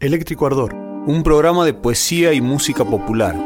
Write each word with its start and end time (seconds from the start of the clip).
Eléctrico 0.00 0.46
Ardor, 0.46 0.72
un 0.72 1.22
programa 1.22 1.66
de 1.66 1.74
poesía 1.74 2.32
y 2.32 2.40
música 2.40 2.86
popular. 2.86 3.36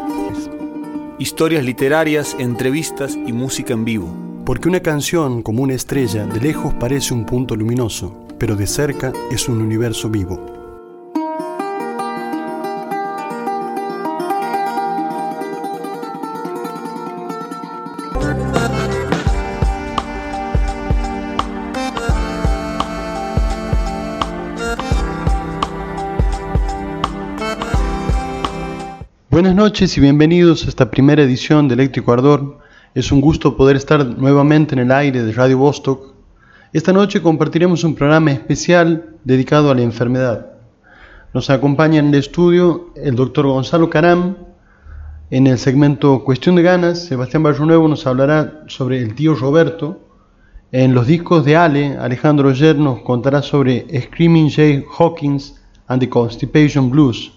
Historias 1.18 1.64
literarias, 1.64 2.36
entrevistas 2.38 3.18
y 3.26 3.32
música 3.32 3.72
en 3.72 3.84
vivo. 3.84 4.14
Porque 4.46 4.68
una 4.68 4.78
canción, 4.78 5.42
como 5.42 5.64
una 5.64 5.74
estrella, 5.74 6.26
de 6.26 6.40
lejos 6.40 6.72
parece 6.74 7.12
un 7.12 7.26
punto 7.26 7.56
luminoso, 7.56 8.28
pero 8.38 8.54
de 8.54 8.68
cerca 8.68 9.12
es 9.32 9.48
un 9.48 9.60
universo 9.60 10.08
vivo. 10.08 10.53
Buenas 29.34 29.56
noches 29.56 29.98
y 29.98 30.00
bienvenidos 30.00 30.64
a 30.64 30.68
esta 30.68 30.92
primera 30.92 31.24
edición 31.24 31.66
de 31.66 31.74
Eléctrico 31.74 32.12
Ardor. 32.12 32.58
Es 32.94 33.10
un 33.10 33.20
gusto 33.20 33.56
poder 33.56 33.74
estar 33.74 34.06
nuevamente 34.06 34.76
en 34.76 34.78
el 34.78 34.92
aire 34.92 35.24
de 35.24 35.32
Radio 35.32 35.58
Vostok. 35.58 36.14
Esta 36.72 36.92
noche 36.92 37.20
compartiremos 37.20 37.82
un 37.82 37.96
programa 37.96 38.30
especial 38.30 39.16
dedicado 39.24 39.72
a 39.72 39.74
la 39.74 39.82
enfermedad. 39.82 40.52
Nos 41.32 41.50
acompaña 41.50 41.98
en 41.98 42.10
el 42.10 42.14
estudio 42.14 42.92
el 42.94 43.16
doctor 43.16 43.48
Gonzalo 43.48 43.90
Caram. 43.90 44.36
En 45.30 45.48
el 45.48 45.58
segmento 45.58 46.22
Cuestión 46.22 46.54
de 46.54 46.62
Ganas, 46.62 47.04
Sebastián 47.06 47.42
Nuevo 47.42 47.88
nos 47.88 48.06
hablará 48.06 48.62
sobre 48.68 49.02
el 49.02 49.16
tío 49.16 49.34
Roberto. 49.34 49.98
En 50.70 50.94
los 50.94 51.08
discos 51.08 51.44
de 51.44 51.56
Ale, 51.56 51.96
Alejandro 51.98 52.52
Yer 52.52 52.76
nos 52.76 53.00
contará 53.00 53.42
sobre 53.42 53.84
Screaming 54.00 54.48
Jay 54.48 54.84
Hawkins 54.96 55.60
and 55.88 56.00
the 56.00 56.08
Constipation 56.08 56.88
Blues. 56.88 57.32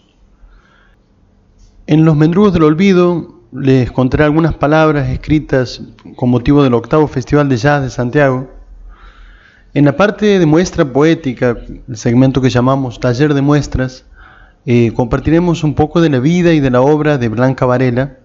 En 1.90 2.04
Los 2.04 2.18
Mendrugos 2.18 2.52
del 2.52 2.64
Olvido 2.64 3.40
les 3.54 3.94
contaré 3.94 4.26
algunas 4.26 4.54
palabras 4.54 5.08
escritas 5.08 5.82
con 6.18 6.30
motivo 6.30 6.62
del 6.62 6.74
octavo 6.74 7.08
Festival 7.08 7.48
de 7.48 7.56
Jazz 7.56 7.82
de 7.82 7.90
Santiago. 7.90 8.50
En 9.74 9.86
la 9.86 9.96
parte 9.96 10.38
de 10.38 10.46
muestra 10.46 10.84
poética, 10.92 11.58
el 11.88 11.96
segmento 11.96 12.42
que 12.42 12.50
llamamos 12.50 13.00
Taller 13.00 13.34
de 13.34 13.42
Muestras, 13.42 14.04
eh, 14.66 14.92
compartiremos 14.94 15.64
un 15.64 15.76
poco 15.76 16.02
de 16.02 16.10
la 16.10 16.20
vida 16.20 16.52
y 16.52 16.60
de 16.60 16.72
la 16.72 16.82
obra 16.82 17.18
de 17.18 17.30
Blanca 17.30 17.66
Varela. 17.66 18.18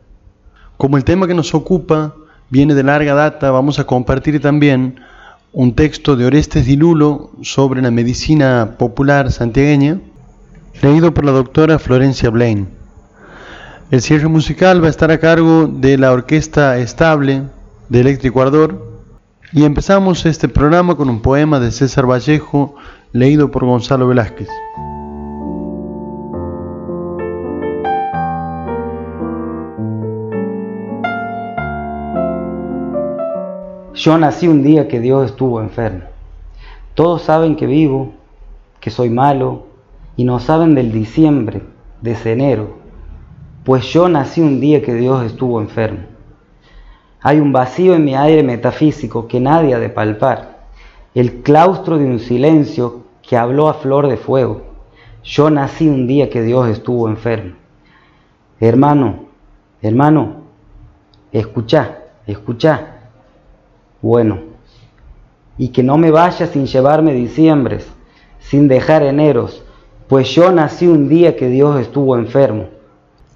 Como 0.77 0.97
el 0.97 1.05
tema 1.05 1.29
que 1.29 1.35
nos 1.35 1.55
ocupa 1.55 2.17
viene 2.51 2.75
de 2.75 2.83
larga 2.83 3.15
data, 3.15 3.53
vamos 3.53 3.79
a 3.79 3.85
compartir 3.85 4.41
también 4.41 4.97
un 5.53 5.77
texto 5.77 6.17
de 6.17 6.27
Orestes 6.27 6.67
Dilulo 6.67 7.31
sobre 7.43 7.81
la 7.81 7.93
medicina 7.93 8.75
popular 8.77 9.31
santiagueña, 9.31 10.01
leído 10.83 11.15
por 11.15 11.25
la 11.25 11.31
doctora 11.31 11.79
Florencia 11.79 12.29
Blaine. 12.29 12.82
El 13.93 14.01
cierre 14.01 14.27
musical 14.27 14.83
va 14.83 14.87
a 14.87 14.91
estar 14.91 15.11
a 15.11 15.19
cargo 15.19 15.67
de 15.67 15.99
la 15.99 16.13
Orquesta 16.13 16.79
Estable 16.79 17.43
de 17.91 18.01
Eléctrico 18.01 18.41
Ardor 18.41 19.03
y 19.53 19.65
empezamos 19.65 20.25
este 20.25 20.49
programa 20.49 20.97
con 20.97 21.11
un 21.11 21.21
poema 21.21 21.61
de 21.61 21.71
César 21.71 22.11
Vallejo 22.11 22.75
leído 23.13 23.51
por 23.51 23.67
Gonzalo 23.67 24.09
Velázquez. 24.09 24.49
Yo 33.93 34.17
nací 34.17 34.49
un 34.49 34.63
día 34.63 34.89
que 34.89 35.01
Dios 35.01 35.27
estuvo 35.27 35.61
enfermo. 35.61 36.05
Todos 36.95 37.21
saben 37.21 37.57
que 37.57 37.67
vivo, 37.67 38.15
que 38.81 38.89
soy 38.89 39.11
malo, 39.11 39.67
y 40.17 40.25
no 40.25 40.41
saben 40.41 40.75
del 40.75 40.93
diciembre, 40.93 41.61
de 42.01 42.13
ese 42.13 42.33
enero, 42.33 42.82
pues 43.65 43.85
yo 43.93 44.09
nací 44.09 44.41
un 44.41 44.61
día 44.61 44.83
que 44.83 44.95
Dios 44.95 45.25
estuvo 45.25 45.61
enfermo. 45.61 46.01
Hay 47.21 47.39
un 47.39 47.53
vacío 47.53 47.95
en 47.95 48.05
mi 48.05 48.17
aire 48.17 48.43
metafísico 48.43 49.29
que 49.29 49.39
nadie 49.39 49.75
ha 49.75 49.79
de 49.79 49.89
palpar, 49.89 50.67
el 51.15 51.43
claustro 51.43 51.99
de 51.99 52.05
un 52.05 52.19
silencio 52.19 53.05
que 53.23 53.37
habló 53.37 53.69
a 53.69 53.75
flor 53.75 54.09
de 54.09 54.17
fuego. 54.17 54.63
Yo 55.23 55.51
nací 55.51 55.89
un 55.89 56.09
día 56.09 56.29
que 56.29 56.43
Dios 56.43 56.69
estuvo 56.69 57.09
enfermo. 57.09 57.55
Hermano, 58.59 59.27
hermano, 59.81 60.43
escucha, 61.31 61.99
escucha. 62.27 62.97
Bueno, 64.01 64.41
y 65.57 65.69
que 65.69 65.85
no 65.85 65.97
me 65.97 66.11
vaya 66.11 66.49
sin 66.49 66.67
llevarme 66.67 67.13
diciembres, 67.13 67.87
sin 68.41 68.67
dejar 68.67 69.05
eneros, 69.05 69.63
pues 70.09 70.29
yo 70.31 70.51
nací 70.51 70.89
un 70.89 71.09
día 71.09 71.37
que 71.37 71.49
Dios 71.49 71.81
estuvo 71.81 72.17
enfermo. 72.17 72.82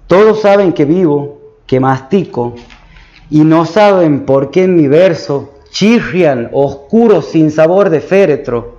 Todos 0.07 0.41
saben 0.41 0.71
que 0.71 0.85
vivo, 0.85 1.39
que 1.67 1.81
mastico, 1.81 2.55
y 3.29 3.41
no 3.41 3.65
saben 3.65 4.25
por 4.25 4.51
qué 4.51 4.63
en 4.63 4.77
mi 4.77 4.87
verso 4.87 5.53
chirrian 5.69 6.49
oscuros 6.53 7.25
sin 7.25 7.51
sabor 7.51 7.89
de 7.89 7.99
féretro, 7.99 8.77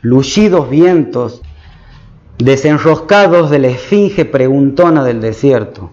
lucidos 0.00 0.70
vientos, 0.70 1.42
desenroscados 2.38 3.50
de 3.50 3.58
la 3.58 3.68
esfinge 3.68 4.24
preguntona 4.24 5.04
del 5.04 5.20
desierto. 5.20 5.90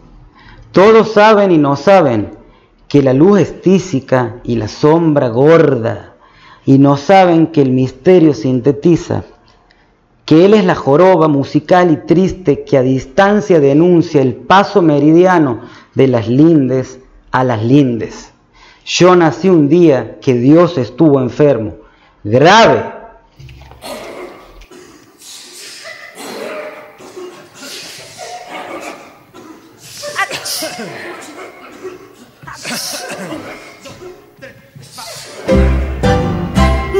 Todos 0.71 1.11
saben 1.11 1.51
y 1.51 1.57
no 1.57 1.75
saben 1.75 2.31
que 2.87 3.03
la 3.03 3.13
luz 3.13 3.41
es 3.41 3.61
tísica 3.61 4.37
y 4.45 4.55
la 4.55 4.69
sombra 4.69 5.27
gorda, 5.27 6.13
y 6.65 6.77
no 6.77 6.95
saben 6.95 7.47
que 7.47 7.61
el 7.61 7.71
misterio 7.71 8.33
sintetiza 8.33 9.25
que 10.25 10.45
Él 10.45 10.53
es 10.53 10.65
la 10.65 10.75
joroba 10.75 11.27
musical 11.27 11.91
y 11.91 11.97
triste 11.97 12.63
que 12.63 12.77
a 12.77 12.81
distancia 12.81 13.59
denuncia 13.59 14.21
el 14.21 14.35
paso 14.35 14.81
meridiano 14.81 15.61
de 15.95 16.07
las 16.07 16.27
lindes 16.27 16.99
a 17.31 17.43
las 17.43 17.63
lindes. 17.63 18.31
Yo 18.85 19.15
nací 19.15 19.49
un 19.49 19.69
día 19.69 20.19
que 20.21 20.33
Dios 20.33 20.77
estuvo 20.77 21.19
enfermo, 21.19 21.75
grave. 22.23 22.83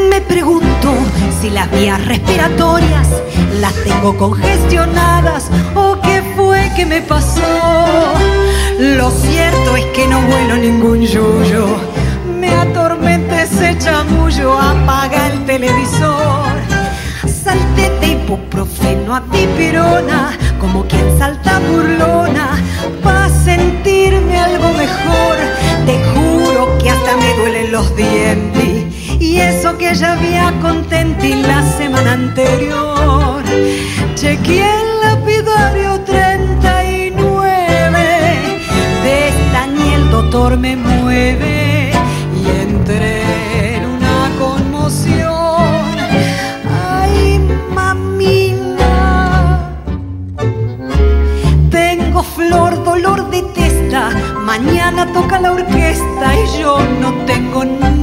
Me 0.09 0.22
pregunto 0.22 1.12
si 1.44 1.50
las 1.50 1.70
vías 1.72 2.00
respiratorias 2.06 3.06
las 3.59 3.74
tengo 3.84 4.16
congestionadas 4.18 5.52
o 5.76 6.00
qué 6.00 6.24
fue 6.38 6.72
que 6.74 6.86
me 6.86 7.02
pasó. 7.02 8.14
Lo 8.80 9.12
cierto 9.12 9.76
es 9.76 9.84
que 9.88 10.08
no 10.08 10.22
vuelo 10.22 10.56
ningún 10.56 11.02
yuyo, 11.02 11.66
me 12.40 12.50
atormenta 12.50 13.44
ese 13.44 13.78
chamullo, 13.78 14.58
apaga 14.58 15.28
el 15.28 15.46
televisor. 15.46 16.53
Salté 17.44 17.90
de 18.00 18.08
ibuprofeno 18.14 19.14
a 19.14 19.20
dipirona, 19.20 20.38
como 20.62 20.88
quien 20.88 21.18
salta 21.20 21.59
burlona, 21.59 22.52
para 23.03 23.28
sentirme 23.44 24.40
algo 24.40 24.70
mejor. 24.70 25.36
Te 25.86 26.00
juro 26.14 26.78
que 26.78 26.90
hasta 26.90 27.18
me 27.18 27.34
duelen 27.34 27.72
los 27.74 27.94
dientes 27.98 28.83
y 29.23 29.39
eso 29.39 29.78
que 29.78 29.95
ya 29.95 30.13
había 30.13 30.51
contenti 30.61 31.34
la 31.34 31.61
semana 31.78 32.13
anterior. 32.13 33.41
Chequeé 34.16 34.69
el 34.81 34.89
lapidario 35.01 36.01
39, 36.01 37.09
de 39.06 39.29
el 39.95 40.09
doctor 40.09 40.57
me 40.57 40.75
mueve 40.75 41.91
y 42.41 42.44
entré 42.67 43.22
en 43.75 43.85
una 43.85 44.29
conmoción. 44.38 45.95
Ay, 47.00 47.40
mamina, 47.73 48.91
tengo 51.69 52.23
flor, 52.23 52.84
dolor 52.84 53.29
de 53.29 53.41
testa, 53.55 54.09
mañana 54.52 55.11
toca 55.14 55.40
la 55.40 55.53
orquesta 55.53 56.26
y 56.41 56.59
yo 56.59 56.78
no 57.02 57.14
tengo 57.26 57.64
ni 57.64 58.03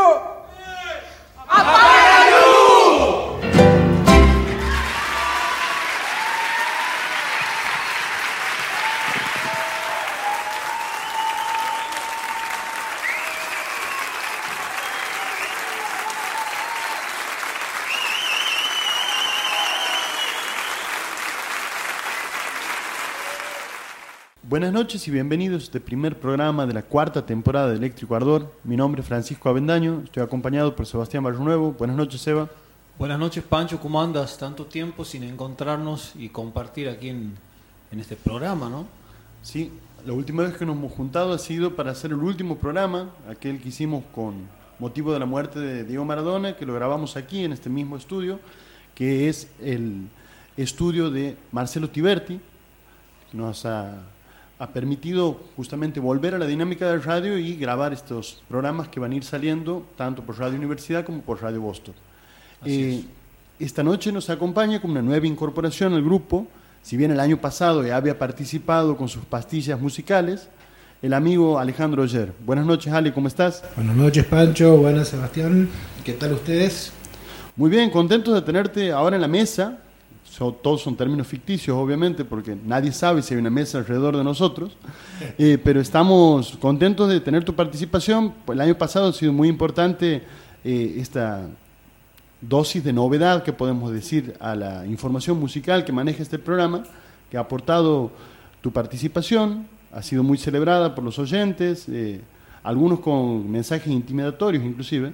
Buenas 24.51 24.73
noches 24.73 25.07
y 25.07 25.11
bienvenidos 25.11 25.61
a 25.61 25.65
este 25.67 25.79
primer 25.79 26.19
programa 26.19 26.65
de 26.65 26.73
la 26.73 26.81
cuarta 26.81 27.25
temporada 27.25 27.69
de 27.69 27.77
Eléctrico 27.77 28.17
Ardor. 28.17 28.53
Mi 28.65 28.75
nombre 28.75 28.99
es 28.99 29.07
Francisco 29.07 29.47
Avendaño, 29.47 30.01
estoy 30.03 30.23
acompañado 30.23 30.75
por 30.75 30.85
Sebastián 30.85 31.23
Nuevo. 31.23 31.71
Buenas 31.71 31.95
noches, 31.95 32.19
Seba. 32.19 32.49
Buenas 32.99 33.17
noches, 33.17 33.45
Pancho. 33.45 33.79
¿Cómo 33.79 34.01
andas? 34.01 34.37
Tanto 34.37 34.65
tiempo 34.65 35.05
sin 35.05 35.23
encontrarnos 35.23 36.11
y 36.17 36.27
compartir 36.27 36.89
aquí 36.89 37.07
en, 37.07 37.37
este 37.97 38.17
programa, 38.17 38.67
¿no? 38.67 38.87
Sí, 39.41 39.71
la 40.05 40.11
última 40.11 40.43
vez 40.43 40.57
que 40.57 40.65
nos 40.65 40.75
hemos 40.75 40.91
juntado 40.91 41.31
ha 41.31 41.39
sido 41.39 41.77
para 41.77 41.91
hacer 41.91 42.11
el 42.11 42.19
último 42.19 42.57
programa, 42.57 43.09
aquel 43.29 43.61
que 43.61 43.69
hicimos 43.69 44.03
con 44.13 44.49
motivo 44.79 45.13
de 45.13 45.19
la 45.19 45.25
muerte 45.25 45.61
de 45.61 45.85
Diego 45.85 46.03
Maradona, 46.03 46.57
que 46.57 46.65
lo 46.65 46.73
grabamos 46.73 47.15
aquí 47.15 47.45
en 47.45 47.53
este 47.53 47.69
mismo 47.69 47.95
estudio, 47.95 48.37
que 48.95 49.29
es 49.29 49.47
el 49.61 50.09
estudio 50.57 51.09
de 51.09 51.37
Marcelo 51.53 51.89
Tiberti, 51.89 52.41
que 53.31 53.37
nos 53.37 53.65
ha 53.65 53.95
ha 54.61 54.67
permitido 54.67 55.39
justamente 55.55 55.99
volver 55.99 56.35
a 56.35 56.37
la 56.37 56.45
dinámica 56.45 56.87
del 56.87 57.01
radio 57.01 57.35
y 57.35 57.55
grabar 57.55 57.93
estos 57.93 58.43
programas 58.47 58.89
que 58.89 58.99
van 58.99 59.11
a 59.11 59.15
ir 59.15 59.23
saliendo 59.23 59.87
tanto 59.97 60.21
por 60.21 60.37
Radio 60.37 60.55
Universidad 60.55 61.03
como 61.03 61.21
por 61.21 61.41
Radio 61.41 61.61
Boston. 61.61 61.95
Eh, 62.63 63.01
esta 63.59 63.81
noche 63.81 64.11
nos 64.11 64.29
acompaña 64.29 64.79
con 64.79 64.91
una 64.91 65.01
nueva 65.01 65.25
incorporación 65.25 65.93
al 65.93 66.03
grupo, 66.03 66.45
si 66.83 66.95
bien 66.95 67.09
el 67.09 67.19
año 67.19 67.37
pasado 67.37 67.83
ya 67.83 67.97
había 67.97 68.19
participado 68.19 68.95
con 68.95 69.09
sus 69.09 69.25
pastillas 69.25 69.81
musicales, 69.81 70.47
el 71.01 71.15
amigo 71.15 71.57
Alejandro 71.57 72.03
Oyer. 72.03 72.31
Buenas 72.45 72.67
noches, 72.67 72.93
Ale, 72.93 73.11
¿cómo 73.11 73.29
estás? 73.29 73.63
Buenas 73.75 73.95
noches, 73.95 74.25
Pancho. 74.25 74.77
Buenas, 74.77 75.07
Sebastián. 75.07 75.69
¿Qué 76.05 76.13
tal 76.13 76.33
ustedes? 76.33 76.91
Muy 77.55 77.71
bien, 77.71 77.89
contentos 77.89 78.35
de 78.35 78.43
tenerte 78.43 78.91
ahora 78.91 79.15
en 79.15 79.23
la 79.23 79.27
mesa 79.27 79.79
todos 80.37 80.81
son 80.81 80.95
términos 80.95 81.27
ficticios, 81.27 81.75
obviamente, 81.75 82.23
porque 82.25 82.55
nadie 82.65 82.91
sabe 82.91 83.21
si 83.21 83.33
hay 83.33 83.39
una 83.39 83.49
mesa 83.49 83.79
alrededor 83.79 84.17
de 84.17 84.23
nosotros, 84.23 84.77
eh, 85.37 85.57
pero 85.63 85.81
estamos 85.81 86.57
contentos 86.57 87.09
de 87.09 87.19
tener 87.19 87.43
tu 87.43 87.53
participación. 87.53 88.33
El 88.47 88.61
año 88.61 88.77
pasado 88.77 89.09
ha 89.09 89.13
sido 89.13 89.33
muy 89.33 89.49
importante 89.49 90.23
eh, 90.63 90.95
esta 90.97 91.47
dosis 92.39 92.83
de 92.83 92.93
novedad 92.93 93.43
que 93.43 93.53
podemos 93.53 93.91
decir 93.91 94.35
a 94.39 94.55
la 94.55 94.85
información 94.87 95.39
musical 95.39 95.85
que 95.85 95.91
maneja 95.91 96.23
este 96.23 96.39
programa, 96.39 96.83
que 97.29 97.37
ha 97.37 97.41
aportado 97.41 98.11
tu 98.61 98.71
participación, 98.71 99.67
ha 99.91 100.01
sido 100.01 100.23
muy 100.23 100.37
celebrada 100.37 100.95
por 100.95 101.03
los 101.03 101.19
oyentes, 101.19 101.87
eh, 101.89 102.21
algunos 102.63 102.99
con 102.99 103.49
mensajes 103.49 103.91
intimidatorios 103.91 104.63
inclusive 104.63 105.13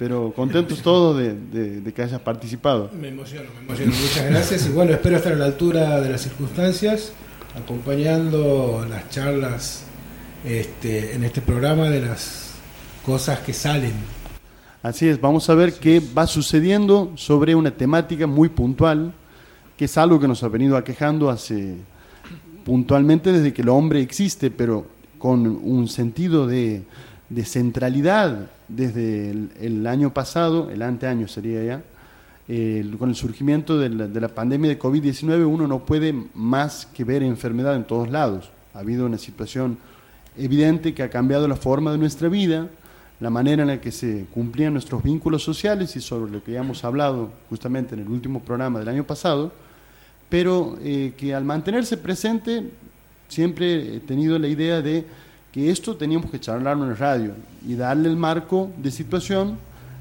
pero 0.00 0.32
contentos 0.34 0.80
todos 0.80 1.18
de, 1.18 1.92
que 1.94 2.02
hayas 2.02 2.22
participado. 2.22 2.90
Me 2.98 3.08
emociono, 3.08 3.50
me 3.54 3.66
emociono. 3.66 3.92
Muchas 3.92 4.30
gracias 4.30 4.66
y 4.66 4.70
bueno, 4.70 4.92
espero 4.92 5.18
estar 5.18 5.34
a 5.34 5.36
la 5.36 5.44
altura 5.44 6.00
de 6.00 6.08
las 6.08 6.22
circunstancias, 6.22 7.12
acompañando 7.54 8.86
las 8.88 9.10
charlas 9.10 9.84
este, 10.42 11.14
en 11.14 11.22
este 11.22 11.42
programa 11.42 11.90
de 11.90 12.00
las 12.00 12.52
cosas 13.04 13.40
que 13.40 13.52
salen. 13.52 13.92
Así 14.82 15.06
es, 15.06 15.20
vamos 15.20 15.50
a 15.50 15.54
ver 15.54 15.74
qué 15.74 16.00
va 16.00 16.26
sucediendo 16.26 17.12
sobre 17.16 17.54
una 17.54 17.70
temática 17.70 18.26
muy 18.26 18.48
puntual, 18.48 19.12
que 19.76 19.84
es 19.84 19.98
algo 19.98 20.18
que 20.18 20.26
nos 20.26 20.42
ha 20.42 20.48
venido 20.48 20.78
aquejando 20.78 21.28
hace 21.28 21.74
puntualmente 22.64 23.32
desde 23.32 23.52
que 23.52 23.60
el 23.60 23.68
hombre 23.68 24.00
existe, 24.00 24.50
pero 24.50 24.86
con 25.18 25.46
un 25.46 25.88
sentido 25.88 26.46
de, 26.46 26.84
de 27.30 27.44
centralidad 27.44 28.50
desde 28.68 29.30
el, 29.30 29.86
año 29.86 30.12
pasado, 30.12 30.68
el 30.70 30.82
anteaño 30.82 31.28
sería 31.28 31.64
ya, 31.64 31.82
con 32.98 33.08
el 33.08 33.14
surgimiento 33.14 33.78
de 33.78 33.88
la, 33.88 34.28
pandemia 34.28 34.70
de 34.70 34.78
COVID-19 34.78 35.46
uno 35.46 35.68
no 35.68 35.84
puede 35.86 36.12
más 36.34 36.86
que 36.86 37.04
ver 37.04 37.22
enfermedad 37.22 37.76
en 37.76 37.84
todos 37.84 38.10
lados. 38.10 38.50
Ha 38.74 38.80
habido 38.80 39.06
una 39.06 39.18
situación 39.18 39.78
evidente 40.36 40.92
que 40.92 41.04
ha 41.04 41.10
cambiado 41.10 41.46
la 41.46 41.54
forma 41.54 41.92
de 41.92 41.98
nuestra 41.98 42.28
vida, 42.28 42.68
la 43.20 43.30
manera 43.30 43.62
en 43.62 43.68
la 43.68 43.80
que 43.80 43.92
se 43.92 44.26
cumplían 44.34 44.72
nuestros 44.72 45.02
vínculos 45.02 45.44
sociales 45.44 45.94
y 45.94 46.00
sobre 46.00 46.32
lo 46.32 46.42
que 46.42 46.52
ya 46.52 46.60
hemos 46.60 46.82
hablado 46.82 47.30
justamente 47.48 47.94
en 47.94 48.00
el 48.00 48.08
último 48.08 48.40
programa 48.40 48.80
del 48.80 48.88
año 48.88 49.04
pasado, 49.04 49.52
pero 50.28 50.76
eh, 50.82 51.12
que 51.16 51.34
al 51.34 51.44
mantenerse 51.44 51.96
presente 51.96 52.70
siempre 53.28 53.96
he 53.96 54.00
tenido 54.00 54.38
la 54.38 54.48
idea 54.48 54.82
de 54.82 55.04
que 55.52 55.70
esto 55.70 55.96
teníamos 55.96 56.30
que 56.30 56.40
charlarlo 56.40 56.84
en 56.84 56.90
el 56.90 56.96
radio 56.96 57.32
y 57.66 57.74
darle 57.74 58.08
el 58.08 58.16
marco 58.16 58.70
de 58.76 58.90
situación 58.90 59.58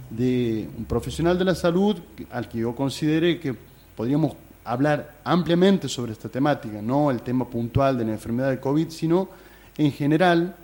de 0.10 0.68
un 0.78 0.86
profesional 0.86 1.38
de 1.38 1.46
la 1.46 1.56
salud 1.56 1.98
al 2.32 2.48
que 2.48 2.60
yo 2.60 2.76
considere 2.76 3.40
que 3.40 3.56
podríamos 3.96 4.34
hablar 4.64 5.18
ampliamente 5.24 5.90
sobre 5.90 6.12
esta 6.12 6.30
temática, 6.30 6.82
no 6.82 7.10
el 7.12 7.22
tema 7.22 7.48
puntual 7.48 7.98
de 7.98 8.06
la 8.06 8.12
enfermedad 8.12 8.50
de 8.50 8.60
COVID, 8.60 8.90
sino 8.90 9.30
en 9.78 9.92
general 9.92 10.56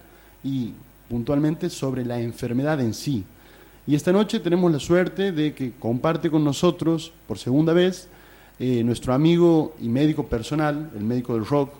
y 0.44 0.74
puntualmente 1.10 1.70
sobre 1.70 2.06
la 2.06 2.20
enfermedad 2.20 2.80
en 2.82 2.94
sí. 2.94 3.24
Y 3.88 3.96
esta 3.96 4.12
noche 4.12 4.40
tenemos 4.40 4.72
la 4.72 4.80
suerte 4.80 5.32
de 5.32 5.54
que 5.54 5.74
comparte 5.80 6.30
con 6.30 6.44
nosotros 6.44 7.12
por 7.28 7.38
segunda 7.38 7.74
vez 7.74 8.08
eh, 8.60 8.84
nuestro 8.84 9.14
amigo 9.14 9.76
y 9.80 9.90
médico 9.90 10.26
personal, 10.26 10.92
el 10.96 11.04
médico 11.04 11.34
del 11.34 11.46
rock, 11.46 11.72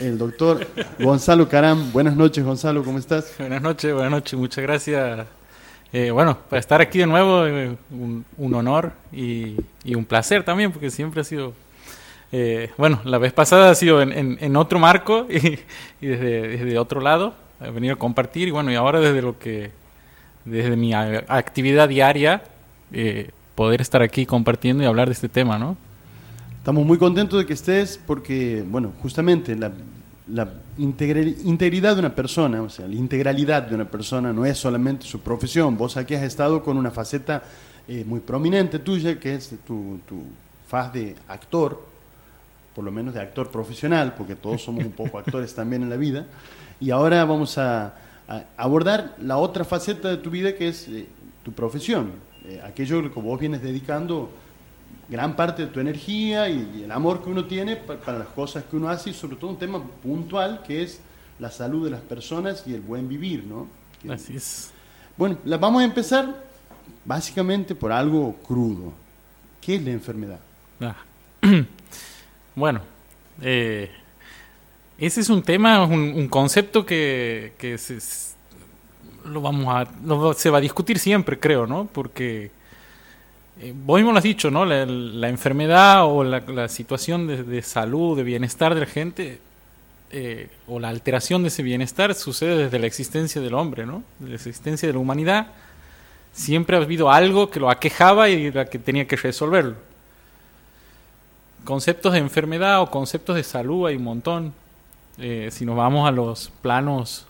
el 0.00 0.18
doctor 0.18 0.66
Gonzalo 0.98 1.48
Caram. 1.48 1.92
Buenas 1.92 2.16
noches, 2.16 2.44
Gonzalo, 2.44 2.84
¿cómo 2.84 2.98
estás? 2.98 3.34
Buenas 3.38 3.62
noches, 3.62 3.92
buenas 3.92 4.10
noches, 4.10 4.38
muchas 4.38 4.62
gracias. 4.62 5.26
Eh, 5.92 6.10
bueno, 6.10 6.38
para 6.48 6.60
estar 6.60 6.80
aquí 6.80 6.98
de 6.98 7.06
nuevo, 7.06 7.46
eh, 7.46 7.76
un, 7.90 8.54
honor 8.54 8.92
y, 9.12 9.56
un 9.94 10.04
placer 10.04 10.44
también, 10.44 10.70
porque 10.70 10.90
siempre 10.90 11.22
ha 11.22 11.24
sido, 11.24 11.54
eh, 12.30 12.70
bueno, 12.76 13.00
la 13.04 13.18
vez 13.18 13.32
pasada 13.32 13.70
ha 13.70 13.74
sido 13.74 14.02
en, 14.02 14.56
otro 14.56 14.78
marco 14.78 15.26
y, 16.00 16.06
desde, 16.06 16.78
otro 16.78 17.00
lado, 17.00 17.34
he 17.60 17.70
venido 17.70 17.94
a 17.94 17.98
compartir 17.98 18.48
y 18.48 18.50
bueno, 18.50 18.70
y 18.70 18.74
ahora 18.74 19.00
desde 19.00 19.22
lo 19.22 19.38
que, 19.38 19.70
desde 20.44 20.76
mi 20.76 20.94
actividad 20.94 21.88
diaria, 21.88 22.42
poder 23.54 23.80
estar 23.80 24.02
aquí 24.02 24.26
compartiendo 24.26 24.84
y 24.84 24.86
hablar 24.86 25.08
de 25.08 25.14
este 25.14 25.28
tema, 25.28 25.58
¿no? 25.58 25.76
Estamos 26.68 26.84
muy 26.84 26.98
contentos 26.98 27.38
de 27.38 27.46
que 27.46 27.54
estés 27.54 27.98
porque, 28.06 28.62
bueno, 28.68 28.92
justamente 29.00 29.56
la, 29.56 29.72
integridad 30.76 31.94
de 31.94 32.00
una 32.00 32.14
persona, 32.14 32.60
o 32.60 32.68
sea, 32.68 32.86
la 32.86 32.94
integralidad 32.94 33.62
de 33.62 33.74
una 33.74 33.86
persona 33.86 34.34
no 34.34 34.44
es 34.44 34.58
solamente 34.58 35.06
su 35.06 35.20
profesión. 35.20 35.78
Vos 35.78 35.96
aquí 35.96 36.14
has 36.14 36.24
estado 36.24 36.62
con 36.62 36.76
una 36.76 36.90
faceta 36.90 37.42
eh, 37.88 38.04
muy 38.06 38.20
prominente 38.20 38.80
tuya, 38.80 39.18
que 39.18 39.36
es 39.36 39.48
tu, 39.66 40.00
tu 40.06 40.24
faz 40.66 40.92
de 40.92 41.16
actor, 41.28 41.82
por 42.74 42.84
lo 42.84 42.92
menos 42.92 43.14
de 43.14 43.22
actor 43.22 43.50
profesional, 43.50 44.14
porque 44.14 44.36
todos 44.36 44.62
somos 44.62 44.84
un 44.84 44.92
poco 44.92 45.18
actores 45.18 45.54
también 45.54 45.82
en 45.82 45.88
la 45.88 45.96
vida. 45.96 46.26
Y 46.80 46.90
ahora 46.90 47.24
vamos 47.24 47.56
a, 47.56 47.94
abordar 48.58 49.16
la 49.22 49.38
otra 49.38 49.64
faceta 49.64 50.10
de 50.10 50.18
tu 50.18 50.28
vida, 50.28 50.54
que 50.54 50.68
es 50.68 50.86
eh, 50.88 51.06
tu 51.42 51.50
profesión, 51.52 52.10
eh, 52.44 52.60
aquello 52.62 53.10
que 53.10 53.20
vos 53.20 53.40
vienes 53.40 53.62
dedicando 53.62 54.28
gran 55.08 55.34
parte 55.36 55.62
de 55.62 55.68
tu 55.68 55.80
energía 55.80 56.48
y, 56.48 56.82
el 56.84 56.92
amor 56.92 57.22
que 57.22 57.30
uno 57.30 57.44
tiene 57.44 57.76
para, 57.76 58.18
las 58.18 58.28
cosas 58.28 58.64
que 58.64 58.76
uno 58.76 58.88
hace 58.88 59.10
y 59.10 59.14
sobre 59.14 59.36
todo 59.36 59.50
un 59.50 59.58
tema 59.58 59.82
puntual 60.02 60.62
que 60.66 60.82
es 60.82 61.00
la 61.38 61.50
salud 61.50 61.84
de 61.84 61.90
las 61.90 62.00
personas 62.00 62.64
y 62.66 62.74
el 62.74 62.80
buen 62.80 63.08
vivir, 63.08 63.44
¿no? 63.44 63.68
Así 64.12 64.36
es. 64.36 64.70
Bueno, 65.16 65.38
la 65.44 65.56
vamos 65.56 65.82
a 65.82 65.84
empezar 65.84 66.44
básicamente 67.04 67.74
por 67.74 67.92
algo 67.92 68.34
crudo. 68.46 68.92
¿Qué 69.60 69.76
es 69.76 69.82
la 69.82 69.90
enfermedad? 69.90 70.40
Ah. 70.80 70.96
bueno, 72.54 72.80
eh, 73.40 73.90
ese 74.98 75.20
es 75.20 75.28
un 75.28 75.42
tema, 75.42 75.84
un, 75.84 76.28
concepto 76.28 76.84
que, 76.84 77.52
se, 77.78 77.98
lo 79.24 79.40
vamos 79.40 79.66
a, 79.68 80.34
se 80.34 80.50
va 80.50 80.58
a 80.58 80.60
discutir 80.60 80.98
siempre, 80.98 81.38
creo, 81.38 81.66
¿no? 81.66 81.86
Porque 81.86 82.50
eh, 83.60 83.74
vos 83.74 83.98
mismo 83.98 84.12
lo 84.12 84.18
has 84.18 84.24
dicho, 84.24 84.50
¿no? 84.50 84.64
La, 84.64 85.28
enfermedad 85.28 86.04
o 86.04 86.22
la, 86.22 86.68
situación 86.68 87.26
de, 87.26 87.62
salud, 87.62 88.16
de 88.16 88.22
bienestar 88.22 88.74
de 88.74 88.80
la 88.80 88.86
gente, 88.86 89.40
eh, 90.10 90.48
o 90.68 90.78
la 90.78 90.88
alteración 90.88 91.42
de 91.42 91.48
ese 91.48 91.62
bienestar 91.62 92.14
sucede 92.14 92.56
desde 92.56 92.78
la 92.78 92.86
existencia 92.86 93.40
del 93.40 93.54
hombre, 93.54 93.84
¿no? 93.84 94.04
De 94.20 94.28
la 94.30 94.34
existencia 94.36 94.86
de 94.86 94.92
la 94.92 95.00
humanidad. 95.00 95.48
Siempre 96.32 96.76
ha 96.76 96.80
habido 96.80 97.10
algo 97.10 97.50
que 97.50 97.58
lo 97.58 97.68
aquejaba 97.68 98.28
y 98.28 98.52
la 98.52 98.66
que 98.66 98.78
tenía 98.78 99.08
que 99.08 99.16
resolverlo. 99.16 99.74
Conceptos 101.64 102.12
de 102.12 102.20
enfermedad 102.20 102.80
o 102.80 102.90
conceptos 102.90 103.34
de 103.34 103.42
salud 103.42 103.88
hay 103.88 103.96
un 103.96 104.04
montón. 104.04 104.52
Eh, 105.18 105.48
si 105.50 105.64
nos 105.64 105.76
vamos 105.76 106.06
a 106.08 106.12
los 106.12 106.52
planos 106.62 107.26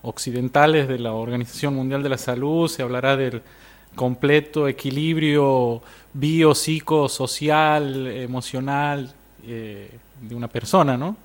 occidentales 0.00 0.88
de 0.88 0.98
la 0.98 1.12
Organización 1.12 1.74
Mundial 1.74 2.02
de 2.02 2.08
la 2.08 2.16
Salud, 2.16 2.66
se 2.66 2.82
hablará 2.82 3.14
del 3.14 3.42
completo 3.94 4.68
equilibrio 4.68 5.82
bio, 6.12 6.54
psico, 6.54 7.08
social, 7.08 8.06
emocional 8.06 9.12
eh, 9.44 9.90
de 10.20 10.34
una 10.34 10.48
persona, 10.48 10.96
¿no? 10.96 11.16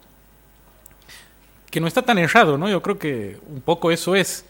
Que 1.69 1.79
no 1.79 1.87
está 1.87 2.01
tan 2.01 2.17
errado, 2.17 2.57
¿no? 2.57 2.69
Yo 2.69 2.81
creo 2.81 2.97
que 2.97 3.37
un 3.49 3.61
poco 3.61 3.91
eso 3.91 4.15
es, 4.15 4.45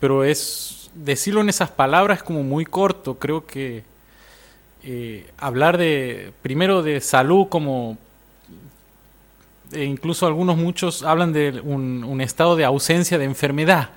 pero 0.00 0.24
es 0.24 0.90
decirlo 0.94 1.40
en 1.40 1.48
esas 1.48 1.70
palabras 1.70 2.22
como 2.22 2.42
muy 2.42 2.64
corto. 2.64 3.18
Creo 3.18 3.46
que 3.46 3.84
eh, 4.82 5.30
hablar 5.38 5.78
de 5.78 6.32
primero 6.42 6.82
de 6.82 7.00
salud 7.00 7.48
como 7.48 7.98
e 9.72 9.84
incluso 9.84 10.26
algunos 10.26 10.58
muchos 10.58 11.02
hablan 11.02 11.32
de 11.32 11.60
un 11.62 12.20
estado 12.20 12.56
de 12.56 12.64
ausencia 12.66 13.16
de 13.16 13.24
enfermedad 13.24 13.88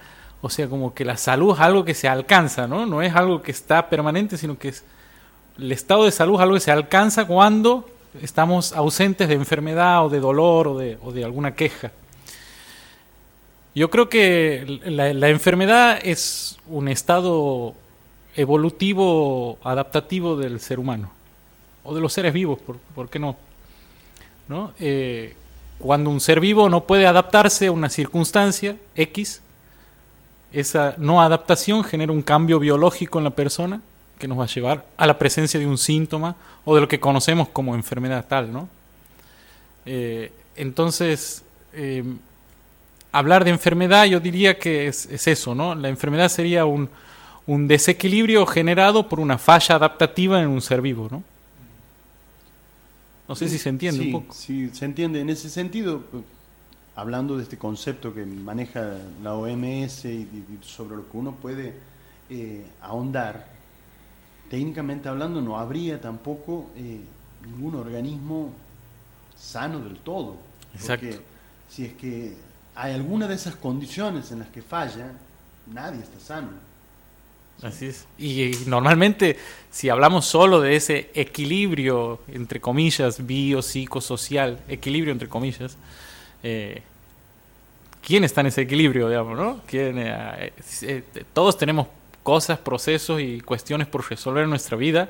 o 0.41 0.49
sea, 0.49 0.67
como 0.67 0.93
que 0.93 1.05
la 1.05 1.17
salud 1.17 1.53
es 1.55 1.59
algo 1.59 1.85
que 1.85 1.93
se 1.93 2.07
alcanza, 2.07 2.67
¿no? 2.67 2.85
No 2.85 3.01
es 3.01 3.15
algo 3.15 3.41
que 3.41 3.51
está 3.51 3.89
permanente, 3.89 4.37
sino 4.37 4.57
que 4.57 4.73
el 5.57 5.71
estado 5.71 6.05
de 6.05 6.11
salud 6.11 6.35
es 6.35 6.41
algo 6.41 6.55
que 6.55 6.61
se 6.61 6.71
alcanza 6.71 7.25
cuando 7.25 7.89
estamos 8.21 8.73
ausentes 8.73 9.27
de 9.27 9.33
enfermedad 9.33 10.05
o 10.05 10.09
de 10.09 10.19
dolor 10.19 10.67
o 10.67 10.77
de, 10.77 11.23
alguna 11.23 11.55
queja. 11.55 11.91
Yo 13.73 13.89
creo 13.89 14.07
que 14.07 14.79
la, 14.85 15.29
enfermedad 15.29 15.99
es 16.01 16.57
un 16.67 16.87
estado 16.87 17.73
evolutivo, 18.35 19.57
adaptativo 19.63 20.37
del 20.37 20.59
ser 20.59 20.79
humano, 20.79 21.11
o 21.83 21.93
de 21.93 22.01
los 22.01 22.13
seres 22.13 22.33
vivos, 22.33 22.59
¿por, 22.95 23.09
qué 23.09 23.19
no? 23.19 23.35
¿No? 24.47 24.71
Eh, 24.79 25.35
cuando 25.79 26.09
un 26.09 26.21
ser 26.21 26.39
vivo 26.39 26.69
no 26.69 26.85
puede 26.85 27.05
adaptarse 27.05 27.67
a 27.67 27.71
una 27.71 27.89
circunstancia 27.89 28.77
X, 28.95 29.41
esa 30.55 30.95
no 30.97 31.21
adaptación 31.21 31.83
genera 31.83 32.13
un 32.13 32.21
cambio 32.21 32.59
biológico 32.59 33.17
en 33.17 33.25
la 33.25 33.31
persona 33.31 33.81
que 34.17 34.27
nos 34.27 34.39
va 34.39 34.45
a 34.45 34.47
llevar 34.47 34.85
a 34.95 35.05
la 35.05 35.19
presencia 35.19 35.59
de 35.59 35.67
un 35.67 35.77
síntoma 35.77 36.37
o 36.63 36.73
de 36.73 36.81
lo 36.81 36.87
que 36.87 36.99
conocemos 36.99 37.49
como 37.49 37.75
enfermedad 37.75 38.25
tal, 38.27 38.51
¿no? 38.53 38.69
Eh, 39.85 40.31
entonces, 40.55 41.43
em, 41.73 42.17
hablar 43.11 43.43
de 43.43 43.51
enfermedad 43.51 44.05
yo 44.05 44.21
diría 44.21 44.57
que 44.57 44.87
es, 44.87 45.27
eso, 45.27 45.53
¿no? 45.53 45.75
La 45.75 45.89
enfermedad 45.89 46.29
sería 46.29 46.65
un, 46.65 46.89
desequilibrio 47.45 48.45
generado 48.45 49.09
por 49.09 49.19
una 49.19 49.37
falla 49.37 49.75
adaptativa 49.75 50.41
en 50.41 50.47
un 50.47 50.61
ser 50.61 50.81
vivo, 50.81 51.09
¿no? 51.11 51.21
No 53.27 53.35
sé 53.35 53.49
si 53.49 53.57
se 53.57 53.69
entiende 53.69 54.05
un 54.05 54.11
poco. 54.11 54.33
Sí, 54.33 54.69
se 54.71 54.85
entiende. 54.85 55.19
En 55.19 55.29
ese 55.29 55.49
sentido, 55.49 56.03
hablando 56.95 57.37
de 57.37 57.43
este 57.43 57.57
concepto 57.57 58.13
que 58.13 58.25
maneja 58.25 58.97
la 59.21 59.35
OMS 59.35 60.05
y, 60.05 60.27
sobre 60.61 60.95
lo 60.95 61.09
que 61.09 61.17
uno 61.17 61.33
puede 61.33 61.73
eh, 62.29 62.65
ahondar, 62.81 63.47
técnicamente 64.49 65.09
hablando 65.09 65.41
no 65.41 65.57
habría 65.57 65.99
tampoco 65.99 66.69
eh, 66.75 67.01
ningún 67.45 67.75
organismo 67.75 68.51
sano 69.37 69.79
del 69.79 69.97
todo. 69.97 70.37
Exacto. 70.73 71.05
Porque 71.05 71.21
si 71.69 71.85
es 71.85 71.93
que 71.93 72.33
hay 72.75 72.93
alguna 72.93 73.27
de 73.27 73.35
esas 73.35 73.55
condiciones 73.55 74.31
en 74.31 74.39
las 74.39 74.49
que 74.49 74.61
falla, 74.61 75.11
nadie 75.73 76.01
está 76.01 76.19
sano. 76.19 76.49
Así 77.61 77.85
es. 77.87 78.05
Y, 78.17 78.51
normalmente, 78.67 79.37
si 79.71 79.89
hablamos 79.89 80.25
solo 80.25 80.59
de 80.59 80.75
ese 80.75 81.09
equilibrio, 81.13 82.19
entre 82.27 82.59
comillas, 82.59 83.25
bio, 83.25 83.61
social, 83.61 84.59
equilibrio 84.67 85.13
entre 85.13 85.29
comillas, 85.29 85.77
eh, 86.47 86.83
quién 88.05 88.23
está 88.23 88.41
en 88.41 88.47
ese 88.47 88.61
equilibrio, 88.61 89.09
digamos, 89.09 89.35
¿no? 89.35 89.61
Eh, 89.71 90.53
eh, 90.83 91.03
todos 91.33 91.57
tenemos 91.57 91.87
cosas, 92.21 92.59
procesos 92.59 93.19
y 93.19 93.41
cuestiones 93.41 93.87
por 93.87 94.07
resolver 94.07 94.43
en 94.43 94.51
nuestra 94.51 94.77
vida, 94.77 95.09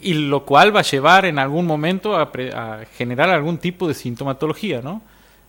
y 0.00 0.14
lo 0.14 0.44
cual 0.44 0.74
va 0.74 0.80
a 0.80 0.84
llevar 0.84 1.24
en 1.24 1.40
algún 1.40 1.66
momento 1.66 2.16
a, 2.16 2.30
generar 2.96 3.30
algún 3.30 3.58
tipo 3.58 3.88
de 3.88 3.94
sintomatología, 3.94 4.80
¿no? 4.80 5.02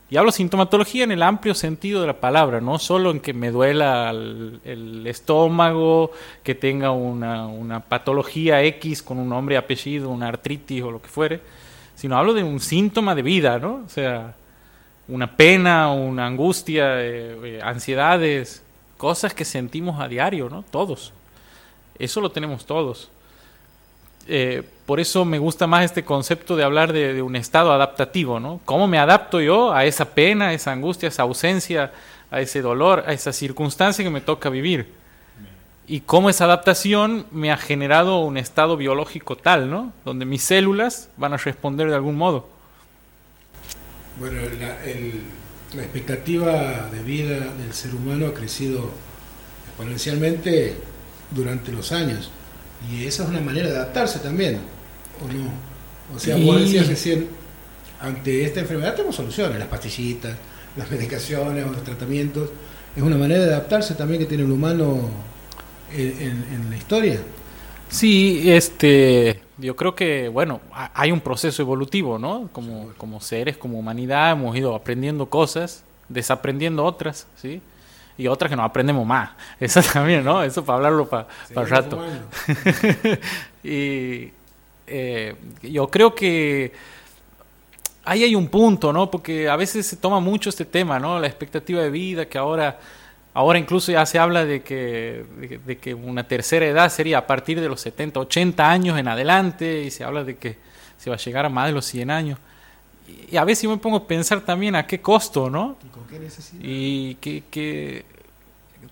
Y 0.10 0.18
hablo 0.18 0.32
sintomatología 0.32 1.04
en 1.04 1.12
el 1.12 1.22
amplio 1.22 1.54
sentido 1.54 2.02
de 2.02 2.08
la 2.08 2.20
palabra, 2.20 2.60
no 2.60 2.80
solo 2.80 3.12
en 3.12 3.20
que 3.20 3.32
me 3.32 3.52
duela 3.52 4.10
el, 4.10 5.06
estómago, 5.06 6.14
que 6.42 6.56
tenga 6.56 6.90
una, 6.90 7.46
una, 7.46 7.80
patología 7.80 8.64
X 8.64 9.04
con 9.04 9.20
un 9.20 9.30
nombre 9.30 9.56
apellido, 9.56 10.10
una 10.10 10.30
artritis 10.30 10.82
o 10.82 10.90
lo 10.90 11.00
que 11.00 11.10
fuere, 11.10 11.42
sino 11.94 12.18
hablo 12.18 12.34
de 12.34 12.44
un 12.44 12.60
síntoma 12.60 13.14
de 13.14 13.22
vida, 13.22 13.60
¿no? 13.60 13.84
O 13.86 13.90
sea, 13.90 14.34
una 15.10 15.36
pena, 15.36 15.92
una 15.92 16.28
angustia, 16.28 17.02
eh, 17.02 17.38
eh, 17.44 17.60
ansiedades, 17.64 18.62
cosas 18.98 19.34
que 19.34 19.44
sentimos 19.44 20.00
a 20.00 20.08
diario, 20.08 20.50
¿no? 20.50 20.64
Todos. 20.70 21.14
Eso 21.98 22.22
lo 22.22 22.32
tenemos 22.32 22.66
todos. 22.66 23.10
Eh, 24.28 24.62
por 24.86 25.00
eso 25.00 25.26
me 25.26 25.40
gusta 25.40 25.66
más 25.66 25.86
este 25.86 26.06
concepto 26.06 26.56
de 26.56 26.64
hablar 26.64 26.94
de, 26.94 27.22
un 27.22 27.36
estado 27.36 27.74
adaptativo, 27.74 28.40
¿no? 28.40 28.60
¿Cómo 28.66 28.88
me 28.88 29.00
adapto 29.00 29.42
yo 29.42 29.74
a 29.74 29.86
esa 29.86 30.06
pena, 30.06 30.50
a 30.50 30.54
esa 30.54 30.72
angustia, 30.72 31.08
a 31.08 31.12
esa 31.12 31.24
ausencia, 31.24 31.92
a 32.30 32.40
ese 32.40 32.62
dolor, 32.62 33.04
a 33.08 33.14
esa 33.14 33.34
circunstancia 33.34 34.04
que 34.04 34.12
me 34.12 34.22
toca 34.22 34.50
vivir? 34.50 34.94
Y 35.88 36.02
cómo 36.02 36.30
esa 36.30 36.46
adaptación 36.46 37.26
me 37.32 37.52
ha 37.52 37.58
generado 37.58 38.20
un 38.20 38.38
estado 38.38 38.78
biológico 38.78 39.36
tal, 39.36 39.72
¿no? 39.72 39.92
Donde 40.06 40.26
mis 40.26 40.44
células 40.44 41.10
van 41.18 41.34
a 41.34 41.38
responder 41.38 41.90
de 41.90 41.96
algún 41.96 42.16
modo. 42.16 42.59
Bueno, 44.20 44.42
la, 44.60 45.82
expectativa 45.82 46.90
de 46.92 47.04
vida 47.04 47.38
del 47.40 47.74
ser 47.74 47.94
humano 47.96 48.28
ha 48.28 48.34
crecido 48.34 48.90
exponencialmente 49.68 50.76
durante 51.32 51.72
los 51.72 51.92
años. 51.92 52.32
Y 52.92 53.06
esa 53.06 53.24
es 53.24 53.30
una 53.30 53.40
manera 53.40 53.70
de 53.70 53.76
adaptarse 53.76 54.20
también, 54.20 54.60
¿o 55.22 55.32
no? 55.32 55.52
O 56.16 56.20
sea, 56.20 56.36
vos 56.38 56.60
decías 56.60 56.88
recién, 56.88 57.28
ante 58.02 58.44
esta 58.44 58.62
enfermedad 58.62 58.96
tenemos 58.96 59.16
soluciones, 59.16 59.60
las 59.60 59.68
pastillitas, 59.68 60.36
las 60.76 60.90
medicaciones 60.92 61.66
los 61.66 61.84
tratamientos. 61.84 62.50
Es 62.96 63.04
una 63.04 63.18
manera 63.18 63.46
de 63.46 63.52
adaptarse 63.54 63.94
también 63.94 64.20
que 64.20 64.26
tiene 64.26 64.44
el 64.44 64.52
humano 64.52 65.10
en 65.92 66.70
la 66.70 66.76
historia. 66.78 67.20
Sí, 67.90 68.44
este, 68.46 69.42
yo 69.60 69.76
creo 69.76 69.96
que, 69.96 70.30
bueno, 70.30 70.62
hay 70.94 71.12
un 71.12 71.20
proceso 71.20 71.62
evolutivo, 71.62 72.18
¿no? 72.18 72.50
Como, 72.52 72.92
como 72.98 73.20
seres, 73.20 73.58
como 73.58 73.80
humanidad, 73.80 74.32
hemos 74.32 74.56
ido 74.56 74.76
aprendiendo 74.76 75.28
cosas, 75.28 75.84
desaprendiendo 76.08 76.86
otras, 76.86 77.28
¿sí? 77.36 77.62
Y 78.18 78.28
otras 78.28 78.50
que 78.50 78.56
nos 78.56 78.66
aprendemos 78.66 79.06
más. 79.06 79.32
Eso 79.60 79.82
también, 79.82 80.24
¿no? 80.24 80.44
Eso 80.44 80.64
para 80.64 80.78
hablarlo 80.78 81.08
para 81.10 81.28
el 81.50 81.70
rato. 81.70 82.04
y 83.64 84.32
eh, 84.88 85.36
yo 85.62 85.88
creo 85.88 86.16
que 86.16 86.74
ahí 88.06 88.24
hay 88.24 88.36
un 88.36 88.48
punto, 88.48 88.92
¿no? 88.92 89.12
Porque 89.12 89.50
a 89.50 89.56
veces 89.56 89.86
se 89.86 89.96
toma 89.98 90.20
mucho 90.20 90.50
este 90.50 90.66
tema, 90.66 91.00
¿no? 91.00 91.20
La 91.20 91.28
expectativa 91.28 91.82
de 91.82 91.90
vida, 91.90 92.28
que 92.28 92.38
ahora 92.38 92.80
Ahora 93.34 93.60
incluso 93.60 93.92
ya 93.92 94.06
se 94.06 94.18
habla 94.18 94.44
de 94.44 94.62
que, 94.64 95.24
de, 95.66 95.78
que 95.78 95.94
una 95.94 96.28
tercera 96.28 96.66
edad 96.66 96.90
sería 96.90 97.20
a 97.20 97.28
partir 97.28 97.62
de 97.62 97.70
los 97.70 97.80
70, 97.82 98.20
80 98.20 98.70
años 98.70 98.98
en 98.98 99.08
adelante 99.08 99.84
y 99.84 99.92
se 99.92 100.04
habla 100.04 100.24
de 100.24 100.38
que 100.38 100.58
se 100.98 101.10
va 101.10 101.16
a 101.16 101.20
llegar 101.20 101.46
a 101.46 101.50
más 101.50 101.68
de 101.68 101.74
los 101.74 101.86
100 101.86 102.10
años. 102.10 102.40
Y 103.32 103.38
a 103.38 103.44
veces 103.44 103.64
yo 103.64 103.70
me 103.70 103.78
pongo 103.78 103.98
a 103.98 104.08
pensar 104.08 104.42
también 104.42 104.76
a 104.76 104.86
qué 104.86 105.00
costo, 105.00 105.50
¿no? 105.50 105.78
¿Y 105.84 105.88
con 105.88 106.08
qué 106.08 106.20
necesidad? 106.20 106.62
Y 106.64 107.16
qué, 107.16 108.04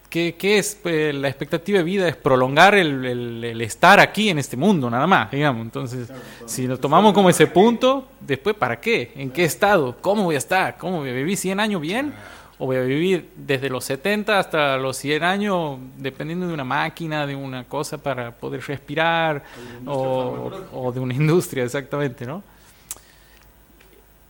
qué, 0.10 0.58
es 0.58 0.77
pues, 0.82 1.13
la 1.13 1.27
expectativa 1.27 1.79
de 1.79 1.84
vida, 1.84 2.08
es 2.08 2.15
prolongar 2.15 2.75
el, 2.75 3.06
el, 3.44 3.62
estar 3.62 4.00
aquí 4.00 4.29
en 4.29 4.39
este 4.39 4.56
mundo, 4.56 4.89
nada 4.89 5.08
más, 5.08 5.32
digamos. 5.32 5.63
Entonces, 5.63 6.10
si 6.46 6.67
lo 6.67 6.79
tomamos 6.79 7.13
como 7.13 7.29
ese 7.29 7.48
punto, 7.48 8.08
después, 8.20 8.56
¿para 8.56 8.79
qué? 8.79 9.12
¿En 9.15 9.32
qué 9.32 9.44
estado? 9.44 9.98
¿Cómo 10.01 10.24
voy 10.24 10.36
a 10.36 10.39
estar? 10.39 10.77
¿Cómo 10.77 11.00
voy 11.00 11.10
a 11.10 11.13
vivir 11.13 11.38
100 11.38 11.60
años 11.60 11.82
bien? 11.82 12.13
O 12.59 12.65
voy 12.65 12.77
a 12.77 12.81
vivir 12.81 13.29
desde 13.35 13.69
los 13.69 13.85
70 13.85 14.39
hasta 14.39 14.77
los 14.77 14.97
100 14.97 15.23
años 15.23 15.77
dependiendo 15.97 16.47
de 16.47 16.53
una 16.53 16.63
máquina, 16.63 17.27
de 17.27 17.35
una 17.35 17.65
cosa 17.65 17.97
para 17.97 18.31
poder 18.31 18.61
respirar 18.61 19.43
o, 19.85 20.91
de 20.93 20.99
una 20.99 21.13
industria, 21.13 21.63
exactamente, 21.63 22.25
¿no? 22.25 22.43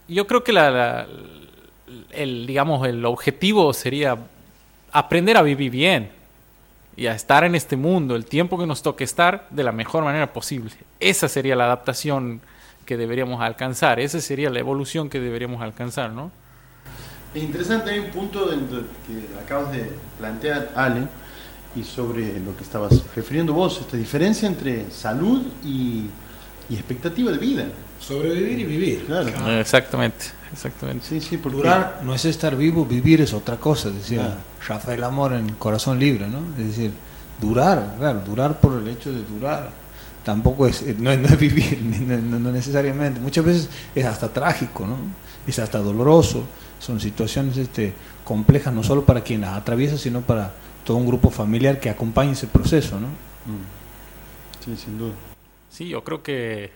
Yo 0.09 0.27
creo 0.27 0.43
que 0.43 0.53
la, 0.53 1.07
el, 2.11 2.47
digamos, 2.47 2.87
el 2.87 3.03
objetivo 3.05 3.73
sería 3.73 4.17
aprender 4.91 5.37
a 5.37 5.41
vivir 5.41 5.69
bien 5.69 6.11
y 6.95 7.07
a 7.07 7.13
estar 7.13 7.43
en 7.43 7.55
este 7.55 7.75
mundo 7.75 8.15
el 8.15 8.25
tiempo 8.25 8.57
que 8.57 8.65
nos 8.65 8.81
toque 8.81 9.03
estar 9.03 9.47
de 9.49 9.63
la 9.63 9.71
mejor 9.71 10.03
manera 10.03 10.31
posible. 10.33 10.71
Esa 10.99 11.27
sería 11.27 11.55
la 11.55 11.65
adaptación 11.65 12.41
que 12.85 12.97
deberíamos 12.97 13.41
alcanzar, 13.41 13.99
esa 13.99 14.19
sería 14.21 14.49
la 14.49 14.59
evolución 14.59 15.09
que 15.09 15.19
deberíamos 15.19 15.61
alcanzar, 15.61 16.11
¿no? 16.11 16.31
Es 17.37 17.43
interesante, 17.43 17.91
hay 17.91 17.99
un 17.99 18.09
punto 18.09 18.49
que 18.49 19.39
acabas 19.39 19.71
de 19.71 19.91
plantear, 20.17 20.71
Ale, 20.75 21.07
y 21.75 21.83
sobre 21.83 22.39
lo 22.39 22.57
que 22.57 22.63
estabas 22.63 23.03
refiriendo 23.15 23.53
vos, 23.53 23.79
esta 23.79 23.95
diferencia 23.95 24.47
entre 24.47 24.89
salud 24.89 25.43
y, 25.63 26.09
expectativa 26.71 27.31
de 27.31 27.37
vida. 27.37 27.65
Sobrevivir 27.99 28.59
y 28.59 28.63
vivir. 28.63 29.05
Claro. 29.05 29.29
Exactamente, 29.59 30.25
exactamente. 30.51 31.05
Sí, 31.05 31.21
sí, 31.21 31.37
porque 31.37 31.57
durar 31.57 32.01
no 32.03 32.15
es 32.15 32.25
estar 32.25 32.55
vivo, 32.55 32.85
vivir 32.85 33.21
es 33.21 33.33
otra 33.33 33.57
cosa, 33.57 33.91
decía 33.91 34.37
Rafael 34.67 35.03
Amor 35.03 35.33
en 35.33 35.49
Corazón 35.53 35.99
Libre, 35.99 36.27
¿no? 36.27 36.39
Es 36.57 36.69
decir, 36.69 36.91
durar, 37.39 37.97
claro, 37.99 38.21
durar 38.25 38.59
por 38.59 38.81
el 38.81 38.87
hecho 38.87 39.11
de 39.11 39.21
durar. 39.23 39.69
Tampoco 40.23 40.65
es, 40.65 40.83
no, 40.97 41.11
es 41.11 41.39
vivir, 41.39 41.79
no, 41.83 42.51
necesariamente. 42.51 43.19
Muchas 43.19 43.45
veces 43.45 43.69
es 43.93 44.05
hasta 44.05 44.27
trágico, 44.27 44.87
¿no? 44.87 44.97
Es 45.45 45.59
hasta 45.59 45.77
doloroso. 45.77 46.43
Son 46.79 46.99
situaciones 46.99 47.57
este, 47.57 47.93
complejas 48.23 48.73
no 48.73 48.83
solo 48.83 49.05
para 49.05 49.21
quien 49.21 49.41
las 49.41 49.57
atraviesa, 49.57 49.97
sino 49.97 50.21
para 50.21 50.53
todo 50.83 50.97
un 50.97 51.07
grupo 51.07 51.29
familiar 51.29 51.79
que 51.79 51.89
acompañe 51.89 52.31
ese 52.31 52.47
proceso, 52.47 52.99
¿no? 52.99 53.07
Mm. 53.07 54.63
Sí, 54.63 54.77
sin 54.77 54.97
duda. 54.97 55.13
Sí, 55.69 55.87
yo 55.89 56.03
creo 56.03 56.23
que, 56.23 56.71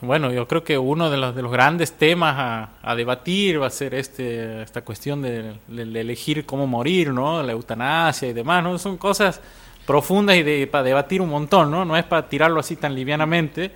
bueno, 0.00 0.32
yo 0.32 0.48
creo 0.48 0.64
que 0.64 0.78
uno 0.78 1.10
de 1.10 1.16
los, 1.16 1.34
de 1.34 1.42
los 1.42 1.52
grandes 1.52 1.92
temas 1.92 2.68
a, 2.82 2.94
debatir 2.94 3.62
va 3.62 3.66
a 3.66 3.70
ser 3.70 3.94
este, 3.94 4.62
esta 4.62 4.82
cuestión 4.82 5.22
de, 5.22 5.54
elegir 5.68 6.44
cómo 6.44 6.66
morir, 6.66 7.12
¿no? 7.12 7.42
La 7.42 7.52
eutanasia 7.52 8.28
y 8.28 8.32
demás, 8.32 8.64
¿no? 8.64 8.78
Son 8.78 8.96
cosas 8.96 9.40
profundas 9.86 10.36
y 10.36 10.42
de, 10.42 10.66
para 10.66 10.84
debatir 10.84 11.20
un 11.20 11.28
montón, 11.28 11.70
¿no? 11.70 11.84
No 11.84 11.96
es 11.96 12.04
para 12.04 12.28
tirarlo 12.28 12.60
así 12.60 12.76
tan 12.76 12.94
livianamente, 12.94 13.72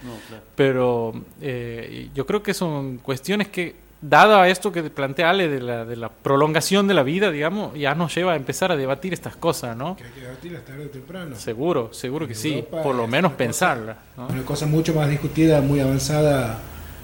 pero 0.55 1.13
eh, 1.41 2.11
yo 2.15 2.27
creo 2.27 2.43
que 2.43 2.55
son 2.55 2.99
cuestiones 2.99 3.49
que 3.49 3.86
dado 4.01 4.37
a 4.37 4.49
esto 4.49 4.73
que 4.73 4.83
plantea 4.85 5.31
Ale 5.31 5.49
de 5.49 5.61
la, 5.61 5.85
de 5.85 5.97
la 5.97 6.09
prolongación 6.09 6.87
de 6.87 6.95
la 6.95 7.03
vida, 7.03 7.31
digamos, 7.31 7.75
ya 7.79 7.95
nos 7.95 8.15
lleva 8.15 8.33
a 8.33 8.37
empezar 8.37 8.71
a 8.73 8.77
debatir 8.77 9.13
estas 9.13 9.37
cosas, 9.37 9.77
¿no? 9.77 9.97
Que 9.97 10.05
hay 10.05 10.11
que 10.11 10.21
debatirlas 10.21 10.65
tarde 10.65 10.87
o 10.87 10.89
temprano. 10.89 11.37
Seguro, 11.37 11.93
seguro 11.93 12.27
que 12.29 12.35
sí, 12.35 12.65
por 12.71 12.95
lo 12.95 13.07
menos 13.07 13.33
pensarla. 13.33 13.97
Una 14.17 14.43
cosa 14.43 14.67
mucho 14.67 14.95
más 14.95 15.09
discutida, 15.09 15.61
muy 15.61 15.81
avanzada, 15.81 16.59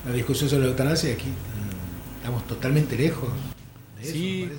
la 0.06 0.12
discusión 0.12 0.48
sobre 0.48 0.64
la 0.64 0.70
eutanasia, 0.70 1.10
y 1.10 1.12
aquí 1.12 1.28
mm, 1.28 2.16
estamos 2.18 2.46
totalmente 2.46 2.96
lejos. 2.96 3.28
De 3.98 4.04
sí, 4.04 4.50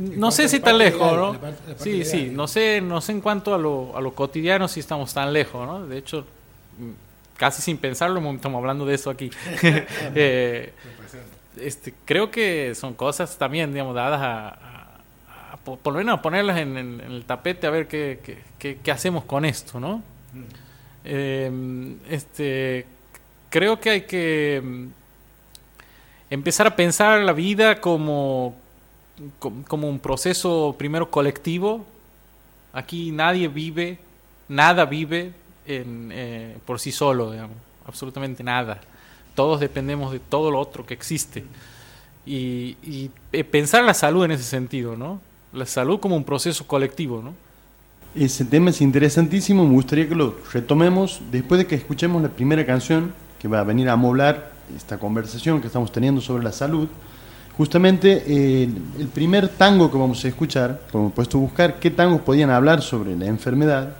no 0.00 0.30
sé 0.30 0.48
si 0.48 0.60
tan 0.60 0.78
lejos, 0.78 1.12
¿no? 1.16 1.36
sí, 1.76 2.04
sí, 2.04 2.30
no 2.32 2.48
sé, 2.48 2.80
no 2.80 3.00
sé 3.00 3.12
en 3.12 3.20
cuanto 3.20 3.54
a 3.54 3.58
lo, 3.58 3.96
a 3.96 4.00
lo 4.00 4.14
cotidiano 4.14 4.68
si 4.68 4.80
estamos 4.80 5.14
tan 5.14 5.32
lejos, 5.32 5.66
¿no? 5.66 5.86
De 5.86 5.98
hecho, 5.98 6.26
mm, 6.78 6.90
casi 7.36 7.62
sin 7.62 7.78
pensarlo 7.78 8.20
estamos 8.32 8.58
hablando 8.58 8.86
de 8.86 8.94
eso 8.94 9.10
aquí. 9.10 9.30
eh, 9.62 10.72
este, 11.60 11.94
creo 12.04 12.30
que 12.30 12.74
son 12.74 12.94
cosas 12.94 13.36
también, 13.38 13.72
digamos, 13.72 13.94
dadas 13.94 14.20
a, 14.22 14.58
por, 15.64 15.92
lo 15.92 15.98
menos 15.98 16.20
ponerlas 16.20 16.58
en, 16.58 16.76
el 16.76 17.24
tapete 17.24 17.66
a 17.66 17.70
ver 17.70 17.88
qué, 17.88 18.20
qué, 18.58 18.90
hacemos 18.90 19.24
con 19.24 19.44
esto, 19.44 19.80
¿no? 19.80 20.02
Eh, 21.04 21.96
este, 22.08 22.86
creo 23.50 23.80
que 23.80 23.90
hay 23.90 24.00
que 24.02 24.62
mm, 24.62 24.86
empezar 26.30 26.66
a 26.66 26.76
pensar 26.76 27.20
la 27.20 27.32
vida 27.32 27.80
como, 27.80 28.54
como 29.38 29.88
un 29.88 29.98
proceso 29.98 30.74
primero 30.78 31.10
colectivo. 31.10 31.84
Aquí 32.72 33.10
nadie 33.10 33.48
vive, 33.48 33.98
nada 34.48 34.84
vive 34.84 35.32
en, 35.66 36.10
eh, 36.12 36.56
por 36.64 36.78
sí 36.78 36.92
solo, 36.92 37.32
digamos, 37.32 37.56
absolutamente 37.86 38.44
nada 38.44 38.80
todos 39.36 39.60
dependemos 39.60 40.10
de 40.10 40.18
todo 40.18 40.50
lo 40.50 40.58
otro 40.58 40.84
que 40.84 40.94
existe. 40.94 41.44
Y, 42.26 42.76
eh, 43.32 43.44
pensar 43.44 43.84
la 43.84 43.94
salud 43.94 44.24
en 44.24 44.32
ese 44.32 44.42
sentido, 44.42 44.96
¿no? 44.96 45.20
La 45.52 45.64
salud 45.64 46.00
como 46.00 46.16
un 46.16 46.24
proceso 46.24 46.66
colectivo, 46.66 47.22
¿no? 47.22 47.34
Ese 48.20 48.44
tema 48.44 48.70
es 48.70 48.80
interesantísimo, 48.80 49.64
me 49.64 49.74
gustaría 49.74 50.08
que 50.08 50.16
lo 50.16 50.34
retomemos 50.52 51.20
después 51.30 51.58
de 51.58 51.66
que 51.66 51.76
escuchemos 51.76 52.20
la 52.20 52.30
primera 52.30 52.66
canción 52.66 53.12
que 53.38 53.46
va 53.46 53.60
a 53.60 53.64
venir 53.64 53.88
a 53.88 53.92
amoblar 53.92 54.52
esta 54.74 54.98
conversación 54.98 55.60
que 55.60 55.68
estamos 55.68 55.92
teniendo 55.92 56.20
sobre 56.20 56.42
la 56.42 56.50
salud. 56.50 56.88
Justamente 57.56 58.24
eh, 58.26 58.68
el 58.98 59.08
primer 59.08 59.48
tango 59.48 59.90
que 59.90 59.98
vamos 59.98 60.24
a 60.24 60.28
escuchar, 60.28 60.80
hemos 60.92 61.12
puesto 61.12 61.38
a 61.38 61.40
buscar 61.42 61.78
qué 61.78 61.90
tangos 61.90 62.22
podían 62.22 62.50
hablar 62.50 62.82
sobre 62.82 63.14
la 63.16 63.26
enfermedad, 63.26 63.96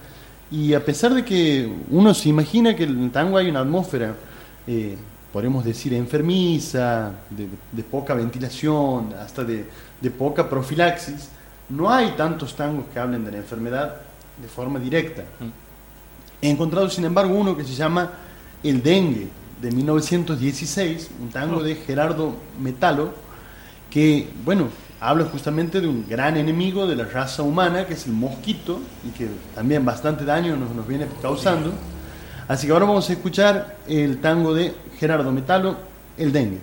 y 0.51 0.75
a 0.75 0.85
pesar 0.85 1.15
de 1.15 1.25
que 1.25 1.71
uno 1.91 2.15
se 2.15 2.29
imagina 2.29 2.75
que 2.75 2.85
en 2.85 3.05
el 3.05 3.11
tango 3.11 3.37
hay 3.37 3.49
una 3.51 3.61
atmósfera 3.61 4.15
eh, 4.67 4.97
podemos 5.37 5.67
decir, 5.67 5.93
enfermiza, 5.93 7.13
de, 7.29 7.83
poca 7.83 8.15
ventilación, 8.15 9.13
hasta 9.21 9.45
de, 9.45 9.67
poca 10.17 10.49
profilaxis, 10.49 11.29
no 11.69 11.93
hay 11.93 12.13
tantos 12.13 12.57
tangos 12.57 12.87
que 12.91 12.99
hablen 12.99 13.23
de 13.23 13.33
la 13.33 13.37
enfermedad 13.37 13.97
de 14.41 14.49
forma 14.49 14.79
directa. 14.79 15.25
Mm. 15.39 16.41
He 16.41 16.49
encontrado, 16.49 16.89
sin 16.89 17.05
embargo, 17.05 17.35
uno 17.35 17.55
que 17.55 17.65
se 17.65 17.75
llama 17.75 18.13
El 18.63 18.83
dengue, 18.83 19.29
de 19.61 19.71
1916, 19.73 21.11
un 21.21 21.29
tango 21.29 21.63
de 21.63 21.75
Gerardo 21.75 22.33
Metalo, 22.59 23.13
que, 23.91 24.31
bueno, 24.43 24.69
habla 25.03 25.27
justamente 25.27 25.83
de 25.83 25.87
un 25.87 26.07
gran 26.09 26.39
enemigo 26.39 26.87
de 26.87 26.97
la 26.97 27.05
raza 27.05 27.43
humana, 27.43 27.85
que 27.85 27.93
es 27.93 28.07
el 28.07 28.15
mosquito, 28.15 28.81
y 29.07 29.11
que 29.11 29.29
también 29.55 29.85
bastante 29.85 30.25
daño 30.25 30.57
nos, 30.57 30.75
nos 30.75 30.89
viene 30.89 31.07
causando. 31.21 31.75
Así 32.49 32.67
que 32.67 32.73
ahora 32.73 32.87
vamos 32.87 33.09
a 33.11 33.13
escuchar 33.13 33.77
el 33.89 34.21
tango 34.21 34.55
de 34.55 34.75
Gerardo 34.99 35.33
Metalo, 35.33 35.77
El 36.17 36.33
Dengue. 36.33 36.61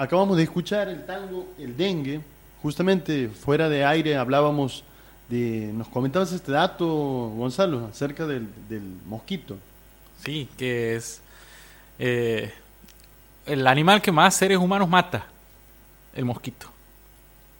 Acabamos 0.00 0.36
de 0.38 0.44
escuchar 0.44 0.88
el 0.88 1.04
tango 1.04 1.52
El 1.58 1.76
Dengue. 1.76 2.20
Justamente 2.62 3.28
fuera 3.28 3.68
de 3.68 3.84
aire 3.84 4.16
hablábamos 4.16 4.82
de... 5.28 5.70
Nos 5.74 5.88
comentabas 5.88 6.32
este 6.32 6.52
dato, 6.52 6.86
Gonzalo, 7.36 7.86
acerca 7.86 8.26
del, 8.26 8.48
del 8.68 8.82
mosquito. 9.06 9.58
Sí, 10.24 10.48
que 10.56 10.96
es 10.96 11.20
eh, 11.98 12.52
el 13.46 13.66
animal 13.66 14.00
que 14.02 14.10
más 14.12 14.34
seres 14.34 14.58
humanos 14.58 14.88
mata, 14.88 15.26
el 16.14 16.24
mosquito. 16.24 16.66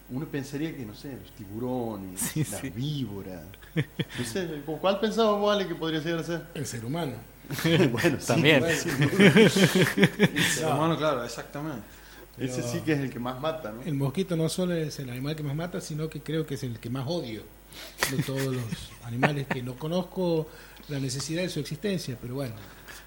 Uno 0.09 0.25
pensaría 0.25 0.75
que, 0.75 0.85
no 0.85 0.93
sé, 0.93 1.15
los 1.21 1.31
tiburones, 1.31 2.19
Sí, 2.19 2.45
las 2.49 2.59
sí. 2.59 2.69
víboras. 2.69 3.41
No 4.19 4.25
sé, 4.25 4.61
¿con 4.65 4.77
¿cuál 4.79 4.99
pensabas 4.99 5.39
vos, 5.39 5.55
Ale, 5.55 5.65
que 5.67 5.75
podría 5.75 6.01
ser? 6.01 6.45
El 6.53 6.65
ser 6.65 6.83
humano. 6.83 7.13
bueno, 7.91 8.17
sí, 8.19 8.27
También. 8.27 8.63
El 8.65 8.79
ser 9.49 10.65
humano, 10.65 10.97
claro, 10.97 11.23
exactamente. 11.23 12.00
Ese 12.41 12.63
sí 12.63 12.79
que 12.81 12.93
es 12.93 12.99
el 12.99 13.09
que 13.09 13.19
más 13.19 13.39
mata, 13.39 13.71
¿no? 13.71 13.81
El 13.83 13.93
mosquito 13.95 14.35
no 14.35 14.49
solo 14.49 14.73
es 14.73 14.99
el 14.99 15.09
animal 15.09 15.35
que 15.35 15.43
más 15.43 15.55
mata, 15.55 15.79
sino 15.81 16.09
que 16.09 16.21
creo 16.21 16.45
que 16.45 16.55
es 16.55 16.63
el 16.63 16.79
que 16.79 16.89
más 16.89 17.05
odio 17.07 17.43
de 18.09 18.23
todos 18.23 18.43
los 18.45 18.63
animales 19.03 19.47
que 19.47 19.61
no 19.63 19.75
conozco 19.75 20.47
la 20.89 20.99
necesidad 20.99 21.41
de 21.43 21.49
su 21.49 21.59
existencia, 21.59 22.17
pero 22.21 22.35
bueno, 22.35 22.53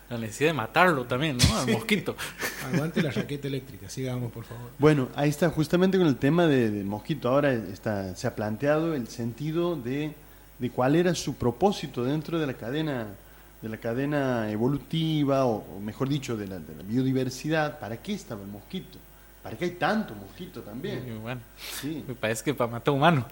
La 0.09 0.19
necesidad 0.19 0.51
de 0.51 0.55
matarlo 0.55 1.05
también, 1.05 1.37
¿no? 1.39 1.57
Al 1.59 1.71
mosquito. 1.71 2.15
aguante 2.73 3.03
la 3.03 3.11
raqueta 3.11 3.49
eléctrica, 3.49 3.89
sigamos 3.91 4.31
por 4.33 4.45
favor. 4.45 4.71
Bueno, 4.79 5.09
ahí 5.17 5.29
está 5.31 5.51
justamente 5.51 5.99
con 5.99 6.07
el 6.07 6.17
tema 6.17 6.47
de- 6.47 6.71
del 6.71 6.85
mosquito. 6.87 7.29
Ahora 7.29 7.53
está, 7.53 8.15
se 8.17 8.27
ha 8.27 8.35
planteado 8.37 8.95
el 8.95 9.09
sentido 9.09 9.77
de, 9.77 10.13
de 10.59 10.71
cuál 10.71 10.95
era 10.97 11.15
su 11.15 11.35
propósito 11.35 12.05
dentro 12.05 12.39
de 12.39 12.47
la 12.47 12.55
cadena 12.55 13.07
de 13.63 13.71
la 13.71 13.79
cadena 13.79 14.51
evolutiva 14.51 15.47
o, 15.47 15.65
o 15.77 15.81
mejor 15.81 16.07
dicho 16.11 16.37
de 16.37 16.47
la, 16.47 16.59
de 16.59 16.75
la 16.77 16.83
biodiversidad. 16.83 17.79
¿Para 17.79 17.97
qué 17.97 18.13
estaba 18.13 18.43
el 18.43 18.49
mosquito? 18.49 18.99
¿Para 19.45 19.57
qué 19.59 19.67
hay 19.67 19.71
tanto 19.73 20.15
mosquito 20.15 20.61
Y 20.61 20.63
también? 20.63 21.21
bueno, 21.23 21.41
Sí. 21.81 22.03
me 22.09 22.15
parece 22.15 22.43
que 22.43 22.55
para 22.55 22.71
matar 22.73 22.95
humanos. 22.95 23.27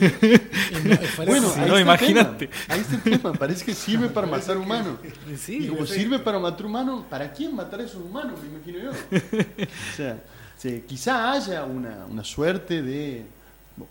Y 0.00 0.88
no, 0.88 0.96
fuera- 0.96 1.30
Bueno, 1.30 1.48
Si 1.50 1.60
ahí 1.60 1.68
no, 1.68 1.76
está 1.76 1.76
el 1.76 1.80
imagínate. 1.82 2.46
tema. 2.48 2.58
Ahí 2.68 2.80
está 2.80 2.94
el 2.96 3.02
tema. 3.02 3.32
Parece 3.34 3.64
que 3.64 3.72
sirve 3.74 4.08
para 4.08 4.26
matar 4.26 4.56
humanos. 4.58 4.98
Sí, 5.38 5.58
y 5.64 5.68
como 5.68 5.86
sirve 5.86 6.18
para 6.18 6.38
matar 6.38 6.66
humanos, 6.66 7.04
¿para 7.08 7.32
quién 7.32 7.54
matar 7.54 7.80
a 7.80 7.84
esos 7.84 8.02
humanos? 8.02 8.38
Me 8.42 8.48
imagino 8.48 8.78
yo. 8.78 8.90
O 8.90 9.96
sea, 9.96 10.18
se- 10.56 10.82
quizá 10.84 11.32
haya 11.32 11.64
una, 11.64 12.04
una 12.10 12.24
suerte 12.24 12.82
de 12.82 13.24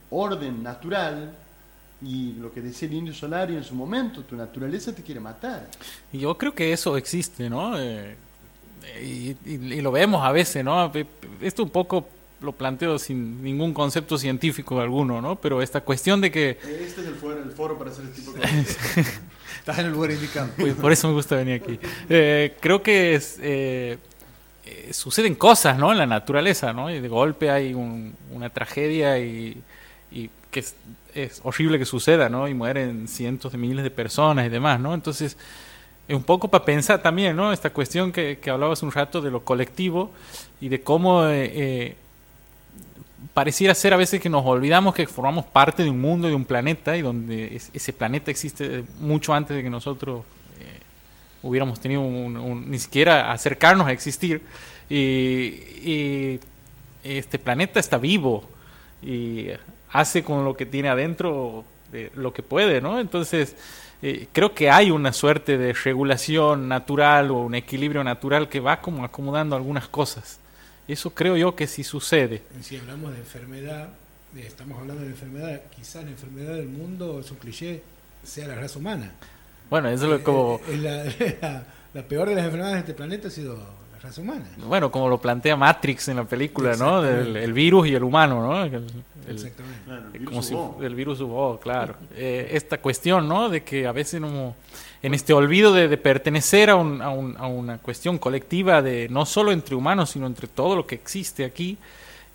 orden 0.10 0.62
natural 0.62 1.33
y 2.01 2.33
lo 2.33 2.51
que 2.53 2.62
decía 2.62 2.88
el 2.89 2.93
indio 2.93 3.13
Solario 3.13 3.57
en 3.57 3.63
su 3.63 3.73
momento, 3.73 4.21
tu 4.23 4.36
naturaleza 4.36 4.93
te 4.93 5.01
quiere 5.01 5.19
matar. 5.21 5.67
Y 6.12 6.19
yo 6.19 6.38
creo 6.38 6.53
que 6.53 6.71
eso 6.73 6.95
existe, 6.97 7.49
¿no? 7.49 7.79
Eh, 7.79 8.15
y, 9.01 9.35
y- 9.45 9.73
y 9.73 9.81
lo 9.81 9.91
vemos 9.91 10.23
a 10.25 10.31
veces, 10.31 10.63
¿no? 10.63 10.91
Esto 11.41 11.63
un 11.63 11.69
poco 11.69 12.07
lo 12.41 12.51
planteo 12.51 12.99
sin 12.99 13.43
ningún 13.43 13.73
concepto 13.73 14.17
científico 14.17 14.79
alguno, 14.79 15.21
¿no? 15.21 15.35
Pero 15.37 15.61
esta 15.61 15.81
cuestión 15.81 16.21
de 16.21 16.29
que, 16.31 16.51
Este 16.61 16.85
es 17.01 17.07
el 17.07 17.15
foro, 17.15 17.41
el 17.41 17.51
foro 17.51 17.77
para 17.77 17.89
hacer 17.91 18.05
este 18.05 18.21
tipo 18.21 18.33
de 18.33 18.41
cosas. 18.41 18.77
Estás 19.59 19.79
en 19.79 19.87
el 19.87 19.91
lugar 19.91 20.11
indicado. 20.11 20.49
pues, 20.57 20.73
por 20.75 20.91
eso 20.91 21.07
me 21.07 21.13
gusta 21.15 21.35
venir 21.35 21.61
aquí, 21.63 21.79
Eh, 22.09 22.55
creo 22.59 22.81
que 22.83 23.15
es, 23.15 23.37
eh, 23.41 23.97
eh, 24.65 24.93
suceden 24.93 25.33
cosas, 25.35 25.77
¿no? 25.79 25.91
En 25.91 25.97
la 25.97 26.05
naturaleza, 26.05 26.73
¿no? 26.73 26.91
Y 26.91 26.99
de 26.99 27.07
golpe 27.07 27.49
hay 27.49 27.73
un- 27.73 28.13
una 28.31 28.49
tragedia 28.49 29.17
y, 29.19 29.61
y 30.11 30.29
que 30.51 30.59
es, 30.61 30.75
es 31.15 31.41
horrible 31.43 31.79
que 31.79 31.85
suceda, 31.85 32.29
¿no? 32.29 32.47
Y 32.47 32.53
mueren 32.53 33.07
cientos 33.07 33.51
de 33.51 33.57
miles 33.57 33.83
de 33.83 33.89
personas 33.91 34.45
y 34.45 34.49
demás, 34.49 34.79
¿no? 34.79 34.93
Entonces, 34.93 35.33
es 35.33 35.37
un 36.15 36.24
poco 36.24 36.48
para 36.48 36.63
pensar 36.63 37.02
también, 37.02 37.36
¿no? 37.36 37.52
Esta 37.52 37.70
cuestión 37.72 38.12
que, 38.12 38.39
que 38.41 38.50
hablabas 38.50 38.82
un 38.84 38.91
rato 38.91 39.22
de 39.22 39.30
lo 39.32 39.43
colectivo 39.43 40.12
y 40.62 40.70
de 40.70 40.82
cómo 40.82 41.26
eh, 41.26 41.52
eh, 41.54 41.96
pareciera 43.34 43.74
ser 43.76 43.93
a 43.93 43.98
veces 43.98 44.22
que 44.22 44.30
nos 44.30 44.46
olvidamos 44.46 44.93
que 44.96 45.08
formamos 45.08 45.46
parte 45.46 45.84
de 45.84 45.89
un 45.89 46.00
mundo, 46.00 46.28
de 46.28 46.36
un 46.36 46.46
planeta, 46.46 46.96
y 46.96 47.02
donde 47.02 47.56
es- 47.56 47.70
ese 47.74 47.93
planeta 47.93 48.32
existe 48.32 48.84
mucho 49.00 49.34
antes 49.34 49.56
de 49.58 49.63
que 49.63 49.70
nosotros 49.70 50.24
eh, 50.60 50.80
hubiéramos 51.43 51.80
tenido 51.80 52.02
un- 52.02 52.70
ni 52.70 52.80
siquiera 52.80 53.32
acercarnos 53.32 53.88
a 53.88 53.91
existir. 53.91 54.41
Y, 54.89 54.96
y 55.84 56.39
este 57.04 57.38
planeta 57.39 57.80
está 57.80 57.98
vivo 57.98 58.43
y 59.04 59.48
hace 59.91 60.24
con 60.24 60.46
lo 60.46 60.56
que 60.56 60.65
tiene 60.65 60.89
adentro 60.89 61.65
eh, 61.93 62.12
lo 62.15 62.34
que 62.34 62.43
puede, 62.43 62.82
¿no? 62.82 63.00
Entonces, 63.00 63.56
eh, 64.01 64.27
creo 64.31 64.53
que 64.53 64.69
hay 64.69 64.91
una 64.91 65.12
suerte 65.13 65.57
de 65.57 65.73
regulación 65.73 66.67
natural 66.67 67.31
o 67.31 67.39
un 67.39 67.55
equilibrio 67.55 68.03
natural 68.03 68.47
que 68.49 68.60
va 68.60 68.79
como 68.81 69.03
acomodando 69.03 69.55
algunas 69.55 69.88
cosas. 69.88 70.39
Eso 70.88 71.10
creo 71.12 71.36
yo 71.36 71.55
que 71.55 71.67
sí 71.67 71.83
sucede. 71.83 72.43
Si 72.62 72.77
hablamos 72.77 73.12
de 73.13 73.17
enfermedad, 73.19 73.89
de- 74.33 74.47
estamos 74.47 74.79
hablando 74.79 75.01
de 75.03 75.10
enfermedad, 75.10 75.62
quizás 75.75 76.03
la 76.05 76.12
enfermedad 76.12 76.53
del 76.55 76.67
mundo, 76.69 77.19
es 77.19 77.29
un 77.31 77.38
cliché, 77.38 77.81
sea 78.23 78.47
la 78.47 78.55
raza 78.55 78.79
humana. 78.79 79.12
Bueno, 79.69 79.89
eso 79.89 80.05
es 80.05 80.12
lo- 80.12 80.23
como, 80.23 80.62
Eh, 80.67 80.73
eh, 80.73 81.38
la, 81.41 81.47
la- 81.49 81.63
la 81.93 82.03
peor 82.03 82.29
de 82.29 82.36
las 82.36 82.45
enfermedades 82.45 82.75
de 82.75 82.79
este 82.81 82.93
planeta 82.93 83.27
ha 83.27 83.31
sido 83.31 83.57
raza 84.08 84.22
humana. 84.22 84.46
bueno, 84.65 84.91
como 84.91 85.08
lo 85.10 85.20
plantea 85.20 85.56
Matrix 85.56 86.08
en 86.10 86.17
la 86.17 86.24
película, 86.24 86.76
¿no? 86.76 87.04
El, 87.06 87.36
el 87.38 87.54
virus 87.54 87.88
y 87.88 87.96
el 87.96 88.04
humano, 88.04 88.41
¿no? 88.46 88.63
El- 88.63 88.74
el- 88.76 89.34
Exactamente. 89.36 89.80
Claro, 89.86 90.02
el 90.02 90.08
Eh, 90.08 90.20
virus 90.20 90.30
como 90.30 90.41
si 90.41 90.54
hubo. 90.54 90.80
el 90.84 90.96
virus 90.96 91.20
hubo, 91.22 91.60
claro. 91.60 91.96
Eh, 92.15 92.50
esta 92.54 92.78
cuestión, 92.80 93.28
¿no? 93.28 93.50
De 93.50 93.62
que 93.63 93.86
a 93.86 93.91
veces 93.91 94.22
no, 94.22 94.56
en 95.04 95.13
este 95.13 95.34
olvido 95.34 95.74
de, 95.74 95.88
de 95.89 95.98
pertenecer 95.98 96.70
a, 96.70 96.76
un- 96.76 97.02
a 97.02 97.10
un- 97.10 97.36
a 97.38 97.46
una 97.48 97.78
cuestión 97.78 98.17
colectiva 98.17 98.82
de 98.82 99.08
no 99.10 99.26
solo 99.26 99.52
entre 99.52 99.76
humanos, 99.76 100.12
sino 100.12 100.28
entre 100.28 100.48
todo 100.48 100.76
lo 100.76 100.88
que 100.88 100.96
existe 100.96 101.43
aquí, 101.43 101.78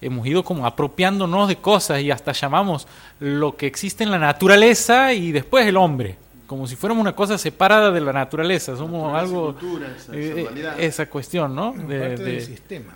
hemos 0.03 0.27
ido 0.27 0.43
como 0.45 0.67
apropiándonos 0.67 1.49
de 1.49 1.57
cosas 1.57 2.01
y 2.03 2.11
hasta 2.11 2.33
llamamos 2.33 2.87
lo 3.21 3.57
que 3.57 3.67
existe 3.69 4.05
en 4.05 4.11
la 4.11 4.19
naturaleza 4.19 5.13
y 5.15 5.33
después 5.33 5.67
el 5.67 5.77
hombre, 5.79 6.17
como 6.53 6.67
si 6.67 6.77
fuéramos 6.77 7.01
una 7.01 7.15
cosa 7.17 7.39
separada 7.39 7.91
de 7.91 8.01
la 8.03 8.13
naturaleza, 8.13 8.77
somos 8.77 9.11
Naturaleza 9.11 9.19
algo... 9.21 9.53
cultura, 9.55 9.87
esa- 9.97 10.15
esa 10.17 10.39
eh, 10.39 10.43
dualidad. 10.43 10.81
esa 10.81 11.07
cuestión, 11.09 11.55
¿no? 11.55 11.73
De- 11.73 11.99
parte 12.01 12.23
de- 12.25 12.33
del 12.33 12.43
sistema. 12.43 12.93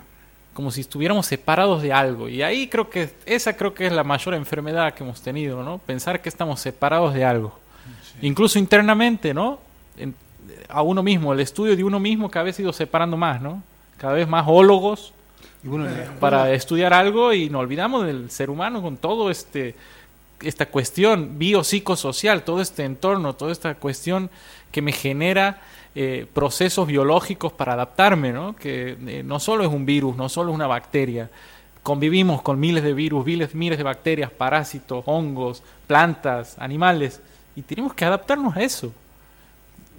como 0.53 0.69
si 0.71 0.81
estuviéramos 0.81 1.25
separados 1.25 1.81
de 1.81 1.91
algo. 1.91 2.29
Y 2.29 2.43
ahí 2.43 2.67
creo 2.67 2.87
que 2.89 3.09
esa 3.25 3.55
creo 3.57 3.73
que 3.73 3.87
es 3.87 3.91
la 3.93 4.03
mayor 4.03 4.33
enfermedad 4.35 4.93
que 4.93 5.03
hemos 5.03 5.21
tenido, 5.21 5.63
¿no? 5.63 5.79
Pensar 5.79 6.21
que 6.21 6.29
estamos 6.29 6.59
separados 6.59 7.13
de 7.15 7.25
algo. 7.25 7.57
Incluso 8.21 8.59
internamente, 8.59 9.33
¿no? 9.33 9.59
En- 9.97 10.13
a 10.69 10.81
uno 10.83 11.01
mismo, 11.01 11.33
el 11.33 11.39
estudio 11.39 11.75
de 11.75 11.83
uno 11.83 11.99
mismo 11.99 12.29
cada 12.29 12.43
vez 12.43 12.59
ha 12.59 12.61
ido 12.61 12.73
separando 12.73 13.17
más, 13.17 13.41
¿no? 13.41 13.63
Cada 13.97 14.13
vez 14.13 14.27
más 14.27 14.45
ólogos 14.47 15.13
Y 15.63 15.67
bueno, 15.67 15.87
para 16.19 16.51
estudiar 16.53 16.93
algo 16.93 17.33
y 17.33 17.49
nos 17.49 17.61
olvidamos 17.61 18.05
del 18.05 18.29
ser 18.29 18.49
humano 18.51 18.81
con 18.81 18.97
todo 18.97 19.31
este 19.31 19.73
esta 20.41 20.67
cuestión 20.67 21.37
biopsicosocial, 21.39 22.43
todo 22.43 22.61
este 22.61 22.83
entorno, 22.83 23.33
toda 23.33 23.51
esta 23.51 23.75
cuestión 23.75 24.29
que 24.71 24.81
me 24.81 24.91
genera 24.91 25.61
eh, 25.95 26.27
procesos 26.33 26.87
biológicos 26.87 27.51
para 27.53 27.73
adaptarme, 27.73 28.31
¿no? 28.31 28.55
Que 28.55 28.97
eh, 29.07 29.23
no 29.23 29.39
solo 29.39 29.63
es 29.63 29.71
un 29.71 29.85
virus, 29.85 30.15
no 30.15 30.29
solo 30.29 30.51
es 30.51 30.55
una 30.55 30.67
bacteria. 30.67 31.29
Convivimos 31.83 32.41
con 32.41 32.59
miles 32.59 32.83
de 32.83 32.93
virus, 32.93 33.25
miles, 33.25 33.55
miles 33.55 33.77
de 33.77 33.83
bacterias, 33.83 34.29
parásitos, 34.29 35.03
hongos, 35.07 35.63
plantas, 35.87 36.55
animales, 36.59 37.21
y 37.55 37.61
tenemos 37.61 37.93
que 37.93 38.05
adaptarnos 38.05 38.55
a 38.55 38.61
eso 38.61 38.93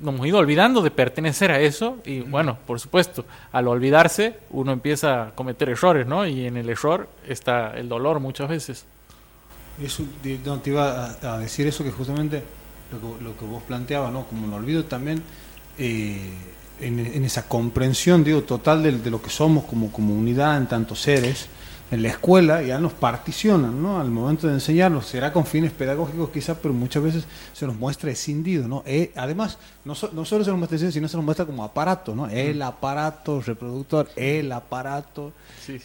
nos 0.01 0.15
hemos 0.15 0.27
ido 0.27 0.39
olvidando 0.39 0.83
de 0.83 0.91
pertenecer 0.91 1.51
a 1.51 1.61
eso 1.61 1.99
y 2.05 2.21
bueno, 2.21 2.59
por 2.67 2.79
supuesto, 2.81 3.25
al 3.53 3.69
olvidarse 3.69 4.39
uno 4.51 4.73
empieza 4.73 5.29
a 5.29 5.31
cometer 5.33 5.69
errores, 5.69 6.07
¿no? 6.07 6.27
Y 6.27 6.47
en 6.47 6.57
el 6.57 6.69
error 6.69 7.09
está 7.27 7.77
el 7.77 7.89
dolor 7.89 8.21
muchas 8.21 8.49
veces. 8.49 8.87
Eso, 9.83 10.05
te 10.23 10.71
iba 10.71 11.17
a, 11.23 11.39
decir 11.39 11.67
eso 11.67 11.85
que 11.85 11.91
justamente 11.91 12.43
lo 12.91 13.01
que, 13.01 13.25
lo 13.25 13.39
que 13.39 13.45
vos 13.45 13.63
planteabas, 13.63 14.13
¿no? 14.13 14.27
Como 14.27 14.47
un 14.47 14.53
olvido 14.53 14.85
también 14.85 15.23
eh, 15.79 16.31
en, 16.81 16.99
en 16.99 17.25
esa 17.25 17.47
comprensión, 17.47 18.25
digo, 18.25 18.43
total 18.43 18.83
de, 18.83 18.93
de 18.93 19.11
lo 19.11 19.23
que 19.23 19.31
somos 19.31 19.65
como 19.65 19.93
comunidad 19.93 20.57
en 20.57 20.67
tantos 20.67 21.01
seres. 21.01 21.49
En 21.91 22.03
la 22.03 22.09
escuela 22.11 22.61
ya 22.63 22.79
nos 22.79 22.93
particionan, 22.93 23.83
¿no? 23.83 23.99
Al 23.99 24.11
momento 24.11 24.47
de 24.47 24.53
enseñarnos, 24.53 25.07
será 25.07 25.33
con 25.33 25.47
fines 25.47 25.73
pedagógicos 25.73 26.29
quizás, 26.29 26.59
pero 26.61 26.75
muchas 26.75 27.03
veces 27.03 27.25
se 27.55 27.67
nos 27.67 27.77
muestra 27.77 28.11
escindido, 28.11 28.69
¿no? 28.69 28.83
Eh, 28.85 29.11
además, 29.17 29.57
no, 29.87 29.95
so- 29.95 30.11
no 30.13 30.27
solo 30.27 30.45
se 30.45 30.51
nos 30.51 30.59
muestra 30.59 30.77
escindido, 30.77 30.93
sino 30.93 31.09
se 31.09 31.17
nos 31.17 31.25
muestra 31.25 31.47
como 31.47 31.65
aparato, 31.65 32.15
¿no? 32.15 32.29
El 32.29 32.61
aparato 32.61 33.41
reproductor, 33.41 34.07
el 34.17 34.53
aparato 34.53 35.33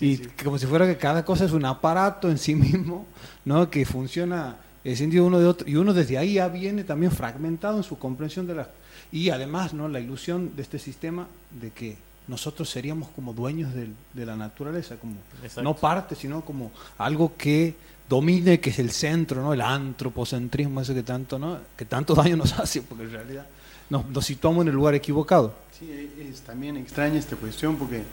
y 0.01 0.17
como 0.43 0.57
si 0.57 0.65
fuera 0.65 0.85
que 0.85 0.97
cada 0.97 1.23
cosa 1.23 1.45
es 1.45 1.53
un 1.53 1.63
aparato 1.63 2.29
en 2.29 2.37
sí 2.37 2.53
mismo, 2.55 3.05
¿no? 3.45 3.69
Que 3.69 3.85
funciona 3.85 4.57
escindido 4.83 5.25
uno 5.25 5.39
de 5.39 5.45
otro 5.47 5.69
y 5.69 5.77
uno 5.77 5.93
desde 5.93 6.17
ahí 6.17 6.33
ya 6.33 6.49
viene 6.49 6.83
también 6.83 7.13
fragmentado 7.13 7.77
en 7.77 7.83
su 7.83 7.97
comprensión 7.97 8.45
de 8.45 8.55
las 8.55 8.67
y 9.13 9.29
además, 9.29 9.73
¿no? 9.73 9.87
La 9.87 10.01
ilusión 10.01 10.51
de 10.57 10.63
este 10.63 10.79
sistema 10.79 11.27
de 11.61 11.69
que 11.69 11.95
nosotros 12.27 12.69
seríamos 12.69 13.09
como 13.15 13.33
dueños 13.33 13.73
del- 13.73 13.93
de 14.13 14.25
la 14.25 14.35
naturaleza, 14.35 14.95
como 14.95 15.15
Exacto. 15.41 15.61
no 15.63 15.75
parte, 15.75 16.15
sino 16.15 16.41
como 16.41 16.71
algo 16.97 17.33
que 17.37 17.75
domine, 18.09 18.59
que 18.59 18.69
es 18.69 18.79
el 18.79 18.91
centro, 18.91 19.41
¿no? 19.41 19.53
El 19.53 19.61
antropocentrismo 19.61 20.81
ese 20.81 20.93
que 20.93 21.03
tanto, 21.03 21.37
¿no? 21.39 21.57
Que 21.75 21.85
tanto 21.85 22.13
daño 22.15 22.37
nos 22.37 22.53
hace, 22.59 22.81
porque 22.81 23.03
en 23.05 23.11
realidad 23.11 23.45
nos, 23.89 24.05
nos 24.09 24.25
situamos 24.25 24.61
en 24.63 24.69
el 24.69 24.75
lugar 24.75 24.93
equivocado. 24.95 25.53
Sí, 25.77 25.89
es 26.19 26.41
también 26.41 26.77
extraña 26.77 27.17
esta 27.19 27.35
cuestión 27.35 27.75
porque 27.77 28.03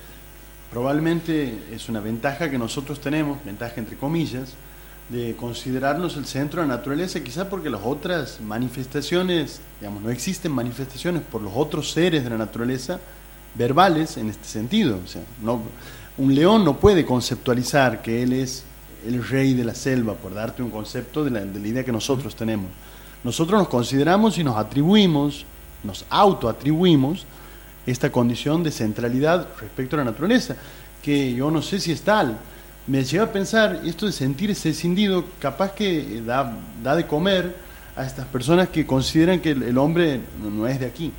probablemente 0.71 1.59
es 1.73 1.89
una 1.89 2.01
ventaja 2.01 2.51
que 2.51 2.59
nosotros 2.59 3.01
tenemos, 3.01 3.45
ventaja 3.45 3.75
entre 3.77 3.97
comillas, 3.97 4.51
de 5.09 5.35
considerarnos 5.35 6.17
el 6.17 6.25
centro 6.27 6.63
de 6.63 6.69
la 6.69 6.77
naturaleza, 6.77 7.21
quizás 7.21 7.47
porque 7.49 7.69
las 7.69 7.81
otras 7.85 8.41
manifestaciones, 8.41 9.61
digamos, 9.81 10.03
no 10.03 10.11
existen 10.11 10.53
manifestaciones 10.53 11.23
por 11.23 11.43
los 11.43 11.53
otros 11.57 11.91
seres 11.91 12.23
de 12.23 12.31
la 12.31 12.39
naturaleza 12.39 13.01
verbales 13.55 14.17
en 14.17 14.31
este 14.31 14.45
sentido. 14.45 14.99
O 15.05 15.07
sea, 15.07 15.23
no, 15.43 15.63
un 16.19 16.35
león 16.35 16.65
no 16.65 16.77
puede 16.77 17.05
conceptualizar 17.05 18.03
que 18.03 18.23
él 18.23 18.33
es 18.33 18.65
el 19.07 19.27
rey 19.27 19.55
de 19.55 19.65
la 19.65 19.75
selva, 19.75 20.15
por 20.15 20.35
darte 20.35 20.63
un 20.63 20.71
concepto 20.71 21.25
de 21.25 21.31
la, 21.31 21.41
de 21.41 21.59
la 21.59 21.69
idea 21.69 21.85
que 21.85 21.93
nosotros 21.93 22.37
tenemos. 22.37 22.67
Nosotros 23.25 23.59
nos 23.59 23.69
consideramos 23.69 24.39
y 24.39 24.45
nos 24.45 24.57
atribuimos, 24.57 25.45
nos 25.83 26.05
autoatribuimos 26.11 27.27
esta 27.87 28.11
condición 28.13 28.63
de 28.63 28.71
centralidad 28.71 29.49
respecto 29.59 29.97
a 29.97 29.99
la 29.99 30.05
naturaleza, 30.05 30.57
que 31.03 31.33
yo 31.35 31.51
no 31.51 31.63
sé 31.63 31.81
si 31.81 31.93
es 31.93 32.03
tal. 32.03 32.39
Me 32.87 33.05
lleva 33.05 33.25
a 33.25 33.33
pensar, 33.33 33.81
esto 33.85 34.07
de 34.07 34.13
sentirse 34.13 34.71
escindido, 34.71 35.25
capaz 35.39 35.73
que 35.73 36.23
da, 36.25 36.57
da 36.83 36.97
de 36.97 37.07
comer 37.07 37.57
a 37.97 38.05
estas 38.05 38.27
personas 38.27 38.69
que 38.69 38.87
consideran 38.87 39.41
que 39.41 39.51
el, 39.51 39.63
el 39.63 39.79
hombre 39.79 40.21
no, 40.43 40.51
no 40.51 40.67
es 40.67 40.81
de 40.81 40.87
aquí. 40.87 41.13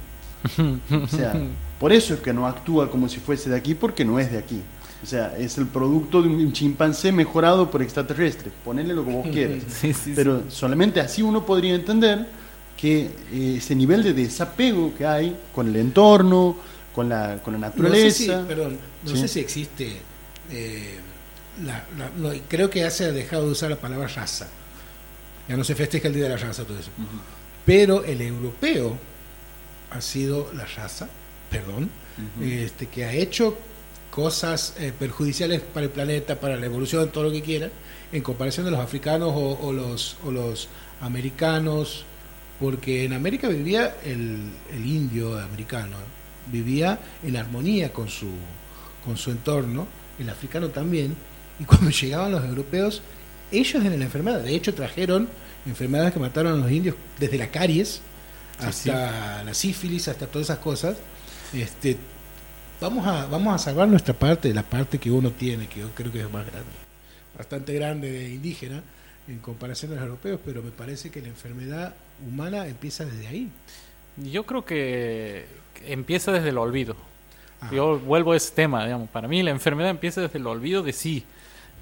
O 0.92 1.08
sea, 1.08 1.34
por 1.82 1.92
eso 1.92 2.14
es 2.14 2.22
que 2.22 2.32
no 2.32 2.48
actúa 2.48 2.90
como 2.90 3.10
si 3.10 3.20
fuese 3.20 3.50
de 3.50 3.58
aquí, 3.58 3.76
porque 3.76 4.06
no 4.06 4.18
es 4.20 4.32
de 4.32 4.38
aquí. 4.38 4.62
O 5.04 5.06
sea, 5.06 5.36
es 5.38 5.58
el 5.58 5.66
producto 5.66 6.22
de 6.22 6.30
un 6.30 6.54
chimpancé 6.54 7.12
mejorado 7.12 7.70
por 7.70 7.82
extraterrestres. 7.82 8.54
Ponele 8.64 8.94
lo 8.94 9.04
que 9.04 9.12
vos 9.12 9.28
quieras. 9.34 9.64
Sí, 9.68 9.94
sí, 9.94 10.14
Pero 10.16 10.44
solamente 10.50 11.00
así 11.02 11.22
uno 11.24 11.44
podría 11.46 11.74
entender 11.76 12.28
que 12.78 13.10
eh, 13.34 13.56
ese 13.58 13.76
nivel 13.76 14.04
de 14.04 14.14
desapego 14.14 14.94
que 14.96 15.06
hay 15.06 15.36
con 15.54 15.68
el 15.68 15.76
entorno, 15.76 16.56
con 16.96 17.10
la, 17.10 17.40
con 17.44 17.54
la 17.54 17.60
No 17.60 17.66
sé 17.74 17.78
naturaleza. 17.82 18.42
si, 18.42 18.48
perdón, 18.48 18.78
no 19.04 19.10
Sí. 19.10 19.18
sé 19.18 19.28
si 19.28 19.40
existe. 19.40 19.98
eh, 20.52 21.00
la- 21.66 21.84
la- 21.98 22.10
no, 22.18 22.30
creo 22.48 22.70
que 22.70 22.80
ya 22.80 22.92
se 22.92 23.06
ha 23.06 23.12
dejado 23.12 23.46
de 23.46 23.52
usar 23.52 23.70
la 23.72 23.76
palabra 23.78 24.08
raza. 24.08 24.48
Ya 25.50 25.58
no 25.58 25.64
se 25.64 25.74
festeja 25.76 26.08
el 26.10 26.14
día 26.14 26.24
de 26.24 26.30
la 26.30 26.38
raza, 26.38 26.64
todo 26.64 26.78
eso. 26.78 26.92
Pero 27.66 28.04
el 28.06 28.22
europeo 28.22 28.98
ha 29.92 30.00
sido 30.02 30.52
la 30.54 30.66
raza, 30.66 31.10
perdón, 31.52 31.90
este, 32.42 32.88
que 32.88 33.06
ha 33.06 33.14
hecho 33.14 33.58
cosas 34.10 34.74
eh, 34.80 34.94
perjudiciales 34.98 35.62
para 35.62 35.86
el 35.86 35.92
planeta, 35.92 36.40
para 36.40 36.56
la 36.56 36.66
evolución, 36.66 37.10
todo 37.12 37.26
lo 37.26 37.32
que 37.32 37.42
quiera, 37.42 37.70
en 38.12 38.24
comparación 38.24 38.66
de 38.66 38.72
los 38.72 38.80
africanos 38.80 39.32
o, 39.36 39.60
o 39.62 39.74
los, 39.74 40.18
o 40.26 40.32
los 40.32 40.70
americanos, 41.02 42.06
porque 42.60 43.06
en 43.06 43.14
América 43.14 43.48
vivía 43.50 43.98
el, 44.04 44.40
el 44.74 44.86
indio 44.86 45.38
americano, 45.40 45.98
vivía 46.52 47.00
en 47.24 47.36
armonía 47.36 47.92
con 47.92 48.08
su, 48.10 48.30
con 49.04 49.18
su 49.18 49.32
entorno, 49.32 49.88
el 50.20 50.30
africano 50.30 50.70
también, 50.70 51.16
y 51.60 51.66
cuando 51.66 51.90
llegaban 52.02 52.32
los 52.32 52.44
europeos, 52.46 53.02
ellos 53.52 53.84
eran 53.84 54.00
la 54.00 54.06
enfermedad, 54.06 54.40
de 54.40 54.56
hecho 54.56 54.74
trajeron 54.74 55.28
enfermedades 55.66 56.14
que 56.14 56.20
mataron 56.20 56.54
a 56.54 56.64
los 56.64 56.72
indios, 56.72 56.96
desde 57.20 57.38
la 57.38 57.48
caries 57.48 58.02
hasta 58.60 59.44
la 59.44 59.54
sífilis, 59.54 60.08
hasta 60.08 60.28
todas 60.28 60.48
esas 60.48 60.60
cosas. 60.60 60.98
Este, 61.54 61.98
vamos 62.80 63.06
a, 63.06 63.26
vamos 63.26 63.56
a 63.56 63.58
salvar 63.58 63.88
nuestra 63.88 64.14
parte, 64.14 64.54
la 64.54 64.64
parte 64.64 64.98
que 64.98 65.12
uno 65.12 65.32
tiene, 65.32 65.68
que 65.68 65.82
yo 65.82 65.90
creo 65.92 66.12
que 66.12 66.22
es 66.22 66.32
más 66.32 66.46
grande, 66.46 66.70
bastante 67.38 67.74
grande 67.74 68.12
de 68.12 68.30
indígena 68.30 68.82
en 69.28 69.40
comparación 69.40 69.92
a 69.92 69.96
los 69.96 70.04
europeos, 70.04 70.40
pero 70.46 70.64
me 70.64 70.72
parece 70.72 71.10
que 71.10 71.22
la 71.22 71.28
enfermedad 71.28 71.94
humana 72.26 72.68
empieza 72.68 73.06
desde 73.06 73.28
ahí. 73.28 73.50
Yo 74.18 74.46
creo 74.46 74.66
que 74.66 75.46
empieza 75.86 76.32
desde 76.32 76.50
el 76.50 76.58
olvido. 76.58 76.96
Ah. 77.62 77.70
Yo 77.72 78.00
vuelvo 78.00 78.34
a 78.34 78.38
ese 78.38 78.54
tema, 78.54 78.84
digamos. 78.84 79.10
Para 79.10 79.28
mí 79.28 79.44
la 79.44 79.52
enfermedad 79.52 79.92
empieza 79.92 80.22
desde 80.22 80.40
el 80.40 80.48
olvido 80.48 80.84
de 80.84 80.94
sí. 80.94 81.24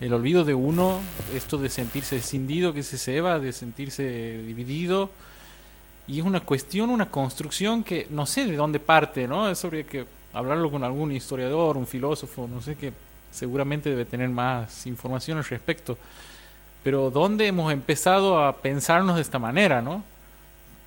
El 0.02 0.14
olvido 0.14 0.46
de 0.46 0.54
uno, 0.54 1.02
esto 1.36 1.58
de 1.58 1.70
sentirse 1.70 2.18
escindido, 2.18 2.74
que 2.74 2.84
se 2.84 2.98
ceba, 2.98 3.40
de 3.40 3.52
sentirse 3.52 4.42
dividido. 4.44 5.12
Y 6.10 6.20
es 6.20 6.26
una 6.26 6.40
cuestión, 6.40 6.90
una 6.90 7.12
construcción 7.12 7.84
que 7.84 8.08
no 8.10 8.26
sé 8.26 8.46
de 8.46 8.56
dónde 8.56 8.80
parte, 8.80 9.28
¿no? 9.28 9.48
Eso 9.48 9.68
habría 9.68 9.84
que 9.84 10.06
hablarlo 10.34 10.72
con 10.72 10.84
algún 10.84 11.12
historiador, 11.12 11.78
un 11.78 11.86
filósofo, 11.86 12.48
no 12.52 12.62
sé, 12.62 12.76
que 12.76 12.92
seguramente 13.32 13.92
debe 13.92 14.06
tener 14.06 14.28
más 14.30 14.88
información 14.88 15.38
al 15.38 15.46
respecto. 15.46 15.98
Pero 16.84 17.12
¿dónde 17.12 17.46
hemos 17.46 17.72
empezado 17.72 18.44
a 18.44 18.56
pensarnos 18.58 19.18
de 19.18 19.22
esta 19.22 19.38
manera, 19.38 19.84
¿no? 19.84 20.04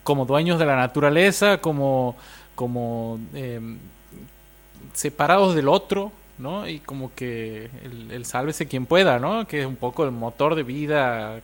Como 0.02 0.26
dueños 0.26 0.58
de 0.58 0.66
la 0.66 0.74
naturaleza, 0.74 1.58
como, 1.58 2.16
como 2.56 3.20
eh, 3.34 3.60
separados 4.92 5.54
del 5.54 5.68
otro, 5.68 6.10
¿no? 6.38 6.66
Y 6.66 6.80
como 6.80 7.14
que 7.14 7.70
el, 7.84 8.10
el 8.10 8.24
sálvese 8.24 8.66
quien 8.66 8.86
pueda, 8.86 9.20
¿no? 9.20 9.46
Que 9.46 9.60
es 9.60 9.66
un 9.66 9.76
poco 9.76 10.02
el 10.04 10.10
motor 10.10 10.56
de 10.56 10.64
vida 10.64 11.40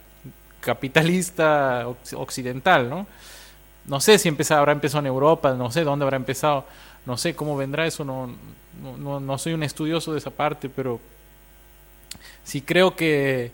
capitalista 0.61 1.87
oc- 1.87 2.17
occidental, 2.17 2.91
¿no? 2.91 3.07
No 3.88 4.01
sé 4.01 4.18
si 4.18 4.29
empezó, 4.29 4.55
habrá 4.55 4.72
empezado 4.72 5.01
en 5.01 5.07
Europa, 5.07 5.55
no 5.55 5.70
sé 5.70 5.83
dónde 5.83 6.05
habrá 6.05 6.16
empezado, 6.16 6.64
no 7.07 7.16
sé 7.16 7.35
cómo 7.35 7.57
vendrá 7.57 7.87
eso, 7.87 8.05
no, 8.05 8.29
no, 8.98 9.18
no, 9.18 9.38
soy 9.38 9.55
un 9.55 9.62
estudioso 9.62 10.12
de 10.12 10.18
esa 10.18 10.31
parte, 10.31 10.68
pero 10.68 11.01
sí 12.44 12.61
creo 12.61 12.94
que, 12.94 13.51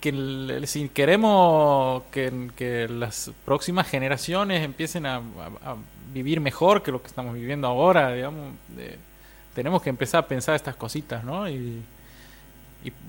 que 0.00 0.62
si 0.66 0.88
queremos 0.88 2.02
que, 2.10 2.50
que 2.56 2.88
las 2.88 3.30
próximas 3.44 3.86
generaciones 3.88 4.64
empiecen 4.64 5.04
a, 5.04 5.20
vivir 6.14 6.40
mejor 6.40 6.82
que 6.82 6.90
lo 6.90 7.02
que 7.02 7.08
estamos 7.08 7.34
viviendo 7.34 7.68
ahora, 7.68 8.14
digamos, 8.14 8.54
tenemos 9.54 9.82
que 9.82 9.90
empezar 9.90 10.24
a 10.24 10.26
pensar 10.26 10.54
estas 10.54 10.76
cositas, 10.76 11.22
¿no? 11.22 11.48
Y, 11.48 11.82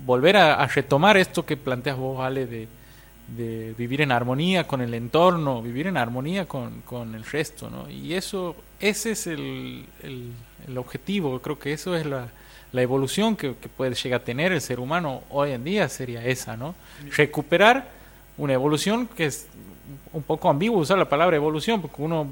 volver 0.04 0.36
a, 0.36 0.54
a 0.54 0.66
retomar 0.66 1.16
esto 1.16 1.46
que 1.46 1.56
planteas 1.56 1.96
vos, 1.96 2.20
Ale, 2.20 2.44
de, 2.44 2.68
de 3.36 3.74
vivir 3.78 4.00
en 4.00 4.12
armonía 4.12 4.66
con 4.66 4.80
el 4.80 4.94
entorno, 4.94 5.62
vivir 5.62 5.86
en 5.86 5.96
armonía 5.96 6.46
con, 6.46 6.80
con 6.82 7.14
el 7.14 7.24
resto, 7.24 7.70
¿no? 7.70 7.88
Y 7.88 8.14
eso, 8.14 8.56
ese 8.80 9.12
es 9.12 9.26
el, 9.26 9.86
el, 10.02 10.32
el 10.66 10.78
objetivo, 10.78 11.40
creo 11.40 11.58
que 11.58 11.72
eso 11.72 11.94
es 11.94 12.06
la, 12.06 12.28
la 12.72 12.82
evolución 12.82 13.36
que, 13.36 13.54
que 13.54 13.68
puede 13.68 13.94
llegar 13.94 14.20
a 14.20 14.24
tener 14.24 14.52
el 14.52 14.60
ser 14.60 14.80
humano 14.80 15.22
hoy 15.30 15.52
en 15.52 15.64
día 15.64 15.88
sería 15.88 16.24
esa, 16.24 16.56
¿no? 16.56 16.74
Recuperar 17.16 17.88
una 18.36 18.52
evolución 18.52 19.08
que 19.08 19.26
es 19.26 19.46
un 20.12 20.22
poco 20.22 20.48
ambiguo 20.48 20.78
usar 20.78 20.98
la 20.98 21.08
palabra 21.08 21.36
evolución, 21.36 21.80
porque 21.80 22.02
uno 22.02 22.26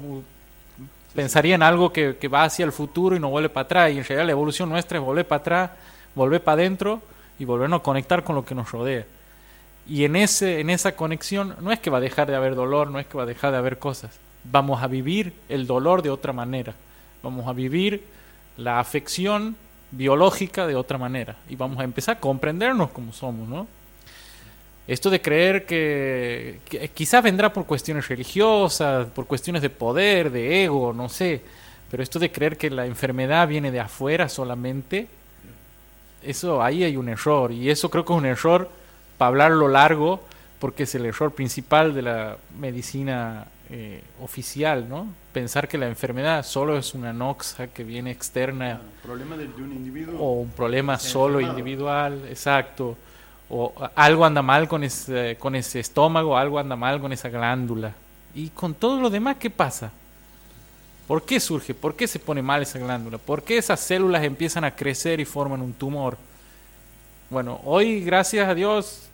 pensaría 1.15 1.55
en 1.55 1.63
algo 1.63 1.91
que, 1.91 2.17
que 2.17 2.27
va 2.27 2.43
hacia 2.43 2.65
el 2.65 2.71
futuro 2.71 3.15
y 3.15 3.19
no 3.19 3.29
vuelve 3.29 3.49
para 3.49 3.65
atrás, 3.65 3.91
y 3.91 3.97
en 3.97 4.03
realidad 4.03 4.25
la 4.25 4.31
evolución 4.31 4.69
nuestra 4.69 4.97
es 4.97 5.03
volver 5.03 5.27
para 5.27 5.39
atrás, 5.39 5.71
volver 6.13 6.43
para 6.43 6.61
adentro 6.61 7.01
y 7.37 7.45
volvernos 7.45 7.79
a 7.79 7.83
conectar 7.83 8.23
con 8.23 8.35
lo 8.35 8.43
que 8.43 8.53
nos 8.53 8.71
rodea. 8.71 9.05
Y 9.89 10.05
en, 10.05 10.15
ese, 10.15 10.59
en 10.59 10.69
esa 10.69 10.95
conexión 10.95 11.55
no 11.61 11.71
es 11.71 11.79
que 11.79 11.89
va 11.89 11.97
a 11.97 12.01
dejar 12.01 12.27
de 12.27 12.35
haber 12.35 12.53
dolor, 12.53 12.91
no 12.91 12.99
es 12.99 13.07
que 13.07 13.17
va 13.17 13.23
a 13.23 13.25
dejar 13.25 13.51
de 13.51 13.57
haber 13.57 13.79
cosas. 13.79 14.11
Vamos 14.43 14.83
a 14.83 14.87
vivir 14.87 15.33
el 15.49 15.65
dolor 15.65 16.03
de 16.03 16.11
otra 16.11 16.31
manera. 16.31 16.75
Vamos 17.23 17.47
a 17.47 17.53
vivir 17.53 18.03
la 18.55 18.79
afección 18.79 19.55
biológica 19.89 20.67
de 20.67 20.75
otra 20.75 20.99
manera. 20.99 21.37
Y 21.49 21.55
vamos 21.55 21.79
a 21.79 21.83
empezar 21.83 22.17
a 22.17 22.19
comprendernos 22.19 22.91
como 22.91 23.11
somos, 23.13 23.49
¿no? 23.49 23.67
Esto 24.87 25.09
de 25.09 25.21
creer 25.21 25.65
que, 25.65 26.59
que 26.65 26.87
quizás 26.89 27.23
vendrá 27.23 27.51
por 27.51 27.65
cuestiones 27.65 28.07
religiosas, 28.07 29.07
por 29.07 29.25
cuestiones 29.25 29.63
de 29.63 29.71
poder, 29.71 30.31
de 30.31 30.65
ego, 30.65 30.93
no 30.93 31.09
sé. 31.09 31.41
Pero 31.89 32.03
esto 32.03 32.19
de 32.19 32.31
creer 32.31 32.57
que 32.57 32.69
la 32.69 32.85
enfermedad 32.85 33.47
viene 33.47 33.71
de 33.71 33.79
afuera 33.79 34.29
solamente, 34.29 35.07
eso 36.23 36.61
ahí 36.61 36.83
hay 36.83 36.95
un 36.95 37.09
error. 37.09 37.51
Y 37.51 37.71
eso 37.71 37.89
creo 37.89 38.05
que 38.05 38.13
es 38.13 38.19
un 38.19 38.25
error 38.27 38.69
para 39.19 39.27
hablarlo 39.27 39.67
largo, 39.67 40.21
porque 40.59 40.83
es 40.83 40.95
el 40.95 41.05
error 41.05 41.33
principal 41.33 41.93
de 41.93 42.01
la 42.01 42.37
medicina 42.57 43.45
eh, 43.69 44.01
oficial, 44.21 44.87
¿no? 44.87 45.07
Pensar 45.33 45.67
que 45.67 45.77
la 45.77 45.87
enfermedad 45.87 46.43
solo 46.43 46.77
es 46.77 46.95
una 46.95 47.11
noxa 47.11 47.67
que 47.67 47.83
viene 47.83 48.11
externa 48.11 48.79
problema 49.03 49.35
de, 49.35 49.47
de 49.47 49.61
un 49.61 49.73
individuo. 49.73 50.19
o 50.19 50.33
un 50.39 50.49
problema 50.49 50.97
solo 50.97 51.39
enfermado. 51.39 51.59
individual, 51.59 52.25
exacto. 52.29 52.97
O 53.49 53.73
algo 53.93 54.23
anda 54.23 54.41
mal 54.41 54.69
con 54.69 54.85
ese, 54.85 55.35
con 55.37 55.53
ese 55.55 55.81
estómago, 55.81 56.37
algo 56.37 56.57
anda 56.57 56.77
mal 56.77 57.01
con 57.01 57.11
esa 57.11 57.27
glándula. 57.27 57.93
Y 58.33 58.49
con 58.49 58.73
todo 58.73 59.01
lo 59.01 59.09
demás, 59.09 59.35
¿qué 59.37 59.49
pasa? 59.49 59.91
¿Por 61.07 61.23
qué 61.23 61.41
surge? 61.41 61.73
¿Por 61.73 61.93
qué 61.93 62.07
se 62.07 62.19
pone 62.19 62.41
mal 62.41 62.61
esa 62.61 62.79
glándula? 62.79 63.17
¿Por 63.17 63.43
qué 63.43 63.57
esas 63.57 63.81
células 63.81 64.23
empiezan 64.23 64.63
a 64.63 64.73
crecer 64.73 65.19
y 65.19 65.25
forman 65.25 65.61
un 65.61 65.73
tumor? 65.73 66.17
Bueno, 67.29 67.59
hoy, 67.65 68.01
gracias 68.01 68.47
a 68.47 68.55
Dios, 68.55 69.08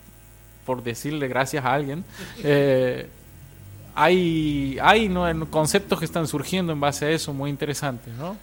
por 0.65 0.83
decirle 0.83 1.27
gracias 1.27 1.63
a 1.63 1.73
alguien, 1.73 2.03
eh, 2.43 3.07
hay, 3.95 4.77
hay 4.81 5.07
¿no? 5.07 5.49
conceptos 5.49 5.99
que 5.99 6.05
están 6.05 6.27
surgiendo 6.27 6.73
en 6.73 6.79
base 6.79 7.05
a 7.05 7.09
eso 7.09 7.33
muy 7.33 7.49
interesantes, 7.49 8.13
¿no? 8.15 8.35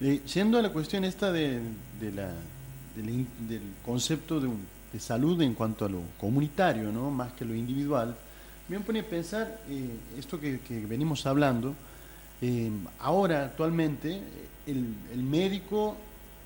Eh, 0.00 0.20
yendo 0.34 0.58
a 0.58 0.62
la 0.62 0.70
cuestión 0.70 1.04
esta 1.04 1.32
de, 1.32 1.60
la, 2.14 2.28
de 2.94 3.02
la 3.02 3.24
del 3.48 3.62
concepto 3.84 4.40
de, 4.40 4.50
salud 4.98 5.40
en 5.42 5.54
cuanto 5.54 5.86
a 5.86 5.88
lo 5.88 6.02
comunitario, 6.20 6.92
¿no? 6.92 7.10
más 7.10 7.32
que 7.32 7.44
lo 7.44 7.52
individual, 7.52 8.14
me 8.68 8.78
pone 8.78 9.00
a 9.00 9.02
pensar 9.04 9.58
eh, 9.68 9.88
esto 10.18 10.38
que, 10.38 10.60
venimos 10.88 11.26
hablando. 11.26 11.74
eh, 12.40 12.70
ahora, 13.00 13.46
actualmente, 13.46 14.20
el, 14.66 14.94
el 15.12 15.22
médico 15.22 15.96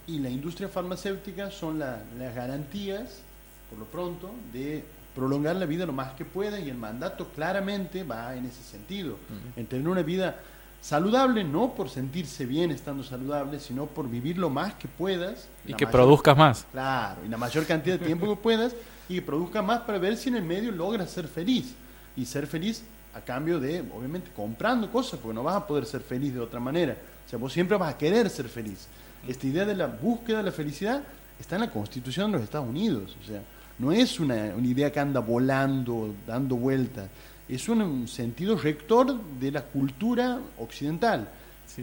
Y 0.06 0.20
la 0.20 0.30
industria 0.30 0.68
farmacéutica 0.70 1.50
son 1.50 1.78
las 1.78 2.34
garantías, 2.34 3.20
por 3.68 3.78
lo 3.78 3.84
pronto, 3.84 4.30
de 4.54 4.82
prolongar 5.18 5.56
la 5.56 5.66
vida 5.66 5.84
lo 5.84 5.92
más 5.92 6.12
que 6.12 6.24
pueda 6.24 6.60
y 6.60 6.70
el 6.70 6.76
mandato 6.76 7.26
claramente 7.34 8.04
va 8.04 8.36
en 8.36 8.46
ese 8.46 8.62
sentido, 8.62 9.16
en 9.56 9.66
tener 9.66 9.88
una 9.88 10.02
vida 10.02 10.38
saludable, 10.80 11.42
no 11.42 11.74
por 11.74 11.90
sentirse 11.90 12.46
bien 12.46 12.70
estando 12.70 13.02
saludable, 13.02 13.58
sino 13.58 13.86
por 13.86 14.08
vivir 14.08 14.38
lo 14.38 14.48
más 14.48 14.74
que 14.74 14.86
puedas. 14.86 15.48
Y 15.66 15.74
que 15.74 15.88
produzcas 15.88 16.36
más. 16.36 16.66
Claro, 16.70 17.24
y 17.26 17.28
la 17.28 17.36
mayor 17.36 17.66
cantidad 17.66 17.98
de 17.98 18.06
tiempo 18.06 18.28
que 18.28 18.36
puedas 18.42 18.76
y 19.08 19.16
que 19.16 19.22
produzcas 19.22 19.64
más 19.64 19.80
para 19.80 19.98
ver 19.98 20.16
si 20.16 20.28
en 20.28 20.36
el 20.36 20.44
medio 20.44 20.70
logras 20.70 21.10
ser 21.10 21.26
feliz. 21.26 21.74
Y 22.16 22.24
ser 22.24 22.46
feliz 22.46 22.84
a 23.12 23.20
cambio 23.20 23.58
de, 23.58 23.80
obviamente, 23.92 24.30
comprando 24.34 24.88
cosas, 24.88 25.18
porque 25.18 25.34
no 25.34 25.42
vas 25.42 25.56
a 25.56 25.66
poder 25.66 25.84
ser 25.84 26.00
feliz 26.00 26.32
de 26.32 26.40
otra 26.40 26.60
manera. 26.60 26.96
O 27.26 27.28
sea, 27.28 27.40
vos 27.40 27.52
siempre 27.52 27.76
vas 27.76 27.92
a 27.92 27.98
querer 27.98 28.30
ser 28.30 28.48
feliz. 28.48 28.86
Esta 29.26 29.48
idea 29.48 29.64
de 29.64 29.74
la 29.74 29.88
búsqueda 29.88 30.38
de 30.38 30.44
la 30.44 30.52
felicidad 30.52 31.02
está 31.40 31.56
en 31.56 31.62
la 31.62 31.72
Constitución 31.72 32.30
de 32.30 32.38
los 32.38 32.44
Estados 32.44 32.68
Unidos. 32.68 33.16
O 33.20 33.26
sea, 33.26 33.42
no 33.78 33.92
es 33.92 34.18
una, 34.18 34.54
idea 34.56 34.90
que 34.90 35.00
anda 35.00 35.20
volando, 35.20 36.14
dando 36.26 36.56
vueltas. 36.56 37.08
Es 37.48 37.68
un, 37.68 38.08
sentido 38.08 38.56
rector 38.56 39.18
de 39.38 39.50
la 39.50 39.62
cultura 39.62 40.40
occidental. 40.58 41.28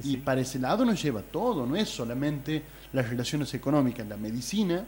y 0.04 0.18
para 0.18 0.42
ese 0.42 0.60
lado 0.60 0.84
nos 0.84 1.02
lleva 1.02 1.22
todo, 1.22 1.66
no 1.66 1.76
es 1.76 1.90
solamente 1.90 2.62
las 2.92 3.08
relaciones 3.10 3.54
económicas, 3.54 4.08
la 4.08 4.18
medicina 4.18 4.84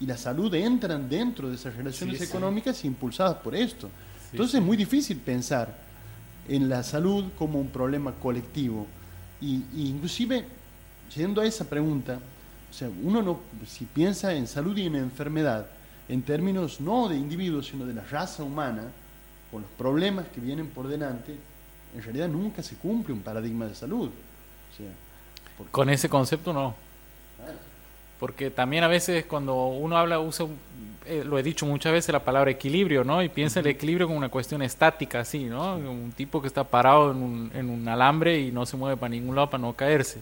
y 0.00 0.06
la 0.06 0.16
salud 0.16 0.52
entran 0.54 1.08
dentro 1.08 1.48
de 1.48 1.56
esas 1.56 1.74
relaciones 1.74 2.20
económicas 2.20 2.84
impulsadas 2.84 3.36
por 3.38 3.54
esto. 3.54 3.90
Entonces 4.30 4.60
es 4.60 4.62
muy 4.62 4.76
difícil 4.76 5.18
pensar 5.18 5.74
en 6.48 6.68
la 6.68 6.82
salud 6.82 7.24
como 7.38 7.60
un 7.60 7.68
problema 7.68 8.12
colectivo. 8.12 8.86
Y, 9.40 9.64
y 9.74 9.88
inclusive, 9.88 10.44
yendo 11.14 11.40
a 11.40 11.46
esa 11.46 11.68
pregunta, 11.68 12.18
o 12.70 12.72
sea, 12.72 12.88
uno 13.02 13.22
no, 13.22 13.40
si 13.66 13.84
piensa 13.86 14.34
en 14.34 14.46
salud 14.46 14.76
y 14.76 14.86
en 14.86 14.96
enfermedad, 14.96 15.66
en 16.08 16.22
términos 16.22 16.80
no 16.80 17.08
de 17.08 17.16
individuos, 17.16 17.66
sino 17.66 17.84
de 17.84 17.94
la 17.94 18.02
raza 18.02 18.42
humana, 18.42 18.84
con 19.50 19.62
los 19.62 19.70
problemas 19.72 20.26
que 20.28 20.40
vienen 20.40 20.68
por 20.68 20.88
delante, 20.88 21.36
en 21.94 22.02
realidad 22.02 22.28
nunca 22.28 22.62
se 22.62 22.76
cumple 22.76 23.14
un 23.14 23.20
paradigma 23.20 23.66
de 23.66 23.74
salud. 23.74 24.10
Con 25.70 25.90
ese 25.90 26.08
concepto 26.08 26.52
no. 26.52 26.74
Porque 28.20 28.50
también 28.50 28.84
a 28.84 28.88
veces 28.88 29.26
cuando 29.26 29.68
uno 29.68 29.96
habla, 29.96 30.18
usa, 30.18 30.46
eh, 31.06 31.22
lo 31.24 31.38
he 31.38 31.42
dicho 31.42 31.66
muchas 31.66 31.92
veces, 31.92 32.12
la 32.12 32.24
palabra 32.24 32.50
equilibrio, 32.50 33.04
¿no? 33.04 33.22
Y 33.22 33.28
piensa 33.28 33.60
el 33.60 33.68
equilibrio 33.68 34.06
como 34.06 34.18
una 34.18 34.28
cuestión 34.28 34.60
estática, 34.62 35.20
así, 35.20 35.44
¿no? 35.44 35.76
Un 35.76 36.12
tipo 36.16 36.40
que 36.42 36.48
está 36.48 36.64
parado 36.64 37.12
en 37.12 37.18
un, 37.18 37.50
en 37.54 37.70
un 37.70 37.86
alambre 37.86 38.40
y 38.40 38.50
no 38.50 38.66
se 38.66 38.76
mueve 38.76 38.96
para 38.96 39.10
ningún 39.10 39.36
lado 39.36 39.50
para 39.50 39.60
no 39.60 39.72
caerse. 39.72 40.20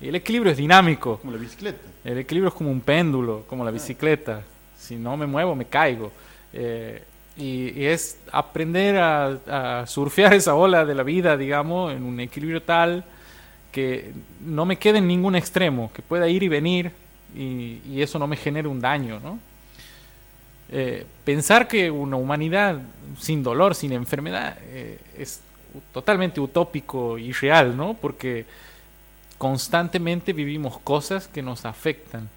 Y 0.00 0.08
el 0.08 0.14
equilibrio 0.14 0.52
es 0.52 0.58
dinámico. 0.58 1.18
Como 1.18 1.32
la 1.32 1.38
bicicleta. 1.38 1.80
El 2.04 2.18
equilibrio 2.18 2.48
es 2.48 2.54
como 2.54 2.70
un 2.70 2.80
péndulo, 2.80 3.44
como 3.48 3.64
la 3.64 3.70
bicicleta 3.70 4.42
si 4.84 4.96
no 4.96 5.16
me 5.16 5.26
muevo 5.26 5.54
me 5.54 5.64
caigo. 5.64 6.12
Eh, 6.52 7.02
y, 7.36 7.84
es 7.84 8.18
aprender 8.30 8.96
a, 8.98 9.84
surfear 9.86 10.34
esa 10.34 10.54
ola 10.54 10.84
de 10.84 10.94
la 10.94 11.02
vida, 11.02 11.36
digamos, 11.36 11.92
en 11.92 12.04
un 12.04 12.20
equilibrio 12.20 12.62
tal 12.62 13.04
que 13.72 14.12
no 14.40 14.64
me 14.66 14.76
quede 14.76 14.98
en 14.98 15.08
ningún 15.08 15.34
extremo, 15.34 15.90
que 15.92 16.00
pueda 16.00 16.28
ir 16.28 16.44
y 16.44 16.48
venir 16.48 16.92
y, 17.34 18.00
eso 18.00 18.18
no 18.18 18.26
me 18.26 18.36
genere 18.36 18.68
un 18.68 18.80
daño, 18.80 19.18
¿no? 19.18 19.38
Eh, 20.70 21.04
pensar 21.24 21.66
que 21.68 21.90
una 21.90 22.16
humanidad 22.16 22.78
sin 23.18 23.42
dolor, 23.42 23.74
sin 23.74 23.92
enfermedad, 23.92 24.56
eh, 24.62 24.98
es 25.18 25.40
totalmente 25.92 26.40
utópico 26.40 27.18
y 27.18 27.32
real, 27.32 27.76
¿no? 27.76 27.94
Porque 27.94 28.46
constantemente 29.38 30.32
vivimos 30.32 30.78
cosas 30.78 31.26
que 31.26 31.42
nos 31.42 31.64
afectan 31.64 32.28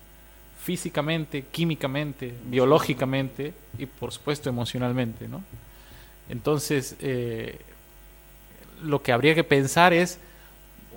físicamente, 0.68 1.46
químicamente, 1.50 2.34
biológicamente 2.44 3.54
y 3.80 3.86
por 3.86 4.12
supuesto 4.12 4.50
emocionalmente. 4.50 5.26
¿no? 5.30 5.42
Entonces, 6.28 6.98
eh, 7.00 7.58
lo 8.84 9.02
que 9.02 9.14
habría 9.14 9.34
que 9.34 9.46
pensar 9.46 9.94
es 9.94 10.20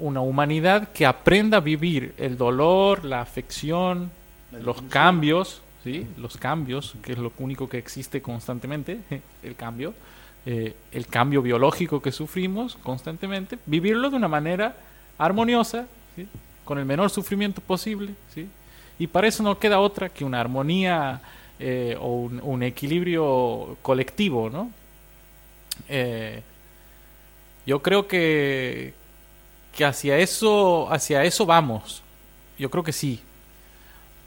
una 0.00 0.22
humanidad 0.22 0.88
que 0.88 1.06
aprenda 1.06 1.58
a 1.58 1.60
vivir 1.60 2.14
el 2.18 2.36
dolor, 2.36 3.04
la 3.04 3.20
afección, 3.20 4.10
los 4.50 4.82
cambios, 4.82 5.62
¿sí? 5.84 6.04
los 6.16 6.36
cambios, 6.36 6.96
que 7.00 7.12
es 7.12 7.18
lo 7.18 7.32
único 7.38 7.68
que 7.68 7.78
existe 7.78 8.20
constantemente, 8.20 8.98
el 9.44 9.54
cambio, 9.54 9.94
eh, 10.46 10.74
el 10.90 11.06
cambio 11.06 11.42
biológico 11.42 12.02
que 12.02 12.10
sufrimos 12.10 12.74
constantemente, 12.82 13.56
vivirlo 13.66 14.10
de 14.10 14.16
una 14.16 14.26
manera 14.26 14.74
armoniosa, 15.16 15.86
con 16.64 16.80
el 16.80 16.86
menor 16.86 17.08
sufrimiento 17.10 17.60
posible, 17.60 18.14
¿sí? 18.34 18.48
Y 19.00 19.06
para 19.06 19.26
eso 19.26 19.42
no 19.42 19.58
queda 19.58 19.80
otra 19.80 20.10
que 20.10 20.26
una 20.26 20.40
armonía 20.40 21.22
eh, 21.58 21.96
o 21.98 22.28
un, 22.42 22.62
equilibrio 22.62 23.78
colectivo, 23.80 24.50
¿no? 24.50 24.70
Eh, 25.88 26.42
yo 27.64 27.80
creo 27.80 28.06
que, 28.06 28.92
que 29.74 29.86
hacia 29.86 30.18
eso, 30.18 30.92
hacia 30.92 31.24
eso 31.24 31.46
vamos. 31.46 32.02
Yo 32.58 32.68
creo 32.68 32.84
que 32.84 32.92
sí. 32.92 33.22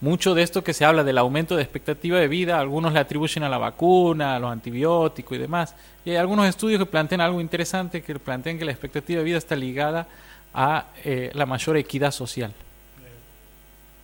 Mucho 0.01 0.33
de 0.33 0.41
esto 0.41 0.63
que 0.63 0.73
se 0.73 0.85
habla 0.85 1.03
del 1.03 1.19
aumento 1.19 1.55
de 1.55 1.61
expectativa 1.61 2.17
de 2.17 2.27
vida, 2.27 2.59
algunos 2.59 2.93
le 2.93 2.99
atribuyen 2.99 3.43
a 3.43 3.49
la 3.49 3.59
vacuna, 3.59 4.35
a 4.35 4.39
los 4.39 4.51
antibióticos 4.51 5.37
y 5.37 5.39
demás. 5.39 5.75
Y 6.03 6.09
hay 6.09 6.15
algunos 6.15 6.47
estudios 6.47 6.79
que 6.79 6.87
plantean 6.87 7.21
algo 7.21 7.39
interesante, 7.39 8.01
que 8.01 8.17
plantean 8.17 8.57
que 8.57 8.65
la 8.65 8.71
expectativa 8.71 9.19
de 9.19 9.25
vida 9.25 9.37
está 9.37 9.55
ligada 9.55 10.07
a 10.51 10.87
eh, 11.05 11.29
la 11.35 11.45
mayor 11.45 11.77
equidad 11.77 12.09
social. 12.09 12.51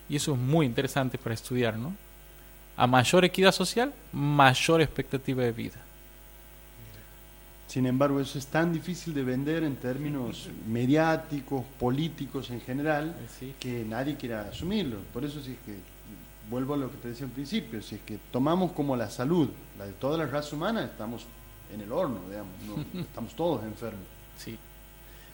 Y 0.09 0.15
eso 0.15 0.33
es 0.33 0.39
muy 0.39 0.65
interesante 0.65 1.17
para 1.17 1.35
estudiar, 1.35 1.77
¿no? 1.77 1.93
A 2.75 2.87
mayor 2.87 3.23
equidad 3.25 3.51
social, 3.51 3.93
mayor 4.11 4.81
expectativa 4.81 5.43
de 5.43 5.51
vida. 5.51 5.79
Sin 7.67 7.85
embargo, 7.85 8.19
eso 8.19 8.39
es 8.39 8.47
tan 8.47 8.73
difícil 8.73 9.13
de 9.13 9.23
vender 9.23 9.63
en 9.63 9.75
términos 9.75 10.49
mediáticos, 10.67 11.63
políticos 11.79 12.49
en 12.49 12.61
general, 12.61 13.15
que 13.59 13.85
nadie 13.87 14.15
quiere 14.15 14.35
asumirlo. 14.35 14.97
Por 15.13 15.23
eso, 15.23 15.39
si 15.39 15.51
es 15.51 15.57
que, 15.59 15.75
vuelvo 16.49 16.73
a 16.73 16.77
lo 16.77 16.89
que 16.89 16.97
te 16.97 17.09
decía 17.09 17.27
al 17.27 17.31
principio, 17.31 17.79
si 17.83 17.95
es 17.95 18.01
que 18.01 18.17
tomamos 18.31 18.71
como 18.71 18.95
la 18.95 19.07
salud, 19.11 19.49
la 19.77 19.85
de 19.85 19.93
toda 19.93 20.17
la 20.17 20.25
raza 20.25 20.55
humana, 20.55 20.83
estamos 20.83 21.27
en 21.71 21.81
el 21.81 21.91
horno, 21.91 22.21
digamos, 22.27 22.87
estamos 23.07 23.35
todos 23.35 23.63
enfermos. 23.63 24.07
Sí. 24.39 24.57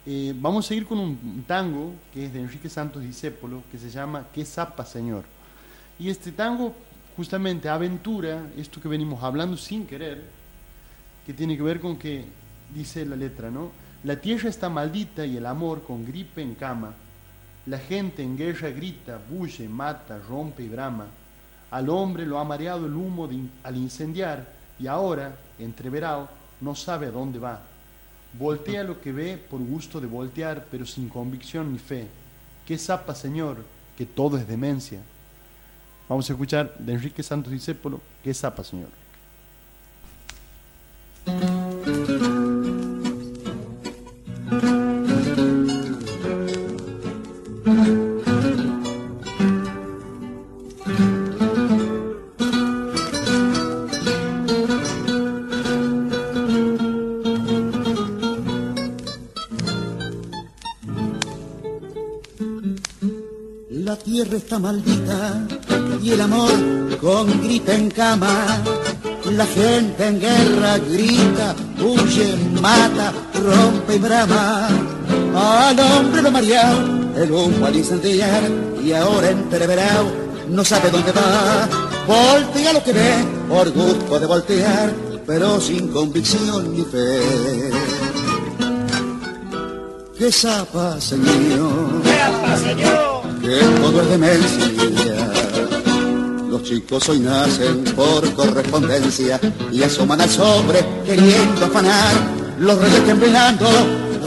Eh, 0.07 0.35
vamos 0.35 0.65
a 0.65 0.67
seguir 0.67 0.85
con 0.85 0.99
un 0.99 1.43
tango 1.47 1.91
que 2.13 2.27
es 2.27 2.33
de 2.33 2.39
Enrique 2.39 2.69
Santos 2.69 3.01
Discépolo, 3.01 3.63
que 3.71 3.79
se 3.79 3.89
llama 3.89 4.27
¿Qué 4.31 4.45
zapa, 4.45 4.85
Señor? 4.85 5.23
Y 5.97 6.09
este 6.09 6.31
tango 6.31 6.75
justamente 7.15 7.69
aventura 7.69 8.45
esto 8.55 8.79
que 8.79 8.87
venimos 8.87 9.23
hablando 9.23 9.57
sin 9.57 9.87
querer, 9.87 10.21
que 11.25 11.33
tiene 11.33 11.57
que 11.57 11.63
ver 11.63 11.79
con 11.79 11.97
que, 11.97 12.23
dice 12.73 13.03
la 13.03 13.15
letra, 13.15 13.49
¿no? 13.49 13.71
La 14.03 14.21
tierra 14.21 14.47
está 14.47 14.69
maldita 14.69 15.25
y 15.25 15.37
el 15.37 15.45
amor 15.47 15.81
con 15.81 16.05
gripe 16.05 16.43
en 16.43 16.53
cama. 16.53 16.93
La 17.65 17.79
gente 17.79 18.21
en 18.21 18.37
guerra 18.37 18.69
grita, 18.69 19.19
bulle, 19.27 19.67
mata, 19.67 20.19
rompe 20.19 20.61
y 20.61 20.69
brama. 20.69 21.07
Al 21.71 21.89
hombre 21.89 22.27
lo 22.27 22.37
ha 22.37 22.43
mareado 22.43 22.85
el 22.85 22.93
humo 22.93 23.27
al 23.63 23.75
incendiar 23.75 24.45
y 24.79 24.85
ahora, 24.85 25.35
entreverado, 25.57 26.29
no 26.61 26.75
sabe 26.75 27.07
a 27.07 27.11
dónde 27.11 27.39
va 27.39 27.59
Voltea 28.37 28.83
lo 28.83 28.99
que 28.99 29.11
ve 29.11 29.37
por 29.37 29.59
gusto 29.61 30.01
de 30.01 30.07
voltear, 30.07 30.65
pero 30.69 30.85
sin 30.85 31.07
convicción 31.07 31.71
ni 31.71 31.79
fe. 31.79 32.07
¿Qué 32.65 32.77
zapa, 32.77 33.15
Señor? 33.15 33.57
Que 33.97 34.05
todo 34.05 34.37
es 34.37 34.47
demencia. 34.47 34.99
Vamos 36.09 36.29
a 36.29 36.33
escuchar 36.33 36.77
de 36.77 36.93
Enrique 36.93 37.23
Santos 37.23 37.51
Discépolo, 37.51 38.01
¿qué 38.23 38.33
zapa, 38.33 38.63
Señor? 38.63 38.89
Maldita 64.65 65.45
y 66.01 66.11
el 66.13 66.21
amor 66.21 66.57
con 66.99 67.25
grita 67.43 67.75
en 67.75 67.91
cama. 67.91 68.33
La 69.39 69.45
gente 69.45 70.07
en 70.07 70.19
guerra 70.19 70.77
grita, 70.79 71.55
huye, 71.79 72.35
mata, 72.61 73.13
rompe 73.47 73.95
y 73.95 73.99
brama. 73.99 74.67
Al 75.35 75.79
hombre 75.79 76.21
lo 76.23 76.31
mareado, 76.31 76.79
el 77.15 77.31
humo 77.31 77.65
al 77.65 77.75
incendiar 77.75 78.43
y 78.83 78.91
ahora 78.93 79.29
entreverado 79.29 80.07
no 80.49 80.63
sabe 80.63 80.89
dónde 80.89 81.11
va. 81.11 81.67
Voltea 82.07 82.73
lo 82.73 82.83
que 82.83 82.93
ve 82.93 83.13
por 83.47 83.69
gusto 83.71 84.19
de 84.19 84.25
voltear, 84.25 84.93
pero 85.27 85.61
sin 85.61 85.89
convicción 85.89 86.75
ni 86.75 86.83
fe. 86.83 87.71
¿Qué 90.17 90.31
zapa, 90.31 90.99
señor? 90.99 92.01
¿Qué 92.03 92.13
zapa, 92.17 92.57
señor? 92.57 93.14
Que 93.45 93.59
todo 93.79 94.01
es 94.01 94.09
demencia. 94.09 95.31
Los 96.49 96.63
chicos 96.63 97.07
hoy 97.09 97.19
nacen 97.19 97.83
por 97.95 98.27
correspondencia 98.33 99.39
y 99.71 99.83
asoman 99.83 100.21
al 100.21 100.29
sobre 100.29 100.83
queriendo 101.05 101.65
afanar. 101.65 102.13
Los 102.59 102.79
reyes 102.79 103.05
temblando 103.05 103.67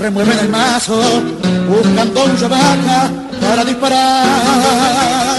remueven 0.01 0.39
el 0.39 0.49
mazo, 0.49 1.01
buscando 1.69 2.25
un 2.25 2.49
vaca 2.49 3.11
para 3.41 3.65
disparar. 3.65 5.39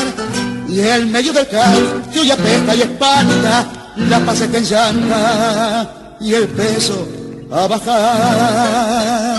Y 0.67 0.81
en 0.81 1.11
medio 1.11 1.31
del 1.31 1.47
caos 1.47 1.79
que 2.11 2.19
hoy 2.19 2.31
apesta 2.31 2.75
y 2.75 2.81
espanta, 2.81 3.65
la 3.95 4.19
paz 4.19 4.41
en 4.41 4.63
llanta 4.63 6.17
y 6.19 6.33
el 6.33 6.47
peso 6.49 7.07
a 7.51 7.67
bajar. 7.67 9.38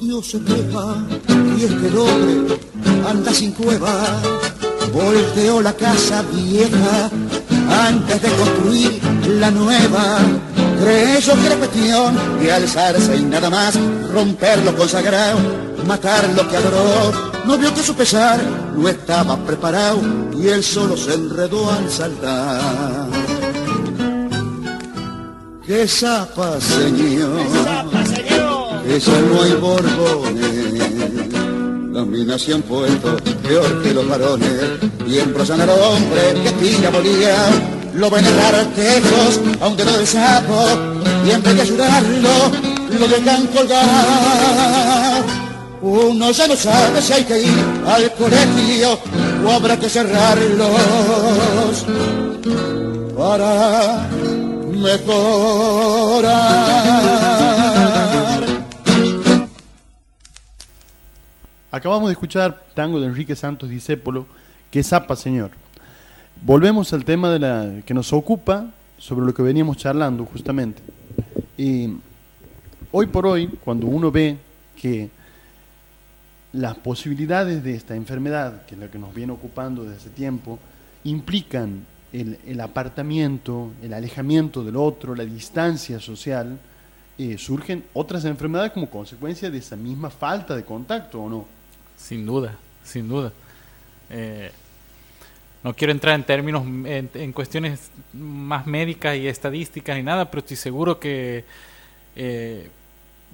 Dios 0.00 0.30
se 0.30 0.40
queja 0.40 0.96
y 1.58 1.64
es 1.64 1.72
que 1.72 1.86
el 1.88 1.98
hombre 1.98 2.58
anda 3.08 3.32
sin 3.32 3.52
cueva. 3.52 4.20
Volteó 4.92 5.60
la 5.60 5.72
casa 5.72 6.22
vieja 6.32 7.10
antes 7.88 8.22
de 8.22 8.28
construir 8.30 9.00
la 9.40 9.50
nueva. 9.50 10.18
Creyó 10.82 11.34
que 11.34 11.46
era 11.46 11.56
cuestión 11.56 12.40
de 12.40 12.52
alzarse 12.52 13.16
y 13.16 13.22
nada 13.22 13.50
más, 13.50 13.78
romper 14.12 14.64
lo 14.64 14.74
consagrado, 14.76 15.38
matar 15.86 16.28
lo 16.36 16.48
que 16.48 16.56
adoró. 16.56 17.12
No 17.44 17.58
vio 17.58 17.74
que 17.74 17.82
su 17.82 17.94
pesar 17.94 18.40
no 18.76 18.88
estaba 18.88 19.36
preparado 19.38 20.00
y 20.38 20.48
él 20.48 20.62
solo 20.62 20.96
se 20.96 21.14
enredó 21.14 21.70
al 21.70 21.90
saltar. 21.90 23.08
¡Qué 25.66 25.86
zapa, 25.86 26.60
señor! 26.60 27.46
¡Qué 27.90 28.01
ya 28.98 29.20
no 29.20 29.42
hay 29.42 29.52
borbones! 29.52 30.72
Las 31.92 32.06
minas 32.06 32.42
se 32.42 32.54
han 32.54 32.62
puesto 32.62 33.16
peor 33.42 33.82
que 33.82 33.94
los 33.94 34.08
varones, 34.08 34.80
bien 35.06 35.32
prosan 35.32 35.60
al 35.60 35.70
hombre 35.70 36.34
que 36.42 36.50
pilla 36.52 36.90
bolía, 36.90 37.36
lo 37.94 38.10
ven 38.10 38.24
a 38.26 38.64
tejos 38.74 39.40
a 39.60 39.68
un 39.68 39.76
dedo 39.76 39.96
del 39.96 40.06
sapo, 40.06 40.64
y 41.26 41.30
en 41.30 41.42
vez 41.42 41.54
de 41.54 41.62
ayudarlo, 41.62 42.50
lo 42.98 43.08
dejan 43.08 43.46
colgar. 43.48 45.22
Uno 45.82 46.30
ya 46.30 46.46
no 46.46 46.54
sabe 46.56 47.02
si 47.02 47.12
hay 47.12 47.24
que 47.24 47.42
ir 47.42 47.64
al 47.86 48.12
colegio 48.12 48.98
o 49.44 49.50
habrá 49.50 49.76
que 49.76 49.88
cerrarlos 49.88 50.70
para 53.16 54.08
mejorar. 54.80 55.62
Acabamos 61.74 62.10
de 62.10 62.12
escuchar 62.12 62.66
tango 62.74 63.00
de 63.00 63.06
Enrique 63.06 63.34
Santos 63.34 63.70
Discépolo, 63.70 64.26
que 64.70 64.82
zapa, 64.82 65.16
señor. 65.16 65.52
Volvemos 66.44 66.92
al 66.92 67.02
tema 67.02 67.30
de 67.30 67.38
la 67.38 67.80
que 67.86 67.94
nos 67.94 68.12
ocupa, 68.12 68.66
sobre 68.98 69.24
lo 69.24 69.32
que 69.32 69.40
veníamos 69.40 69.78
charlando 69.78 70.26
justamente. 70.26 70.82
Y 71.56 71.94
hoy 72.90 73.06
por 73.06 73.26
hoy, 73.26 73.46
cuando 73.64 73.86
uno 73.86 74.10
ve 74.10 74.36
que 74.76 75.08
las 76.52 76.76
posibilidades 76.76 77.64
de 77.64 77.74
esta 77.74 77.96
enfermedad, 77.96 78.66
que 78.66 78.74
es 78.74 78.80
la 78.80 78.90
que 78.90 78.98
nos 78.98 79.14
viene 79.14 79.32
ocupando 79.32 79.82
desde 79.82 79.96
hace 79.96 80.10
tiempo, 80.10 80.58
implican 81.04 81.86
el, 82.12 82.60
apartamiento, 82.60 83.70
el 83.82 83.94
alejamiento 83.94 84.62
del 84.62 84.76
otro, 84.76 85.14
la 85.14 85.24
distancia 85.24 86.00
social, 86.00 86.58
eh, 87.16 87.38
surgen 87.38 87.82
otras 87.94 88.26
enfermedades 88.26 88.72
como 88.72 88.90
consecuencia 88.90 89.50
de 89.50 89.56
esa 89.56 89.76
misma 89.76 90.10
falta 90.10 90.54
de 90.54 90.64
contacto, 90.66 91.22
¿o 91.22 91.30
no? 91.30 91.61
Sin 92.02 92.26
duda, 92.26 92.56
sin 92.82 93.08
duda. 93.08 93.32
Eh, 94.10 94.50
no 95.62 95.72
quiero 95.74 95.92
entrar 95.92 96.16
en 96.16 96.24
términos, 96.24 96.64
en, 96.66 97.08
en, 97.14 97.32
cuestiones 97.32 97.90
más 98.12 98.66
médicas 98.66 99.16
y 99.16 99.28
estadísticas 99.28 99.96
ni 99.96 100.02
nada, 100.02 100.28
pero 100.28 100.40
estoy 100.40 100.56
seguro 100.56 100.98
que 100.98 101.44
eh, 102.16 102.68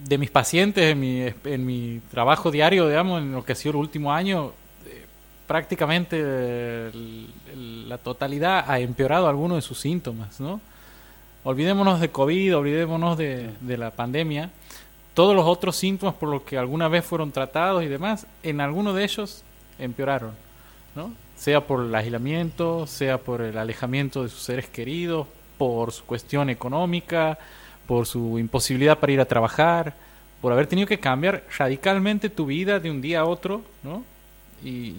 de 0.05 0.19
mis 0.19 0.31
pacientes, 0.31 0.93
en 0.93 1.01
mi, 1.01 1.27
en 1.45 1.66
mi 1.66 2.01
trabajo 2.11 2.51
diario, 2.51 2.87
digamos, 2.87 3.23
en 3.23 3.33
lo 3.33 3.45
que 3.45 3.53
ha 3.53 3.57
sido 3.57 3.71
el 3.71 3.77
último 3.79 4.12
año, 4.12 4.53
eh, 4.87 5.07
prácticamente 5.47 6.21
el, 6.21 7.29
el, 7.51 7.89
la 7.89 7.97
totalidad 7.97 8.71
ha 8.71 8.79
empeorado 8.81 9.29
algunos 9.29 9.57
de 9.57 9.62
sus 9.62 9.81
síntomas, 9.81 10.39
¿no? 10.41 10.61
Olvidémonos 11.45 12.01
de 12.01 12.11
COVID, 12.11 12.59
olvidémonos 12.59 13.16
de, 13.16 13.51
de 13.61 13.79
la 13.79 13.91
pandemia, 13.91 14.51
todos 15.19 15.35
los 15.35 15.47
otros 15.47 15.75
síntomas 15.75 16.14
por 16.14 16.29
los 16.29 16.43
que 16.43 16.57
alguna 16.57 16.87
vez 16.87 17.05
fueron 17.05 17.33
tratados 17.33 17.83
y 17.83 17.89
demás, 17.89 18.25
en 18.45 18.61
alguno 18.61 18.93
de 18.93 19.03
ellos 19.03 19.43
empeoraron, 19.77 20.31
¿no? 20.95 21.11
Sea 21.37 21.66
por 21.66 21.85
el 21.85 21.93
aislamiento, 21.93 22.87
sea 22.87 23.19
por 23.19 23.41
el 23.41 23.59
alejamiento 23.59 24.23
de 24.23 24.29
sus 24.29 24.43
seres 24.43 24.69
queridos, 24.69 25.27
por 25.59 25.91
su 25.91 26.05
cuestión 26.05 26.51
económica, 26.51 27.37
por 27.89 28.07
su 28.07 28.39
imposibilidad 28.39 28.97
para 28.97 29.12
ir 29.12 29.21
a 29.21 29.25
trabajar, 29.25 29.93
por 30.41 30.53
haber 30.53 30.69
tenido 30.69 30.87
que 30.87 31.01
cambiar 31.01 31.43
radicalmente 31.59 32.31
tu 32.31 32.47
vida 32.47 32.79
de 32.79 32.89
un 32.89 33.01
día 33.01 33.19
a 33.19 33.25
otro, 33.25 33.62
¿no? 33.83 34.05
Y 34.62 34.95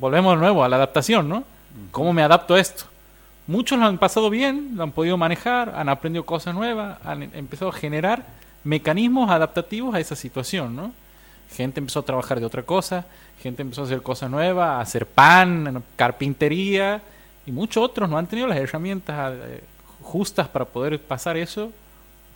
volvemos 0.00 0.36
de 0.36 0.40
nuevo 0.40 0.64
a 0.64 0.70
la 0.70 0.76
adaptación, 0.76 1.28
¿no? 1.28 1.44
¿Cómo 1.90 2.14
me 2.14 2.22
adapto 2.22 2.54
a 2.54 2.60
esto? 2.60 2.84
Muchos 3.46 3.78
lo 3.78 3.84
han 3.84 3.98
pasado 3.98 4.30
bien, 4.30 4.70
lo 4.74 4.84
han 4.84 4.92
podido 4.92 5.18
manejar, 5.18 5.74
han 5.76 5.90
aprendido 5.90 6.24
cosas 6.24 6.54
nuevas, 6.54 6.96
han 7.04 7.24
empezado 7.34 7.72
a 7.72 7.74
generar 7.74 8.38
mecanismos 8.68 9.30
adaptativos 9.30 9.94
a 9.94 10.00
esa 10.00 10.14
situación, 10.14 10.76
¿no? 10.76 10.92
Gente 11.56 11.80
empezó 11.80 12.00
a 12.00 12.02
trabajar 12.02 12.38
de 12.38 12.44
otra 12.44 12.62
cosa, 12.62 13.06
gente 13.40 13.62
empezó 13.62 13.80
a 13.80 13.84
hacer 13.86 14.02
cosas 14.02 14.30
nuevas, 14.30 14.68
a 14.68 14.80
hacer 14.82 15.06
pan, 15.06 15.82
carpintería, 15.96 17.00
y 17.46 17.50
muchos 17.50 17.82
otros 17.82 18.10
no 18.10 18.18
han 18.18 18.26
tenido 18.26 18.46
las 18.46 18.58
herramientas 18.58 19.34
eh, 19.42 19.64
justas 20.02 20.48
para 20.48 20.66
poder 20.66 21.00
pasar 21.00 21.38
eso 21.38 21.72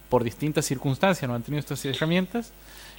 por 0.09 0.25
distintas 0.25 0.65
circunstancias, 0.65 1.29
no 1.29 1.35
han 1.35 1.43
tenido 1.43 1.61
estas 1.61 1.85
herramientas, 1.85 2.51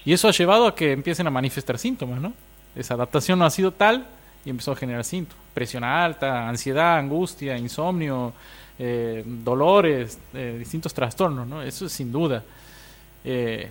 y 0.05 0.13
eso 0.13 0.27
ha 0.27 0.31
llevado 0.31 0.67
a 0.67 0.75
que 0.75 0.91
empiecen 0.91 1.25
a 1.25 1.31
manifestar 1.31 1.79
síntomas, 1.79 2.21
¿no? 2.21 2.33
Esa 2.75 2.93
adaptación 2.93 3.39
no 3.39 3.45
ha 3.45 3.49
sido 3.49 3.71
tal 3.71 4.05
y 4.45 4.51
empezó 4.51 4.73
a 4.73 4.75
generar 4.75 5.03
síntomas. 5.03 5.43
Presión 5.55 5.83
alta, 5.83 6.47
ansiedad, 6.47 6.97
angustia, 6.97 7.57
insomnio, 7.57 8.33
eh, 8.77 9.23
dolores, 9.25 10.19
eh, 10.35 10.57
distintos 10.59 10.93
trastornos, 10.93 11.47
¿no? 11.47 11.63
Eso 11.63 11.89
sin 11.89 12.11
duda. 12.11 12.43
Eh, 13.23 13.69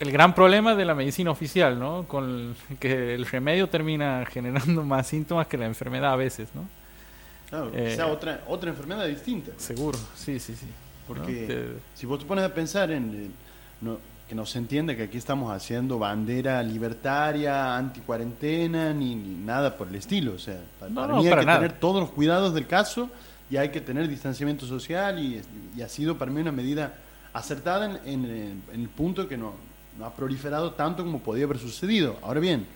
el 0.00 0.12
gran 0.12 0.34
problema 0.34 0.74
de 0.74 0.84
la 0.84 0.94
medicina 0.94 1.30
oficial, 1.30 1.78
¿no? 1.78 2.04
Con 2.04 2.54
el, 2.70 2.76
que 2.78 3.14
el 3.14 3.26
remedio 3.26 3.68
termina 3.68 4.24
generando 4.26 4.84
más 4.84 5.06
síntomas 5.08 5.46
que 5.46 5.56
la 5.56 5.66
enfermedad 5.66 6.12
a 6.12 6.16
veces, 6.16 6.48
¿no? 6.54 6.68
Claro, 7.50 7.70
eh, 7.74 7.94
sea 7.96 8.06
otra, 8.06 8.42
otra 8.46 8.70
enfermedad 8.70 9.06
distinta. 9.06 9.52
Seguro, 9.56 9.98
sí, 10.14 10.38
sí, 10.38 10.54
sí. 10.54 10.66
Porque 11.06 11.40
¿no? 11.40 11.46
te... 11.46 11.68
si 11.94 12.06
vos 12.06 12.18
te 12.18 12.26
pones 12.26 12.44
a 12.44 12.54
pensar 12.54 12.90
en... 12.90 13.04
en 13.04 13.32
no, 13.80 13.98
que 14.28 14.34
no 14.34 14.44
se 14.44 14.58
entiende 14.58 14.94
que 14.94 15.04
aquí 15.04 15.16
estamos 15.16 15.50
haciendo 15.50 15.98
bandera 15.98 16.62
libertaria, 16.62 17.78
anti-cuarentena, 17.78 18.92
ni, 18.92 19.14
ni, 19.14 19.34
nada 19.34 19.74
por 19.74 19.88
el 19.88 19.94
estilo. 19.94 20.34
O 20.34 20.38
sea, 20.38 20.60
para, 20.78 20.90
no, 20.90 21.00
para 21.00 21.14
no, 21.14 21.20
mí 21.20 21.24
hay 21.24 21.30
para 21.30 21.40
que 21.40 21.46
nada. 21.46 21.58
tener 21.60 21.78
todos 21.78 22.00
los 22.02 22.10
cuidados 22.10 22.52
del 22.52 22.66
caso 22.66 23.08
y 23.50 23.56
hay 23.56 23.70
que 23.70 23.80
tener 23.80 24.06
distanciamiento 24.06 24.66
social 24.66 25.18
y, 25.18 25.40
y 25.74 25.80
ha 25.80 25.88
sido 25.88 26.18
para 26.18 26.30
mí 26.30 26.42
una 26.42 26.52
medida 26.52 26.92
acertada 27.32 27.86
en, 27.86 28.24
en, 28.24 28.62
en 28.72 28.80
el 28.80 28.88
punto 28.88 29.28
que 29.28 29.36
no, 29.36 29.54
no, 29.98 30.04
ha 30.04 30.14
proliferado 30.14 30.72
tanto 30.72 31.04
como 31.04 31.20
podía 31.20 31.44
haber 31.44 31.58
sucedido. 31.58 32.18
Ahora 32.22 32.40
bien, 32.40 32.66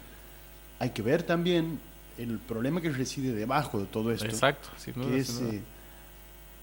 hay 0.79 0.91
que 0.91 1.03
ver 1.03 1.23
también 1.23 1.79
el 2.19 2.39
problema 2.39 2.81
que 2.81 2.91
reside 2.91 3.33
debajo 3.33 3.79
de 3.79 3.87
todo 3.87 4.13
esto. 4.13 4.27
Exacto, 4.27 4.69
sin 4.77 4.95
duda, 4.95 5.07
que 5.09 5.19
es, 5.19 5.27
sin 5.29 5.47
duda. 5.47 5.55
eh, 5.55 5.63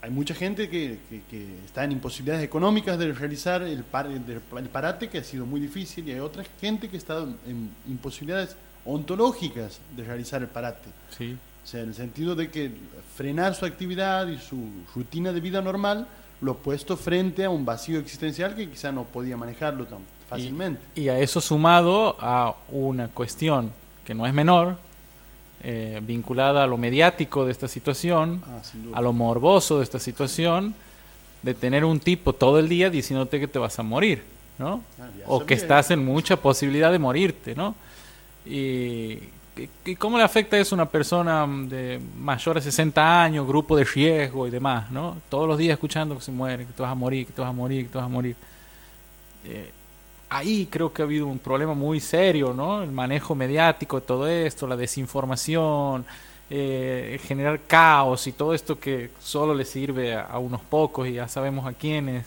hay 0.02 0.12
mucha 0.12 0.34
gente 0.34 0.70
que, 0.70 1.00
que, 1.10 1.22
que, 1.30 1.56
está 1.66 1.84
en 1.84 1.92
imposibilidades 1.92 2.44
económicas 2.44 2.98
de 2.98 3.12
realizar 3.14 3.62
el, 3.64 3.84
par, 3.84 4.08
el, 4.08 4.24
el, 4.28 4.70
parate, 4.70 5.10
que 5.10 5.18
ha 5.18 5.24
sido 5.24 5.46
muy 5.46 5.60
difícil, 5.60 6.08
y 6.08 6.12
hay 6.12 6.20
otra 6.20 6.44
gente 6.62 6.90
que 6.90 6.98
está 6.98 7.20
en 7.46 7.70
imposibilidades 7.88 8.56
ontológicas 8.86 9.80
de 9.96 10.04
realizar 10.04 10.42
el 10.42 10.48
parate. 10.48 10.90
Sí. 11.18 11.38
O 11.64 11.68
sea, 11.68 11.82
en 11.82 11.90
el 11.90 11.96
sentido 11.96 12.36
de 12.36 12.50
que 12.50 12.72
frenar 13.16 13.54
su 13.56 13.66
actividad 13.66 14.28
y 14.28 14.38
su 14.38 14.70
rutina 14.96 15.34
de 15.34 15.42
vida 15.42 15.62
normal 15.62 16.08
lo 16.42 16.56
puesto 16.56 16.96
frente 16.98 17.46
a 17.46 17.50
un 17.50 17.66
vacío 17.66 18.00
existencial 18.00 18.56
que 18.56 18.70
quizá 18.70 18.92
no 18.92 19.04
podía 19.04 19.38
manejarlo 19.38 19.86
tan 19.86 20.00
fácilmente. 20.30 20.82
Y, 20.96 21.02
y 21.02 21.10
a 21.10 21.20
eso 21.20 21.42
sumado 21.42 22.16
a 22.20 22.56
una 22.70 23.08
cuestión 23.10 23.72
que 24.06 24.14
no 24.14 24.26
es 24.26 24.34
menor, 24.34 24.78
eh, 25.62 26.00
vinculada 26.02 26.64
a 26.64 26.68
lo 26.68 26.78
mediático 26.78 27.46
de 27.46 27.52
esta 27.52 27.68
situación, 27.68 28.42
ah, 28.48 28.62
a 28.94 29.02
lo 29.02 29.12
morboso 29.12 29.80
de 29.80 29.84
esta 29.84 30.00
situación, 30.00 30.74
de 31.42 31.54
tener 31.54 31.84
un 31.84 32.00
tipo 32.00 32.32
todo 32.32 32.60
el 32.60 32.70
día 32.70 32.90
diciéndote 32.90 33.42
que 33.42 33.48
te 33.50 33.60
vas 33.60 33.78
a 33.78 33.84
morir, 33.84 34.24
¿no? 34.58 34.82
Ah, 34.98 35.10
o 35.28 35.46
que 35.46 35.56
estás 35.56 35.92
en 35.92 36.06
mucha 36.06 36.38
posibilidad 36.38 36.94
de 36.94 37.00
morirte, 37.00 37.56
¿no? 37.56 37.76
Y, 38.46 39.20
y, 39.86 39.96
cómo 39.96 40.18
le 40.18 40.24
afecta 40.24 40.58
eso 40.58 40.76
a 40.76 40.78
una 40.78 40.90
persona 40.90 41.46
de 41.48 42.00
mayor 42.18 42.56
de 42.56 42.62
60 42.62 43.24
años, 43.24 43.48
grupo 43.48 43.76
de 43.76 43.84
riesgo 43.84 44.48
y 44.48 44.50
demás, 44.50 44.92
¿no? 44.92 45.18
Todos 45.30 45.48
los 45.48 45.58
días 45.58 45.74
escuchando 45.74 46.16
que 46.16 46.22
se 46.22 46.32
muere, 46.32 46.66
que 46.66 46.74
te 46.74 46.82
vas 46.82 46.92
a 46.92 46.96
morir, 46.96 47.26
que 47.26 47.34
te 47.34 47.42
vas 47.42 47.50
a 47.50 47.54
morir, 47.54 47.86
que 47.86 47.92
te 47.92 47.98
vas 47.98 48.06
a 48.06 48.10
morir. 48.10 48.36
Eh, 49.46 49.72
ahí 50.30 50.68
creo 50.70 50.94
que 50.94 51.02
ha 51.02 51.06
habido 51.06 51.28
un 51.28 51.40
problema 51.40 51.74
muy 51.74 52.00
serio, 52.00 52.54
¿no? 52.54 52.84
El 52.84 52.92
manejo 52.92 53.36
mediático 53.36 54.00
de 54.00 54.06
todo 54.06 54.28
esto, 54.28 54.68
la 54.68 54.78
desinformación, 54.78 56.06
eh, 56.52 57.20
generar 57.26 57.60
caos 57.68 58.26
y 58.28 58.32
todo 58.32 58.54
esto 58.54 58.80
que 58.80 59.12
solo 59.20 59.54
le 59.54 59.66
sirve 59.66 60.16
a, 60.16 60.38
unos 60.40 60.62
pocos 60.62 61.08
y 61.08 61.14
ya 61.14 61.28
sabemos 61.28 61.66
a 61.68 61.74
quiénes. 61.74 62.26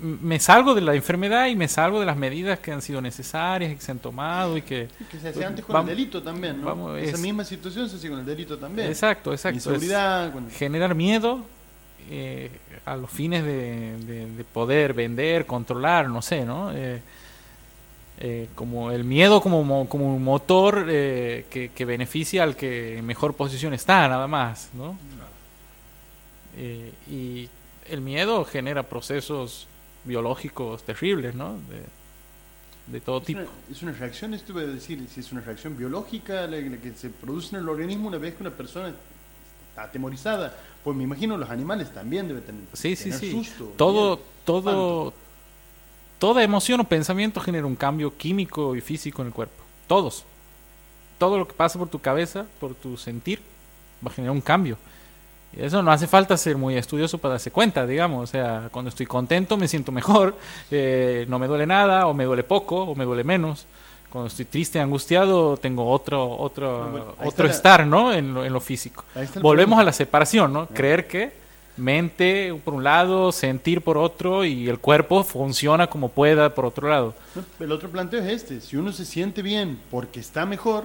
Me 0.00 0.40
salgo 0.40 0.74
de 0.74 0.80
la 0.80 0.94
enfermedad 0.94 1.46
y 1.46 1.56
me 1.56 1.68
salgo 1.68 2.00
de 2.00 2.06
las 2.06 2.16
medidas 2.16 2.58
que 2.58 2.72
han 2.72 2.82
sido 2.82 3.00
necesarias 3.00 3.72
y 3.72 3.76
que 3.76 3.80
se 3.80 3.92
han 3.92 3.98
tomado 3.98 4.56
y 4.56 4.62
que... 4.62 4.88
que 5.10 5.18
se 5.18 5.28
hacía 5.28 5.46
antes 5.46 5.64
con 5.64 5.76
el 5.80 5.86
delito 5.86 6.22
también, 6.22 6.60
¿no? 6.60 6.96
Esa 6.96 7.18
misma 7.18 7.44
situación 7.44 7.88
se 7.88 7.96
hace 7.96 8.08
con 8.08 8.18
el 8.18 8.26
delito 8.26 8.58
también. 8.58 8.88
Exacto, 8.88 9.32
exacto. 9.32 9.72
Generar 10.50 10.94
miedo 10.94 11.44
eh, 12.10 12.50
a 12.84 12.96
los 12.96 13.10
fines 13.10 13.44
de, 13.44 14.44
poder 14.52 14.92
vender, 14.92 15.46
controlar, 15.46 16.10
no 16.10 16.20
sé, 16.20 16.44
¿no? 16.44 16.70
Eh, 16.70 17.00
eh, 18.20 18.48
como 18.54 18.90
el 18.92 19.04
miedo 19.04 19.40
como, 19.40 19.88
como 19.88 20.14
un 20.14 20.22
motor 20.22 20.86
que, 20.86 21.70
que, 21.74 21.84
beneficia 21.84 22.42
al 22.42 22.56
que 22.56 22.98
en 22.98 23.06
mejor 23.06 23.34
posición 23.34 23.72
está, 23.72 24.06
nada 24.06 24.28
más, 24.28 24.70
¿no? 24.74 24.96
y 27.10 27.48
el 27.88 28.00
miedo 28.00 28.44
genera 28.44 28.84
procesos 28.84 29.66
biológicos 30.04 30.82
terribles, 30.82 31.34
¿no? 31.34 31.56
De, 32.88 33.00
todo 33.00 33.22
tipo. 33.22 33.40
es 33.70 33.82
una 33.82 33.92
reacción, 33.92 34.34
esto 34.34 34.52
voy 34.52 34.64
a 34.64 34.66
decir, 34.66 35.02
si 35.08 35.20
es 35.20 35.32
una 35.32 35.40
reacción 35.40 35.74
biológica 35.74 36.46
la, 36.46 36.58
que 36.58 36.92
se 36.94 37.08
produce 37.08 37.56
en 37.56 37.62
el 37.62 37.68
organismo 37.70 38.08
una 38.08 38.18
vez 38.18 38.34
que 38.34 38.42
una 38.42 38.50
persona 38.50 38.88
está 39.70 39.84
atemorizada 39.84 40.54
pues 40.84 40.94
me 40.94 41.02
imagino 41.02 41.38
los 41.38 41.48
animales 41.48 41.92
también 41.92 42.28
deben 42.28 42.42
tener, 42.42 42.60
sí, 42.74 42.94
sí, 42.94 43.10
sí. 43.10 43.42
Todo, 43.76 44.20
todo, 44.44 45.14
toda 46.18 46.44
emoción 46.44 46.78
o 46.80 46.84
pensamiento 46.84 47.40
genera 47.40 47.66
un 47.66 47.74
cambio 47.74 48.14
químico 48.14 48.76
y 48.76 48.82
físico 48.82 49.22
en 49.22 49.28
el 49.28 49.34
cuerpo. 49.34 49.64
Todos. 49.88 50.24
Todo 51.18 51.38
lo 51.38 51.48
que 51.48 51.54
pasa 51.54 51.78
por 51.78 51.88
tu 51.88 52.00
cabeza, 52.00 52.44
por 52.60 52.74
tu 52.74 52.98
sentir, 52.98 53.40
va 54.06 54.10
a 54.10 54.14
generar 54.14 54.36
un 54.36 54.42
cambio. 54.42 54.76
Eso 55.58 55.82
no 55.82 55.90
hace 55.90 56.06
falta 56.06 56.36
ser 56.36 56.56
muy 56.56 56.76
estudioso 56.76 57.18
para 57.18 57.32
darse 57.32 57.50
cuenta, 57.50 57.86
digamos. 57.86 58.24
O 58.24 58.26
sea, 58.26 58.68
cuando 58.70 58.88
estoy 58.88 59.06
contento 59.06 59.56
me 59.56 59.68
siento 59.68 59.92
mejor, 59.92 60.36
eh, 60.70 61.26
no 61.28 61.38
me 61.38 61.46
duele 61.46 61.66
nada, 61.66 62.06
o 62.06 62.14
me 62.14 62.24
duele 62.24 62.44
poco, 62.44 62.82
o 62.82 62.94
me 62.94 63.04
duele 63.04 63.24
menos 63.24 63.66
cuando 64.14 64.28
estoy 64.28 64.44
triste, 64.44 64.78
angustiado, 64.78 65.56
tengo 65.56 65.90
otro 65.90 66.38
otro 66.38 67.16
otro 67.24 67.48
estar, 67.48 67.84
¿no? 67.84 68.12
En 68.12 68.32
lo, 68.32 68.44
en 68.44 68.52
lo 68.52 68.60
físico. 68.60 69.04
Volvemos 69.42 69.76
a 69.80 69.82
la 69.82 69.92
separación, 69.92 70.52
¿no? 70.52 70.68
Creer 70.68 71.08
que 71.08 71.32
mente 71.76 72.54
por 72.64 72.74
un 72.74 72.84
lado, 72.84 73.32
sentir 73.32 73.80
por 73.80 73.98
otro 73.98 74.44
y 74.44 74.68
el 74.68 74.78
cuerpo 74.78 75.24
funciona 75.24 75.88
como 75.88 76.10
pueda 76.10 76.54
por 76.54 76.64
otro 76.64 76.88
lado. 76.88 77.14
El 77.58 77.72
otro 77.72 77.88
planteo 77.90 78.20
es 78.20 78.28
este, 78.28 78.60
si 78.60 78.76
uno 78.76 78.92
se 78.92 79.04
siente 79.04 79.42
bien 79.42 79.80
porque 79.90 80.20
está 80.20 80.46
mejor, 80.46 80.84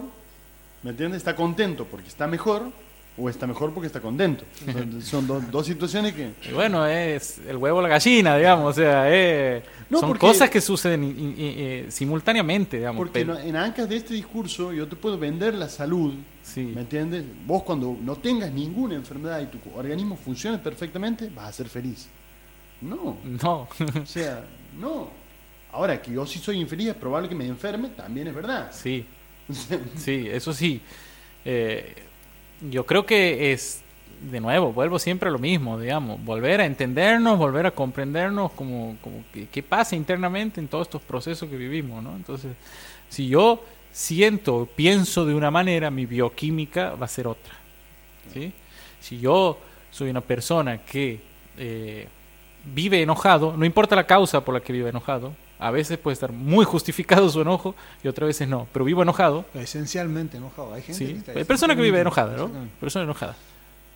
¿me 0.82 0.89
entiendes? 0.89 1.17
Está 1.17 1.36
contento 1.36 1.86
porque 1.86 2.07
está 2.07 2.26
mejor, 2.26 2.72
o 3.18 3.30
está 3.30 3.45
mejor 3.45 3.74
porque 3.74 3.88
está 3.88 3.99
contento. 3.99 4.45
Son, 5.01 5.28
dos 5.28 5.66
situaciones 5.66 6.14
que... 6.14 6.32
bueno, 6.53 6.86
es 6.86 7.39
el 7.47 7.57
huevo 7.57 7.80
o 7.80 7.82
la 7.82 7.89
gallina, 7.89 8.38
digamos, 8.38 8.78
o 8.78 8.82
sea, 8.82 9.05
eh, 9.07 9.64
son 9.91 10.18
cosas 10.18 10.49
que 10.49 10.62
suceden 10.62 11.86
simultáneamente, 11.89 12.78
digamos. 12.78 12.99
Porque 12.99 13.22
en 13.22 13.55
ancas 13.55 13.89
de 13.89 13.97
este 13.97 14.14
discurso 14.14 14.72
yo 14.72 14.88
te 14.88 14.95
puedo 14.95 15.18
vender 15.18 15.53
la 15.55 15.70
salud, 15.70 16.14
¿me 16.55 16.82
entiendes? 16.82 17.26
Vos 17.45 17.64
cuando 17.64 17.97
no 18.01 18.16
tengas 18.16 18.51
ninguna 18.51 18.95
enfermedad 18.95 19.41
y 19.41 19.45
tu 19.47 19.60
organismo 19.76 20.16
funcione 20.16 20.57
perfectamente, 20.57 21.30
vas 21.34 21.49
a 21.49 21.53
ser 21.53 21.70
feliz. 21.70 22.07
No. 22.82 23.18
No. 23.24 23.68
o 24.01 24.05
sea, 24.05 24.45
no. 24.80 25.10
Ahora, 25.72 26.01
que 26.01 26.12
yo 26.12 26.26
sí 26.26 26.39
soy 26.39 26.60
infeliz, 26.60 26.89
es 26.89 26.95
probable 26.95 27.30
que 27.30 27.36
me 27.36 27.45
enferme, 27.45 27.89
también 27.89 28.28
es 28.28 28.36
verdad. 28.36 28.72
Sí. 28.72 29.05
sí, 29.95 30.28
eso 30.32 30.53
sí. 30.53 30.82
Eh, 31.45 32.09
yo 32.62 32.86
creo 32.86 33.05
que 33.05 33.51
es, 33.51 33.82
de 34.32 34.39
nuevo, 34.39 34.74
vuelvo 34.74 34.99
siempre 34.99 35.30
a 35.30 35.32
lo 35.32 35.39
mismo, 35.39 35.80
digamos, 35.80 36.24
volver 36.24 36.62
a 36.62 36.66
entendernos, 36.66 37.38
volver 37.38 37.66
a 37.66 37.72
comprendernos 37.72 38.51
como, 38.51 38.97
como 39.01 39.24
qué 39.51 39.64
pasa 39.64 39.95
internamente 39.95 40.60
en 40.60 40.68
todos 40.68 40.88
estos 40.88 41.01
procesos 41.01 41.49
que 41.49 41.55
vivimos, 41.55 42.03
¿no? 42.03 42.16
Entonces, 42.16 42.51
si 43.07 43.28
yo 43.28 43.64
siento, 43.91 44.68
pienso 44.76 45.26
de 45.26 45.34
una 45.34 45.51
manera, 45.51 45.89
mi 45.89 46.05
bioquímica 46.05 46.95
va 46.95 47.05
a 47.05 47.10
ser 47.10 47.28
otra, 47.28 47.53
¿sí? 48.34 48.51
Si 48.99 49.20
yo 49.20 49.57
soy 49.91 50.10
una 50.10 50.22
persona 50.22 50.80
que 50.80 51.22
eh, 51.57 52.07
vive 52.66 53.01
enojado, 53.01 53.55
no 53.55 53.66
importa 53.66 53.95
la 53.95 54.05
causa 54.05 54.43
por 54.43 54.53
la 54.53 54.60
que 54.60 54.74
vive 54.74 54.89
enojado, 54.89 55.34
a 55.60 55.72
veces 55.72 55.97
puede 55.97 56.14
estar 56.14 56.32
muy 56.32 56.64
justificado 56.64 57.30
su 57.30 57.41
enojo 57.41 57.76
y 58.01 58.07
otras 58.07 58.28
veces 58.28 58.47
no. 58.47 58.66
Pero 58.72 58.86
vivo 58.86 59.03
enojado. 59.03 59.43
Esencialmente 59.53 60.38
enojado. 60.38 60.74
Hay 60.74 60.82
gente 60.82 61.22
que 61.34 61.39
Hay 61.39 61.43
persona 61.43 61.76
que 61.76 61.82
vive 61.82 61.99
enojada, 61.99 62.38
¿no? 62.38 62.49
Persona 62.80 63.03
enojada. 63.03 63.36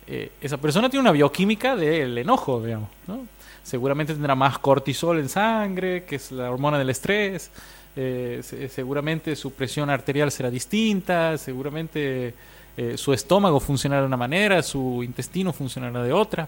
Eh, 0.06 0.30
esa 0.42 0.58
persona 0.58 0.90
tiene 0.90 1.00
una 1.00 1.12
bioquímica 1.12 1.74
del 1.74 2.18
enojo, 2.18 2.62
digamos. 2.62 2.90
¿no? 3.06 3.26
Seguramente 3.62 4.12
tendrá 4.12 4.34
más 4.34 4.58
cortisol 4.58 5.18
en 5.18 5.30
sangre, 5.30 6.04
que 6.04 6.16
es 6.16 6.30
la 6.30 6.50
hormona 6.50 6.78
del 6.78 6.90
estrés. 6.90 7.50
Eh, 7.96 8.42
seguramente 8.70 9.34
su 9.34 9.52
presión 9.52 9.88
arterial 9.88 10.30
será 10.30 10.50
distinta. 10.50 11.38
Seguramente 11.38 12.34
eh, 12.76 12.98
su 12.98 13.14
estómago 13.14 13.58
funcionará 13.58 14.02
de 14.02 14.08
una 14.08 14.18
manera, 14.18 14.62
su 14.62 15.02
intestino 15.02 15.50
funcionará 15.54 16.02
de 16.02 16.12
otra 16.12 16.46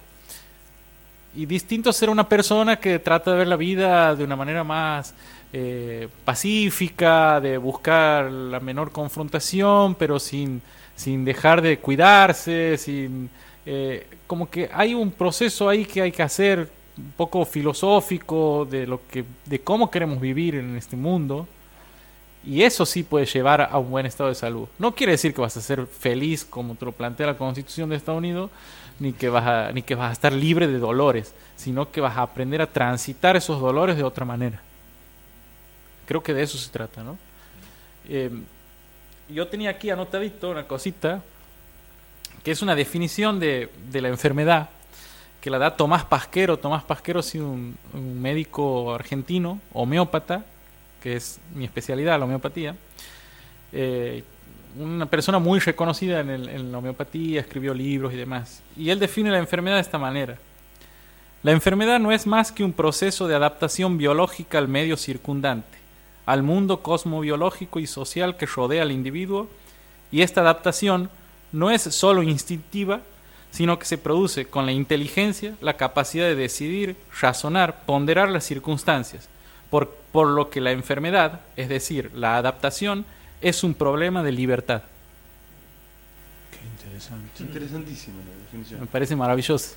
y 1.36 1.46
distinto 1.46 1.92
ser 1.92 2.10
una 2.10 2.28
persona 2.28 2.76
que 2.76 2.98
trata 2.98 3.32
de 3.32 3.38
ver 3.38 3.46
la 3.46 3.56
vida 3.56 4.16
de 4.16 4.24
una 4.24 4.36
manera 4.36 4.64
más 4.64 5.14
eh, 5.52 6.08
pacífica, 6.24 7.40
de 7.40 7.58
buscar 7.58 8.30
la 8.30 8.58
menor 8.58 8.90
confrontación, 8.90 9.94
pero 9.94 10.18
sin, 10.18 10.62
sin 10.94 11.24
dejar 11.24 11.60
de 11.60 11.78
cuidarse, 11.78 12.78
sin 12.78 13.28
eh, 13.66 14.06
como 14.26 14.48
que 14.48 14.70
hay 14.72 14.94
un 14.94 15.10
proceso 15.10 15.68
ahí 15.68 15.84
que 15.84 16.02
hay 16.02 16.12
que 16.12 16.22
hacer 16.22 16.70
un 16.96 17.12
poco 17.16 17.44
filosófico 17.44 18.66
de 18.68 18.86
lo 18.86 19.00
que 19.06 19.24
de 19.44 19.60
cómo 19.60 19.90
queremos 19.90 20.20
vivir 20.20 20.54
en 20.54 20.76
este 20.76 20.96
mundo 20.96 21.46
y 22.46 22.62
eso 22.62 22.86
sí 22.86 23.02
puede 23.02 23.26
llevar 23.26 23.60
a 23.60 23.76
un 23.78 23.90
buen 23.90 24.06
estado 24.06 24.28
de 24.28 24.36
salud. 24.36 24.68
No 24.78 24.94
quiere 24.94 25.12
decir 25.12 25.34
que 25.34 25.40
vas 25.40 25.56
a 25.56 25.60
ser 25.60 25.86
feliz 25.86 26.44
como 26.44 26.76
te 26.76 26.84
lo 26.84 26.92
plantea 26.92 27.26
la 27.26 27.36
Constitución 27.36 27.90
de 27.90 27.96
Estados 27.96 28.18
Unidos, 28.18 28.50
ni 28.98 29.12
que 29.12 29.28
vas 29.28 29.46
a, 29.46 29.72
ni 29.72 29.82
que 29.82 29.94
vas 29.94 30.10
a 30.10 30.12
estar 30.12 30.32
libre 30.32 30.66
de 30.66 30.78
dolores, 30.78 31.34
sino 31.56 31.90
que 31.90 32.00
vas 32.00 32.16
a 32.16 32.22
aprender 32.22 32.62
a 32.62 32.66
transitar 32.66 33.36
esos 33.36 33.60
dolores 33.60 33.96
de 33.96 34.04
otra 34.04 34.24
manera. 34.24 34.60
Creo 36.06 36.22
que 36.22 36.34
de 36.34 36.42
eso 36.42 36.56
se 36.58 36.70
trata, 36.70 37.02
¿no? 37.02 37.18
Eh, 38.08 38.30
yo 39.28 39.48
tenía 39.48 39.70
aquí 39.70 39.90
anotadito 39.90 40.50
una 40.50 40.66
cosita, 40.66 41.22
que 42.44 42.52
es 42.52 42.62
una 42.62 42.76
definición 42.76 43.40
de, 43.40 43.70
de 43.90 44.00
la 44.00 44.08
enfermedad, 44.08 44.70
que 45.46 45.50
la 45.50 45.58
da 45.58 45.76
Tomás 45.76 46.04
Pasquero. 46.04 46.58
Tomás 46.58 46.82
Pasquero 46.84 47.20
ha 47.20 47.22
sido 47.22 47.48
un, 47.48 47.76
médico 48.20 48.92
argentino, 48.94 49.60
homeópata, 49.72 50.44
que 51.00 51.14
es 51.16 51.38
mi 51.54 51.64
especialidad, 51.64 52.18
la 52.18 52.24
homeopatía. 52.24 52.74
Eh, 53.72 54.24
una 54.78 55.06
persona 55.06 55.38
muy 55.38 55.58
reconocida 55.58 56.20
en, 56.20 56.72
la 56.72 56.78
homeopatía, 56.78 57.40
escribió 57.40 57.72
libros 57.74 58.12
y 58.12 58.16
demás. 58.16 58.62
Y 58.76 58.90
él 58.90 58.98
define 58.98 59.30
la 59.30 59.38
enfermedad 59.38 59.76
de 59.76 59.82
esta 59.82 59.98
manera. 59.98 60.36
La 61.42 61.52
enfermedad 61.52 61.98
no 62.00 62.12
es 62.12 62.26
más 62.26 62.52
que 62.52 62.64
un 62.64 62.72
proceso 62.72 63.28
de 63.28 63.34
adaptación 63.34 63.98
biológica 63.98 64.58
al 64.58 64.68
medio 64.68 64.96
circundante, 64.96 65.78
al 66.26 66.42
mundo 66.42 66.82
cosmobiológico 66.82 67.78
y 67.78 67.86
social 67.86 68.36
que 68.36 68.46
rodea 68.46 68.82
al 68.82 68.92
individuo, 68.92 69.48
y 70.10 70.22
esta 70.22 70.40
adaptación 70.40 71.10
no 71.52 71.70
es 71.70 71.82
sólo 71.82 72.22
instintiva, 72.22 73.00
sino 73.50 73.78
que 73.78 73.86
se 73.86 73.98
produce 73.98 74.46
con 74.46 74.66
la 74.66 74.72
inteligencia, 74.72 75.54
la 75.60 75.76
capacidad 75.76 76.26
de 76.26 76.34
decidir, 76.34 76.96
razonar, 77.20 77.84
ponderar 77.86 78.28
las 78.28 78.44
circunstancias, 78.44 79.28
por, 79.70 79.88
por 80.12 80.28
lo 80.28 80.50
que 80.50 80.60
la 80.60 80.72
enfermedad, 80.72 81.40
es 81.56 81.68
decir, 81.68 82.10
la 82.14 82.36
adaptación, 82.36 83.06
es 83.48 83.62
un 83.62 83.74
problema 83.74 84.24
de 84.24 84.32
libertad. 84.32 84.82
Qué 86.50 86.66
interesante. 86.66 87.42
Interesantísima 87.44 88.16
la 88.16 88.44
definición. 88.44 88.80
Me 88.80 88.86
parece 88.86 89.14
maravilloso. 89.14 89.76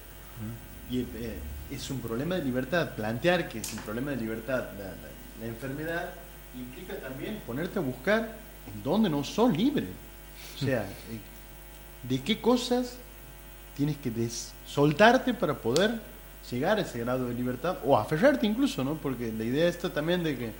Y 0.89 1.01
eh, 1.01 1.37
es 1.69 1.89
un 1.91 1.99
problema 1.99 2.35
de 2.35 2.45
libertad. 2.45 2.95
Plantear 2.95 3.47
que 3.47 3.59
es 3.59 3.71
un 3.73 3.79
problema 3.79 4.09
de 4.11 4.17
libertad 4.17 4.65
la, 4.77 5.45
enfermedad 5.45 6.09
implica 6.57 6.95
también 6.99 7.39
ponerte 7.45 7.79
a 7.79 7.81
buscar 7.81 8.35
en 8.73 8.83
dónde 8.83 9.07
no 9.07 9.23
sos 9.23 9.55
libre. 9.55 9.85
O 10.55 10.65
sea, 10.65 10.81
eh, 11.11 12.07
de 12.09 12.21
qué 12.21 12.41
cosas 12.41 12.97
tienes 13.77 13.97
que 13.97 14.11
soltarte 14.65 15.33
para 15.35 15.53
poder 15.53 15.91
llegar 16.49 16.79
a 16.79 16.81
ese 16.81 16.99
grado 16.99 17.27
de 17.27 17.35
libertad 17.35 17.77
o 17.85 17.95
aferrarte 17.95 18.47
incluso, 18.47 18.83
¿no? 18.83 18.95
Porque 18.95 19.31
la 19.31 19.43
idea 19.43 19.67
está 19.67 19.93
también 19.93 20.23
de 20.23 20.37
que 20.37 20.51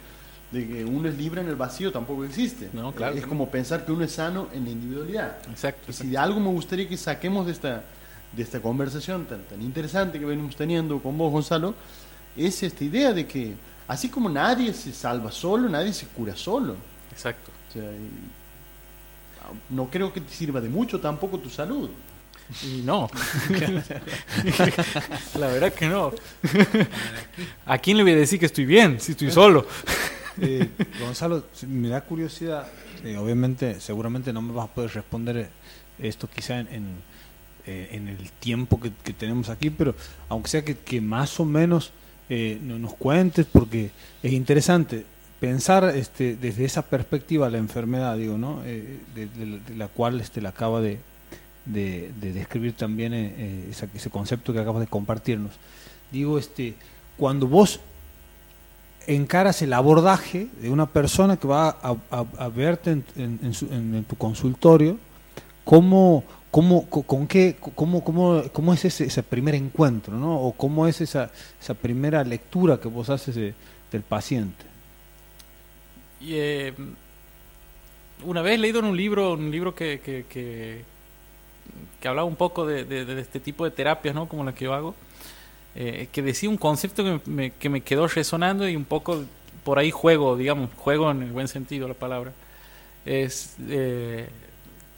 de 0.51 0.67
que 0.67 0.85
uno 0.85 1.09
es 1.09 1.17
libre 1.17 1.41
en 1.41 1.47
el 1.47 1.55
vacío 1.55 1.91
tampoco 1.91 2.25
existe. 2.25 2.69
No, 2.73 2.91
claro. 2.91 3.15
Es 3.15 3.25
como 3.25 3.49
pensar 3.49 3.85
que 3.85 3.91
uno 3.91 4.03
es 4.03 4.11
sano 4.13 4.47
en 4.53 4.65
la 4.65 4.71
individualidad. 4.71 5.37
Exacto. 5.49 5.93
Si 5.93 6.07
de 6.07 6.17
algo 6.17 6.39
me 6.39 6.49
gustaría 6.49 6.87
que 6.87 6.97
saquemos 6.97 7.45
de 7.45 7.51
esta, 7.51 7.83
de 8.35 8.43
esta 8.43 8.59
conversación 8.59 9.25
tan, 9.25 9.43
tan 9.43 9.61
interesante 9.61 10.19
que 10.19 10.25
venimos 10.25 10.55
teniendo 10.55 10.99
con 10.99 11.17
vos, 11.17 11.31
Gonzalo, 11.31 11.75
es 12.35 12.63
esta 12.63 12.83
idea 12.83 13.13
de 13.13 13.27
que 13.27 13.53
Así 13.89 14.07
como 14.07 14.29
nadie 14.29 14.71
se 14.71 14.93
salva 14.93 15.31
solo, 15.31 15.67
nadie 15.67 15.91
se 15.93 16.05
cura 16.05 16.35
solo. 16.35 16.75
Exacto. 17.11 17.51
O 17.69 17.73
sea, 17.73 17.89
no 19.71 19.89
creo 19.89 20.13
que 20.13 20.21
te 20.21 20.31
sirva 20.31 20.61
de 20.61 20.69
mucho 20.69 20.99
tampoco 20.99 21.39
tu 21.39 21.49
salud. 21.49 21.89
Y 22.63 22.83
no. 22.83 23.09
la 25.39 25.47
verdad 25.47 25.73
que 25.73 25.87
no. 25.87 26.13
¿A 27.65 27.79
quién 27.79 27.97
le 27.97 28.03
voy 28.03 28.11
a 28.11 28.17
decir 28.17 28.39
que 28.39 28.45
estoy 28.45 28.65
bien 28.65 28.99
si 28.99 29.13
estoy 29.13 29.31
solo? 29.31 29.65
Eh, 30.41 30.69
Gonzalo, 30.99 31.43
me 31.67 31.89
da 31.89 32.01
curiosidad, 32.01 32.67
eh, 33.03 33.17
obviamente, 33.17 33.79
seguramente 33.79 34.31
no 34.33 34.41
me 34.41 34.53
vas 34.53 34.69
a 34.69 34.73
poder 34.73 34.91
responder 34.93 35.49
esto 35.99 36.29
quizá 36.29 36.59
en, 36.59 36.67
eh, 37.65 37.89
en, 37.91 38.07
el 38.07 38.31
tiempo 38.39 38.79
que, 38.79 38.91
tenemos 39.13 39.49
aquí, 39.49 39.69
pero 39.69 39.95
aunque 40.29 40.49
sea 40.49 40.63
que, 40.63 41.01
más 41.01 41.39
o 41.39 41.45
menos 41.45 41.91
nos 42.29 42.93
cuentes, 42.93 43.47
porque 43.51 43.89
es 44.21 44.33
interesante 44.33 45.03
pensar 45.39 45.95
este, 45.95 46.35
desde 46.35 46.63
esa 46.63 46.83
perspectiva 46.83 47.49
la 47.49 47.57
enfermedad, 47.57 48.15
digo, 48.17 48.37
¿no? 48.37 48.61
de, 48.61 49.59
la 49.75 49.87
cual 49.87 50.21
este, 50.21 50.39
la 50.39 50.49
acaba 50.49 50.79
de, 50.79 50.99
de, 51.65 52.11
describir 52.21 52.73
también 52.73 53.13
ese 53.13 54.09
concepto 54.11 54.53
que 54.53 54.59
acabas 54.59 54.81
de 54.81 54.87
compartirnos. 54.87 55.53
Digo, 56.11 56.37
este, 56.37 56.75
cuando 57.17 57.47
vos 57.47 57.79
encaras 59.07 59.61
el 59.61 59.73
abordaje 59.73 60.47
de 60.61 60.69
una 60.69 60.85
persona 60.85 61.37
que 61.37 61.47
va 61.47 61.77
a, 61.81 62.47
verte 62.49 62.91
en, 63.15 64.05
tu 64.07 64.15
consultorio, 64.15 64.97
¿cómo, 65.63 66.23
cómo, 66.51 66.85
con 66.89 67.27
qué, 67.27 67.57
cómo, 67.75 68.03
cómo, 68.03 68.43
cómo 68.51 68.73
es 68.73 68.85
ese, 68.85 69.23
primer 69.23 69.55
encuentro, 69.55 70.15
¿no? 70.15 70.39
o 70.39 70.53
cómo 70.53 70.87
es 70.87 71.01
esa, 71.01 71.31
esa 71.61 71.73
primera 71.73 72.23
lectura 72.23 72.79
que 72.79 72.87
vos 72.87 73.09
haces 73.09 73.35
del 73.35 74.03
paciente? 74.07 74.65
Y, 76.21 76.33
eh, 76.33 76.73
una 78.23 78.41
vez 78.41 78.59
leído 78.59 78.79
en 78.79 78.85
un 78.85 78.97
libro, 78.97 79.33
un 79.33 79.51
libro 79.51 79.73
que, 79.73 80.83
hablaba 82.03 82.27
un 82.27 82.35
poco 82.35 82.65
de, 82.65 82.83
de, 82.83 83.19
este 83.19 83.39
tipo 83.39 83.65
de 83.65 83.71
terapias, 83.71 84.13
¿no? 84.13 84.27
como 84.27 84.43
la 84.43 84.53
que 84.53 84.65
yo 84.65 84.73
hago, 84.73 84.95
eh, 85.81 86.09
que 86.11 86.21
decía 86.21 86.49
un 86.49 86.57
concepto 86.57 87.05
que 87.05 87.21
me, 87.31 87.51
que 87.51 87.69
me, 87.69 87.79
quedó 87.79 88.05
resonando 88.05 88.67
y 88.67 88.75
un 88.75 88.83
poco 88.83 89.23
por 89.63 89.79
ahí 89.79 89.91
juego, 89.91 90.35
digamos, 90.35 90.69
juego 90.75 91.09
en 91.09 91.23
el 91.23 91.31
buen 91.31 91.47
sentido 91.47 91.87
la 91.87 91.93
palabra. 91.93 92.33
Es 93.05 93.55
eh, 93.69 94.27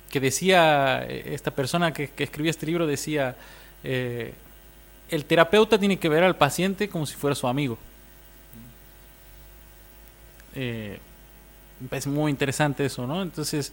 que 0.09 0.19
decía 0.19 1.05
eh, 1.07 1.35
esta 1.35 1.51
persona 1.51 1.93
que, 1.93 2.09
que 2.09 2.23
escribía 2.23 2.49
este 2.49 2.65
libro, 2.65 2.87
decía, 2.87 3.35
el 3.83 5.25
terapeuta 5.27 5.77
tiene 5.77 5.99
que 5.99 6.09
ver 6.09 6.23
al 6.23 6.35
paciente 6.35 6.89
como 6.89 7.05
si 7.05 7.13
fuera 7.13 7.35
su 7.35 7.47
amigo. 7.47 7.77
me 10.55 10.97
parece 11.91 12.09
muy 12.09 12.31
interesante 12.31 12.85
eso, 12.85 13.05
¿no? 13.05 13.21
Entonces, 13.21 13.71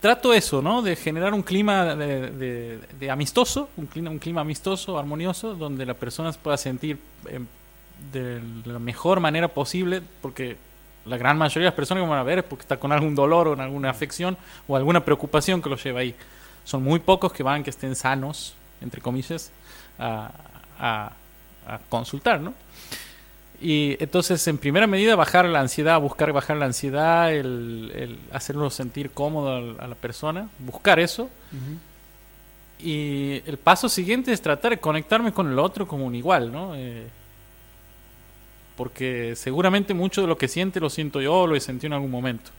trato 0.00 0.32
eso, 0.32 0.62
¿no? 0.62 0.82
De 0.82 0.96
generar 0.96 1.34
un 1.34 1.42
clima 1.42 1.94
de, 1.94 3.10
amistoso, 3.10 3.68
un 3.76 3.86
clima, 3.86 4.10
un 4.10 4.18
clima 4.18 4.40
amistoso, 4.40 4.98
armonioso, 4.98 5.54
donde 5.54 5.86
la 5.86 5.94
persona 5.94 6.32
se 6.32 6.38
pueda 6.38 6.56
sentir 6.56 6.98
em, 7.28 7.46
de 8.12 8.40
la 8.64 8.78
mejor 8.78 9.20
manera 9.20 9.48
posible, 9.48 10.02
porque 10.20 10.56
la 11.04 11.16
gran 11.16 11.38
mayoría 11.38 11.66
de 11.66 11.70
las 11.70 11.74
personas 11.74 12.02
que 12.02 12.10
van 12.10 12.18
a 12.18 12.24
ver 12.24 12.38
es 12.38 12.44
porque 12.44 12.62
está 12.62 12.78
con 12.78 12.92
algún 12.92 13.14
dolor 13.14 13.48
o 13.48 13.54
en 13.54 13.60
alguna 13.60 13.90
afección 13.90 14.36
o 14.66 14.76
alguna 14.76 15.04
preocupación 15.04 15.62
que 15.62 15.68
lo 15.68 15.76
lleva 15.76 16.00
ahí. 16.00 16.14
Son 16.64 16.82
muy 16.82 16.98
pocos 16.98 17.32
que 17.32 17.42
van 17.42 17.62
que 17.62 17.70
estén 17.70 17.94
sanos, 17.94 18.54
entre 18.80 19.00
comillas, 19.00 19.52
a, 19.98 20.30
a 20.78 21.78
consultar, 21.88 22.40
¿no? 22.40 22.54
Y 23.60 23.96
entonces, 24.00 24.46
en 24.48 24.58
primera 24.58 24.86
medida, 24.86 25.16
bajar 25.16 25.46
la 25.46 25.60
ansiedad, 25.60 26.00
buscar 26.00 26.32
bajar 26.32 26.56
la 26.58 26.66
ansiedad, 26.66 27.32
el, 27.32 28.18
hacerlo 28.32 28.68
sentir 28.70 29.10
cómodo 29.10 29.76
a 29.78 29.86
la 29.86 29.94
persona, 29.94 30.48
buscar 30.58 31.00
eso. 31.00 31.30
Y 32.78 33.42
el 33.46 33.56
paso 33.56 33.88
siguiente 33.88 34.32
es 34.32 34.42
tratar 34.42 34.72
de 34.72 34.78
conectarme 34.78 35.32
con 35.32 35.50
el 35.50 35.58
otro 35.58 35.88
como 35.88 36.04
un 36.04 36.14
igual, 36.14 36.52
¿no? 36.52 36.74
Eh, 36.74 37.06
porque 38.76 39.32
seguramente 39.34 39.94
mucho 39.94 40.20
de 40.20 40.26
lo 40.26 40.36
que 40.36 40.48
siente 40.48 40.78
lo 40.78 40.90
siento 40.90 41.22
yo, 41.22 41.46
lo 41.46 41.56
he 41.56 41.60
sentido 41.60 41.88
en 41.88 41.92
algún 41.94 42.10
momento. 42.10 42.50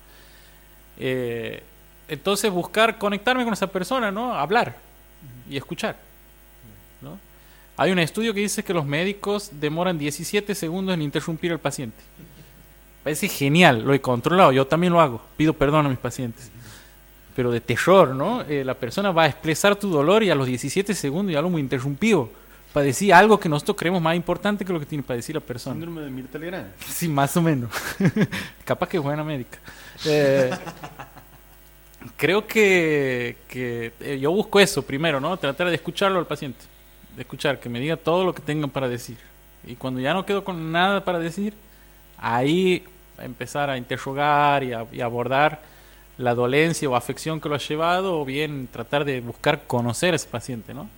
Eh, 0.97 1.61
entonces, 2.07 2.51
buscar 2.51 2.97
conectarme 2.97 3.43
con 3.43 3.53
esa 3.53 3.67
persona, 3.67 4.11
¿no? 4.11 4.33
Hablar 4.33 4.77
y 5.47 5.57
escuchar. 5.57 6.06
Hay 7.79 7.91
un 7.91 7.99
estudio 7.99 8.33
que 8.33 8.39
dice 8.39 8.63
que 8.63 8.73
los 8.73 8.87
médicos 8.87 9.51
demoran 9.53 9.99
17 9.99 10.55
segundos 10.55 10.95
en 10.95 11.03
interrumpir 11.03 11.51
al 11.51 11.59
paciente. 11.59 11.97
Parece 13.03 13.29
genial, 13.29 13.83
lo 13.83 13.93
he 13.93 14.01
controlado, 14.01 14.51
yo 14.51 14.65
también 14.65 14.91
lo 14.91 14.99
hago, 14.99 15.21
pido 15.37 15.53
perdón 15.53 15.85
a 15.85 15.89
mis 15.89 15.99
pacientes. 15.99 16.49
Pero 17.35 17.51
de 17.51 17.61
terror, 17.61 18.15
¿no? 18.15 18.41
Eh, 18.41 18.65
la 18.65 18.73
persona 18.73 19.11
va 19.11 19.23
a 19.23 19.27
expresar 19.27 19.75
tu 19.75 19.91
dolor 19.91 20.23
y 20.23 20.31
a 20.31 20.35
los 20.35 20.47
17 20.47 20.95
segundos 20.95 21.31
ya 21.31 21.39
lo 21.39 21.49
hemos 21.49 21.59
interrumpido 21.59 22.31
para 22.73 22.83
decir 22.83 23.13
algo 23.13 23.39
que 23.39 23.47
nosotros 23.47 23.77
creemos 23.77 24.01
más 24.01 24.15
importante 24.15 24.65
que 24.65 24.73
lo 24.73 24.79
que 24.79 24.87
tiene 24.87 25.03
para 25.03 25.17
decir 25.17 25.35
la 25.35 25.41
persona. 25.41 25.75
Síndrome 25.75 26.01
de 26.01 26.09
Mirta 26.09 26.39
Legrand. 26.39 26.73
Sí, 26.83 27.07
más 27.07 27.37
o 27.37 27.43
menos. 27.43 27.69
Capaz 28.65 28.89
que 28.89 28.97
buena 28.97 29.23
médica. 29.23 29.59
Eh, 30.03 30.49
creo 32.17 32.47
que, 32.47 33.37
que 33.47 33.93
eh, 33.99 34.17
yo 34.19 34.31
busco 34.31 34.59
eso 34.59 34.81
primero, 34.81 35.19
¿no? 35.19 35.37
Tratar 35.37 35.69
de 35.69 35.75
escucharlo 35.75 36.17
al 36.17 36.25
paciente 36.25 36.65
de 37.17 37.23
escuchar, 37.23 37.59
que 37.59 37.67
me 37.67 37.79
diga 37.79 37.97
todo 37.97 38.23
lo 38.23 38.33
que 38.33 38.43
tengan 38.43 38.69
para 38.69 38.87
decir. 38.87 39.17
Y 39.65 39.75
cuando 39.75 39.99
ya 39.99 40.13
no 40.13 40.25
quedo 40.25 40.43
con 40.43 40.71
nada 40.71 41.03
para 41.03 41.17
decir, 41.17 41.55
ahí 42.17 42.83
empezar 43.17 43.71
a 43.71 43.77
interrogar 43.77 44.63
y, 44.63 44.71
a, 44.71 44.85
abordar 45.03 45.59
la 46.19 46.35
dolencia 46.35 46.87
o 46.87 46.95
afección 46.95 47.41
que 47.41 47.49
lo 47.49 47.55
ha 47.55 47.59
llevado, 47.59 48.21
o 48.21 48.23
bien 48.25 48.69
tratar 48.71 49.03
de 49.03 49.19
buscar 49.19 49.63
conocer 49.65 50.13
a 50.13 50.15
ese 50.15 50.27
paciente, 50.29 50.75
¿no? 50.75 50.89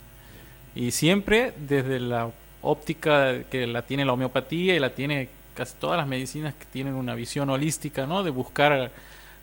Y 0.76 0.91
siempre 0.91 1.53
desde 1.57 1.99
la 2.01 2.30
óptica 2.61 3.43
que 3.49 3.65
la 3.65 3.82
tiene 3.84 4.03
la 4.03 4.13
homeopatía 4.13 4.76
y 4.76 4.80
la 4.80 4.91
tiene 4.91 5.30
casi 5.55 5.76
todas 5.80 5.97
las 5.97 6.07
medicinas 6.07 6.53
que 6.53 6.65
tienen 6.65 6.95
una 6.95 7.15
visión 7.15 7.49
holística, 7.49 8.05
¿no? 8.05 8.24
De 8.24 8.30
buscar 8.30 8.91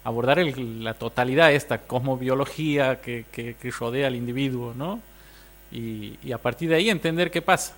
abordar 0.04 0.38
la 0.38 0.92
totalidad 0.92 1.52
esta 1.52 1.78
cosmobiología 1.78 3.00
que, 3.00 3.24
que, 3.32 3.54
que 3.54 3.70
rodea 3.70 4.08
al 4.08 4.14
individuo, 4.14 4.74
¿no? 4.76 5.00
Y, 5.70 6.32
a 6.32 6.38
partir 6.38 6.68
de 6.68 6.76
ahí 6.76 6.90
entender 6.90 7.30
qué 7.30 7.42
pasa. 7.42 7.74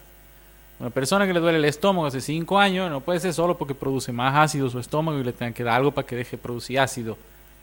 Una 0.78 0.90
persona 0.90 1.26
que 1.26 1.32
le 1.32 1.40
duele 1.40 1.58
el 1.58 1.64
estómago 1.64 2.06
hace 2.06 2.20
5 2.20 2.58
años 2.58 2.90
no 2.90 3.00
puede 3.00 3.18
ser 3.18 3.34
solo 3.34 3.58
porque 3.58 3.74
produce 3.74 4.12
más 4.12 4.36
ácido 4.36 4.70
su 4.70 4.78
estómago 4.78 5.18
y 5.18 5.24
le 5.24 5.32
tengan 5.32 5.52
que 5.52 5.64
dar 5.64 5.74
algo 5.74 5.90
para 5.90 6.06
que 6.06 6.14
deje 6.14 6.38
producir 6.38 6.78
ácido. 6.78 7.18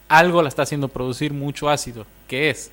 Algo 0.09 0.41
la 0.41 0.49
está 0.49 0.63
haciendo 0.63 0.89
producir 0.89 1.33
mucho 1.33 1.69
ácido. 1.69 2.05
¿Qué 2.27 2.49
es? 2.49 2.71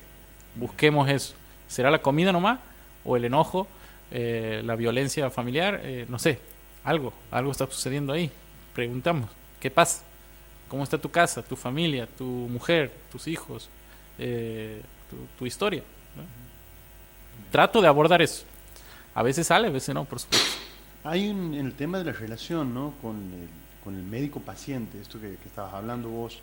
Busquemos 0.55 1.09
eso. 1.09 1.33
¿Será 1.67 1.89
la 1.89 2.01
comida 2.01 2.31
nomás? 2.31 2.59
¿O 3.05 3.15
el 3.15 3.25
enojo? 3.25 3.67
Eh, 4.11 4.61
¿La 4.65 4.75
violencia 4.75 5.29
familiar? 5.29 5.79
Eh, 5.83 6.05
no 6.09 6.19
sé. 6.19 6.39
Algo. 6.83 7.13
Algo 7.31 7.51
está 7.51 7.65
sucediendo 7.65 8.13
ahí. 8.13 8.29
Preguntamos. 8.75 9.29
¿Qué 9.59 9.71
pasa? 9.71 10.03
¿Cómo 10.73 10.83
está 10.83 10.97
tu 10.97 11.09
casa, 11.09 11.43
tu 11.43 11.55
familia, 11.55 12.07
tu 12.17 12.25
mujer, 12.25 12.91
tus 13.11 13.27
hijos, 13.27 13.69
eh, 14.17 14.81
tu, 15.37 15.45
historia? 15.45 15.83
Trato 17.53 17.83
de 17.83 17.87
abordar 17.87 18.19
eso. 18.19 18.45
A 19.13 19.21
veces 19.21 19.45
sale, 19.45 19.67
a 19.67 19.71
veces 19.71 19.93
no, 19.93 20.05
por 20.05 20.19
supuesto. 20.19 20.57
Hay 21.03 21.29
un, 21.29 21.53
en 21.53 21.67
el 21.67 21.73
tema 21.73 21.99
de 21.99 22.05
la 22.05 22.11
relación 22.11 22.73
¿no? 22.73 22.95
con, 22.99 23.15
el, 23.15 23.47
con 23.83 23.93
el 23.93 24.01
médico-paciente, 24.01 24.99
esto 24.99 25.21
que, 25.21 25.37
estabas 25.45 25.75
hablando 25.75 26.09
vos, 26.09 26.39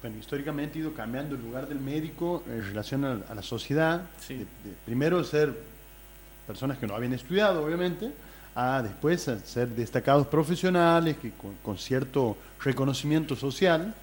bueno, 0.00 0.16
históricamente 0.16 0.78
ha 0.78 0.82
ido 0.82 0.94
cambiando 0.94 1.34
el 1.34 1.42
lugar 1.42 1.68
del 1.68 1.78
médico 1.78 2.42
en 2.48 2.62
relación 2.62 3.04
a, 3.04 3.34
la 3.34 3.42
sociedad. 3.42 4.02
primero 4.86 5.22
ser 5.24 5.54
personas 6.46 6.78
que 6.78 6.86
no 6.86 6.94
habían 6.94 7.12
estudiado, 7.12 7.62
obviamente, 7.62 8.10
a 8.54 8.80
después 8.80 9.30
ser 9.44 9.68
destacados 9.68 10.26
profesionales 10.26 11.18
que 11.18 11.32
con, 11.62 11.76
cierto 11.76 12.34
reconocimiento 12.64 13.36
social, 13.36 13.94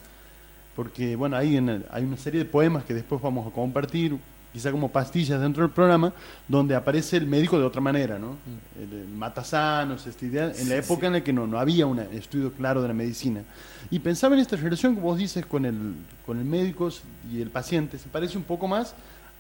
porque 0.76 1.16
bueno, 1.16 1.36
hay, 1.36 1.58
hay 1.90 2.04
una 2.04 2.18
serie 2.18 2.44
de 2.44 2.46
poemas 2.46 2.84
que 2.84 2.94
después 2.94 3.20
vamos 3.24 3.48
a 3.48 3.50
compartir, 3.50 4.20
quizá 4.54 4.72
como 4.72 4.90
pastillas 4.90 5.42
dentro 5.42 5.64
del 5.64 5.72
programa, 5.72 6.14
donde 6.48 6.76
aparece 6.76 7.18
el 7.18 7.26
médico 7.26 7.58
de 7.58 7.66
otra 7.66 7.82
manera, 7.82 8.20
¿no? 8.20 8.34
Mm. 8.34 8.94
El, 8.94 9.08
matasanos, 9.08 10.06
esta 10.06 10.26
idea, 10.26 10.54
en 10.56 10.70
la 10.70 10.76
época 10.76 11.08
en 11.08 11.14
la 11.14 11.24
que 11.24 11.34
no, 11.34 11.48
no 11.48 11.58
había 11.58 11.88
un 11.88 12.00
estudio 12.00 12.54
claro 12.54 12.82
de 12.82 12.88
la 12.88 12.94
medicina. 12.94 13.42
Y 13.90 14.00
pensaba 14.00 14.36
en 14.36 14.42
esta 14.42 14.56
relación 14.56 14.96
que 14.96 15.02
vos 15.02 15.18
dices 15.18 15.46
con 15.46 15.66
el, 15.66 15.96
con 16.26 16.38
el 16.38 16.46
médico 16.46 16.90
y 17.32 17.42
el 17.42 17.50
paciente, 17.50 17.98
se 17.98 18.08
parece 18.10 18.38
un 18.38 18.44
poco 18.44 18.68
más 18.68 18.94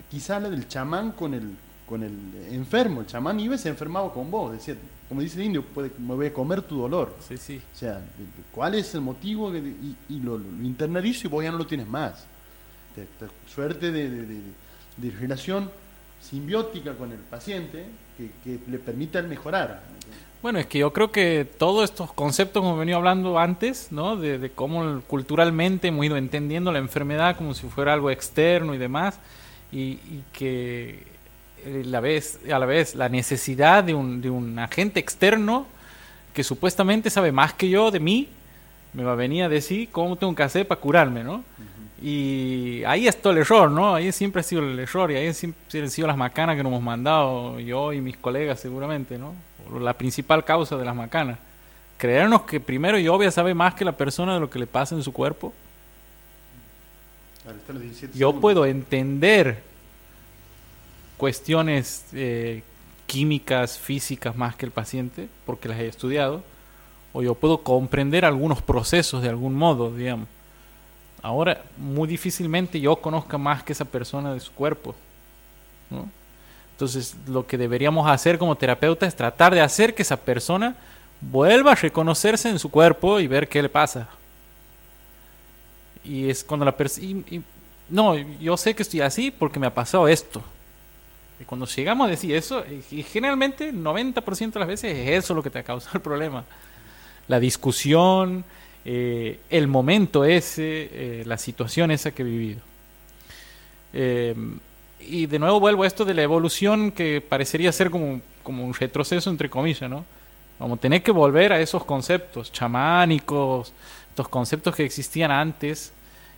quizá 0.09 0.39
la 0.39 0.49
del 0.49 0.67
chamán 0.67 1.11
con 1.11 1.33
el, 1.35 1.51
con 1.87 2.01
el 2.01 2.13
enfermo. 2.51 3.01
El 3.01 3.07
chamán 3.07 3.39
iba 3.39 3.55
y 3.55 3.59
se 3.59 3.69
enfermaba 3.69 4.11
con 4.11 4.31
vos, 4.31 4.53
decía, 4.53 4.75
como 5.07 5.21
dice 5.21 5.39
el 5.39 5.45
indio, 5.45 5.63
puede, 5.63 5.91
me 5.99 6.15
voy 6.15 6.27
a 6.27 6.33
comer 6.33 6.63
tu 6.63 6.77
dolor. 6.77 7.15
Sí, 7.27 7.37
sí. 7.37 7.61
O 7.73 7.77
sea, 7.77 8.01
¿cuál 8.51 8.73
es 8.73 8.95
el 8.95 9.01
motivo? 9.01 9.55
y, 9.55 9.95
y 10.09 10.19
lo, 10.19 10.37
internalizo 10.37 11.27
y 11.27 11.29
vos 11.29 11.43
ya 11.43 11.51
no 11.51 11.57
lo 11.59 11.67
tienes 11.67 11.87
más. 11.87 12.25
suerte 13.47 13.91
de 13.91 14.09
de 14.09 14.41
relación 15.19 15.69
simbiótica 16.21 16.93
con 16.93 17.11
el 17.11 17.19
paciente 17.19 17.85
que, 18.17 18.29
que 18.43 18.59
le 18.69 18.79
permitan 18.79 19.27
mejorar. 19.27 19.83
Bueno, 20.41 20.59
es 20.59 20.65
que 20.65 20.79
yo 20.79 20.91
creo 20.91 21.09
que 21.09 21.47
todos 21.57 21.89
estos 21.89 22.11
conceptos 22.11 22.61
que 22.61 22.67
hemos 22.67 22.77
venido 22.77 22.97
hablando 22.97 23.39
antes, 23.39 23.91
¿no? 23.91 24.17
De, 24.17 24.37
de 24.37 24.49
cómo 24.49 25.01
culturalmente 25.07 25.87
hemos 25.87 26.05
ido 26.05 26.17
entendiendo 26.17 26.71
la 26.71 26.79
enfermedad 26.79 27.37
como 27.37 27.53
si 27.53 27.67
fuera 27.67 27.93
algo 27.93 28.11
externo 28.11 28.73
y 28.73 28.77
demás, 28.77 29.19
y, 29.71 29.79
y 29.79 30.23
que 30.33 31.03
eh, 31.65 31.83
la 31.85 32.01
vez, 32.01 32.39
a 32.51 32.59
la 32.59 32.65
vez 32.65 32.93
la 32.95 33.07
necesidad 33.07 33.85
de 33.85 33.93
un, 33.93 34.21
de 34.21 34.29
un 34.29 34.59
agente 34.59 34.99
externo 34.99 35.65
que 36.33 36.43
supuestamente 36.43 37.09
sabe 37.09 37.31
más 37.31 37.53
que 37.53 37.69
yo 37.69 37.89
de 37.89 38.01
mí, 38.01 38.27
me 38.93 39.03
va 39.03 39.13
a 39.13 39.15
venir 39.15 39.43
a 39.43 39.49
decir 39.49 39.89
cómo 39.91 40.15
tengo 40.15 40.35
que 40.35 40.43
hacer 40.43 40.67
para 40.67 40.79
curarme, 40.79 41.23
¿no? 41.23 41.43
Y 42.01 42.83
ahí 42.85 43.07
está 43.07 43.29
el 43.29 43.37
error, 43.37 43.71
¿no? 43.71 43.95
Ahí 43.95 44.11
siempre 44.11 44.41
ha 44.41 44.43
sido 44.43 44.61
el 44.61 44.77
error 44.77 45.09
y 45.11 45.15
ahí 45.15 45.33
siempre 45.33 45.81
han 45.81 45.89
sido 45.89 46.07
las 46.07 46.17
macanas 46.17 46.57
que 46.57 46.63
nos 46.63 46.71
hemos 46.71 46.83
mandado 46.83 47.59
yo 47.59 47.93
y 47.93 48.01
mis 48.01 48.17
colegas 48.17 48.59
seguramente, 48.59 49.17
¿no? 49.17 49.33
La 49.79 49.93
principal 49.93 50.43
causa 50.43 50.75
de 50.75 50.83
las 50.83 50.95
macanas. 50.95 51.39
Creernos 51.97 52.41
que 52.41 52.59
primero 52.59 52.97
yo 52.99 53.15
voy 53.15 53.27
a 53.27 53.31
saber 53.31 53.55
más 53.55 53.73
que 53.75 53.85
la 53.85 53.93
persona 53.93 54.33
de 54.33 54.41
lo 54.41 54.49
que 54.49 54.59
le 54.59 54.67
pasa 54.67 54.95
en 54.95 55.03
su 55.03 55.13
cuerpo. 55.13 55.53
Yo 58.13 58.39
puedo 58.39 58.65
entender 58.65 59.61
cuestiones 61.17 62.05
eh, 62.13 62.63
químicas, 63.07 63.79
físicas 63.79 64.35
más 64.35 64.55
que 64.55 64.65
el 64.65 64.71
paciente, 64.71 65.29
porque 65.45 65.69
las 65.69 65.79
he 65.79 65.87
estudiado, 65.87 66.43
o 67.13 67.21
yo 67.21 67.35
puedo 67.35 67.59
comprender 67.59 68.25
algunos 68.25 68.61
procesos 68.61 69.21
de 69.21 69.29
algún 69.29 69.53
modo, 69.53 69.95
digamos. 69.95 70.27
Ahora, 71.21 71.63
muy 71.77 72.07
difícilmente 72.07 72.79
yo 72.79 72.97
conozca 72.97 73.37
más 73.37 73.63
que 73.63 73.71
esa 73.71 73.85
persona 73.85 74.33
de 74.33 74.39
su 74.39 74.51
cuerpo. 74.51 74.93
Entonces, 76.71 77.15
lo 77.27 77.45
que 77.45 77.57
deberíamos 77.57 78.09
hacer 78.09 78.37
como 78.37 78.55
terapeuta 78.55 79.05
es 79.05 79.15
tratar 79.15 79.53
de 79.53 79.61
hacer 79.61 79.93
que 79.93 80.01
esa 80.01 80.17
persona 80.17 80.75
vuelva 81.21 81.71
a 81.71 81.75
reconocerse 81.75 82.49
en 82.49 82.59
su 82.59 82.69
cuerpo 82.69 83.19
y 83.19 83.27
ver 83.27 83.47
qué 83.47 83.61
le 83.61 83.69
pasa. 83.69 84.09
Y 86.03 86.29
es 86.29 86.43
cuando 86.43 86.65
la 86.65 86.75
persona... 86.75 87.23
No, 87.89 88.15
yo 88.17 88.57
sé 88.57 88.75
que 88.75 88.83
estoy 88.83 89.01
así 89.01 89.31
porque 89.31 89.59
me 89.59 89.67
ha 89.67 89.73
pasado 89.73 90.07
esto. 90.07 90.41
Y 91.39 91.45
cuando 91.45 91.65
llegamos 91.67 92.07
a 92.07 92.09
decir 92.09 92.35
eso, 92.35 92.63
y 92.91 93.03
generalmente 93.03 93.71
90% 93.71 94.51
de 94.51 94.59
las 94.59 94.67
veces 94.67 94.97
es 94.97 95.23
eso 95.23 95.33
lo 95.33 95.43
que 95.43 95.49
te 95.49 95.59
ha 95.59 95.63
causado 95.63 95.95
el 95.95 96.01
problema. 96.01 96.43
La 97.27 97.39
discusión, 97.39 98.43
eh, 98.85 99.39
el 99.49 99.67
momento 99.67 100.25
ese, 100.25 100.89
eh, 100.91 101.23
la 101.25 101.37
situación 101.37 101.91
esa 101.91 102.11
que 102.11 102.23
he 102.23 102.25
vivido. 102.25 102.61
Eh, 103.93 104.35
y 104.99 105.25
de 105.25 105.39
nuevo 105.39 105.59
vuelvo 105.59 105.83
a 105.83 105.87
esto 105.87 106.05
de 106.05 106.13
la 106.13 106.23
evolución 106.23 106.91
que 106.91 107.21
parecería 107.21 107.71
ser 107.71 107.89
como, 107.89 108.21
como 108.41 108.65
un 108.65 108.73
retroceso 108.73 109.29
entre 109.29 109.49
comillas, 109.49 109.89
¿no? 109.89 110.05
A 110.59 110.77
tener 110.77 111.03
que 111.03 111.11
volver 111.11 111.51
a 111.51 111.59
esos 111.59 111.83
conceptos 111.83 112.51
chamánicos, 112.51 113.73
estos 114.09 114.29
conceptos 114.29 114.75
que 114.75 114.85
existían 114.85 115.31
antes 115.31 115.91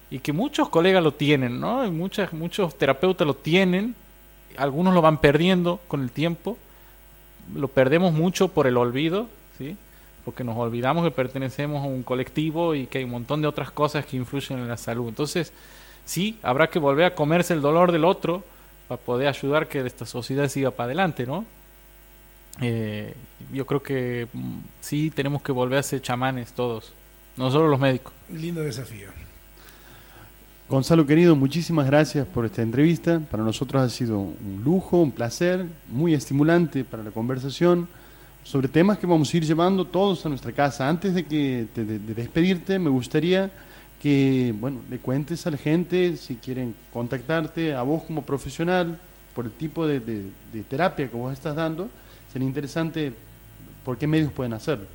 y 0.10 0.20
que 0.20 0.34
muchos 0.34 0.70
colegas 0.70 1.04
lo 1.04 1.14
tienen, 1.14 1.60
¿no? 1.60 1.86
Y 1.86 1.92
muchos 1.92 2.78
terapeutas 2.78 3.28
lo 3.28 3.36
tienen, 3.36 3.96
algunos 4.58 4.94
lo 4.94 5.02
van 5.02 5.20
perdiendo 5.20 5.80
con 5.88 6.02
el 6.02 6.12
tiempo, 6.12 6.58
lo 7.54 7.68
perdemos 7.68 8.14
mucho 8.14 8.48
por 8.48 8.66
el 8.66 8.78
olvido, 8.78 9.28
¿sí? 9.58 9.76
Porque 10.26 10.44
nos 10.44 10.58
olvidamos 10.58 11.04
que 11.06 11.12
pertenecemos 11.12 11.86
a 11.86 11.88
un 11.88 12.02
colectivo 12.02 12.74
y 12.74 12.88
que 12.88 12.98
hay 12.98 13.04
un 13.04 13.12
montón 13.12 13.44
de 13.44 13.48
otras 13.48 13.70
cosas 13.70 14.06
que 14.06 14.18
influyen 14.18 14.58
en 14.58 14.68
la 14.68 14.76
salud. 14.76 15.08
Entonces, 15.08 15.54
sí, 16.04 16.40
habrá 16.42 16.68
que 16.68 16.80
volver 16.80 17.06
a 17.06 17.16
comerse 17.16 17.54
el 17.54 17.62
dolor 17.62 17.92
del 17.92 18.04
otro 18.04 18.44
para 18.88 19.00
poder 19.00 19.28
ayudar 19.28 19.68
que 19.68 19.86
esta 19.86 20.08
sociedad 20.08 20.50
siga 20.50 20.72
para 20.72 20.86
adelante, 20.88 21.28
¿no? 21.28 21.46
Eh, 22.62 23.14
yo 23.54 23.66
creo 23.66 23.84
que 23.84 24.28
mm, 24.34 24.58
sí 24.82 25.12
tenemos 25.12 25.44
que 25.44 25.52
volver 25.52 25.80
a 25.80 25.84
ser 25.84 26.02
chamanes 26.02 26.54
todos, 26.54 26.92
no 27.38 27.52
solo 27.52 27.68
los 27.68 27.80
médicos. 27.80 28.12
Lindo 28.30 28.62
desafío. 28.62 29.10
Gonzalo 30.68 31.06
querido, 31.06 31.36
muchísimas 31.36 31.86
gracias 31.86 32.26
por 32.26 32.46
esta 32.46 32.64
entrevista. 32.64 33.20
Para 33.30 33.44
nosotros 33.44 33.84
ha 33.84 33.90
sido 33.90 34.18
un 34.18 34.62
lujo, 34.64 34.98
un 34.98 35.12
placer, 35.12 35.68
muy 35.90 36.16
estimulante 36.16 36.84
para 36.84 37.04
la 37.04 37.12
conversación 37.12 37.88
sobre 38.46 38.68
temas 38.68 39.00
que 39.00 39.08
vamos 39.08 39.34
a 39.34 39.38
ir 39.38 39.44
llevando 39.44 39.86
todos 39.86 40.26
a 40.26 40.30
nuestra 40.30 40.52
casa. 40.52 40.88
Antes 40.88 41.14
de 41.16 41.26
que 41.26 41.66
de, 41.76 41.84
de 41.84 42.14
despedirte, 42.14 42.80
me 42.80 42.90
gustaría 42.90 43.52
que 44.02 44.54
bueno 44.58 44.82
le 44.88 45.00
cuentes 45.00 45.48
a 45.48 45.52
la 45.52 45.58
gente 45.58 46.16
si 46.16 46.36
quieren 46.36 46.76
contactarte 46.94 47.74
a 47.74 47.82
vos 47.82 48.04
como 48.04 48.22
profesional 48.22 49.00
por 49.34 49.46
el 49.46 49.52
tipo 49.52 49.88
de, 49.88 50.00
de, 50.00 50.26
de 50.54 50.64
terapia 50.64 51.10
que 51.10 51.18
vos 51.18 51.34
estás 51.34 51.56
dando. 51.56 51.90
Sería 52.32 52.48
interesante 52.48 53.12
por 53.84 53.98
qué 53.98 54.06
medios 54.06 54.32
pueden 54.32 54.54
hacerlo. 54.54 54.86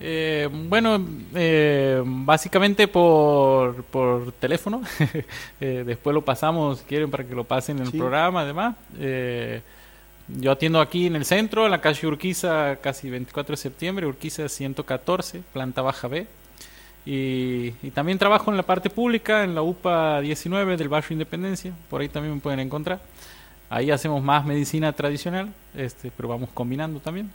Eh, 0.00 0.48
bueno, 0.50 0.98
eh, 1.34 2.02
básicamente 2.04 2.88
por, 2.88 3.84
por 3.84 4.32
teléfono. 4.32 4.82
eh, 5.60 5.84
después 5.86 6.14
lo 6.14 6.22
pasamos, 6.22 6.78
si 6.78 6.84
quieren, 6.84 7.10
para 7.10 7.24
que 7.24 7.34
lo 7.34 7.44
pasen 7.44 7.78
en 7.78 7.84
el 7.84 7.92
programa, 7.92 8.40
además. 8.40 8.76
Yo 10.28 10.52
atiendo 10.52 10.80
aquí 10.80 11.06
en 11.06 11.16
el 11.16 11.24
centro, 11.26 11.66
en 11.66 11.70
la 11.70 11.80
calle 11.80 12.06
Urquiza, 12.06 12.76
casi 12.76 13.10
24 13.10 13.52
de 13.52 13.56
septiembre, 13.58 14.06
Urquiza 14.06 14.48
114, 14.48 15.42
planta 15.52 15.82
baja 15.82 16.08
B. 16.08 16.26
Y, 17.06 17.74
y 17.82 17.90
también 17.92 18.18
trabajo 18.18 18.50
en 18.50 18.56
la 18.56 18.62
parte 18.62 18.88
pública, 18.88 19.44
en 19.44 19.54
la 19.54 19.60
UPA 19.60 20.22
19 20.22 20.78
del 20.78 20.88
barrio 20.88 21.12
Independencia, 21.12 21.72
por 21.90 22.00
ahí 22.00 22.08
también 22.08 22.34
me 22.36 22.40
pueden 22.40 22.60
encontrar. 22.60 23.00
Ahí 23.68 23.90
hacemos 23.90 24.22
más 24.22 24.46
medicina 24.46 24.92
tradicional, 24.94 25.52
este, 25.76 26.10
pero 26.16 26.28
vamos 26.30 26.48
combinando 26.54 27.00
también. 27.00 27.30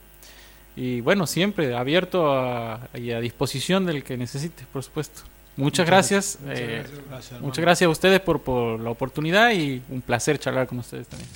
Y 0.75 1.01
bueno, 1.01 1.27
siempre 1.27 1.75
abierto 1.75 2.31
a, 2.33 2.87
y 2.95 3.11
a 3.11 3.19
disposición 3.19 3.85
del 3.85 4.03
que 4.03 4.17
necesite, 4.17 4.63
por 4.73 4.81
supuesto. 4.83 5.21
Muchas, 5.57 5.85
Muchas 5.85 5.85
gracias. 5.85 6.39
eh, 6.47 6.47
Muchas 6.47 6.55
gracias. 6.55 7.07
Gracias, 7.09 7.41
muchas 7.41 7.57
hermano. 7.59 7.61
gracias 7.61 7.87
a 7.87 7.91
ustedes 7.91 8.19
por, 8.21 8.41
por 8.41 8.79
la 8.79 8.89
oportunidad 8.89 9.51
y 9.51 9.81
un 9.89 10.01
placer 10.01 10.39
charlar 10.39 10.65
con 10.67 10.79
ustedes 10.79 11.07
también. 11.07 11.29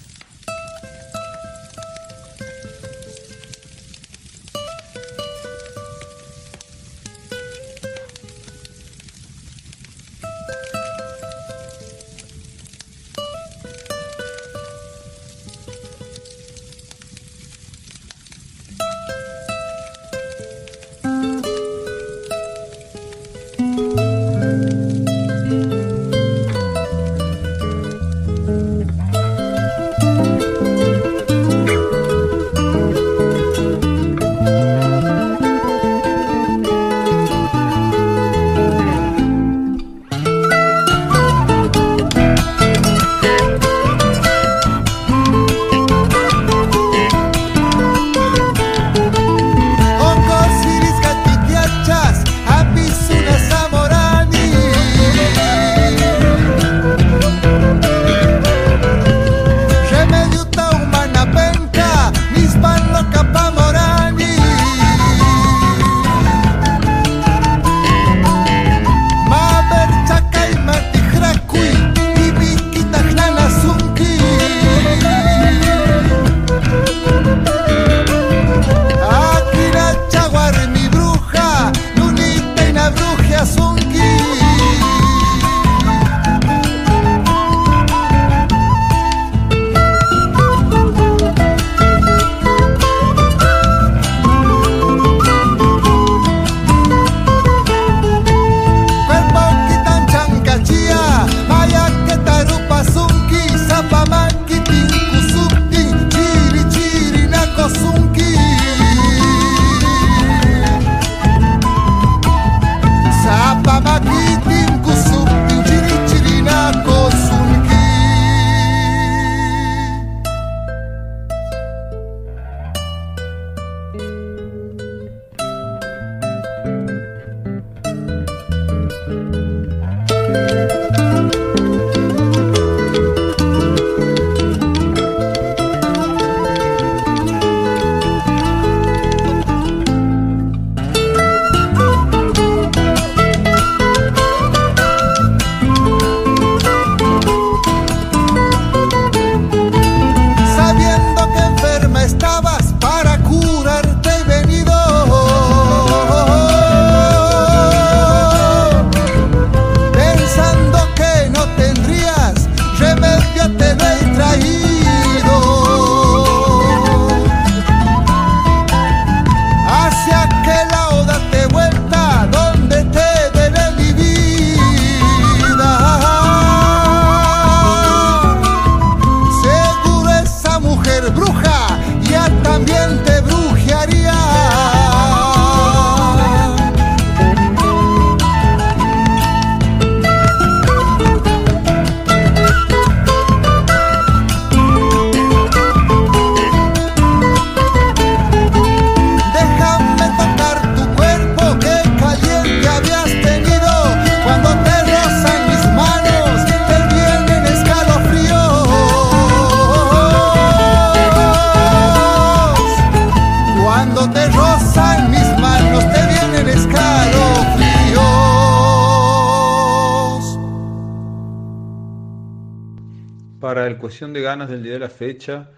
Ganas 224.34 224.50
del 224.50 224.64
día 224.64 224.74
de 224.74 224.80
la 224.80 224.90
fecha, 224.90 225.52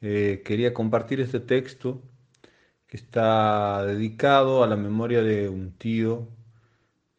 eh, 0.00 0.42
quería 0.44 0.74
compartir 0.74 1.20
este 1.20 1.38
texto 1.38 2.02
que 2.88 2.96
está 2.96 3.84
dedicado 3.86 4.64
a 4.64 4.66
la 4.66 4.74
memoria 4.74 5.22
de 5.22 5.48
un 5.48 5.78
tío 5.78 6.28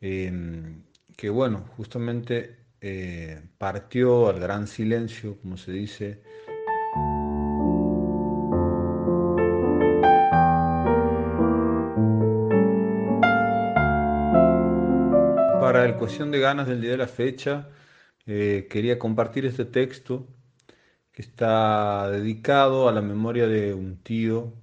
em, 0.02 0.84
que, 1.16 1.30
bueno, 1.30 1.66
justamente 1.78 2.58
eh, 2.82 3.42
partió 3.58 4.28
al 4.28 4.40
gran 4.42 4.68
silencio, 4.68 5.38
como 5.42 5.56
se 5.56 5.72
dice. 5.72 6.22
Para 15.62 15.86
el 15.86 15.96
cuestión 15.96 16.32
de 16.32 16.40
ganas 16.40 16.68
del 16.68 16.82
día 16.82 16.92
de 16.92 16.98
la 16.98 17.08
fecha, 17.08 17.70
eh, 18.26 18.68
quería 18.70 19.00
compartir 19.00 19.46
este 19.46 19.64
texto 19.64 20.28
que 21.18 21.24
está 21.24 22.12
dedicado 22.12 22.88
a 22.88 22.92
la 22.92 23.02
memoria 23.02 23.48
de 23.48 23.74
un 23.74 23.98
tío 24.04 24.54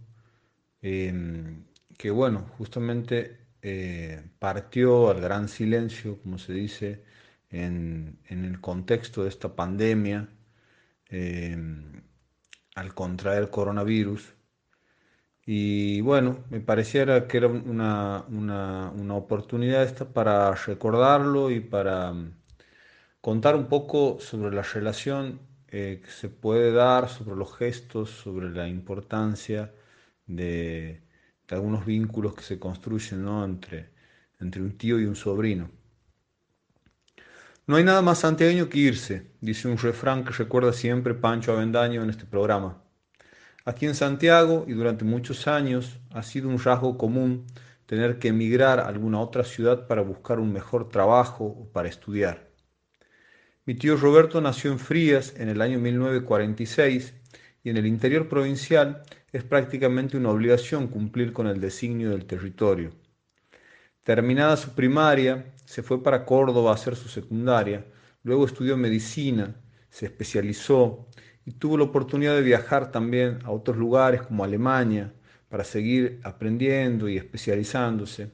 em, 0.83 1.65
que, 1.99 2.13
bueno, 2.13 2.47
justamente 2.59 3.39
eh, 3.63 4.23
partió 4.39 5.11
al 5.11 5.21
gran 5.21 5.49
silencio, 5.49 6.21
como 6.23 6.39
se 6.39 6.53
dice, 6.53 7.03
en, 7.51 8.21
el 8.29 8.61
contexto 8.61 9.25
de 9.25 9.31
esta 9.31 9.57
pandemia, 9.57 10.29
em, 11.09 12.03
al 12.77 12.95
contraer 12.95 13.51
coronavirus. 13.51 14.35
Y 15.47 16.01
bueno, 16.03 16.45
me 16.51 16.61
pareciera 16.61 17.27
que 17.27 17.39
era 17.39 17.49
una, 17.49 18.25
una 18.29 19.15
oportunidad 19.17 19.83
esta 19.83 20.05
para 20.13 20.55
recordarlo 20.55 21.51
y 21.51 21.61
para 21.61 22.15
contar 23.21 23.57
un 23.57 23.67
poco 23.69 24.19
sobre 24.21 24.55
la 24.55 24.63
relación 24.63 25.41
eh, 25.77 26.01
que 26.05 26.11
se 26.13 26.29
puede 26.29 26.71
dar, 26.71 27.09
sobre 27.09 27.35
los 27.35 27.57
gestos, 27.57 28.09
sobre 28.09 28.49
la 28.51 28.69
importancia 28.69 29.73
de, 30.25 31.03
algunos 31.49 31.85
vínculos 31.85 32.37
que 32.37 32.43
se 32.43 32.61
construyen 32.61 33.27
entre, 33.43 33.91
entre 34.39 34.63
un 34.63 34.79
tío 34.79 35.01
y 35.01 35.05
un 35.07 35.17
sobrino. 35.17 35.69
No 37.67 37.75
hay 37.75 37.83
nada 37.83 38.03
más 38.03 38.21
santiagueño 38.21 38.69
que 38.69 38.79
irse, 38.79 39.33
dice 39.41 39.67
un 39.67 39.77
refrán 39.77 40.25
que 40.25 40.31
recuerda 40.31 40.73
siempre 40.73 41.13
Pancho 41.13 41.53
Avendaño 41.53 42.05
en 42.05 42.11
este 42.11 42.25
programa. 42.25 42.81
Aquí 43.65 43.87
en 43.87 43.97
Santiago 43.97 44.67
y 44.69 44.75
durante 44.75 45.05
muchos 45.05 45.49
años 45.49 45.99
ha 46.13 46.23
sido 46.23 46.51
un 46.51 46.61
rasgo 46.63 46.97
común 46.97 47.47
tener 47.87 48.21
que 48.21 48.29
emigrar 48.29 48.79
a 48.79 48.87
alguna 48.87 49.19
otra 49.19 49.43
ciudad 49.43 49.89
para 49.89 50.03
buscar 50.03 50.39
un 50.39 50.53
mejor 50.53 50.89
trabajo 50.89 51.47
o 51.47 51.69
para 51.73 51.89
estudiar. 51.89 52.54
Mi 53.67 53.75
tío 53.75 53.97
Roberto 53.97 54.43
nació 54.43 54.73
en 54.73 54.79
Frías 54.79 55.33
en 55.39 55.49
el 55.49 55.63
año 55.63 55.79
1946 55.79 57.15
y 57.63 57.71
en 57.71 57.79
el 57.79 57.87
interior 57.87 58.29
provincial 58.29 59.03
es 59.33 59.43
prácticamente 59.43 60.19
una 60.19 60.29
obligación 60.29 60.87
cumplir 60.87 61.33
con 61.33 61.47
el 61.47 61.63
designio 61.63 62.11
del 62.11 62.27
territorio. 62.27 62.91
Terminada 64.03 64.59
su 64.59 64.75
primaria, 64.75 65.55
se 65.65 65.83
fue 65.83 66.03
para 66.03 66.27
Córdoba 66.27 66.73
a 66.73 66.75
hacer 66.75 66.95
su 66.95 67.09
secundaria, 67.09 67.87
luego 68.23 68.45
estudió 68.45 68.77
medicina, 68.77 69.57
se 69.89 70.05
especializó 70.07 71.09
y 71.47 71.53
tuvo 71.53 71.79
la 71.79 71.85
oportunidad 71.85 72.35
de 72.35 72.43
viajar 72.43 72.93
también 72.93 73.39
a 73.45 73.51
otros 73.51 73.79
lugares 73.79 74.21
como 74.21 74.45
Alemania 74.45 75.15
para 75.49 75.65
seguir 75.65 76.21
aprendiendo 76.23 77.09
y 77.09 77.17
especializándose. 77.17 78.31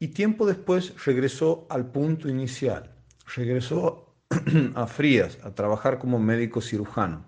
Y 0.00 0.08
tiempo 0.08 0.46
después 0.46 0.94
regresó 1.06 1.64
al 1.70 1.92
punto 1.92 2.28
inicial, 2.28 2.92
regresó 3.36 4.11
a 4.74 4.86
Frías 4.86 5.38
a 5.42 5.50
trabajar 5.50 5.98
como 5.98 6.18
médico 6.18 6.60
cirujano. 6.60 7.24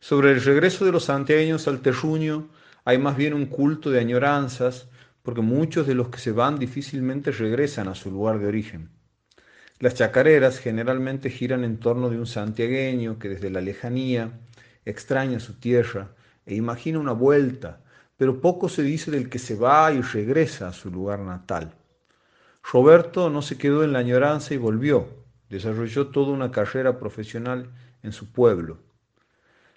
Sobre 0.00 0.32
el 0.32 0.42
regreso 0.42 0.84
de 0.84 0.92
los 0.92 1.04
santiagueños 1.04 1.66
al 1.68 1.80
terruño 1.80 2.48
hay 2.84 2.98
más 2.98 3.16
bien 3.16 3.34
un 3.34 3.46
culto 3.46 3.90
de 3.90 4.00
añoranzas 4.00 4.88
porque 5.22 5.40
muchos 5.40 5.86
de 5.86 5.94
los 5.94 6.08
que 6.08 6.18
se 6.18 6.32
van 6.32 6.58
difícilmente 6.58 7.32
regresan 7.32 7.88
a 7.88 7.94
su 7.94 8.10
lugar 8.10 8.38
de 8.38 8.46
origen. 8.46 8.90
Las 9.80 9.94
chacareras 9.94 10.58
generalmente 10.58 11.30
giran 11.30 11.64
en 11.64 11.78
torno 11.78 12.10
de 12.10 12.18
un 12.18 12.26
santiagueño 12.26 13.18
que 13.18 13.28
desde 13.28 13.50
la 13.50 13.60
lejanía 13.60 14.40
extraña 14.84 15.38
su 15.38 15.54
tierra 15.54 16.10
e 16.46 16.54
imagina 16.54 16.98
una 16.98 17.12
vuelta, 17.12 17.80
pero 18.16 18.40
poco 18.40 18.68
se 18.68 18.82
dice 18.82 19.10
del 19.10 19.28
que 19.28 19.38
se 19.38 19.54
va 19.54 19.92
y 19.92 20.00
regresa 20.00 20.68
a 20.68 20.72
su 20.72 20.90
lugar 20.90 21.20
natal. 21.20 21.74
Roberto 22.72 23.30
no 23.30 23.42
se 23.42 23.56
quedó 23.56 23.84
en 23.84 23.92
la 23.92 24.00
añoranza 24.00 24.54
y 24.54 24.56
volvió, 24.56 25.08
Desarrolló 25.48 26.08
toda 26.08 26.32
una 26.32 26.50
carrera 26.50 26.98
profesional 26.98 27.70
en 28.02 28.12
su 28.12 28.32
pueblo. 28.32 28.78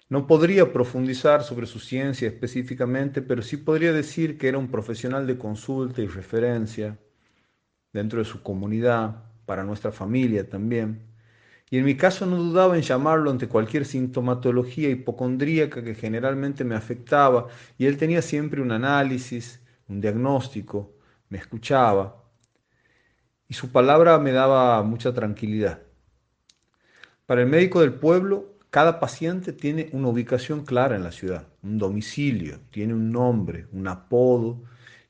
No 0.08 0.26
podría 0.26 0.72
profundizar 0.72 1.42
sobre 1.42 1.66
su 1.66 1.78
ciencia 1.78 2.28
específicamente, 2.28 3.22
pero 3.22 3.40
sí 3.40 3.56
podría 3.56 3.92
decir 3.92 4.36
que 4.36 4.48
era 4.48 4.58
un 4.58 4.70
profesional 4.70 5.26
de 5.26 5.38
consulta 5.38 6.02
y 6.02 6.06
referencia 6.06 6.98
dentro 7.92 8.18
de 8.18 8.24
su 8.26 8.42
comunidad, 8.42 9.24
para 9.46 9.64
nuestra 9.64 9.92
familia 9.92 10.48
también. 10.48 11.02
Y 11.70 11.78
en 11.78 11.84
mi 11.84 11.96
caso 11.96 12.26
no 12.26 12.36
dudaba 12.36 12.76
en 12.76 12.82
llamarlo 12.82 13.30
ante 13.30 13.48
cualquier 13.48 13.84
sintomatología 13.86 14.90
hipocondríaca 14.90 15.82
que 15.82 15.94
generalmente 15.94 16.64
me 16.64 16.74
afectaba, 16.74 17.48
y 17.78 17.86
él 17.86 17.96
tenía 17.96 18.22
siempre 18.22 18.60
un 18.60 18.72
análisis, 18.72 19.60
un 19.88 20.00
diagnóstico, 20.00 20.94
me 21.28 21.38
escuchaba, 21.38 22.21
y 23.52 23.54
su 23.54 23.70
palabra 23.70 24.18
me 24.18 24.32
daba 24.32 24.82
mucha 24.82 25.12
tranquilidad. 25.12 25.82
Para 27.26 27.42
el 27.42 27.48
médico 27.48 27.82
del 27.82 27.92
pueblo, 27.92 28.56
cada 28.70 28.98
paciente 28.98 29.52
tiene 29.52 29.90
una 29.92 30.08
ubicación 30.08 30.64
clara 30.64 30.96
en 30.96 31.04
la 31.04 31.12
ciudad, 31.12 31.48
un 31.62 31.76
domicilio, 31.76 32.60
tiene 32.70 32.94
un 32.94 33.12
nombre, 33.12 33.66
un 33.72 33.88
apodo 33.88 34.62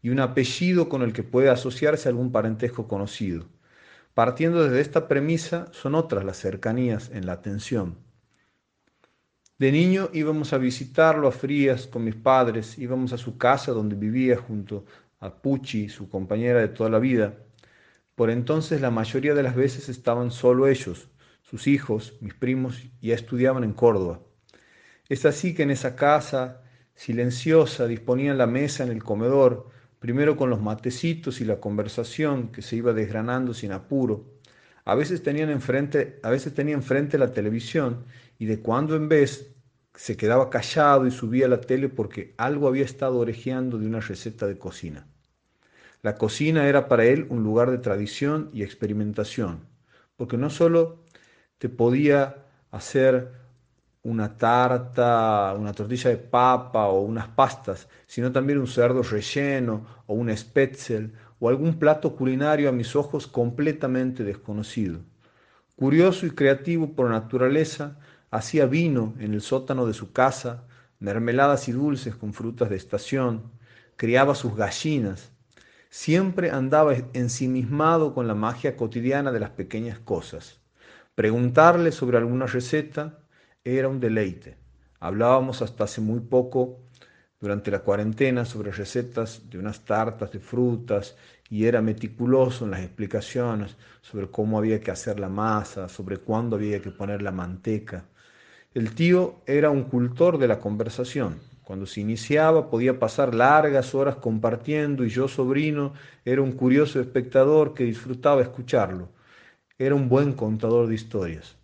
y 0.02 0.08
un 0.08 0.18
apellido 0.18 0.88
con 0.88 1.02
el 1.02 1.12
que 1.12 1.22
puede 1.22 1.50
asociarse 1.50 2.08
a 2.08 2.10
algún 2.10 2.32
parentesco 2.32 2.88
conocido. 2.88 3.46
Partiendo 4.12 4.64
desde 4.64 4.80
esta 4.80 5.06
premisa, 5.06 5.68
son 5.70 5.94
otras 5.94 6.24
las 6.24 6.36
cercanías 6.38 7.12
en 7.14 7.26
la 7.26 7.34
atención. 7.34 7.96
De 9.56 9.70
niño 9.70 10.10
íbamos 10.12 10.52
a 10.52 10.58
visitarlo 10.58 11.28
a 11.28 11.30
Frías 11.30 11.86
con 11.86 12.02
mis 12.02 12.16
padres, 12.16 12.76
íbamos 12.76 13.12
a 13.12 13.18
su 13.18 13.38
casa 13.38 13.70
donde 13.70 13.94
vivía 13.94 14.36
junto 14.36 14.84
a 15.20 15.32
Puchi, 15.32 15.88
su 15.88 16.08
compañera 16.08 16.58
de 16.58 16.66
toda 16.66 16.90
la 16.90 16.98
vida, 16.98 17.36
por 18.14 18.30
entonces 18.30 18.80
la 18.80 18.90
mayoría 18.90 19.34
de 19.34 19.42
las 19.42 19.54
veces 19.54 19.88
estaban 19.88 20.30
solo 20.30 20.68
ellos, 20.68 21.08
sus 21.42 21.66
hijos, 21.66 22.14
mis 22.20 22.34
primos, 22.34 22.82
ya 23.00 23.14
estudiaban 23.14 23.64
en 23.64 23.72
Córdoba. 23.72 24.20
Es 25.08 25.26
así 25.26 25.54
que 25.54 25.62
en 25.62 25.70
esa 25.70 25.96
casa, 25.96 26.62
silenciosa, 26.94 27.86
disponían 27.86 28.38
la 28.38 28.46
mesa 28.46 28.84
en 28.84 28.90
el 28.90 29.02
comedor, 29.02 29.68
primero 29.98 30.36
con 30.36 30.50
los 30.50 30.60
matecitos 30.60 31.40
y 31.40 31.44
la 31.44 31.60
conversación 31.60 32.52
que 32.52 32.62
se 32.62 32.76
iba 32.76 32.92
desgranando 32.92 33.54
sin 33.54 33.72
apuro. 33.72 34.32
A 34.84 34.94
veces 34.94 35.22
tenían 35.22 35.50
enfrente, 35.50 36.18
a 36.22 36.30
veces 36.30 36.54
tenía 36.54 36.74
enfrente 36.74 37.18
la 37.18 37.32
televisión 37.32 38.04
y 38.38 38.46
de 38.46 38.60
cuando 38.60 38.96
en 38.96 39.08
vez 39.08 39.54
se 39.94 40.16
quedaba 40.16 40.50
callado 40.50 41.06
y 41.06 41.10
subía 41.10 41.48
la 41.48 41.60
tele 41.60 41.88
porque 41.88 42.34
algo 42.38 42.66
había 42.66 42.84
estado 42.84 43.18
orejeando 43.18 43.78
de 43.78 43.86
una 43.86 44.00
receta 44.00 44.46
de 44.46 44.58
cocina. 44.58 45.06
La 46.02 46.16
cocina 46.16 46.66
era 46.66 46.88
para 46.88 47.04
él 47.04 47.26
un 47.30 47.44
lugar 47.44 47.70
de 47.70 47.78
tradición 47.78 48.50
y 48.52 48.64
experimentación, 48.64 49.60
porque 50.16 50.36
no 50.36 50.50
solo 50.50 51.04
te 51.58 51.68
podía 51.68 52.44
hacer 52.72 53.30
una 54.02 54.36
tarta, 54.36 55.54
una 55.56 55.72
tortilla 55.72 56.10
de 56.10 56.16
papa 56.16 56.88
o 56.88 57.02
unas 57.02 57.28
pastas, 57.28 57.88
sino 58.08 58.32
también 58.32 58.58
un 58.58 58.66
cerdo 58.66 59.04
relleno 59.04 59.86
o 60.06 60.14
un 60.14 60.36
spetzel 60.36 61.12
o 61.38 61.48
algún 61.48 61.78
plato 61.78 62.16
culinario 62.16 62.68
a 62.68 62.72
mis 62.72 62.96
ojos 62.96 63.28
completamente 63.28 64.24
desconocido. 64.24 64.98
Curioso 65.76 66.26
y 66.26 66.32
creativo 66.32 66.94
por 66.94 67.10
naturaleza, 67.10 67.96
hacía 68.32 68.66
vino 68.66 69.14
en 69.20 69.34
el 69.34 69.40
sótano 69.40 69.86
de 69.86 69.94
su 69.94 70.10
casa, 70.12 70.64
mermeladas 70.98 71.68
y 71.68 71.72
dulces 71.72 72.16
con 72.16 72.32
frutas 72.32 72.70
de 72.70 72.76
estación, 72.76 73.52
criaba 73.96 74.34
sus 74.34 74.56
gallinas, 74.56 75.31
Siempre 75.94 76.50
andaba 76.50 76.94
ensimismado 77.12 78.14
con 78.14 78.26
la 78.26 78.34
magia 78.34 78.78
cotidiana 78.78 79.30
de 79.30 79.40
las 79.40 79.50
pequeñas 79.50 79.98
cosas. 79.98 80.58
Preguntarle 81.14 81.92
sobre 81.92 82.16
alguna 82.16 82.46
receta 82.46 83.18
era 83.62 83.88
un 83.88 84.00
deleite. 84.00 84.56
Hablábamos 85.00 85.60
hasta 85.60 85.84
hace 85.84 86.00
muy 86.00 86.20
poco, 86.20 86.80
durante 87.38 87.70
la 87.70 87.80
cuarentena, 87.80 88.46
sobre 88.46 88.72
recetas 88.72 89.50
de 89.50 89.58
unas 89.58 89.84
tartas 89.84 90.32
de 90.32 90.40
frutas 90.40 91.14
y 91.50 91.66
era 91.66 91.82
meticuloso 91.82 92.64
en 92.64 92.70
las 92.70 92.80
explicaciones 92.80 93.76
sobre 94.00 94.30
cómo 94.30 94.56
había 94.56 94.80
que 94.80 94.92
hacer 94.92 95.20
la 95.20 95.28
masa, 95.28 95.90
sobre 95.90 96.16
cuándo 96.16 96.56
había 96.56 96.80
que 96.80 96.90
poner 96.90 97.20
la 97.20 97.32
manteca. 97.32 98.06
El 98.72 98.94
tío 98.94 99.42
era 99.44 99.68
un 99.68 99.82
cultor 99.82 100.38
de 100.38 100.48
la 100.48 100.58
conversación 100.58 101.51
cuando 101.64 101.86
se 101.86 102.00
iniciaba 102.00 102.70
podía 102.70 102.98
pasar 102.98 103.34
largas 103.34 103.94
horas 103.94 104.16
compartiendo 104.16 105.04
y 105.04 105.08
yo, 105.08 105.28
sobrino, 105.28 105.94
era 106.24 106.42
un 106.42 106.52
curioso 106.52 107.00
espectador 107.00 107.74
que 107.74 107.84
disfrutaba 107.84 108.42
escucharlo. 108.42 109.08
Era 109.78 109.94
un 109.94 110.08
buen 110.08 110.32
contador 110.32 110.88
de 110.88 110.94
historias. 110.94 111.56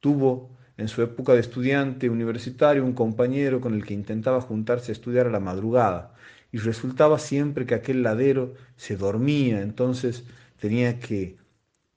Tuvo 0.00 0.50
en 0.76 0.88
su 0.88 1.02
época 1.02 1.34
de 1.34 1.40
estudiante 1.40 2.08
universitario 2.08 2.84
un 2.84 2.92
compañero 2.94 3.60
con 3.60 3.74
el 3.74 3.84
que 3.84 3.94
intentaba 3.94 4.40
juntarse 4.40 4.92
a 4.92 4.94
estudiar 4.94 5.26
a 5.26 5.30
la 5.30 5.40
madrugada 5.40 6.14
y 6.52 6.58
resultaba 6.58 7.18
siempre 7.18 7.66
que 7.66 7.74
aquel 7.74 8.02
ladero 8.02 8.54
se 8.76 8.96
dormía, 8.96 9.60
entonces 9.60 10.24
tenía 10.58 10.98
que 11.00 11.36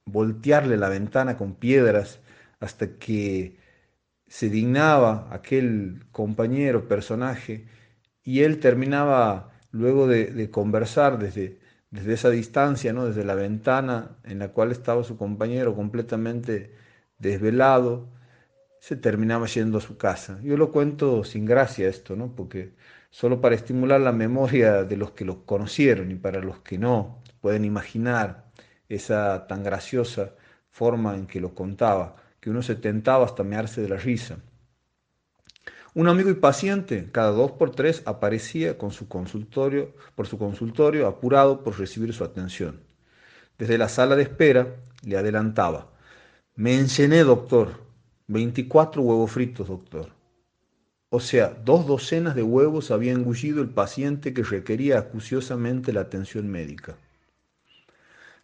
voltearle 0.05 0.77
la 0.77 0.89
ventana 0.89 1.37
con 1.37 1.55
piedras 1.55 2.19
hasta 2.59 2.97
que 2.97 3.57
se 4.31 4.49
dignaba 4.49 5.27
aquel 5.29 6.05
compañero, 6.13 6.87
personaje, 6.87 7.65
y 8.23 8.43
él 8.43 8.61
terminaba 8.61 9.51
luego 9.71 10.07
de, 10.07 10.49
conversar 10.49 11.19
desde, 11.19 11.59
desde 11.89 12.13
esa 12.13 12.29
distancia, 12.29 12.93
¿no? 12.93 13.05
desde 13.05 13.25
la 13.25 13.35
ventana 13.35 14.15
en 14.23 14.39
la 14.39 14.47
cual 14.53 14.71
estaba 14.71 15.03
su 15.03 15.17
compañero 15.17 15.75
completamente 15.75 16.73
desvelado, 17.17 18.07
se 18.79 18.95
terminaba 18.95 19.47
yendo 19.47 19.79
a 19.79 19.81
su 19.81 19.97
casa. 19.97 20.39
Yo 20.41 20.55
lo 20.55 20.71
cuento 20.71 21.25
sin 21.25 21.45
gracia 21.45 21.89
esto, 21.89 22.15
¿no? 22.15 22.33
porque 22.33 22.71
solo 23.09 23.41
para 23.41 23.55
estimular 23.55 23.99
la 23.99 24.13
memoria 24.13 24.85
de 24.85 24.95
los 24.95 25.11
que 25.11 25.25
lo 25.25 25.45
conocieron 25.45 26.09
y 26.09 26.15
para 26.15 26.39
los 26.39 26.59
que 26.59 26.77
no 26.77 27.21
pueden 27.41 27.65
imaginar 27.65 28.45
esa 28.87 29.45
tan 29.47 29.61
graciosa 29.61 30.35
forma 30.69 31.15
en 31.15 31.27
que 31.27 31.41
lo 31.41 31.53
contaba 31.53 32.15
que 32.41 32.49
uno 32.49 32.61
se 32.61 32.75
tentaba 32.75 33.23
hasta 33.23 33.43
mearse 33.43 33.81
de 33.81 33.87
la 33.87 33.95
risa. 33.95 34.39
Un 35.93 36.07
amigo 36.07 36.29
y 36.29 36.33
paciente, 36.33 37.09
cada 37.11 37.31
dos 37.31 37.51
por 37.51 37.71
tres, 37.71 38.01
aparecía 38.05 38.77
con 38.77 38.91
su 38.91 39.07
consultorio, 39.07 39.93
por 40.15 40.25
su 40.25 40.37
consultorio 40.37 41.07
apurado 41.07 41.63
por 41.63 41.79
recibir 41.79 42.13
su 42.13 42.23
atención. 42.23 42.81
Desde 43.57 43.77
la 43.77 43.89
sala 43.89 44.15
de 44.15 44.23
espera 44.23 44.75
le 45.03 45.17
adelantaba. 45.17 45.91
Me 46.55 46.77
encené, 46.77 47.23
doctor. 47.23 47.79
24 48.27 49.01
huevos 49.01 49.31
fritos, 49.31 49.67
doctor. 49.67 50.09
O 51.09 51.19
sea, 51.19 51.49
dos 51.49 51.85
docenas 51.85 52.35
de 52.35 52.43
huevos 52.43 52.89
había 52.89 53.11
engullido 53.11 53.61
el 53.61 53.69
paciente 53.69 54.33
que 54.33 54.43
requería 54.43 54.97
acuciosamente 54.97 55.91
la 55.91 56.01
atención 56.01 56.47
médica. 56.47 56.95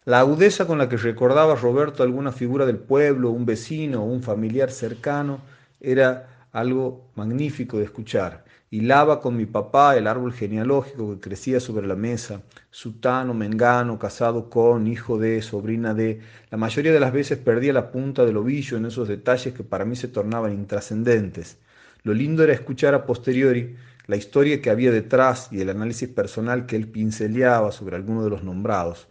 La 0.08 0.20
agudeza 0.20 0.66
con 0.66 0.78
la 0.78 0.88
que 0.88 0.96
recordaba 0.96 1.54
Roberto 1.54 2.02
alguna 2.02 2.32
figura 2.32 2.64
del 2.64 2.78
pueblo, 2.78 3.30
un 3.30 3.44
vecino 3.44 4.02
o 4.02 4.06
un 4.06 4.22
familiar 4.22 4.70
cercano, 4.70 5.42
era 5.82 6.46
algo 6.50 7.10
magnífico 7.14 7.76
de 7.76 7.84
escuchar. 7.84 8.42
Hilaba 8.70 9.20
con 9.20 9.36
mi 9.36 9.44
papá 9.44 9.98
el 9.98 10.06
árbol 10.06 10.32
genealógico 10.32 11.10
que 11.10 11.20
crecía 11.20 11.60
sobre 11.60 11.86
la 11.86 11.94
mesa, 11.94 12.40
sutano, 12.70 13.34
mengano, 13.34 13.98
casado 13.98 14.48
con, 14.48 14.86
hijo 14.86 15.18
de, 15.18 15.42
sobrina 15.42 15.92
de. 15.92 16.20
La 16.50 16.56
mayoría 16.56 16.92
de 16.92 17.00
las 17.00 17.12
veces 17.12 17.36
perdía 17.36 17.74
la 17.74 17.90
punta 17.90 18.24
del 18.24 18.38
ovillo 18.38 18.78
en 18.78 18.86
esos 18.86 19.08
detalles 19.08 19.52
que 19.52 19.62
para 19.62 19.84
mí 19.84 19.94
se 19.94 20.08
tornaban 20.08 20.54
intrascendentes. 20.54 21.58
Lo 22.02 22.14
lindo 22.14 22.42
era 22.42 22.54
escuchar 22.54 22.94
a 22.94 23.04
posteriori 23.04 23.76
la 24.06 24.16
historia 24.16 24.62
que 24.62 24.70
había 24.70 24.90
detrás 24.90 25.50
y 25.52 25.60
el 25.60 25.68
análisis 25.68 26.08
personal 26.08 26.64
que 26.64 26.76
él 26.76 26.88
pinceleaba 26.88 27.72
sobre 27.72 27.96
alguno 27.96 28.24
de 28.24 28.30
los 28.30 28.42
nombrados. 28.42 29.06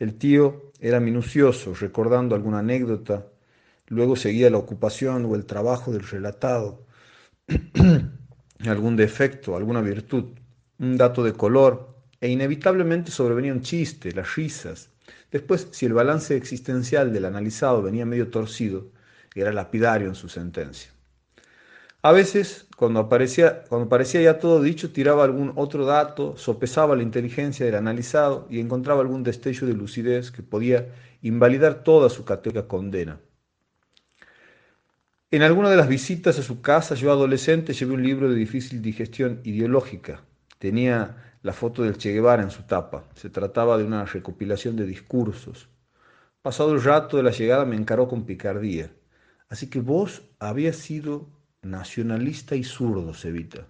El 0.00 0.16
tío 0.16 0.72
era 0.80 0.98
minucioso, 0.98 1.74
recordando 1.74 2.34
alguna 2.34 2.60
anécdota, 2.60 3.26
luego 3.86 4.16
seguía 4.16 4.48
la 4.48 4.56
ocupación 4.56 5.26
o 5.26 5.34
el 5.34 5.44
trabajo 5.44 5.92
del 5.92 6.08
relatado, 6.08 6.86
algún 8.66 8.96
defecto, 8.96 9.56
alguna 9.56 9.82
virtud, 9.82 10.24
un 10.78 10.96
dato 10.96 11.22
de 11.22 11.34
color, 11.34 11.94
e 12.18 12.30
inevitablemente 12.30 13.10
sobrevenía 13.10 13.52
un 13.52 13.60
chiste, 13.60 14.12
las 14.12 14.36
risas. 14.36 14.88
Después, 15.30 15.68
si 15.70 15.84
el 15.84 15.92
balance 15.92 16.34
existencial 16.34 17.12
del 17.12 17.26
analizado 17.26 17.82
venía 17.82 18.06
medio 18.06 18.30
torcido, 18.30 18.90
era 19.34 19.52
lapidario 19.52 20.08
en 20.08 20.14
su 20.14 20.30
sentencia. 20.30 20.90
A 22.00 22.12
veces, 22.12 22.66
cuando 22.80 23.00
aparecía, 23.00 23.64
cuando 23.68 23.90
parecía 23.90 24.22
ya 24.22 24.38
todo 24.38 24.62
dicho, 24.62 24.90
tiraba 24.90 25.22
algún 25.22 25.52
otro 25.56 25.84
dato, 25.84 26.38
sopesaba 26.38 26.96
la 26.96 27.02
inteligencia 27.02 27.66
del 27.66 27.74
analizado 27.74 28.46
y 28.48 28.58
encontraba 28.58 29.02
algún 29.02 29.22
destello 29.22 29.66
de 29.66 29.74
lucidez 29.74 30.30
que 30.30 30.42
podía 30.42 30.88
invalidar 31.20 31.84
toda 31.84 32.08
su 32.08 32.24
católica 32.24 32.66
condena. 32.66 33.20
En 35.30 35.42
alguna 35.42 35.68
de 35.68 35.76
las 35.76 35.88
visitas 35.88 36.38
a 36.38 36.42
su 36.42 36.62
casa, 36.62 36.94
yo 36.94 37.12
adolescente, 37.12 37.74
llevé 37.74 37.92
un 37.92 38.02
libro 38.02 38.30
de 38.30 38.34
difícil 38.34 38.80
digestión 38.80 39.42
ideológica. 39.44 40.22
Tenía 40.58 41.36
la 41.42 41.52
foto 41.52 41.82
del 41.82 41.98
Che 41.98 42.14
Guevara 42.14 42.42
en 42.42 42.50
su 42.50 42.62
tapa. 42.62 43.04
Se 43.14 43.28
trataba 43.28 43.76
de 43.76 43.84
una 43.84 44.06
recopilación 44.06 44.76
de 44.76 44.86
discursos. 44.86 45.68
Pasado 46.40 46.72
el 46.72 46.82
rato 46.82 47.18
de 47.18 47.24
la 47.24 47.30
llegada 47.30 47.66
me 47.66 47.76
encaró 47.76 48.08
con 48.08 48.24
picardía. 48.24 48.90
Así 49.50 49.68
que 49.68 49.82
vos 49.82 50.22
habías 50.38 50.76
sido 50.76 51.28
nacionalista 51.62 52.56
y 52.56 52.64
zurdo, 52.64 53.14
Sevita. 53.14 53.66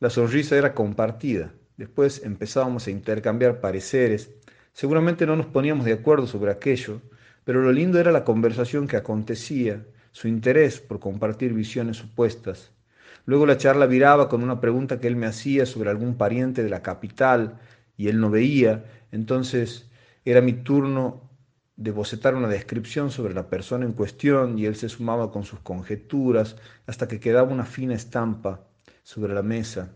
La 0.00 0.10
sonrisa 0.10 0.56
era 0.56 0.74
compartida. 0.74 1.52
Después 1.76 2.22
empezábamos 2.24 2.86
a 2.86 2.90
intercambiar 2.90 3.60
pareceres. 3.60 4.30
Seguramente 4.72 5.26
no 5.26 5.36
nos 5.36 5.46
poníamos 5.46 5.84
de 5.84 5.92
acuerdo 5.92 6.26
sobre 6.26 6.50
aquello, 6.50 7.00
pero 7.44 7.62
lo 7.62 7.72
lindo 7.72 7.98
era 7.98 8.12
la 8.12 8.24
conversación 8.24 8.86
que 8.86 8.96
acontecía, 8.96 9.86
su 10.12 10.28
interés 10.28 10.80
por 10.80 11.00
compartir 11.00 11.52
visiones 11.52 12.02
opuestas. 12.02 12.72
Luego 13.24 13.46
la 13.46 13.56
charla 13.58 13.86
viraba 13.86 14.28
con 14.28 14.42
una 14.42 14.60
pregunta 14.60 14.98
que 14.98 15.06
él 15.06 15.16
me 15.16 15.26
hacía 15.26 15.66
sobre 15.66 15.90
algún 15.90 16.16
pariente 16.16 16.62
de 16.62 16.70
la 16.70 16.82
capital 16.82 17.60
y 17.96 18.08
él 18.08 18.20
no 18.20 18.30
veía, 18.30 18.84
entonces 19.12 19.90
era 20.24 20.40
mi 20.40 20.52
turno 20.52 21.29
de 21.80 21.92
bocetar 21.92 22.34
una 22.34 22.46
descripción 22.46 23.10
sobre 23.10 23.32
la 23.32 23.48
persona 23.48 23.86
en 23.86 23.94
cuestión 23.94 24.58
y 24.58 24.66
él 24.66 24.76
se 24.76 24.90
sumaba 24.90 25.32
con 25.32 25.44
sus 25.44 25.60
conjeturas 25.60 26.56
hasta 26.86 27.08
que 27.08 27.18
quedaba 27.18 27.50
una 27.50 27.64
fina 27.64 27.94
estampa 27.94 28.68
sobre 29.02 29.32
la 29.32 29.42
mesa. 29.42 29.90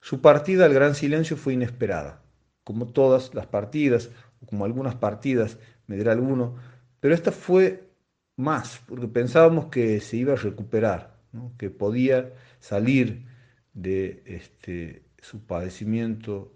Su 0.00 0.20
partida 0.20 0.66
al 0.66 0.74
gran 0.74 0.94
silencio 0.94 1.38
fue 1.38 1.54
inesperada, 1.54 2.22
como 2.62 2.88
todas 2.88 3.32
las 3.32 3.46
partidas, 3.46 4.10
o 4.42 4.46
como 4.46 4.66
algunas 4.66 4.96
partidas, 4.96 5.56
me 5.86 5.96
dirá 5.96 6.12
alguno, 6.12 6.56
pero 7.00 7.14
esta 7.14 7.32
fue 7.32 7.88
más, 8.36 8.82
porque 8.86 9.08
pensábamos 9.08 9.68
que 9.68 9.98
se 10.00 10.18
iba 10.18 10.34
a 10.34 10.36
recuperar, 10.36 11.16
que 11.56 11.70
podía 11.70 12.34
salir 12.60 13.24
de 13.72 14.22
este, 14.26 15.06
su 15.22 15.46
padecimiento 15.46 16.52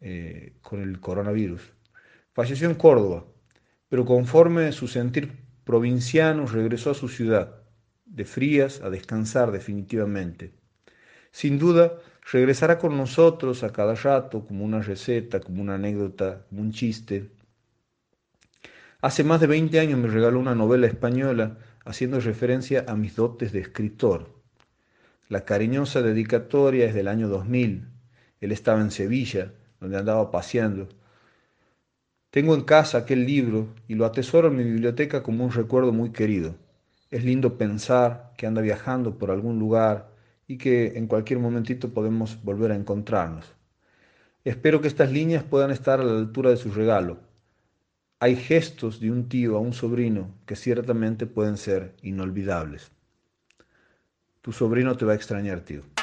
eh, 0.00 0.54
con 0.62 0.80
el 0.80 1.00
coronavirus. 1.00 1.75
Falleció 2.36 2.68
en 2.68 2.74
Córdoba, 2.74 3.24
pero 3.88 4.04
conforme 4.04 4.70
su 4.72 4.88
sentir 4.88 5.32
provinciano 5.64 6.44
regresó 6.44 6.90
a 6.90 6.94
su 6.94 7.08
ciudad, 7.08 7.62
de 8.04 8.26
Frías 8.26 8.82
a 8.82 8.90
descansar 8.90 9.52
definitivamente. 9.52 10.52
Sin 11.30 11.58
duda, 11.58 11.94
regresará 12.30 12.78
con 12.78 12.94
nosotros 12.94 13.62
a 13.62 13.72
cada 13.72 13.94
rato 13.94 14.44
como 14.44 14.66
una 14.66 14.82
receta, 14.82 15.40
como 15.40 15.62
una 15.62 15.76
anécdota, 15.76 16.44
como 16.50 16.60
un 16.60 16.72
chiste. 16.72 17.30
Hace 19.00 19.24
más 19.24 19.40
de 19.40 19.46
20 19.46 19.80
años 19.80 19.98
me 19.98 20.08
regaló 20.08 20.38
una 20.38 20.54
novela 20.54 20.86
española 20.86 21.56
haciendo 21.86 22.20
referencia 22.20 22.84
a 22.86 22.96
mis 22.96 23.16
dotes 23.16 23.50
de 23.52 23.60
escritor. 23.60 24.28
La 25.30 25.46
cariñosa 25.46 26.02
dedicatoria 26.02 26.84
es 26.84 26.94
del 26.94 27.08
año 27.08 27.28
2000. 27.28 27.88
Él 28.42 28.52
estaba 28.52 28.82
en 28.82 28.90
Sevilla, 28.90 29.54
donde 29.80 29.96
andaba 29.96 30.30
paseando 30.30 30.90
tengo 32.36 32.54
en 32.54 32.64
casa 32.64 32.98
aquel 32.98 33.24
libro 33.24 33.68
y 33.88 33.94
lo 33.94 34.04
atesoro 34.04 34.48
en 34.48 34.56
mi 34.56 34.62
biblioteca 34.62 35.22
como 35.22 35.42
un 35.42 35.52
recuerdo 35.52 35.90
muy 35.90 36.10
querido. 36.10 36.54
Es 37.10 37.24
lindo 37.24 37.56
pensar 37.56 38.34
que 38.36 38.46
anda 38.46 38.60
viajando 38.60 39.16
por 39.16 39.30
algún 39.30 39.58
lugar 39.58 40.10
y 40.46 40.58
que 40.58 40.98
en 40.98 41.06
cualquier 41.06 41.38
momentito 41.38 41.94
podemos 41.94 42.44
volver 42.44 42.72
a 42.72 42.74
encontrarnos. 42.74 43.54
Espero 44.44 44.82
que 44.82 44.88
estas 44.88 45.10
líneas 45.10 45.44
puedan 45.44 45.70
estar 45.70 45.98
a 45.98 46.04
la 46.04 46.18
altura 46.18 46.50
de 46.50 46.58
su 46.58 46.70
regalo. 46.72 47.20
Hay 48.20 48.36
gestos 48.36 49.00
de 49.00 49.10
un 49.10 49.30
tío 49.30 49.56
a 49.56 49.60
un 49.60 49.72
sobrino 49.72 50.34
que 50.44 50.56
ciertamente 50.56 51.24
pueden 51.24 51.56
ser 51.56 51.94
inolvidables. 52.02 52.90
Tu 54.42 54.52
sobrino 54.52 54.94
te 54.98 55.06
va 55.06 55.12
a 55.12 55.16
extrañar, 55.16 55.60
tío. 55.60 55.95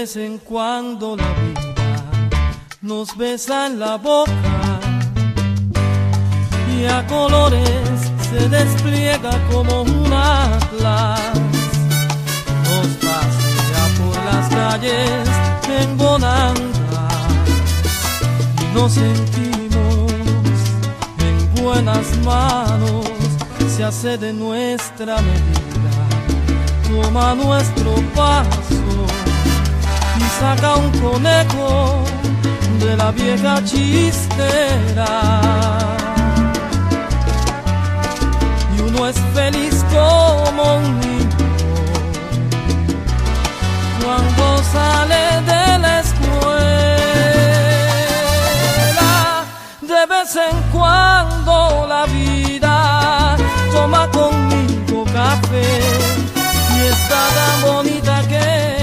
Vez 0.00 0.16
en 0.16 0.38
cuando 0.38 1.16
la 1.16 1.28
vida 1.42 1.96
nos 2.82 3.16
besa 3.16 3.66
en 3.66 3.80
la 3.80 3.96
boca 3.96 4.78
y 6.72 6.84
a 6.84 7.04
colores 7.08 7.98
se 8.30 8.48
despliega 8.48 9.32
como 9.50 9.82
un 9.82 10.12
atlas. 10.12 11.20
Nos 12.68 12.88
pasea 13.06 13.84
por 13.98 14.16
las 14.28 14.48
calles 14.50 15.28
en 15.80 15.96
bonanza 15.96 17.08
nos 18.74 18.92
sentimos 18.92 20.12
en 21.28 21.64
buenas 21.64 22.06
manos, 22.18 23.04
se 23.74 23.82
hace 23.82 24.16
de 24.16 24.32
nuestra 24.32 25.16
medida, 25.16 26.04
toma 26.88 27.34
nuestro 27.34 27.94
paso 28.14 28.74
y 28.74 28.77
saca 30.40 30.76
un 30.76 30.90
conejo 31.00 32.04
de 32.80 32.96
la 32.96 33.10
vieja 33.10 33.62
chistera. 33.64 35.12
Y 38.76 38.80
uno 38.80 39.08
es 39.08 39.16
feliz 39.34 39.84
como 39.92 40.76
un 40.76 41.00
niño 41.00 41.28
cuando 44.02 44.62
sale 44.72 45.22
de 45.50 45.78
la 45.84 46.00
escuela. 46.00 46.68
De 49.80 50.06
vez 50.12 50.36
en 50.36 50.56
cuando 50.70 51.86
la 51.88 52.06
vida 52.06 53.36
toma 53.72 54.08
conmigo 54.08 55.04
café 55.12 55.80
y 56.76 56.78
está 56.86 57.20
tan 57.38 57.56
bonita 57.62 58.22
que 58.28 58.77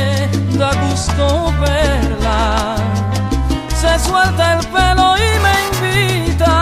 da 0.58 0.72
gusto 0.88 1.54
verla. 1.60 2.76
Se 3.70 4.00
suelta 4.00 4.54
el 4.54 4.66
pelo 4.68 5.16
y 5.18 5.40
me 5.46 5.54
invita 5.70 6.56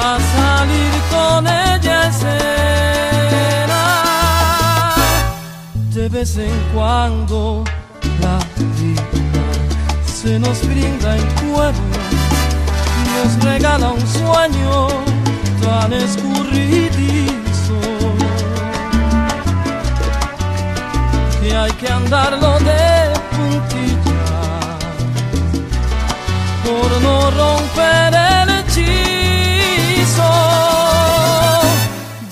a 0.00 0.18
salir 0.36 0.92
con 1.10 1.46
ella 1.46 2.08
escena. 2.08 3.84
De 5.94 6.08
vez 6.08 6.36
en 6.36 6.58
cuando 6.74 7.64
la 8.20 8.38
vida 8.58 9.02
se 10.06 10.38
nos 10.38 10.66
brinda 10.66 11.16
en 11.16 11.26
y 12.98 13.08
nos 13.16 13.44
regala 13.44 13.90
un 13.90 14.06
sueño 14.06 14.88
tan 15.62 15.92
escurridizo 15.92 17.41
hay 21.62 21.72
que 21.74 21.86
andarlo 21.86 22.58
de 22.58 23.12
puntilla 23.30 24.24
por 26.64 26.90
no 27.02 27.30
romper 27.30 28.14
el 28.14 28.48
hechizo. 28.58 30.30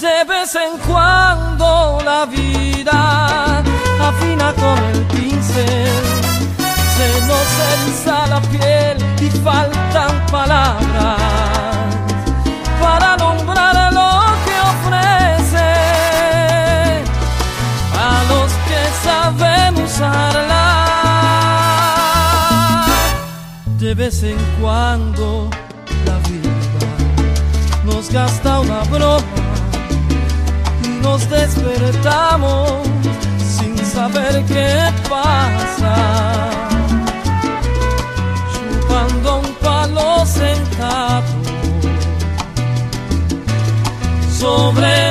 De 0.00 0.24
vez 0.24 0.54
en 0.56 0.78
cuando 0.88 2.00
la 2.04 2.26
vida 2.26 3.62
afina 4.08 4.52
con 4.54 4.78
el 4.92 5.00
pincel, 5.14 6.02
se 6.96 7.08
nos 7.28 7.48
eriza 7.72 8.26
la 8.26 8.40
piel 8.40 8.96
y 9.20 9.30
faltan 9.44 10.26
palabras 10.26 11.29
De 23.78 23.94
vez 23.94 24.22
en 24.22 24.36
cuando 24.60 25.50
la 26.06 26.18
vida 26.28 27.84
nos 27.84 28.10
gasta 28.10 28.60
una 28.60 28.82
broma 28.84 29.40
nos 31.02 31.28
despertamos 31.28 32.70
sin 33.40 33.76
saber 33.84 34.44
qué 34.46 34.92
pasa. 35.08 35.96
Chupando 38.52 39.40
un 39.40 39.54
palo 39.54 40.26
sentado 40.26 41.22
sobre 44.38 45.09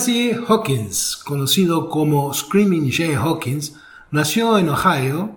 Jalacey 0.00 0.32
Hawkins, 0.48 1.20
conocido 1.26 1.90
como 1.90 2.32
Screaming 2.32 2.90
Jay 2.90 3.12
Hawkins, 3.12 3.74
nació 4.10 4.56
en 4.56 4.70
Ohio, 4.70 5.36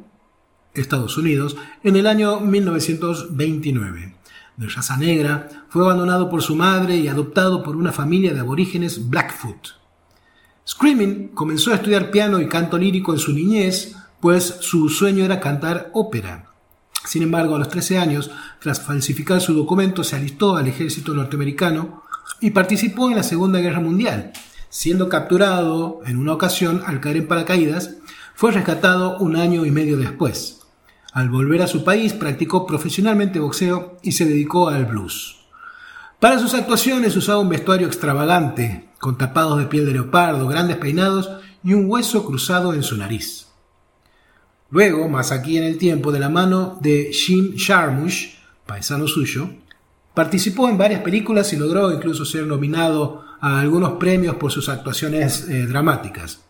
Estados 0.74 1.18
Unidos, 1.18 1.58
en 1.84 1.98
el 1.98 2.08
año 2.08 2.40
1929. 2.40 4.16
De 4.56 4.68
raza 4.70 4.96
negra, 4.96 5.50
fue 5.68 5.84
abandonado 5.84 6.30
por 6.30 6.42
su 6.42 6.56
madre 6.56 6.96
y 6.96 7.10
adoptado 7.10 7.62
por 7.62 7.76
una 7.76 7.92
familia 7.92 8.34
de 8.34 8.40
aborígenes 8.40 9.10
Blackfoot. 9.10 9.72
Screaming 10.66 11.30
comenzó 11.34 11.72
a 11.72 11.76
estudiar 11.76 12.10
piano 12.10 12.40
y 12.40 12.48
canto 12.48 12.78
lírico 12.78 13.12
en 13.12 13.20
su 13.20 13.34
niñez, 13.34 13.98
pues 14.22 14.60
su 14.62 14.88
sueño 14.88 15.26
era 15.26 15.42
cantar 15.42 15.92
ópera. 15.94 16.54
Sin 17.04 17.22
embargo, 17.22 17.58
a 17.58 17.60
los 17.60 17.68
13 17.68 17.98
años, 17.98 18.32
tras 18.62 18.80
falsificar 18.80 19.42
su 19.42 19.54
documento, 19.54 20.06
se 20.06 20.16
alistó 20.16 20.56
al 20.56 20.70
ejército 20.70 21.14
norteamericano 21.14 22.04
y 22.40 22.52
participó 22.52 23.10
en 23.10 23.18
la 23.18 23.24
Segunda 23.24 23.60
Guerra 23.60 23.82
Mundial. 23.82 24.32
Siendo 24.74 25.08
capturado 25.08 26.02
en 26.08 26.18
una 26.18 26.34
ocasión 26.34 26.82
al 26.88 27.00
caer 27.00 27.18
en 27.18 27.28
paracaídas, 27.28 27.92
fue 28.34 28.52
rescatado 28.52 29.20
un 29.20 29.36
año 29.36 29.68
y 29.68 29.72
medio 29.72 29.98
después. 29.98 30.62
Al 31.12 31.30
volver 31.30 31.62
a 31.62 31.68
su 31.68 31.84
país, 31.84 32.12
practicó 32.14 32.66
profesionalmente 32.66 33.38
boxeo 33.38 34.00
y 34.02 34.14
se 34.14 34.26
dedicó 34.26 34.70
al 34.70 34.88
blues. 34.88 35.38
Para 36.20 36.40
sus 36.40 36.56
actuaciones 36.56 37.16
usaba 37.16 37.38
un 37.38 37.50
vestuario 37.50 37.86
extravagante, 37.86 38.90
con 38.98 39.16
tapados 39.16 39.60
de 39.60 39.68
piel 39.68 39.86
de 39.86 39.92
leopardo, 39.92 40.48
grandes 40.48 40.78
peinados 40.78 41.30
y 41.64 41.76
un 41.76 41.88
hueso 41.88 42.26
cruzado 42.26 42.74
en 42.74 42.82
su 42.82 42.98
nariz. 42.98 43.50
Luego, 44.72 45.08
más 45.08 45.32
aquí 45.32 45.56
en 45.56 45.66
el 45.66 45.78
tiempo, 45.78 46.12
de 46.12 46.20
la 46.20 46.30
mano 46.30 46.80
de 46.82 47.12
Jim 47.14 47.54
Jarmusch, 47.56 48.40
paisano 48.66 49.08
suyo, 49.08 49.52
participó 50.14 50.70
en 50.70 50.78
varias 50.78 51.02
películas 51.02 51.52
y 51.54 51.58
logró 51.58 51.92
incluso 51.92 52.26
ser 52.26 52.46
nominado 52.46 53.24
a 53.42 53.60
algunos 53.60 53.94
premios 53.94 54.36
por 54.36 54.52
sus 54.52 54.70
actuaciones 54.70 55.48
eh, 55.50 55.66
dramáticas. 55.66 56.42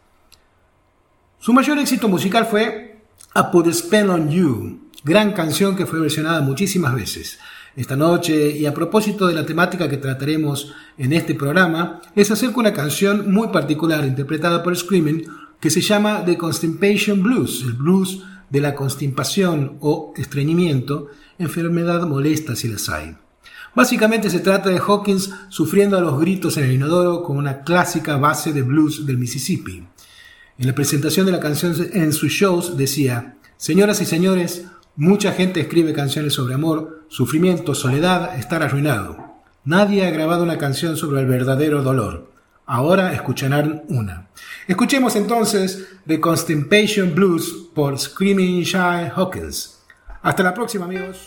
Su 1.39 1.53
mayor 1.53 1.77
éxito 1.79 2.07
musical 2.07 2.45
fue 2.45 3.01
A 3.33 3.51
Put 3.51 3.67
a 3.67 3.73
Spell 3.73 4.09
on 4.09 4.29
You, 4.29 4.89
gran 5.03 5.33
canción 5.33 5.75
que 5.75 5.85
fue 5.85 5.99
versionada 5.99 6.41
muchísimas 6.41 6.93
veces. 6.93 7.39
Esta 7.75 7.95
noche, 7.95 8.51
y 8.51 8.67
a 8.67 8.73
propósito 8.73 9.25
de 9.25 9.33
la 9.33 9.45
temática 9.45 9.89
que 9.89 9.97
trataremos 9.97 10.73
en 10.97 11.11
este 11.11 11.33
programa, 11.33 12.01
les 12.13 12.29
acerco 12.29 12.59
una 12.59 12.73
canción 12.73 13.31
muy 13.31 13.47
particular 13.47 14.05
interpretada 14.05 14.61
por 14.61 14.75
Screaming 14.75 15.25
que 15.59 15.71
se 15.71 15.81
llama 15.81 16.23
The 16.23 16.37
Constipation 16.37 17.23
Blues, 17.23 17.63
el 17.63 17.73
blues 17.73 18.21
de 18.49 18.61
la 18.61 18.75
constipación 18.75 19.77
o 19.79 20.13
estreñimiento, 20.15 21.07
enfermedad 21.39 22.05
molesta 22.05 22.55
si 22.55 22.67
las 22.67 22.87
hay. 22.89 23.15
Básicamente 23.75 24.29
se 24.29 24.39
trata 24.39 24.69
de 24.69 24.77
Hawkins 24.77 25.31
sufriendo 25.49 25.97
a 25.97 26.01
los 26.01 26.19
gritos 26.19 26.57
en 26.57 26.65
el 26.65 26.73
inodoro 26.73 27.23
con 27.23 27.37
una 27.37 27.63
clásica 27.63 28.17
base 28.17 28.53
de 28.53 28.61
blues 28.61 29.05
del 29.05 29.17
Mississippi. 29.17 29.87
En 30.59 30.67
la 30.67 30.75
presentación 30.75 31.25
de 31.25 31.31
la 31.31 31.39
canción 31.39 31.75
en 31.93 32.13
sus 32.13 32.31
shows 32.31 32.77
decía, 32.77 33.37
Señoras 33.57 33.99
y 34.01 34.05
señores, 34.05 34.65
mucha 34.95 35.31
gente 35.31 35.59
escribe 35.59 35.93
canciones 35.93 36.33
sobre 36.33 36.53
amor, 36.53 37.05
sufrimiento, 37.07 37.73
soledad, 37.73 38.37
estar 38.37 38.61
arruinado. 38.61 39.17
Nadie 39.65 40.05
ha 40.05 40.11
grabado 40.11 40.43
una 40.43 40.57
canción 40.57 40.95
sobre 40.95 41.21
el 41.21 41.27
verdadero 41.27 41.81
dolor. 41.81 42.31
Ahora 42.65 43.13
escucharán 43.13 43.83
una. 43.87 44.27
Escuchemos 44.67 45.15
entonces 45.15 45.87
The 46.05 46.19
Constipation 46.19 47.15
Blues 47.15 47.69
por 47.73 47.97
Screaming 47.97 48.61
Shy 48.61 49.09
Hawkins. 49.15 49.79
Hasta 50.21 50.43
la 50.43 50.53
próxima 50.53 50.85
amigos. 50.85 51.25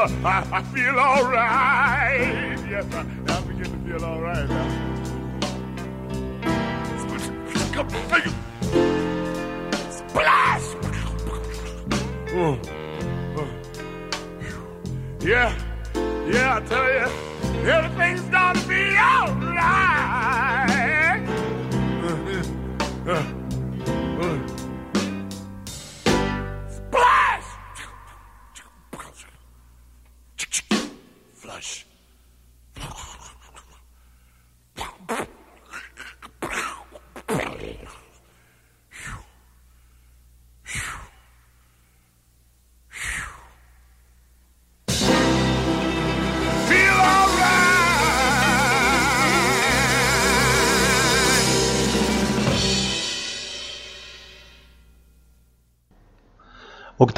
I, 0.00 0.46
I 0.50 0.62
feel 0.62 0.98
all 0.98 1.24
right. 1.24 2.56
Yes, 2.70 2.86
I, 2.94 3.04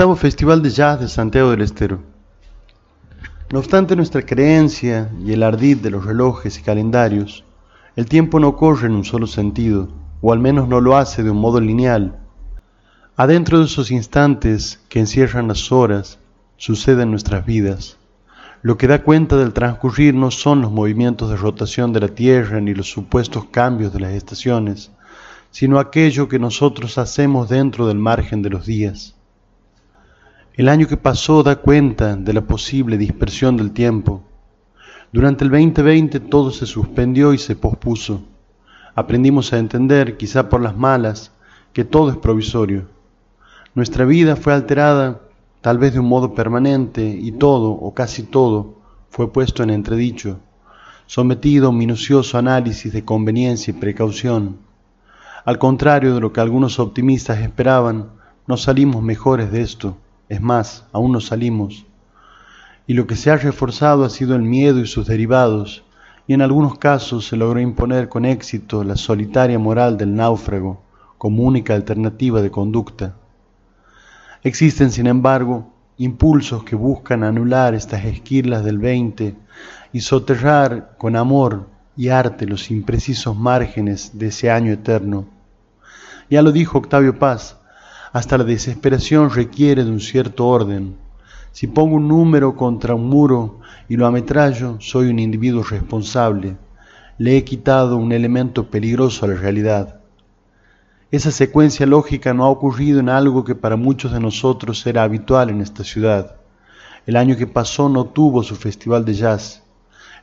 Octavo 0.03 0.16
Festival 0.16 0.62
de 0.62 0.70
Jazz 0.70 0.99
de 0.99 1.07
Santiago 1.07 1.53
del 1.53 1.61
Estero. 1.61 2.03
No 3.53 3.61
obstante 3.61 3.95
nuestra 3.95 4.23
creencia 4.23 5.12
y 5.24 5.33
el 5.33 5.45
ardid 5.45 5.77
de 5.77 5.93
los 5.93 6.05
relojes 6.05 6.59
y 6.59 6.62
calendarios, 6.62 7.45
el 7.95 8.07
tiempo 8.07 8.41
no 8.41 8.57
corre 8.57 8.89
en 8.89 8.97
un 8.97 9.05
solo 9.05 9.29
sentido, 9.29 9.91
o 10.20 10.33
al 10.33 10.41
menos 10.41 10.66
no 10.66 10.81
lo 10.81 10.97
hace 10.97 11.23
de 11.23 11.31
un 11.31 11.37
modo 11.37 11.61
lineal. 11.61 12.19
Adentro 13.15 13.61
de 13.61 13.66
esos 13.66 13.93
instantes 13.93 14.81
que 14.89 14.99
encierran 14.99 15.47
las 15.47 15.70
horas, 15.70 16.19
suceden 16.57 17.12
nuestras 17.12 17.47
vidas. 17.47 17.97
Lo 18.61 18.77
que 18.77 18.89
da 18.89 19.05
cuenta 19.05 19.37
del 19.37 19.53
transcurrir 19.53 20.15
no 20.16 20.33
son 20.33 20.62
los 20.62 20.73
movimientos 20.73 21.31
de 21.31 21.37
rotación 21.37 21.93
de 21.93 22.01
la 22.01 22.09
Tierra 22.09 22.61
ni 22.61 22.74
los 22.74 22.91
supuestos 22.91 23.45
cambios 23.53 23.93
de 23.93 24.01
las 24.01 24.15
estaciones, 24.15 24.91
sino 25.53 25.79
aquello 25.79 26.27
que 26.27 26.41
nosotros 26.41 26.99
hacemos 26.99 27.49
dentro 27.49 27.87
del 27.87 27.99
margen 27.99 28.43
de 28.43 28.51
los 28.51 28.66
días. 28.66 29.15
El 30.55 30.69
año 30.69 30.87
que 30.87 30.99
pasó 30.99 31.43
da 31.43 31.57
cuenta 31.57 32.15
de 32.15 32.35
la 32.35 32.43
posible 32.43 32.99
dispersión 32.99 33.57
del 33.57 33.73
tiempo. 33.73 34.23
Durante 35.11 35.45
el 35.45 35.51
2020 35.51 36.20
todo 36.20 36.51
se 36.51 36.66
suspendió 36.66 37.33
y 37.33 37.39
se 37.39 37.57
pospuso. 37.57 38.23
Aprendimos 38.95 39.55
a 39.55 39.59
entender, 39.59 40.19
quizá 40.19 40.51
por 40.51 40.61
las 40.61 40.77
malas, 40.77 41.33
que 41.73 41.85
todo 41.85 42.11
es 42.11 42.19
provisorio. 42.19 42.85
Nuestra 43.74 44.05
vida 44.05 44.37
fue 44.37 44.53
alterada 44.53 45.23
tal 45.62 45.79
vez 45.79 45.95
de 45.95 46.01
un 46.01 46.09
modo 46.09 46.35
permanente, 46.35 47.03
y 47.03 47.33
todo, 47.33 47.70
o 47.70 47.95
casi 47.95 48.24
todo, 48.24 48.74
fue 49.09 49.33
puesto 49.33 49.62
en 49.62 49.70
entredicho, 49.70 50.39
sometido 51.07 51.69
a 51.69 51.70
un 51.70 51.79
minucioso 51.79 52.37
análisis 52.37 52.93
de 52.93 53.07
conveniencia 53.07 53.70
y 53.70 53.81
precaución. 53.81 54.59
Al 55.47 55.59
contrario 55.59 56.15
de 56.15 56.20
lo 56.20 56.31
que 56.31 56.41
algunos 56.41 56.79
optimistas 56.79 57.39
esperaban, 57.39 58.11
no 58.47 58.59
salimos 58.59 59.03
mejores 59.03 59.51
de 59.51 59.62
esto, 59.62 59.97
es 60.33 60.41
más, 60.41 60.87
aún 60.93 61.13
no 61.13 61.21
salimos. 61.21 61.85
Y 62.87 62.95
lo 62.95 63.07
que 63.07 63.17
se 63.17 63.31
ha 63.31 63.37
reforzado 63.37 64.03
ha 64.03 64.09
sido 64.09 64.35
el 64.35 64.41
miedo 64.41 64.81
y 64.81 64.87
sus 64.87 65.07
derivados, 65.07 65.85
y 66.27 66.33
en 66.33 66.41
algunos 66.41 66.79
casos 66.79 67.27
se 67.27 67.37
logró 67.37 67.61
imponer 67.61 68.09
con 68.09 68.25
éxito 68.25 68.83
la 68.83 68.97
solitaria 68.97 69.59
moral 69.59 69.99
del 69.99 70.15
náufrago 70.15 70.83
como 71.19 71.43
única 71.43 71.75
alternativa 71.75 72.41
de 72.41 72.51
conducta. 72.51 73.15
Existen, 74.43 74.91
sin 74.91 75.07
embargo, 75.07 75.71
impulsos 75.99 76.65
que 76.65 76.77
buscan 76.77 77.25
anular 77.25 77.75
estas 77.75 78.07
esquirlas 78.07 78.65
del 78.65 78.79
veinte 78.79 79.37
y 79.93 80.01
soterrar 80.01 80.97
con 80.97 81.15
amor 81.15 81.69
y 81.95 82.09
arte 82.09 82.47
los 82.47 82.71
imprecisos 82.71 83.37
márgenes 83.37 84.19
de 84.19 84.29
ese 84.29 84.51
año 84.51 84.73
eterno. 84.73 85.27
Ya 86.31 86.41
lo 86.41 86.53
dijo 86.53 86.79
Octavio 86.79 87.19
Paz, 87.19 87.59
hasta 88.12 88.36
la 88.36 88.44
desesperación 88.44 89.30
requiere 89.30 89.84
de 89.84 89.90
un 89.90 90.01
cierto 90.01 90.47
orden. 90.47 90.97
Si 91.51 91.66
pongo 91.66 91.97
un 91.97 92.09
número 92.09 92.55
contra 92.56 92.94
un 92.94 93.09
muro 93.09 93.60
y 93.89 93.97
lo 93.97 94.06
ametrallo, 94.06 94.76
soy 94.80 95.09
un 95.09 95.18
individuo 95.18 95.62
responsable. 95.62 96.56
Le 97.16 97.36
he 97.36 97.44
quitado 97.44 97.97
un 97.97 98.12
elemento 98.12 98.70
peligroso 98.70 99.24
a 99.24 99.28
la 99.28 99.34
realidad. 99.34 100.01
Esa 101.10 101.30
secuencia 101.30 101.86
lógica 101.86 102.32
no 102.32 102.44
ha 102.44 102.51
ocurrido 102.51 103.01
en 103.01 103.09
algo 103.09 103.44
que 103.44 103.55
para 103.55 103.76
muchos 103.76 104.12
de 104.12 104.20
nosotros 104.20 104.86
era 104.86 105.02
habitual 105.02 105.51
en 105.51 105.60
esta 105.60 105.84
ciudad. 105.84 106.36
El 107.06 107.16
año 107.16 107.36
que 107.36 107.47
pasó 107.47 107.89
no 107.89 108.06
tuvo 108.06 108.43
su 108.43 108.56
festival 108.56 109.05
de 109.05 109.14
jazz. 109.14 109.62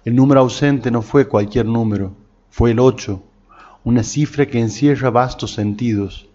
El 0.05 0.15
número 0.15 0.41
ausente 0.41 0.91
no 0.91 1.01
fue 1.01 1.27
cualquier 1.27 1.65
número, 1.65 2.13
fue 2.49 2.71
el 2.71 2.79
8, 2.79 3.21
una 3.83 4.03
cifra 4.03 4.45
que 4.45 4.59
encierra 4.59 5.09
vastos 5.09 5.53
sentidos. 5.53 6.28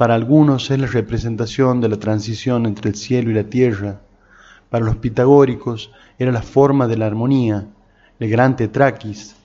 Para 0.00 0.14
algunos 0.14 0.70
es 0.70 0.78
la 0.78 0.86
representación 0.86 1.82
de 1.82 1.90
la 1.90 1.98
transición 1.98 2.64
entre 2.64 2.88
el 2.88 2.96
cielo 2.96 3.30
y 3.30 3.34
la 3.34 3.44
tierra. 3.44 4.00
Para 4.70 4.86
los 4.86 4.96
pitagóricos 4.96 5.92
era 6.18 6.32
la 6.32 6.40
forma 6.40 6.88
de 6.88 6.96
la 6.96 7.04
armonía, 7.04 7.66
el 8.18 8.30
gran 8.30 8.56
tetraquis, 8.56 9.36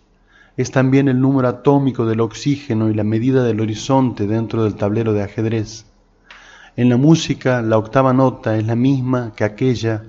es 0.56 0.72
también 0.72 1.10
el 1.10 1.19
número 1.19 1.49
atómico 1.49 2.06
del 2.06 2.22
oxígeno 2.22 2.90
y 2.90 2.94
la 2.94 3.03
medida 3.03 3.44
del 3.44 3.60
horizonte 3.60 4.27
dentro 4.27 4.64
del 4.64 4.76
tablero 4.76 5.11
de 5.11 5.23
ajedrez. 5.23 5.88
En 6.77 6.88
la 6.88 6.95
música, 6.95 7.61
la 7.61 7.77
octava 7.77 8.14
nota 8.14 8.56
es 8.56 8.65
la 8.65 8.77
misma 8.77 9.34
que 9.36 9.44
aquella 9.44 10.03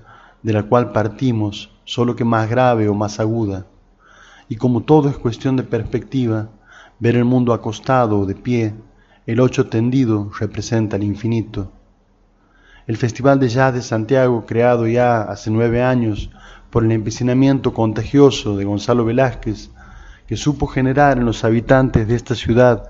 de 0.44 0.52
la 0.52 0.62
cual 0.62 0.92
partimos, 0.92 1.72
solo 1.82 2.14
que 2.14 2.24
más 2.24 2.48
grave 2.48 2.88
o 2.88 2.94
más 2.94 3.18
aguda. 3.18 3.66
Y 4.48 4.54
como 4.54 4.84
todo 4.84 5.08
es 5.08 5.18
cuestión 5.18 5.56
de 5.56 5.64
perspectiva, 5.64 6.50
ver 7.00 7.16
el 7.16 7.24
mundo 7.24 7.52
acostado 7.52 8.20
o 8.20 8.26
de 8.26 8.36
pie, 8.36 8.74
el 9.26 9.40
ocho 9.40 9.66
tendido 9.66 10.30
representa 10.38 10.96
el 10.96 11.02
infinito. 11.02 11.72
El 12.86 12.96
Festival 12.96 13.40
de 13.40 13.48
Jazz 13.48 13.74
de 13.74 13.82
Santiago, 13.82 14.46
creado 14.46 14.86
ya 14.86 15.22
hace 15.22 15.50
nueve 15.50 15.82
años 15.82 16.30
por 16.70 16.84
el 16.84 16.92
empecinamiento 16.92 17.74
contagioso 17.74 18.56
de 18.56 18.64
Gonzalo 18.64 19.04
Velázquez, 19.04 19.70
que 20.28 20.36
supo 20.36 20.68
generar 20.68 21.18
en 21.18 21.24
los 21.24 21.42
habitantes 21.42 22.06
de 22.06 22.14
esta 22.14 22.36
ciudad 22.36 22.88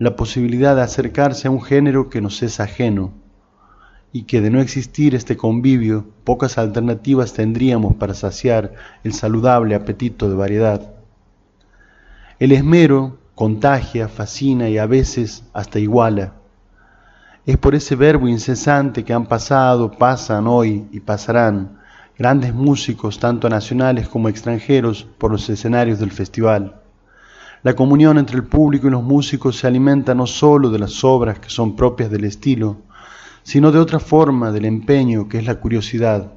la 0.00 0.16
posibilidad 0.16 0.74
de 0.74 0.82
acercarse 0.82 1.46
a 1.46 1.52
un 1.52 1.62
género 1.62 2.10
que 2.10 2.20
nos 2.20 2.42
es 2.42 2.58
ajeno, 2.58 3.12
y 4.10 4.22
que 4.22 4.40
de 4.40 4.50
no 4.50 4.60
existir 4.60 5.14
este 5.14 5.36
convivio, 5.36 6.06
pocas 6.24 6.58
alternativas 6.58 7.32
tendríamos 7.32 7.94
para 7.94 8.14
saciar 8.14 8.72
el 9.04 9.12
saludable 9.12 9.76
apetito 9.76 10.28
de 10.28 10.34
variedad. 10.34 10.94
El 12.40 12.50
esmero 12.50 13.18
contagia, 13.36 14.08
fascina 14.08 14.70
y 14.70 14.78
a 14.78 14.86
veces 14.86 15.44
hasta 15.52 15.78
iguala. 15.78 16.32
Es 17.44 17.58
por 17.58 17.74
ese 17.74 17.94
verbo 17.94 18.26
incesante 18.26 19.04
que 19.04 19.12
han 19.12 19.26
pasado, 19.26 19.92
pasan 19.92 20.46
hoy 20.46 20.86
y 20.90 21.00
pasarán 21.00 21.78
grandes 22.18 22.54
músicos, 22.54 23.20
tanto 23.20 23.50
nacionales 23.50 24.08
como 24.08 24.30
extranjeros, 24.30 25.06
por 25.18 25.30
los 25.30 25.48
escenarios 25.50 25.98
del 25.98 26.12
festival. 26.12 26.80
La 27.62 27.76
comunión 27.76 28.16
entre 28.16 28.36
el 28.36 28.44
público 28.44 28.88
y 28.88 28.90
los 28.90 29.02
músicos 29.02 29.58
se 29.58 29.66
alimenta 29.66 30.14
no 30.14 30.26
sólo 30.26 30.70
de 30.70 30.78
las 30.78 31.04
obras 31.04 31.38
que 31.38 31.50
son 31.50 31.76
propias 31.76 32.10
del 32.10 32.24
estilo, 32.24 32.78
sino 33.42 33.70
de 33.70 33.78
otra 33.78 34.00
forma 34.00 34.50
del 34.50 34.64
empeño 34.64 35.28
que 35.28 35.36
es 35.38 35.44
la 35.44 35.56
curiosidad, 35.56 36.32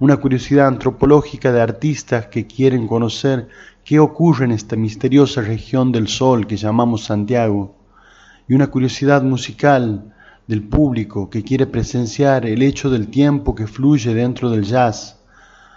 una 0.00 0.16
curiosidad 0.16 0.66
antropológica 0.66 1.52
de 1.52 1.60
artistas 1.60 2.28
que 2.28 2.46
quieren 2.46 2.88
conocer 2.88 3.48
qué 3.84 4.00
ocurre 4.00 4.46
en 4.46 4.52
esta 4.52 4.74
misteriosa 4.74 5.42
región 5.42 5.92
del 5.92 6.08
sol 6.08 6.46
que 6.46 6.56
llamamos 6.56 7.04
Santiago, 7.04 7.76
y 8.48 8.54
una 8.54 8.68
curiosidad 8.68 9.22
musical 9.22 10.14
del 10.46 10.62
público 10.62 11.28
que 11.28 11.44
quiere 11.44 11.66
presenciar 11.66 12.46
el 12.46 12.62
hecho 12.62 12.88
del 12.88 13.08
tiempo 13.08 13.54
que 13.54 13.66
fluye 13.66 14.14
dentro 14.14 14.48
del 14.48 14.64
jazz, 14.64 15.20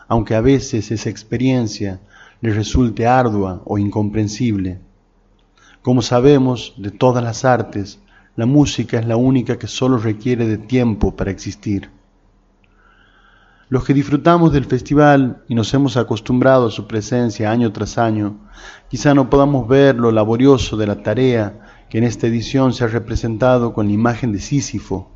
aunque 0.07 0.35
a 0.35 0.41
veces 0.41 0.89
esa 0.89 1.09
experiencia 1.09 1.99
le 2.39 2.53
resulte 2.53 3.05
ardua 3.05 3.61
o 3.65 3.77
incomprensible. 3.77 4.79
Como 5.81 6.01
sabemos, 6.01 6.75
de 6.77 6.91
todas 6.91 7.21
las 7.21 7.43
artes, 7.43 7.99
la 8.37 8.45
música 8.45 8.99
es 8.99 9.05
la 9.05 9.17
única 9.17 9.59
que 9.59 9.67
solo 9.67 9.97
requiere 9.97 10.47
de 10.47 10.57
tiempo 10.57 11.13
para 11.13 11.29
existir. 11.29 11.89
Los 13.73 13.85
que 13.85 13.95
disfrutamos 13.95 14.53
del 14.53 14.65
festival 14.65 15.41
y 15.47 15.55
nos 15.55 15.73
hemos 15.73 15.97
acostumbrado 15.97 16.67
a 16.67 16.69
su 16.69 16.85
presencia 16.85 17.49
año 17.49 17.71
tras 17.71 17.97
año, 17.97 18.37
quizá 18.87 19.15
no 19.15 19.31
podamos 19.31 19.67
ver 19.67 19.95
lo 19.95 20.11
laborioso 20.11 20.77
de 20.77 20.85
la 20.85 21.01
tarea 21.01 21.87
que 21.89 21.97
en 21.97 22.03
esta 22.03 22.27
edición 22.27 22.73
se 22.73 22.83
ha 22.83 22.87
representado 22.87 23.73
con 23.73 23.87
la 23.87 23.93
imagen 23.93 24.31
de 24.31 24.41
Sísifo, 24.41 25.09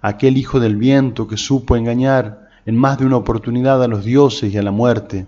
aquel 0.00 0.38
hijo 0.38 0.60
del 0.60 0.76
viento 0.76 1.28
que 1.28 1.36
supo 1.36 1.76
engañar 1.76 2.48
en 2.64 2.78
más 2.78 2.96
de 2.96 3.04
una 3.04 3.18
oportunidad 3.18 3.82
a 3.82 3.86
los 3.86 4.02
dioses 4.02 4.50
y 4.50 4.56
a 4.56 4.62
la 4.62 4.70
muerte, 4.70 5.26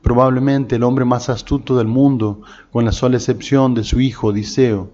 probablemente 0.00 0.76
el 0.76 0.84
hombre 0.84 1.04
más 1.04 1.28
astuto 1.28 1.76
del 1.76 1.86
mundo, 1.86 2.40
con 2.72 2.86
la 2.86 2.92
sola 2.92 3.18
excepción 3.18 3.74
de 3.74 3.84
su 3.84 4.00
hijo 4.00 4.28
Odiseo. 4.28 4.90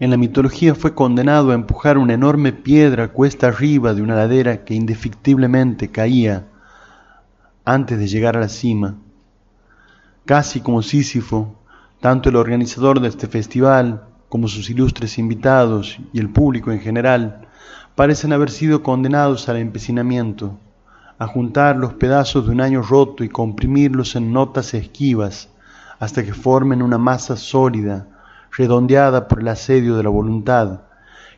En 0.00 0.08
la 0.08 0.16
mitología 0.16 0.74
fue 0.74 0.94
condenado 0.94 1.50
a 1.50 1.54
empujar 1.54 1.98
una 1.98 2.14
enorme 2.14 2.54
piedra 2.54 3.08
cuesta 3.08 3.48
arriba 3.48 3.92
de 3.92 4.00
una 4.00 4.14
ladera 4.14 4.64
que 4.64 4.72
indefectiblemente 4.72 5.90
caía 5.90 6.46
antes 7.66 7.98
de 7.98 8.08
llegar 8.08 8.34
a 8.34 8.40
la 8.40 8.48
cima. 8.48 8.96
Casi 10.24 10.62
como 10.62 10.80
Sísifo, 10.80 11.54
tanto 12.00 12.30
el 12.30 12.36
organizador 12.36 13.00
de 13.00 13.08
este 13.08 13.26
festival 13.26 14.04
como 14.30 14.48
sus 14.48 14.70
ilustres 14.70 15.18
invitados 15.18 15.98
y 16.14 16.18
el 16.18 16.30
público 16.30 16.72
en 16.72 16.80
general, 16.80 17.46
parecen 17.94 18.32
haber 18.32 18.50
sido 18.50 18.82
condenados 18.82 19.50
al 19.50 19.58
empecinamiento, 19.58 20.58
a 21.18 21.26
juntar 21.26 21.76
los 21.76 21.92
pedazos 21.92 22.46
de 22.46 22.52
un 22.52 22.62
año 22.62 22.80
roto 22.80 23.22
y 23.22 23.28
comprimirlos 23.28 24.16
en 24.16 24.32
notas 24.32 24.72
esquivas 24.72 25.50
hasta 25.98 26.24
que 26.24 26.32
formen 26.32 26.80
una 26.80 26.96
masa 26.96 27.36
sólida, 27.36 28.06
redondeada 28.60 29.26
por 29.26 29.40
el 29.40 29.48
asedio 29.48 29.96
de 29.96 30.02
la 30.02 30.10
voluntad, 30.10 30.82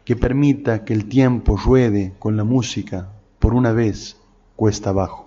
que 0.04 0.16
permita 0.16 0.84
que 0.84 0.92
el 0.92 1.08
tiempo 1.08 1.56
ruede 1.56 2.14
con 2.18 2.36
la 2.36 2.42
música 2.42 3.10
por 3.38 3.54
una 3.54 3.70
vez 3.70 4.16
cuesta 4.56 4.90
abajo. 4.90 5.21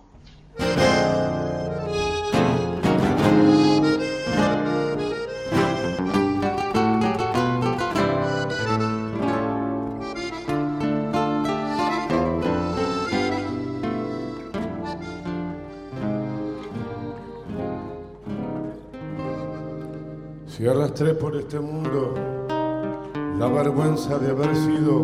Arrastré 20.86 21.16
por 21.16 21.36
este 21.36 21.60
mundo 21.60 22.14
la 23.40 23.48
vergüenza 23.48 24.20
de 24.20 24.30
haber 24.30 24.56
sido 24.56 25.04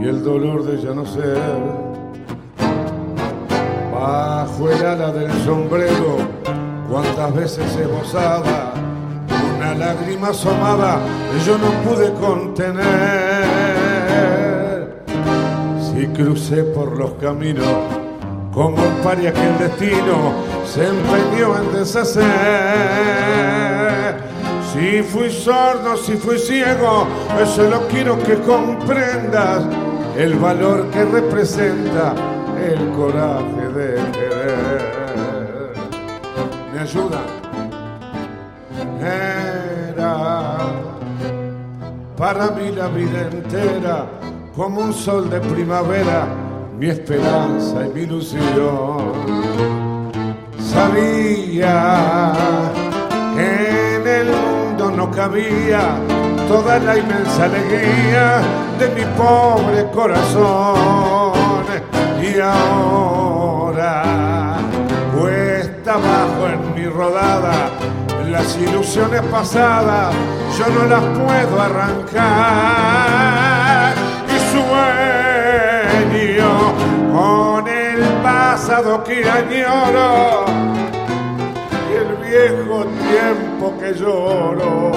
y 0.00 0.08
el 0.08 0.24
dolor 0.24 0.64
de 0.64 0.80
ya 0.80 0.94
no 0.94 1.04
ser, 1.04 1.36
bajo 3.92 4.70
el 4.70 4.86
ala 4.86 5.12
del 5.12 5.30
sombrero, 5.44 6.16
cuántas 6.90 7.34
veces 7.34 7.76
esbozada, 7.76 8.72
una 9.56 9.74
lágrima 9.74 10.28
asomada, 10.28 11.00
yo 11.44 11.58
no 11.58 11.70
pude 11.84 12.10
contener. 12.14 12.86
Si 15.82 16.06
crucé 16.06 16.64
por 16.64 16.96
los 16.96 17.10
caminos 17.14 17.66
como 18.54 18.76
un 18.76 18.94
paria 19.04 19.34
que 19.34 19.46
el 19.46 19.58
destino 19.58 20.32
se 20.64 20.86
empeñó 20.86 21.58
en 21.58 21.72
deshacer. 21.74 23.57
Si 24.72 25.02
fui 25.02 25.30
sordo, 25.30 25.96
si 25.96 26.16
fui 26.16 26.38
ciego, 26.38 27.06
solo 27.56 27.86
quiero 27.88 28.18
que 28.22 28.34
comprendas 28.40 29.64
el 30.16 30.34
valor 30.34 30.90
que 30.90 31.04
representa 31.04 32.14
el 32.60 32.90
coraje 32.90 33.68
de 33.74 33.94
querer. 34.12 35.72
¿Me 36.72 36.80
ayuda? 36.80 37.22
Era 39.00 40.56
para 42.16 42.50
mí 42.50 42.70
la 42.72 42.88
vida 42.88 43.28
entera 43.32 44.06
como 44.54 44.80
un 44.80 44.92
sol 44.92 45.30
de 45.30 45.40
primavera, 45.40 46.26
mi 46.78 46.88
esperanza 46.88 47.86
y 47.86 47.88
mi 47.94 48.00
ilusión. 48.02 49.12
Sabía 50.58 52.32
que 53.34 53.87
no 54.98 55.10
cabía 55.12 55.96
toda 56.48 56.78
la 56.80 56.98
inmensa 56.98 57.44
alegría 57.44 58.40
de 58.80 58.88
mi 58.96 59.04
pobre 59.16 59.88
corazón. 59.94 61.64
Y 62.20 62.40
ahora, 62.40 64.02
cuesta 65.16 65.94
abajo 65.94 66.48
en 66.52 66.74
mi 66.74 66.86
rodada, 66.86 67.70
las 68.28 68.56
ilusiones 68.56 69.22
pasadas 69.30 70.12
yo 70.58 70.66
no 70.66 70.84
las 70.86 71.04
puedo 71.16 71.60
arrancar. 71.60 72.24
Y 74.34 74.38
sueño 76.10 76.52
con 77.14 77.68
el 77.68 78.02
pasado 78.24 79.04
que 79.04 79.30
añoro 79.30 80.44
y 81.88 81.92
el 81.94 82.16
viejo 82.16 82.84
tiempo 82.84 83.37
que 83.58 83.92
lloro 83.92 84.92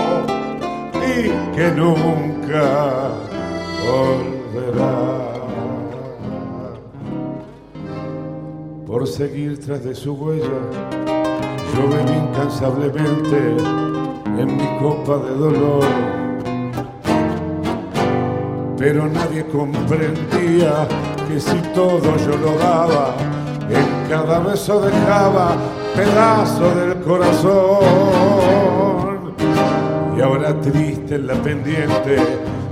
y 0.94 1.56
que 1.56 1.72
nunca 1.72 3.10
volverá. 3.88 5.32
Por 8.86 9.08
seguir 9.08 9.60
tras 9.66 9.84
de 9.84 9.96
su 9.96 10.14
huella, 10.14 10.62
yo 11.74 11.88
bebí 11.90 12.18
incansablemente 12.18 13.38
en 14.38 14.58
mi 14.58 14.80
copa 14.80 15.18
de 15.18 15.36
dolor. 15.36 15.86
Pero 18.78 19.08
nadie 19.08 19.46
comprendía 19.48 20.88
que 21.28 21.40
si 21.40 21.58
todo 21.74 22.16
yo 22.18 22.38
lo 22.38 22.58
daba, 22.60 23.16
en 23.70 24.10
cada 24.10 24.40
beso 24.40 24.82
dejaba 24.82 25.56
pedazo 25.96 26.76
del 26.76 26.96
corazón. 27.02 27.82
Y 30.18 30.22
ahora 30.22 30.60
triste 30.60 31.16
en 31.16 31.28
la 31.28 31.34
pendiente, 31.36 32.18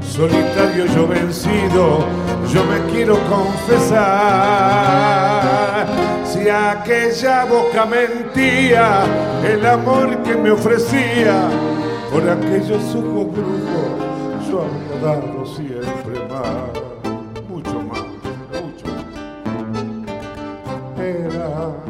solitario 0.02 0.86
yo 0.86 1.08
vencido, 1.08 2.06
yo 2.54 2.64
me 2.66 2.80
quiero 2.92 3.18
confesar. 3.28 4.40
Si 6.26 6.48
aquella 6.48 7.46
boca 7.46 7.86
mentía, 7.86 9.04
el 9.44 9.66
amor 9.66 10.18
que 10.24 10.36
me 10.36 10.52
ofrecía, 10.52 11.50
por 12.12 12.30
aquellos 12.30 12.96
ojos 12.96 13.32
brujos, 13.32 14.10
yo 14.50 14.64
habría 14.64 14.96
dado 15.02 15.46
siempre 15.46 16.28
más, 16.28 16.72
mucho 17.48 17.80
más, 17.82 18.04
mucho 18.62 18.88
más. 18.88 19.06
Era 20.98 21.89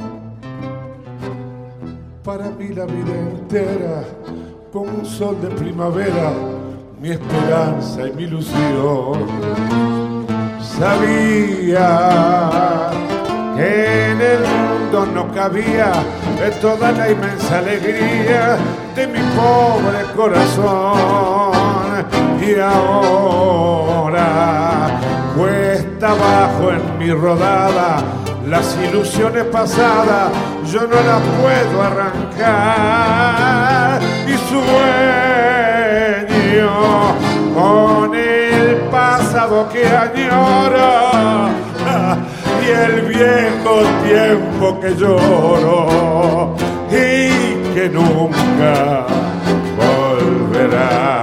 para 2.29 2.49
mí 2.51 2.67
la 2.67 2.85
vida 2.85 3.15
entera 3.31 4.03
como 4.71 4.99
un 4.99 5.03
sol 5.03 5.35
de 5.41 5.47
primavera, 5.47 6.31
mi 7.01 7.09
esperanza 7.09 8.07
y 8.07 8.11
mi 8.11 8.25
ilusión. 8.25 9.25
Sabía 10.61 11.89
que 13.57 14.11
en 14.11 14.21
el 14.21 14.41
mundo 14.41 15.07
no 15.07 15.33
cabía 15.33 15.91
de 16.39 16.51
toda 16.61 16.91
la 16.91 17.09
inmensa 17.09 17.57
alegría 17.57 18.59
de 18.95 19.07
mi 19.07 19.21
pobre 19.35 20.03
corazón. 20.15 21.49
Y 22.47 22.59
ahora 22.59 24.29
cuesta 25.35 26.11
abajo 26.11 26.73
en 26.73 26.99
mi 26.99 27.11
rodada 27.11 28.18
las 28.49 28.75
ilusiones 28.77 29.45
pasadas 29.45 30.31
yo 30.71 30.81
no 30.81 30.95
las 30.95 31.21
puedo 31.39 31.83
arrancar 31.83 32.41
y 34.27 34.33
sueño 34.49 34.65
con 37.53 38.15
el 38.15 38.77
pasado 38.89 39.69
que 39.69 39.85
añoro 39.85 41.09
y 42.65 42.69
el 42.69 43.01
viejo 43.01 43.83
tiempo 44.03 44.79
que 44.79 44.95
lloro 44.95 46.55
y 46.89 47.29
que 47.75 47.89
nunca 47.89 49.05
volverá. 49.77 51.18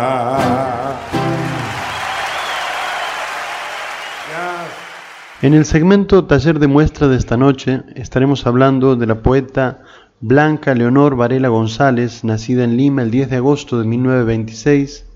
En 5.47 5.55
el 5.55 5.65
segmento 5.65 6.25
Taller 6.25 6.59
de 6.59 6.67
Muestra 6.67 7.07
de 7.07 7.17
esta 7.17 7.37
noche 7.37 7.85
estaremos 7.95 8.49
hablando 8.49 8.97
de 8.97 9.07
la 9.07 9.23
poeta 9.23 9.81
Blanca 10.19 10.75
Leonor 10.75 11.15
Varela 11.15 11.47
González, 11.47 12.25
nacida 12.25 12.65
en 12.65 12.77
Lima 12.77 13.03
el 13.03 13.13
10 13.13 13.31
de 13.31 13.37
agosto 13.37 13.79
de 13.79 13.87
1926, 13.87 15.07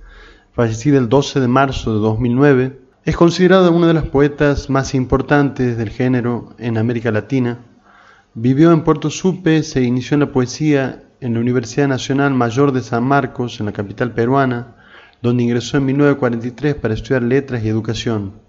fallecida 0.53 0.99
el 0.99 1.09
12 1.09 1.41
de 1.41 1.49
marzo 1.49 1.93
de 1.93 1.99
2009. 1.99 2.79
Es 3.05 3.17
considerada 3.17 3.71
una 3.71 3.89
de 3.89 3.95
las 3.95 4.05
poetas 4.05 4.71
más 4.71 4.95
importantes 4.95 5.77
del 5.77 5.91
género 5.91 6.55
en 6.59 6.79
América 6.79 7.11
Latina. 7.11 7.59
Vivió 8.35 8.71
en 8.71 8.85
Puerto 8.85 9.11
Supe, 9.11 9.65
se 9.65 9.83
inició 9.83 10.15
en 10.15 10.21
la 10.21 10.31
poesía 10.31 11.03
en 11.21 11.35
la 11.35 11.41
Universidad 11.41 11.89
Nacional 11.89 12.35
Mayor 12.35 12.71
de 12.71 12.83
San 12.83 13.03
Marcos, 13.03 13.59
en 13.59 13.67
la 13.67 13.73
capital 13.73 14.13
peruana, 14.13 14.77
donde 15.23 15.43
ingresó 15.43 15.79
en 15.79 15.87
1943 15.87 16.77
para 16.77 16.95
estudiar 16.95 17.25
letras 17.25 17.65
y 17.65 17.69
educación. 17.69 18.49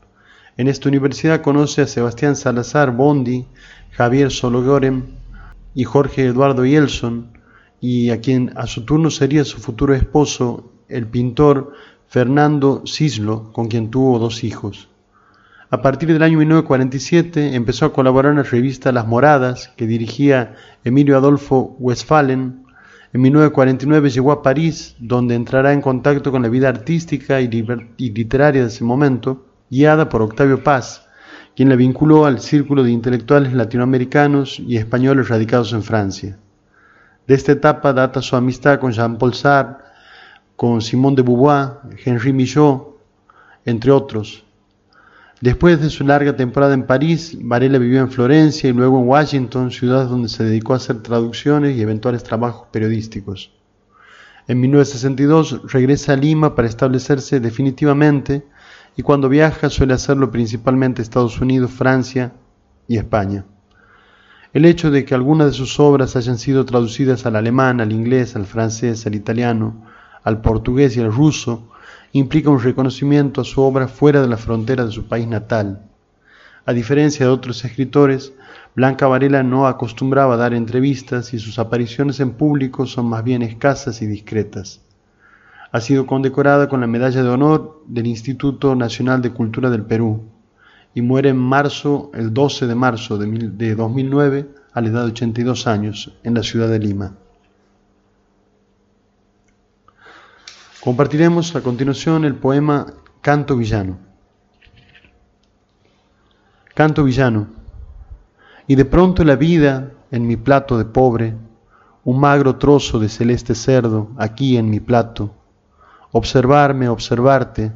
En 0.62 0.68
esta 0.68 0.90
universidad 0.90 1.42
conoce 1.42 1.82
a 1.82 1.88
Sebastián 1.88 2.36
Salazar 2.36 2.96
Bondi, 2.96 3.48
Javier 3.94 4.30
Sologorem 4.30 5.06
y 5.74 5.86
Jorge 5.86 6.28
Eduardo 6.28 6.64
Yelson, 6.68 7.32
y 7.80 8.12
a 8.12 8.22
quien 8.22 8.52
a 8.56 8.68
su 8.68 8.86
turno 8.86 9.10
sería 9.10 9.44
su 9.44 9.58
futuro 9.58 9.96
esposo, 9.96 10.72
el 10.88 11.08
pintor 11.08 11.74
Fernando 12.08 12.84
Cislo, 12.86 13.52
con 13.54 13.70
quien 13.70 13.90
tuvo 13.90 14.20
dos 14.20 14.44
hijos. 14.44 14.88
A 15.72 15.82
partir 15.82 16.14
del 16.14 16.22
año 16.22 16.38
1947 16.38 17.56
empezó 17.56 17.88
a 17.88 17.94
colaborar 17.94 18.34
en 18.34 18.38
la 18.38 18.44
revista 18.44 18.92
Las 18.92 19.08
Moradas, 19.08 19.74
que 19.76 19.88
dirigía 19.88 20.54
Emilio 20.84 21.18
Adolfo 21.18 21.76
Westphalen. 21.80 22.68
En 23.14 23.22
1949 23.22 24.12
llegó 24.12 24.32
a 24.32 24.44
París, 24.44 24.96
donde 25.00 25.34
entrará 25.34 25.74
en 25.74 25.82
contacto 25.82 26.32
con 26.32 26.44
la 26.44 26.50
vida 26.50 26.70
artística 26.70 27.42
y, 27.42 27.50
y 27.98 28.12
literaria 28.12 28.62
de 28.62 28.68
ese 28.68 28.84
momento, 28.84 29.48
guiada 29.72 30.10
por 30.10 30.22
Octavio 30.22 30.64
Paz, 30.64 31.07
quien 31.56 31.69
la 31.69 31.76
vinculó 31.76 32.26
al 32.26 32.41
círculo 32.41 32.84
de 32.84 32.91
intelectuales 32.91 33.53
latinoamericanos 33.53 34.60
y 34.60 34.77
españoles 34.77 35.30
radicados 35.30 35.72
en 35.73 35.81
Francia. 35.81 36.38
De 37.26 37.34
esta 37.34 37.53
etapa 37.53 37.93
data 37.93 38.22
su 38.22 38.35
amistad 38.35 38.80
con 38.80 38.91
Jean-Paul 38.91 39.34
Sartre, 39.34 39.85
con 40.57 40.81
Simone 40.81 41.15
de 41.15 41.22
Beauvoir, 41.23 41.69
Henri 42.06 42.34
Millot, 42.34 42.98
entre 43.65 43.91
otros. 43.91 44.43
Después 45.39 45.81
de 45.81 45.89
su 45.89 46.03
larga 46.03 46.35
temporada 46.35 46.73
en 46.73 46.85
París, 46.85 47.35
Varela 47.41 47.80
vivió 47.80 48.02
en 48.02 48.11
Florencia 48.11 48.69
y 48.69 48.73
luego 48.73 48.99
en 48.99 49.07
Washington, 49.07 49.72
ciudad 49.72 50.07
donde 50.07 50.30
se 50.30 50.43
dedicó 50.43 50.73
a 50.73 50.76
hacer 50.76 51.02
traducciones 51.02 51.76
y 51.76 51.81
eventuales 51.81 52.23
trabajos 52.23 52.68
periodísticos. 52.72 53.52
En 54.48 54.60
1962 54.60 55.72
regresa 55.72 56.14
a 56.14 56.15
Lima 56.18 56.53
para 56.53 56.68
establecerse 56.68 57.39
definitivamente 57.39 58.45
y 58.95 59.03
cuando 59.03 59.30
viaja 59.30 59.69
suele 59.69 59.93
hacerlo 59.93 60.31
principalmente 60.31 61.01
Estados 61.01 61.39
Unidos, 61.39 61.72
Francia 61.72 62.34
y 62.88 62.97
España. 62.97 63.45
El 64.53 64.65
hecho 64.65 64.91
de 64.91 65.05
que 65.05 65.15
algunas 65.15 65.47
de 65.47 65.53
sus 65.53 65.80
obras 65.80 66.15
hayan 66.18 66.38
sido 66.38 66.65
traducidas 66.65 67.26
al 67.26 67.38
alemán, 67.38 67.80
al 67.80 67.93
inglés, 67.93 68.35
al 68.35 68.45
francés, 68.45 69.05
al 69.07 69.15
italiano, 69.15 69.85
al 70.23 70.41
portugués 70.41 70.97
y 70.97 70.99
al 70.99 71.11
ruso, 71.11 71.69
implica 72.11 72.49
un 72.49 72.61
reconocimiento 72.61 73.41
a 73.41 73.45
su 73.45 73.61
obra 73.61 73.88
fuera 73.88 74.22
de 74.22 74.27
la 74.27 74.35
frontera 74.38 74.85
de 74.85 74.91
su 74.91 75.07
país 75.07 75.27
natal. 75.27 75.84
A 76.65 76.73
diferencia 76.73 77.26
de 77.26 77.31
otros 77.31 77.63
escritores, 77.63 78.34
Blanca 78.76 79.07
Varela 79.07 79.41
no 79.41 79.68
acostumbraba 79.68 80.34
a 80.34 80.38
dar 80.38 80.53
entrevistas 80.53 81.34
y 81.34 81.39
sus 81.39 81.57
apariciones 81.57 82.19
en 82.19 82.34
público 82.34 82.85
son 82.85 83.05
más 83.07 83.23
bien 83.23 83.41
escasas 83.41 84.01
y 84.01 84.05
discretas. 84.05 84.81
Ha 85.72 85.80
sido 85.80 86.06
condecorada 86.06 86.68
con 86.68 86.81
la 86.81 86.88
Medalla 86.88 87.23
de 87.23 87.30
Honor 87.30 87.81
del 87.88 88.07
Instituto 88.07 88.76
Nacional 88.76 89.22
de 89.22 89.31
Cultura 89.31 89.69
del 89.69 89.84
Perú 89.84 90.23
y 90.93 91.02
muere 91.02 91.30
en 91.30 91.38
marzo, 91.38 92.11
el 92.14 92.34
12 92.34 92.68
de 92.68 92.76
marzo 92.76 93.18
de, 93.18 93.27
mil- 93.27 93.57
de 93.57 93.76
2009, 93.76 94.49
a 94.73 94.81
la 94.81 94.88
edad 94.89 95.06
de 95.06 95.11
82 95.11 95.68
años, 95.68 96.14
en 96.23 96.34
la 96.34 96.43
ciudad 96.43 96.68
de 96.68 96.80
Lima. 96.80 97.15
Compartiremos 100.81 101.56
a 101.56 101.61
continuación 101.61 102.26
el 102.26 102.35
poema 102.35 102.88
Canto 103.22 103.56
Villano. 103.56 103.98
Canto 106.73 107.03
Villano. 107.03 107.48
Y 108.68 108.76
de 108.76 108.85
pronto 108.85 109.23
la 109.23 109.35
vida 109.35 109.91
en 110.11 110.27
mi 110.27 110.35
plato 110.38 110.77
de 110.77 110.85
pobre, 110.85 111.35
un 112.03 112.19
magro 112.19 112.56
trozo 112.57 112.99
de 112.99 113.10
celeste 113.10 113.53
cerdo 113.56 114.10
aquí 114.18 114.57
en 114.57 114.69
mi 114.69 114.80
plato, 114.80 115.35
observarme, 116.12 116.90
observarte, 116.90 117.72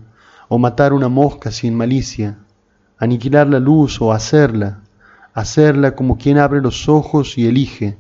o 0.47 0.57
matar 0.57 0.93
una 0.93 1.09
mosca 1.09 1.51
sin 1.51 1.75
malicia, 1.75 2.37
aniquilar 2.97 3.47
la 3.47 3.59
luz 3.59 4.01
o 4.01 4.11
hacerla, 4.11 4.81
hacerla 5.33 5.95
como 5.95 6.17
quien 6.17 6.37
abre 6.37 6.61
los 6.61 6.87
ojos 6.87 7.37
y 7.37 7.47
elige 7.47 7.97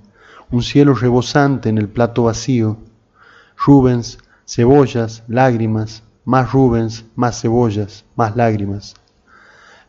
un 0.51 0.61
cielo 0.61 0.93
rebosante 0.93 1.69
en 1.69 1.77
el 1.77 1.89
plato 1.89 2.23
vacío, 2.23 2.77
Rubens, 3.57 4.19
cebollas, 4.45 5.23
lágrimas, 5.27 6.03
más 6.23 6.51
Rubens, 6.51 7.05
más 7.15 7.41
cebollas, 7.41 8.05
más 8.15 8.35
lágrimas. 8.35 8.95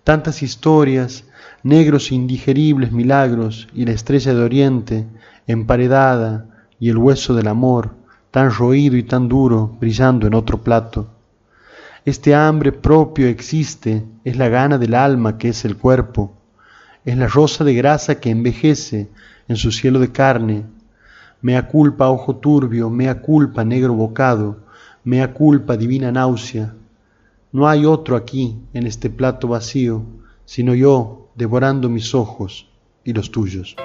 Tantas 0.02 0.42
historias, 0.42 1.24
negros 1.62 2.12
indigeribles 2.12 2.92
milagros 2.92 3.68
y 3.74 3.84
la 3.84 3.92
estrella 3.92 4.34
de 4.34 4.42
oriente, 4.42 5.06
emparedada, 5.46 6.46
y 6.78 6.90
el 6.90 6.98
hueso 6.98 7.34
del 7.34 7.48
amor, 7.48 7.94
tan 8.30 8.50
roído 8.50 8.96
y 8.96 9.02
tan 9.02 9.28
duro, 9.28 9.76
brillando 9.80 10.26
en 10.26 10.34
otro 10.34 10.58
plato. 10.58 11.08
Este 12.04 12.34
hambre 12.34 12.70
propio 12.70 13.26
existe, 13.26 14.04
es 14.24 14.36
la 14.36 14.48
gana 14.48 14.78
del 14.78 14.94
alma 14.94 15.38
que 15.38 15.48
es 15.48 15.64
el 15.64 15.76
cuerpo, 15.76 16.32
es 17.04 17.16
la 17.16 17.26
rosa 17.26 17.64
de 17.64 17.74
grasa 17.74 18.20
que 18.20 18.30
envejece 18.30 19.08
en 19.48 19.56
su 19.56 19.72
cielo 19.72 19.98
de 19.98 20.12
carne. 20.12 20.64
Mea 21.40 21.66
culpa, 21.68 22.08
ojo 22.08 22.36
turbio, 22.36 22.90
mea 22.90 23.20
culpa, 23.20 23.64
negro 23.64 23.94
bocado, 23.94 24.58
mea 25.04 25.32
culpa, 25.32 25.76
divina 25.76 26.12
náusea. 26.12 26.74
No 27.52 27.68
hay 27.68 27.84
otro 27.84 28.16
aquí, 28.16 28.56
en 28.72 28.86
este 28.86 29.08
plato 29.08 29.48
vacío, 29.48 30.02
sino 30.44 30.74
yo 30.74 31.28
devorando 31.34 31.88
mis 31.88 32.14
ojos 32.14 32.68
y 33.04 33.12
los 33.12 33.30
tuyos. 33.30 33.76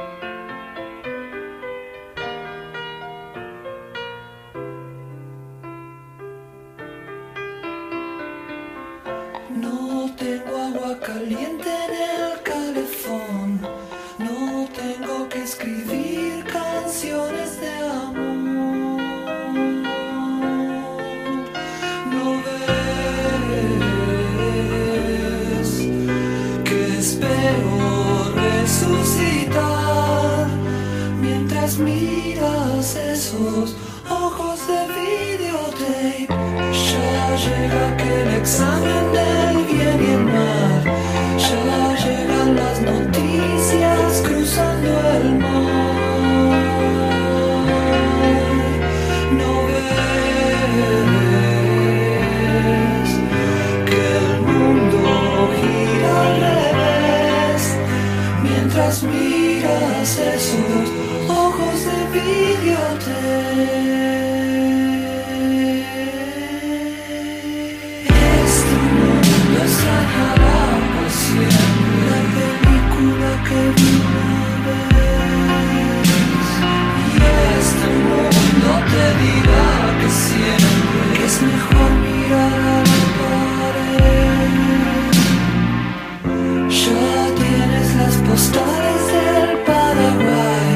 Las 88.32 88.42
postales 88.42 89.02
del 89.08 89.58
Paraguay, 89.66 90.72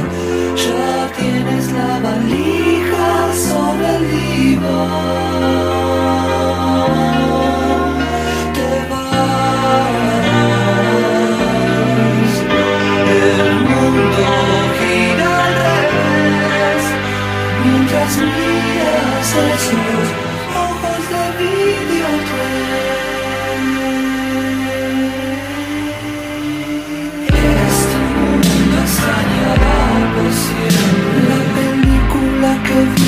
ya 0.56 1.12
tienes 1.18 1.66
la 1.72 2.00
valija 2.00 3.34
sobre 3.34 3.88
el 3.96 4.04
diván. 4.12 4.76
Te 8.54 8.72
vas, 8.90 9.96
el 13.24 13.50
mundo 13.70 14.26
gira 14.80 15.30
al 15.46 15.54
revés, 15.66 16.84
mientras 17.64 18.12
miras 18.18 19.28
esos 19.28 19.64
ojos 19.74 19.85
película 32.76 33.05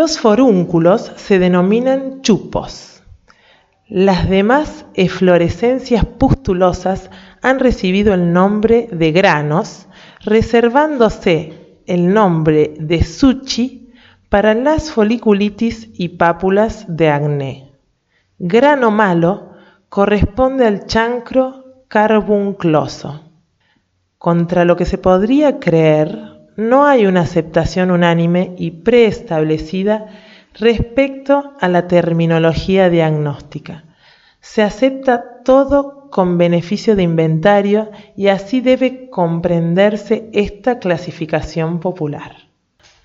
Los 0.00 0.18
forúnculos 0.18 1.12
se 1.16 1.38
denominan 1.38 2.22
chupos. 2.22 3.02
Las 3.86 4.30
demás 4.30 4.86
eflorescencias 4.94 6.06
pustulosas 6.06 7.10
han 7.42 7.58
recibido 7.58 8.14
el 8.14 8.32
nombre 8.32 8.88
de 8.90 9.12
granos, 9.12 9.88
reservándose 10.20 11.82
el 11.84 12.14
nombre 12.14 12.72
de 12.78 13.04
suchi 13.04 13.92
para 14.30 14.54
las 14.54 14.90
foliculitis 14.90 15.90
y 15.92 16.08
pápulas 16.08 16.86
de 16.88 17.10
acné. 17.10 17.70
Grano 18.38 18.90
malo 18.90 19.50
corresponde 19.90 20.66
al 20.66 20.86
chancro 20.86 21.84
carbuncloso. 21.88 23.20
Contra 24.16 24.64
lo 24.64 24.76
que 24.76 24.86
se 24.86 24.96
podría 24.96 25.60
creer, 25.60 26.29
no 26.60 26.86
hay 26.86 27.06
una 27.06 27.22
aceptación 27.22 27.90
unánime 27.90 28.54
y 28.58 28.70
preestablecida 28.70 30.08
respecto 30.52 31.54
a 31.58 31.68
la 31.68 31.88
terminología 31.88 32.90
diagnóstica. 32.90 33.84
Se 34.42 34.62
acepta 34.62 35.42
todo 35.42 36.10
con 36.10 36.36
beneficio 36.36 36.96
de 36.96 37.02
inventario 37.04 37.90
y 38.14 38.28
así 38.28 38.60
debe 38.60 39.08
comprenderse 39.08 40.28
esta 40.34 40.78
clasificación 40.78 41.80
popular. 41.80 42.36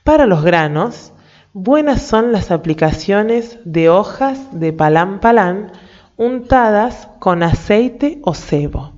Para 0.03 0.25
los 0.25 0.43
granos, 0.43 1.13
buenas 1.53 2.01
son 2.01 2.33
las 2.33 2.51
aplicaciones 2.51 3.59
de 3.63 3.89
hojas 3.89 4.59
de 4.59 4.73
palán 4.73 5.21
palán 5.21 5.71
untadas 6.17 7.07
con 7.19 7.41
aceite 7.41 8.19
o 8.23 8.33
cebo. 8.33 8.95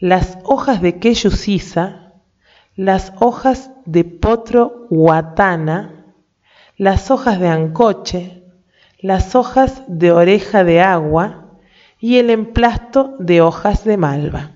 Las 0.00 0.38
hojas 0.42 0.82
de 0.82 0.98
queyu 0.98 1.30
las 2.76 3.14
hojas 3.20 3.70
de 3.86 4.04
potro 4.04 4.86
huatana, 4.90 6.04
las 6.76 7.10
hojas 7.10 7.40
de 7.40 7.48
ancoche, 7.48 8.42
las 9.00 9.34
hojas 9.34 9.82
de 9.88 10.12
oreja 10.12 10.62
de 10.62 10.82
agua 10.82 11.58
y 11.98 12.18
el 12.18 12.28
emplasto 12.28 13.16
de 13.18 13.40
hojas 13.40 13.84
de 13.84 13.96
malva. 13.96 14.50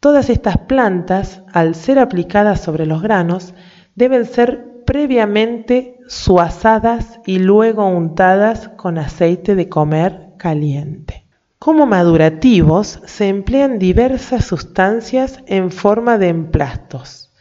Todas 0.00 0.28
estas 0.28 0.58
plantas, 0.58 1.42
al 1.50 1.74
ser 1.74 1.98
aplicadas 1.98 2.60
sobre 2.60 2.84
los 2.84 3.00
granos, 3.00 3.54
deben 3.94 4.26
ser 4.26 4.82
previamente 4.84 5.98
suazadas 6.08 7.20
y 7.24 7.38
luego 7.38 7.86
untadas 7.86 8.68
con 8.68 8.98
aceite 8.98 9.54
de 9.54 9.70
comer 9.70 10.32
caliente. 10.36 11.24
Como 11.58 11.86
madurativos 11.86 13.00
se 13.06 13.28
emplean 13.28 13.78
diversas 13.78 14.44
sustancias 14.44 15.38
en 15.46 15.70
forma 15.70 16.18
de 16.18 16.28
emplastos. 16.28 17.31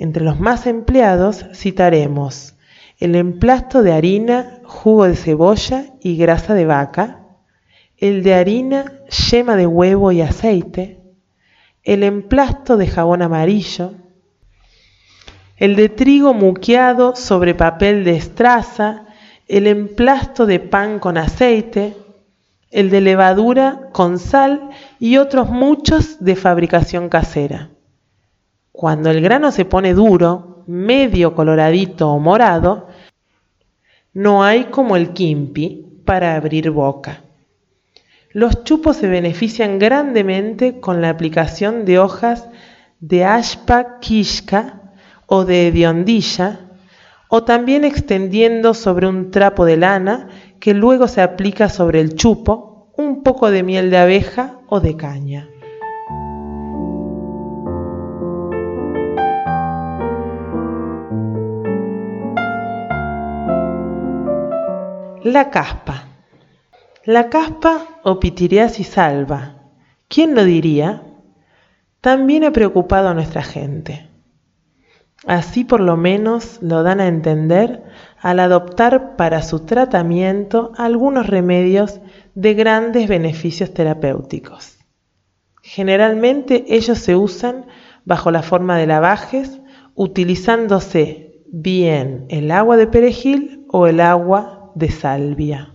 Entre 0.00 0.24
los 0.24 0.40
más 0.40 0.66
empleados 0.66 1.44
citaremos 1.52 2.54
el 3.00 3.14
emplasto 3.16 3.82
de 3.82 3.92
harina, 3.92 4.60
jugo 4.64 5.04
de 5.04 5.14
cebolla 5.14 5.92
y 6.00 6.16
grasa 6.16 6.54
de 6.54 6.64
vaca, 6.64 7.20
el 7.98 8.22
de 8.22 8.32
harina, 8.32 8.94
yema 9.30 9.56
de 9.56 9.66
huevo 9.66 10.10
y 10.10 10.22
aceite, 10.22 11.02
el 11.84 12.02
emplasto 12.02 12.78
de 12.78 12.86
jabón 12.86 13.20
amarillo, 13.20 13.92
el 15.58 15.76
de 15.76 15.90
trigo 15.90 16.32
muqueado 16.32 17.14
sobre 17.14 17.54
papel 17.54 18.02
de 18.02 18.16
estraza, 18.16 19.04
el 19.48 19.66
emplasto 19.66 20.46
de 20.46 20.60
pan 20.60 20.98
con 20.98 21.18
aceite, 21.18 21.94
el 22.70 22.88
de 22.88 23.02
levadura 23.02 23.90
con 23.92 24.18
sal 24.18 24.70
y 24.98 25.18
otros 25.18 25.50
muchos 25.50 26.24
de 26.24 26.36
fabricación 26.36 27.10
casera. 27.10 27.68
Cuando 28.80 29.10
el 29.10 29.20
grano 29.20 29.52
se 29.52 29.66
pone 29.66 29.92
duro, 29.92 30.64
medio 30.66 31.34
coloradito 31.34 32.08
o 32.08 32.18
morado, 32.18 32.88
no 34.14 34.42
hay 34.42 34.70
como 34.70 34.96
el 34.96 35.10
quimpi 35.10 36.00
para 36.06 36.34
abrir 36.34 36.70
boca. 36.70 37.20
Los 38.30 38.64
chupos 38.64 38.96
se 38.96 39.06
benefician 39.06 39.78
grandemente 39.78 40.80
con 40.80 41.02
la 41.02 41.10
aplicación 41.10 41.84
de 41.84 41.98
hojas 41.98 42.48
de 43.00 43.26
ashpa 43.26 43.98
kishka 44.00 44.94
o 45.26 45.44
de 45.44 45.66
hediondilla, 45.66 46.60
o 47.28 47.44
también 47.44 47.84
extendiendo 47.84 48.72
sobre 48.72 49.06
un 49.06 49.30
trapo 49.30 49.66
de 49.66 49.76
lana 49.76 50.30
que 50.58 50.72
luego 50.72 51.06
se 51.06 51.20
aplica 51.20 51.68
sobre 51.68 52.00
el 52.00 52.14
chupo 52.14 52.90
un 52.96 53.22
poco 53.22 53.50
de 53.50 53.62
miel 53.62 53.90
de 53.90 53.98
abeja 53.98 54.60
o 54.68 54.80
de 54.80 54.96
caña. 54.96 55.49
La 65.24 65.50
caspa. 65.50 66.08
La 67.04 67.28
caspa 67.28 68.00
o 68.04 68.18
pitiriasis 68.18 68.96
alba, 68.96 69.56
¿quién 70.08 70.34
lo 70.34 70.44
diría? 70.44 71.02
También 72.00 72.42
ha 72.44 72.52
preocupado 72.52 73.08
a 73.08 73.14
nuestra 73.14 73.42
gente. 73.42 74.08
Así 75.26 75.64
por 75.64 75.80
lo 75.80 75.98
menos 75.98 76.62
lo 76.62 76.82
dan 76.82 77.00
a 77.00 77.06
entender 77.06 77.82
al 78.18 78.40
adoptar 78.40 79.16
para 79.16 79.42
su 79.42 79.66
tratamiento 79.66 80.72
algunos 80.78 81.26
remedios 81.26 82.00
de 82.34 82.54
grandes 82.54 83.06
beneficios 83.06 83.74
terapéuticos. 83.74 84.78
Generalmente 85.60 86.64
ellos 86.68 86.98
se 86.98 87.14
usan 87.14 87.66
bajo 88.06 88.30
la 88.30 88.42
forma 88.42 88.78
de 88.78 88.86
lavajes, 88.86 89.60
utilizándose 89.94 91.42
bien 91.52 92.24
el 92.30 92.50
agua 92.50 92.78
de 92.78 92.86
perejil 92.86 93.66
o 93.68 93.86
el 93.86 94.00
agua 94.00 94.59
de 94.74 94.90
salvia. 94.90 95.74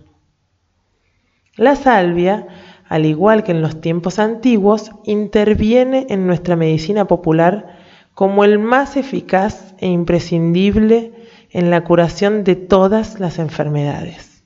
La 1.56 1.74
salvia, 1.74 2.46
al 2.88 3.06
igual 3.06 3.42
que 3.42 3.52
en 3.52 3.62
los 3.62 3.80
tiempos 3.80 4.18
antiguos, 4.18 4.92
interviene 5.04 6.06
en 6.10 6.26
nuestra 6.26 6.56
medicina 6.56 7.06
popular 7.06 7.78
como 8.14 8.44
el 8.44 8.58
más 8.58 8.96
eficaz 8.96 9.74
e 9.78 9.88
imprescindible 9.88 11.12
en 11.50 11.70
la 11.70 11.84
curación 11.84 12.44
de 12.44 12.56
todas 12.56 13.20
las 13.20 13.38
enfermedades. 13.38 14.42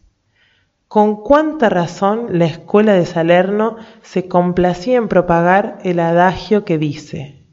Con 0.89 1.22
cuánta 1.22 1.68
razón 1.68 2.27
la 2.39 2.47
escuela 2.47 2.94
de 2.94 3.06
Salerno 3.06 3.77
se 4.02 4.27
complacía 4.27 4.97
en 4.97 5.09
propagar 5.09 5.78
el 5.85 6.01
adagio 6.01 6.64
que 6.64 6.78
dice, 6.78 7.47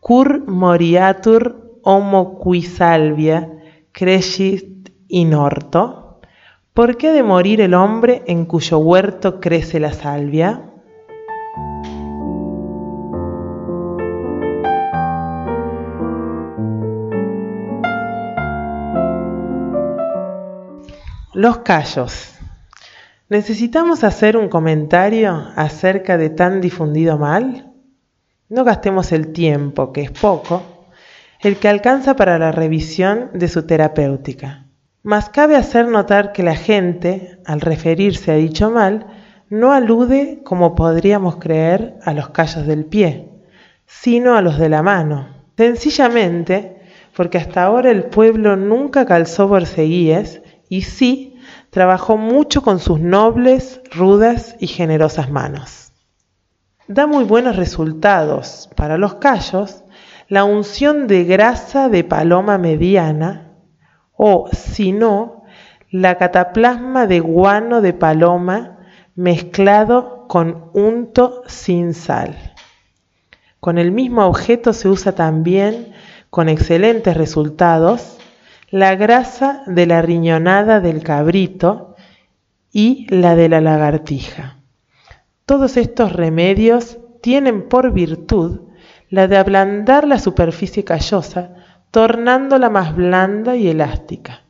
cur 0.00 0.46
moriatur 0.46 1.80
homo 1.82 2.40
qui 2.40 2.62
salvia 2.62 3.50
crescit 3.92 4.90
in 5.08 5.34
orto, 5.34 6.05
¿Por 6.76 6.98
qué 6.98 7.10
de 7.10 7.22
morir 7.22 7.62
el 7.62 7.72
hombre 7.72 8.22
en 8.26 8.44
cuyo 8.44 8.76
huerto 8.76 9.40
crece 9.40 9.80
la 9.80 9.94
salvia? 9.94 10.60
Los 21.32 21.60
callos. 21.64 22.34
¿Necesitamos 23.30 24.04
hacer 24.04 24.36
un 24.36 24.50
comentario 24.50 25.48
acerca 25.56 26.18
de 26.18 26.28
tan 26.28 26.60
difundido 26.60 27.16
mal? 27.16 27.72
No 28.50 28.64
gastemos 28.64 29.12
el 29.12 29.32
tiempo, 29.32 29.94
que 29.94 30.02
es 30.02 30.10
poco, 30.10 30.62
el 31.40 31.56
que 31.56 31.68
alcanza 31.68 32.16
para 32.16 32.38
la 32.38 32.52
revisión 32.52 33.30
de 33.32 33.48
su 33.48 33.66
terapéutica. 33.66 34.65
Mas 35.06 35.28
cabe 35.28 35.54
hacer 35.54 35.86
notar 35.86 36.32
que 36.32 36.42
la 36.42 36.56
gente, 36.56 37.38
al 37.46 37.60
referirse 37.60 38.32
a 38.32 38.34
dicho 38.34 38.72
mal, 38.72 39.06
no 39.48 39.70
alude, 39.70 40.40
como 40.42 40.74
podríamos 40.74 41.36
creer, 41.36 41.96
a 42.02 42.12
los 42.12 42.30
callos 42.30 42.66
del 42.66 42.86
pie, 42.86 43.30
sino 43.86 44.34
a 44.34 44.42
los 44.42 44.58
de 44.58 44.68
la 44.68 44.82
mano. 44.82 45.28
Sencillamente 45.56 46.80
porque 47.14 47.38
hasta 47.38 47.62
ahora 47.62 47.92
el 47.92 48.06
pueblo 48.06 48.56
nunca 48.56 49.06
calzó 49.06 49.46
borceguíes 49.46 50.42
y 50.68 50.82
sí 50.82 51.38
trabajó 51.70 52.16
mucho 52.16 52.62
con 52.62 52.80
sus 52.80 52.98
nobles, 52.98 53.80
rudas 53.92 54.56
y 54.58 54.66
generosas 54.66 55.30
manos. 55.30 55.92
Da 56.88 57.06
muy 57.06 57.22
buenos 57.22 57.54
resultados 57.54 58.68
para 58.74 58.98
los 58.98 59.14
callos 59.14 59.84
la 60.26 60.42
unción 60.42 61.06
de 61.06 61.22
grasa 61.22 61.88
de 61.88 62.02
paloma 62.02 62.58
mediana 62.58 63.45
o, 64.16 64.48
si 64.52 64.92
no, 64.92 65.44
la 65.90 66.16
cataplasma 66.18 67.06
de 67.06 67.20
guano 67.20 67.80
de 67.80 67.92
paloma 67.92 68.78
mezclado 69.14 70.26
con 70.28 70.70
unto 70.74 71.42
sin 71.46 71.94
sal. 71.94 72.54
Con 73.60 73.78
el 73.78 73.92
mismo 73.92 74.24
objeto 74.26 74.72
se 74.72 74.88
usa 74.88 75.12
también, 75.12 75.92
con 76.30 76.48
excelentes 76.48 77.16
resultados, 77.16 78.18
la 78.70 78.94
grasa 78.94 79.62
de 79.66 79.86
la 79.86 80.02
riñonada 80.02 80.80
del 80.80 81.02
cabrito 81.02 81.96
y 82.72 83.06
la 83.08 83.36
de 83.36 83.48
la 83.48 83.60
lagartija. 83.60 84.58
Todos 85.46 85.76
estos 85.76 86.12
remedios 86.12 86.98
tienen 87.22 87.68
por 87.68 87.92
virtud 87.92 88.60
la 89.08 89.28
de 89.28 89.36
ablandar 89.36 90.06
la 90.06 90.18
superficie 90.18 90.84
callosa 90.84 91.55
tornándola 91.96 92.68
más 92.68 92.94
blanda 92.94 93.56
y 93.56 93.68
elástica. 93.68 94.42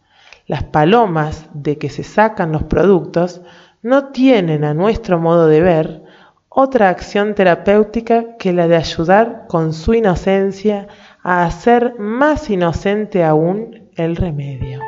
Las 0.49 0.65
palomas 0.65 1.47
de 1.55 1.79
que 1.79 1.91
se 1.91 2.03
sacan 2.03 2.51
los 2.51 2.65
productos 2.65 3.41
no 3.83 4.07
tienen, 4.07 4.65
a 4.65 4.75
nuestro 4.75 5.21
modo 5.21 5.47
de 5.47 5.61
ver, 5.61 6.03
otra 6.49 6.89
acción 6.89 7.37
terapéutica 7.37 8.37
que 8.37 8.53
la 8.53 8.67
de 8.67 8.75
ayudar 8.75 9.45
con 9.47 9.75
su 9.75 9.95
inocencia 9.95 10.89
a 11.23 11.45
hacer 11.45 11.95
más 12.01 12.51
inocente 12.51 13.23
aún 13.23 13.91
el 13.95 14.17
remedio. 14.17 14.81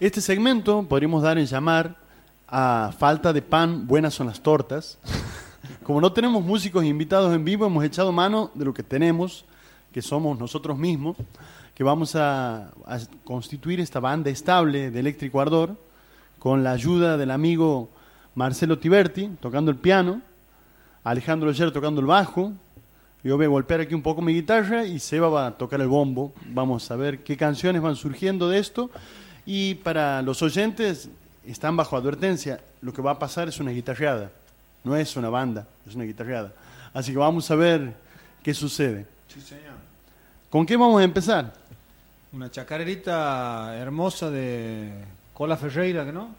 Este 0.00 0.22
segmento 0.22 0.82
podríamos 0.88 1.22
dar 1.22 1.36
en 1.36 1.44
llamar 1.44 1.99
a 2.50 2.92
falta 2.98 3.32
de 3.32 3.42
pan, 3.42 3.86
buenas 3.86 4.14
son 4.14 4.26
las 4.26 4.40
tortas. 4.40 4.98
Como 5.84 6.00
no 6.00 6.12
tenemos 6.12 6.44
músicos 6.44 6.84
invitados 6.84 7.34
en 7.34 7.44
vivo, 7.44 7.66
hemos 7.66 7.84
echado 7.84 8.10
mano 8.12 8.50
de 8.54 8.64
lo 8.64 8.74
que 8.74 8.82
tenemos, 8.82 9.44
que 9.92 10.02
somos 10.02 10.38
nosotros 10.38 10.76
mismos, 10.76 11.16
que 11.74 11.84
vamos 11.84 12.16
a, 12.16 12.72
constituir 13.24 13.80
esta 13.80 14.00
banda 14.00 14.30
estable 14.30 14.90
de 14.90 15.00
Eléctrico 15.00 15.40
Ardor 15.40 15.76
con 16.38 16.64
la 16.64 16.72
ayuda 16.72 17.16
del 17.16 17.30
amigo 17.30 17.88
Marcelo 18.34 18.78
Tiberti 18.78 19.30
tocando 19.40 19.70
el 19.70 19.76
piano, 19.76 20.20
Alejandro 21.04 21.50
Oyer 21.50 21.70
tocando 21.70 22.00
el 22.00 22.06
bajo, 22.06 22.52
yo 23.22 23.36
voy 23.36 23.46
a 23.46 23.48
golpear 23.48 23.80
aquí 23.80 23.94
un 23.94 24.02
poco 24.02 24.22
mi 24.22 24.32
guitarra 24.32 24.86
y 24.86 24.98
Seba 24.98 25.28
va 25.28 25.46
a 25.46 25.58
tocar 25.58 25.80
el 25.82 25.88
bombo. 25.88 26.32
Vamos 26.46 26.90
a 26.90 26.96
ver 26.96 27.22
qué 27.22 27.36
canciones 27.36 27.82
van 27.82 27.94
surgiendo 27.94 28.48
de 28.48 28.58
esto. 28.58 28.90
Y 29.44 29.74
para 29.74 30.22
los 30.22 30.40
oyentes, 30.40 31.10
están 31.50 31.76
bajo 31.76 31.96
advertencia. 31.96 32.60
Lo 32.80 32.92
que 32.92 33.02
va 33.02 33.12
a 33.12 33.18
pasar 33.18 33.48
es 33.48 33.60
una 33.60 33.70
guitarreada. 33.70 34.30
No 34.84 34.96
es 34.96 35.16
una 35.16 35.28
banda, 35.28 35.66
es 35.86 35.94
una 35.94 36.04
guitarreada. 36.04 36.52
Así 36.94 37.12
que 37.12 37.18
vamos 37.18 37.50
a 37.50 37.54
ver 37.54 37.92
qué 38.42 38.54
sucede. 38.54 39.06
Sí, 39.28 39.40
señor. 39.40 39.74
¿Con 40.48 40.66
qué 40.66 40.76
vamos 40.76 41.00
a 41.00 41.04
empezar? 41.04 41.52
Una 42.32 42.50
chacarerita 42.50 43.76
hermosa 43.76 44.30
de 44.30 44.90
Cola 45.34 45.56
Ferreira, 45.56 46.04
¿que 46.04 46.12
no? 46.12 46.34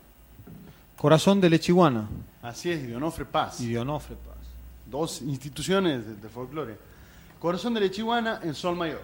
Corazón 0.98 1.42
de 1.42 1.50
Lechiguana. 1.50 2.08
Así 2.42 2.72
es, 2.72 2.86
Dionofre 2.86 3.26
Paz. 3.26 3.60
Y 3.62 3.68
Dionofre 3.68 4.16
Paz. 4.16 4.38
Dos 4.86 5.22
instituciones 5.22 6.06
de, 6.06 6.16
de 6.16 6.30
folclore. 6.30 6.78
Corazón 7.40 7.74
de 7.74 7.80
Lechiguana 7.80 8.40
en 8.44 8.54
Sol 8.54 8.76
Mayor. 8.76 9.02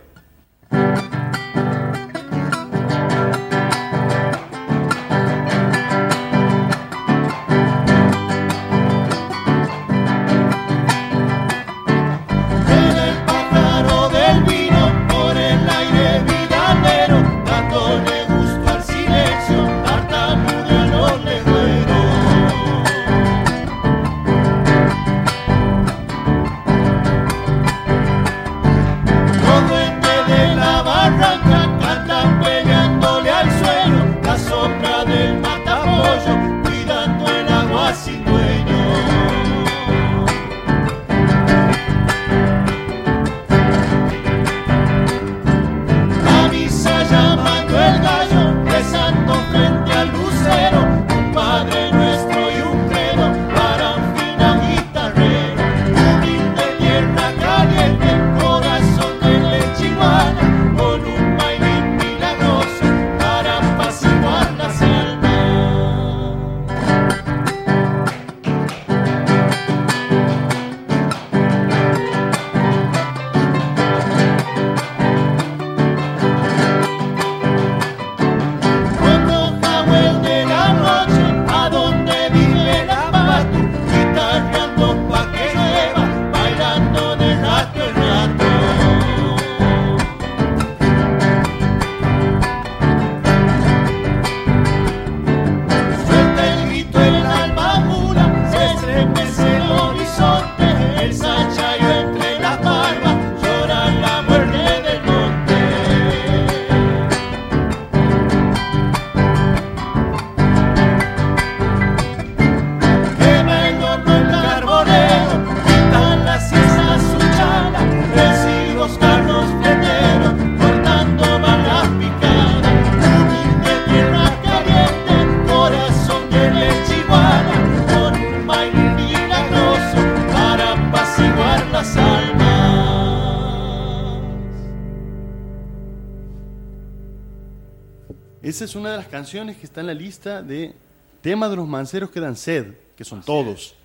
Esa 138.57 138.65
es 138.65 138.73
una 138.73 138.89
de 138.89 138.97
las 138.97 139.07
canciones 139.07 139.55
que 139.57 139.67
está 139.67 139.81
en 139.81 139.85
la 139.85 139.93
lista 139.93 140.41
de 140.41 140.73
temas 141.21 141.51
de 141.51 141.57
los 141.57 141.67
manceros 141.67 142.09
que 142.09 142.19
dan 142.19 142.35
sed, 142.35 142.73
que 142.95 143.05
son 143.05 143.21
todos, 143.21 143.75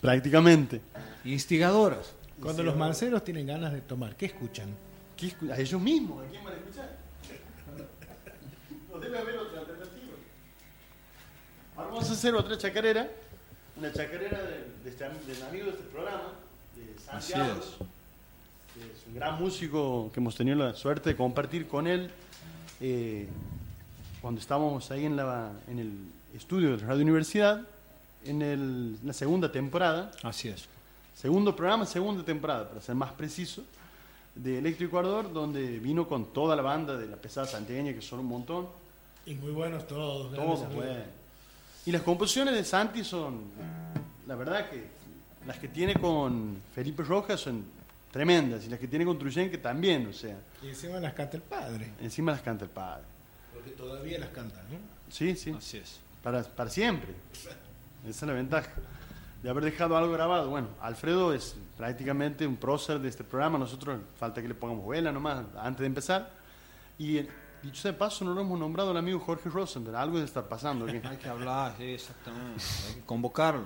prácticamente. 0.00 0.80
Instigadoras. 1.24 2.12
Cuando 2.42 2.64
los 2.64 2.74
manceros 2.74 3.22
tienen 3.22 3.46
ganas 3.46 3.72
de 3.72 3.82
tomar, 3.82 4.16
¿qué 4.16 4.26
escuchan? 4.26 4.66
¿Qué 5.16 5.28
escu- 5.28 5.52
a 5.52 5.56
ellos 5.60 5.80
mismos, 5.80 6.26
¿a 6.26 6.28
quién 6.28 6.42
van 6.42 6.54
a 6.54 6.56
escuchar? 6.56 6.90
No 8.92 8.98
debe 8.98 9.16
haber 9.16 9.38
otra 9.38 9.60
alternativa. 9.60 10.12
Ahora 11.76 11.90
vamos 11.90 12.10
a 12.10 12.12
hacer 12.12 12.34
otra 12.34 12.58
chacarera, 12.58 13.08
una 13.76 13.92
chacarera 13.92 14.42
de, 14.42 14.64
de 14.82 14.90
este 14.90 15.04
del 15.04 15.42
amigo 15.44 15.66
de 15.66 15.70
este 15.70 15.84
programa, 15.84 16.32
de 16.74 17.00
Santiago, 17.00 17.60
Así 17.60 17.70
es. 17.70 17.76
que 18.74 18.92
es 18.92 19.06
un 19.06 19.14
gran 19.14 19.38
músico 19.40 20.10
que 20.12 20.18
hemos 20.18 20.34
tenido 20.34 20.56
la 20.56 20.74
suerte 20.74 21.10
de 21.10 21.16
compartir 21.16 21.68
con 21.68 21.86
él 21.86 22.10
eh, 22.80 23.28
cuando 24.26 24.40
estábamos 24.40 24.90
ahí 24.90 25.04
en, 25.06 25.14
la, 25.14 25.52
en 25.70 25.78
el 25.78 25.92
estudio 26.36 26.72
de 26.72 26.78
la 26.82 26.88
Radio 26.88 27.02
Universidad, 27.02 27.60
en 28.24 28.42
el- 28.42 28.98
la 29.06 29.12
segunda 29.12 29.52
temporada. 29.52 30.10
Así 30.24 30.48
es. 30.48 30.64
Segundo 31.14 31.54
programa, 31.54 31.86
segunda 31.86 32.24
temporada, 32.24 32.68
para 32.68 32.80
ser 32.80 32.96
más 32.96 33.12
preciso, 33.12 33.62
de 34.34 34.58
Eléctrico 34.58 34.98
Ardor, 34.98 35.32
donde 35.32 35.78
vino 35.78 36.08
con 36.08 36.32
toda 36.32 36.56
la 36.56 36.62
banda 36.62 36.96
de 36.96 37.06
la 37.06 37.14
pesada 37.14 37.46
santiagueña, 37.46 37.92
que 37.94 38.02
son 38.02 38.18
un 38.18 38.26
montón. 38.26 38.66
Y 39.26 39.36
muy 39.36 39.52
buenos 39.52 39.86
todos. 39.86 40.34
Todos, 40.34 40.74
bueno. 40.74 41.04
Y 41.86 41.92
las 41.92 42.02
composiciones 42.02 42.52
de 42.52 42.64
Santi 42.64 43.04
son, 43.04 43.42
la 44.26 44.34
verdad 44.34 44.68
que 44.68 44.88
las 45.46 45.56
que 45.60 45.68
tiene 45.68 45.94
con 45.94 46.56
Felipe 46.74 47.04
Rojas 47.04 47.38
son 47.42 47.64
tremendas, 48.10 48.66
y 48.66 48.70
las 48.70 48.80
que 48.80 48.88
tiene 48.88 49.04
con 49.04 49.16
Truyenque 49.20 49.58
también, 49.58 50.08
o 50.08 50.12
sea, 50.12 50.36
Y 50.64 50.66
encima 50.70 50.98
las 50.98 51.14
canta 51.14 51.36
el 51.36 51.44
padre. 51.44 51.92
encima 52.00 52.32
las 52.32 52.40
canta 52.40 52.64
el 52.64 52.70
padre. 52.72 53.04
Porque 53.66 53.82
todavía 53.82 54.18
las 54.20 54.28
cantan, 54.28 54.62
¿no? 54.70 54.78
Sí, 55.10 55.34
sí. 55.34 55.50
Así 55.56 55.78
es. 55.78 55.98
Para, 56.22 56.44
para 56.44 56.70
siempre. 56.70 57.08
Esa 58.06 58.08
es 58.08 58.22
la 58.22 58.32
ventaja 58.32 58.70
de 59.42 59.50
haber 59.50 59.64
dejado 59.64 59.96
algo 59.96 60.12
grabado. 60.12 60.50
Bueno, 60.50 60.68
Alfredo 60.80 61.32
es 61.32 61.56
prácticamente 61.76 62.46
un 62.46 62.56
prócer 62.56 63.00
de 63.00 63.08
este 63.08 63.24
programa. 63.24 63.58
Nosotros 63.58 63.98
falta 64.18 64.40
que 64.40 64.46
le 64.46 64.54
pongamos 64.54 64.88
vela 64.88 65.10
nomás 65.10 65.44
antes 65.56 65.80
de 65.80 65.86
empezar. 65.86 66.30
Y, 66.98 67.22
Dicho 67.62 67.82
sea 67.82 67.90
de 67.90 67.98
paso, 67.98 68.24
no 68.24 68.32
lo 68.32 68.42
hemos 68.42 68.60
nombrado 68.60 68.92
al 68.92 68.96
amigo 68.98 69.18
Jorge 69.18 69.48
Rosenberg. 69.48 69.96
Algo 69.96 70.16
debe 70.16 70.26
estar 70.26 70.44
pasando 70.44 70.84
aquí. 70.84 71.00
Hay 71.02 71.16
que 71.16 71.28
hablar, 71.28 71.74
sí, 71.76 71.94
exactamente. 71.94 72.62
Hay 72.86 72.94
que 72.94 73.00
convocarlo. 73.00 73.64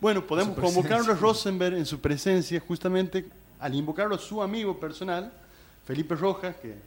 Bueno, 0.00 0.26
podemos 0.26 0.56
convocarlo 0.58 1.12
a. 1.12 1.16
Rosenberg 1.16 1.74
en 1.74 1.84
su 1.84 2.00
presencia 2.00 2.58
justamente 2.60 3.28
al 3.58 3.74
invocarlo 3.74 4.14
a 4.14 4.18
su 4.18 4.40
amigo 4.42 4.80
personal, 4.80 5.30
Felipe 5.84 6.14
Rojas, 6.14 6.56
que 6.56 6.78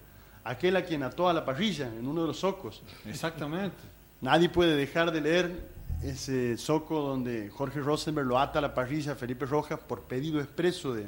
aquel 0.43 0.75
a 0.75 0.83
quien 0.85 1.03
ató 1.03 1.29
a 1.29 1.33
la 1.33 1.45
parrilla 1.45 1.87
en 1.87 2.07
uno 2.07 2.21
de 2.21 2.27
los 2.27 2.39
socos. 2.39 2.81
Exactamente. 3.05 3.75
Nadie 4.21 4.49
puede 4.49 4.75
dejar 4.75 5.11
de 5.11 5.21
leer 5.21 5.73
ese 6.03 6.57
soco 6.57 7.01
donde 7.01 7.49
Jorge 7.49 7.79
Rosenberg 7.79 8.27
lo 8.27 8.37
ata 8.39 8.59
a 8.59 8.61
la 8.61 8.73
parrilla 8.73 9.13
a 9.13 9.15
Felipe 9.15 9.45
Rojas 9.45 9.79
por 9.79 10.01
pedido 10.01 10.39
expreso 10.41 10.93
de- 10.93 11.07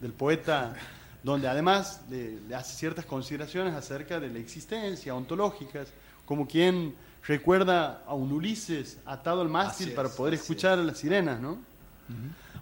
del 0.00 0.12
poeta, 0.12 0.74
donde 1.22 1.48
además 1.48 2.00
le, 2.10 2.40
le 2.48 2.54
hace 2.54 2.74
ciertas 2.74 3.04
consideraciones 3.06 3.74
acerca 3.74 4.18
de 4.20 4.28
la 4.28 4.38
existencia, 4.40 5.14
ontológicas, 5.14 5.88
como 6.26 6.46
quien 6.46 6.94
recuerda 7.26 8.02
a 8.06 8.14
un 8.14 8.32
Ulises 8.32 8.98
atado 9.06 9.40
al 9.42 9.48
mástil 9.48 9.92
para 9.92 10.08
poder 10.08 10.34
escuchar 10.34 10.78
a 10.78 10.82
las 10.82 10.98
sirenas, 10.98 11.40
¿no? 11.40 11.58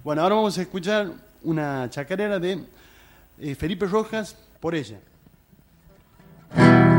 Bueno, 0.04 0.22
ahora 0.22 0.34
vamos 0.36 0.56
a 0.58 0.62
escuchar 0.62 1.10
una 1.42 1.88
chacarera 1.90 2.38
de 2.38 2.62
eh, 3.40 3.54
Felipe 3.54 3.86
Rojas 3.86 4.36
por 4.60 4.74
ella. 4.74 4.98
Por 6.54 6.89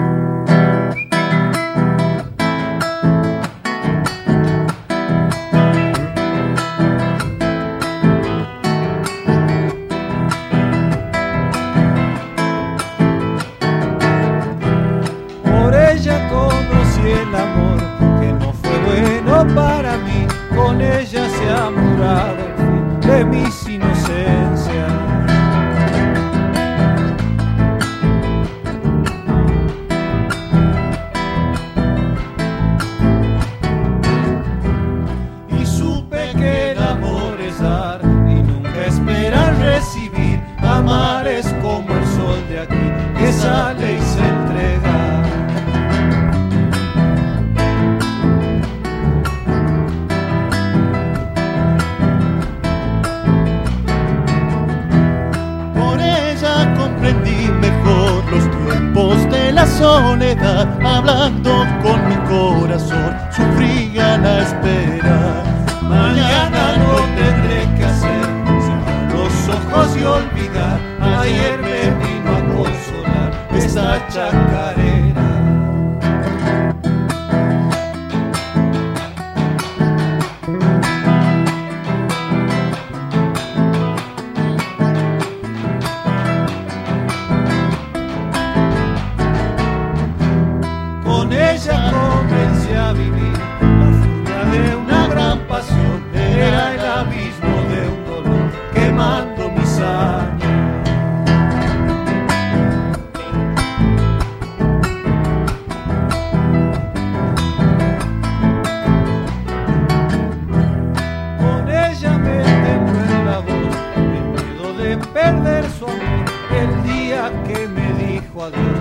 me 118.50 118.81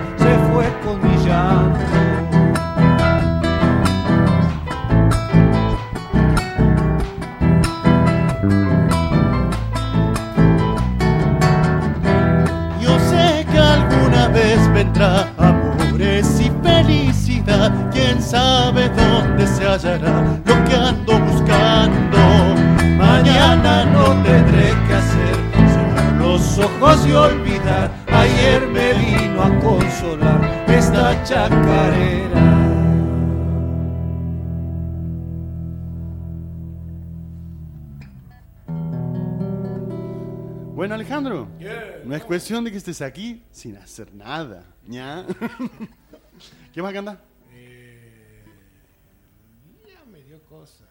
no 42.05 42.15
es 42.15 42.23
cuestión 42.23 42.63
de 42.63 42.71
que 42.71 42.77
estés 42.77 43.01
aquí 43.01 43.43
sin 43.51 43.77
hacer 43.77 44.13
nada. 44.13 44.65
¿ya? 44.87 45.25
¿Qué 46.73 46.81
más 46.81 46.91
que 46.91 46.97
anda? 46.97 47.21
Eh, 47.51 48.43
ya 49.87 50.03
me 50.05 50.21
dio 50.23 50.41
cosa. 50.45 50.85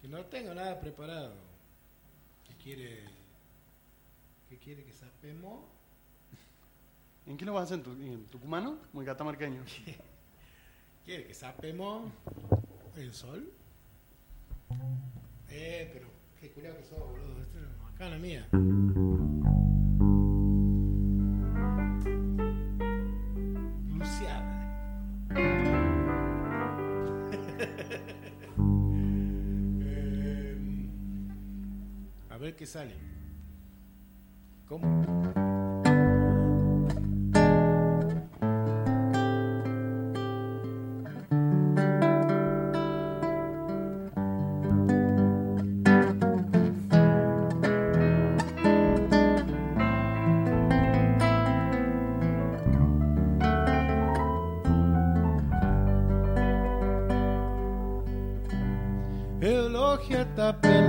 Que 0.00 0.08
no 0.08 0.24
tengo 0.26 0.54
nada 0.54 0.78
preparado. 0.80 1.34
¿Qué 2.46 2.54
quiere? 2.62 3.04
¿Qué 4.48 4.56
quiere 4.58 4.84
que 4.84 4.92
sapemos? 4.92 5.64
¿En 7.26 7.36
qué 7.36 7.44
lo 7.44 7.52
vas 7.52 7.62
a 7.62 7.64
hacer? 7.74 7.78
¿En, 7.78 7.82
tu- 7.84 7.92
en 8.02 8.24
tucumano 8.26 8.78
o 8.94 9.00
en 9.00 9.06
catamarqueño? 9.06 9.62
¿Quiere 11.04 11.26
que 11.26 11.34
sapemos 11.34 12.10
el 12.96 13.12
sol? 13.12 13.50
Eh, 15.50 15.90
pero 15.92 16.06
qué 16.40 16.50
culiado 16.52 16.76
que 16.78 16.84
sos, 16.84 16.98
boludo. 16.98 17.40
Esto 17.40 17.58
es 17.58 17.94
acá 17.94 18.08
la 18.08 18.18
mía. 18.18 18.46
Ver 32.48 32.56
qué 32.56 32.66
sale. 32.66 32.94
¿Cómo? 34.66 35.02
Elogia 59.40 60.24
tapa 60.34 60.87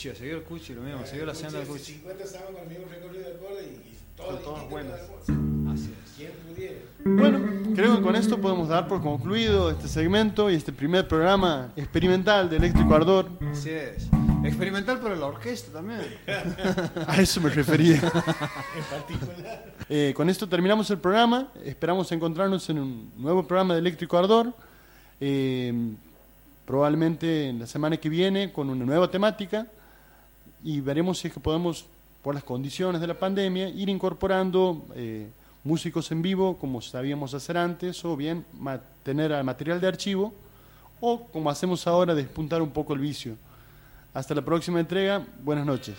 cuchi, 0.00 0.08
ha 0.08 0.14
seguido 0.14 0.38
el 0.38 0.44
cuchi, 0.44 0.74
lo 0.74 0.82
mismo, 0.82 1.00
ha 1.00 1.06
seguido 1.06 1.26
la 1.26 1.34
senda 1.34 1.58
del 1.58 1.68
cuchi. 1.68 1.92
50 1.92 2.26
sábados 2.26 2.56
conmigo 2.56 2.82
un 2.84 2.90
recorrido 2.90 3.24
de 3.24 3.34
acorde 3.34 3.62
y, 3.64 4.70
buenas. 4.70 5.00
todas 5.00 5.28
hermosas. 5.28 5.74
Así 5.74 5.92
es. 5.92 6.12
Quien 6.16 6.32
pudiera. 6.48 6.80
Bueno, 7.04 7.74
creo 7.74 7.96
que 7.96 8.02
con 8.02 8.16
esto 8.16 8.40
podemos 8.40 8.68
dar 8.68 8.88
por 8.88 9.02
concluido 9.02 9.70
este 9.70 9.88
segmento 9.88 10.50
y 10.50 10.54
este 10.54 10.72
primer 10.72 11.06
programa 11.06 11.72
experimental 11.76 12.48
de 12.48 12.56
Eléctrico 12.56 12.94
Ardor. 12.94 13.28
Así 13.52 13.70
es. 13.70 14.08
Experimental 14.44 15.00
para 15.00 15.16
la 15.16 15.26
orquesta 15.26 15.70
también. 15.72 16.00
A 17.06 17.20
eso 17.20 17.40
me 17.40 17.50
refería. 17.50 17.96
En 18.00 18.84
particular. 18.84 19.74
Eh, 19.88 20.12
con 20.16 20.30
esto 20.30 20.48
terminamos 20.48 20.90
el 20.90 20.98
programa. 20.98 21.48
Esperamos 21.64 22.10
encontrarnos 22.12 22.68
en 22.70 22.78
un 22.78 23.12
nuevo 23.16 23.42
programa 23.46 23.74
de 23.74 23.80
Eléctrico 23.80 24.16
Ardor. 24.16 24.54
Eh, 25.20 25.74
probablemente 26.64 27.48
en 27.48 27.58
la 27.58 27.66
semana 27.66 27.96
que 27.96 28.08
viene 28.08 28.52
con 28.52 28.70
una 28.70 28.84
nueva 28.84 29.10
temática. 29.10 29.66
Y 30.62 30.80
veremos 30.80 31.18
si 31.18 31.28
es 31.28 31.34
que 31.34 31.40
podemos, 31.40 31.86
por 32.22 32.34
las 32.34 32.44
condiciones 32.44 33.00
de 33.00 33.06
la 33.06 33.18
pandemia, 33.18 33.68
ir 33.68 33.88
incorporando 33.88 34.84
eh, 34.94 35.28
músicos 35.64 36.10
en 36.12 36.22
vivo 36.22 36.56
como 36.58 36.80
sabíamos 36.80 37.34
hacer 37.34 37.56
antes, 37.56 38.04
o 38.04 38.16
bien 38.16 38.44
tener 39.02 39.32
al 39.32 39.44
material 39.44 39.80
de 39.80 39.88
archivo, 39.88 40.32
o 41.00 41.26
como 41.26 41.50
hacemos 41.50 41.86
ahora, 41.86 42.14
despuntar 42.14 42.60
un 42.62 42.70
poco 42.70 42.92
el 42.92 43.00
vicio. 43.00 43.36
Hasta 44.12 44.34
la 44.34 44.42
próxima 44.42 44.80
entrega. 44.80 45.24
Buenas 45.42 45.64
noches. 45.64 45.96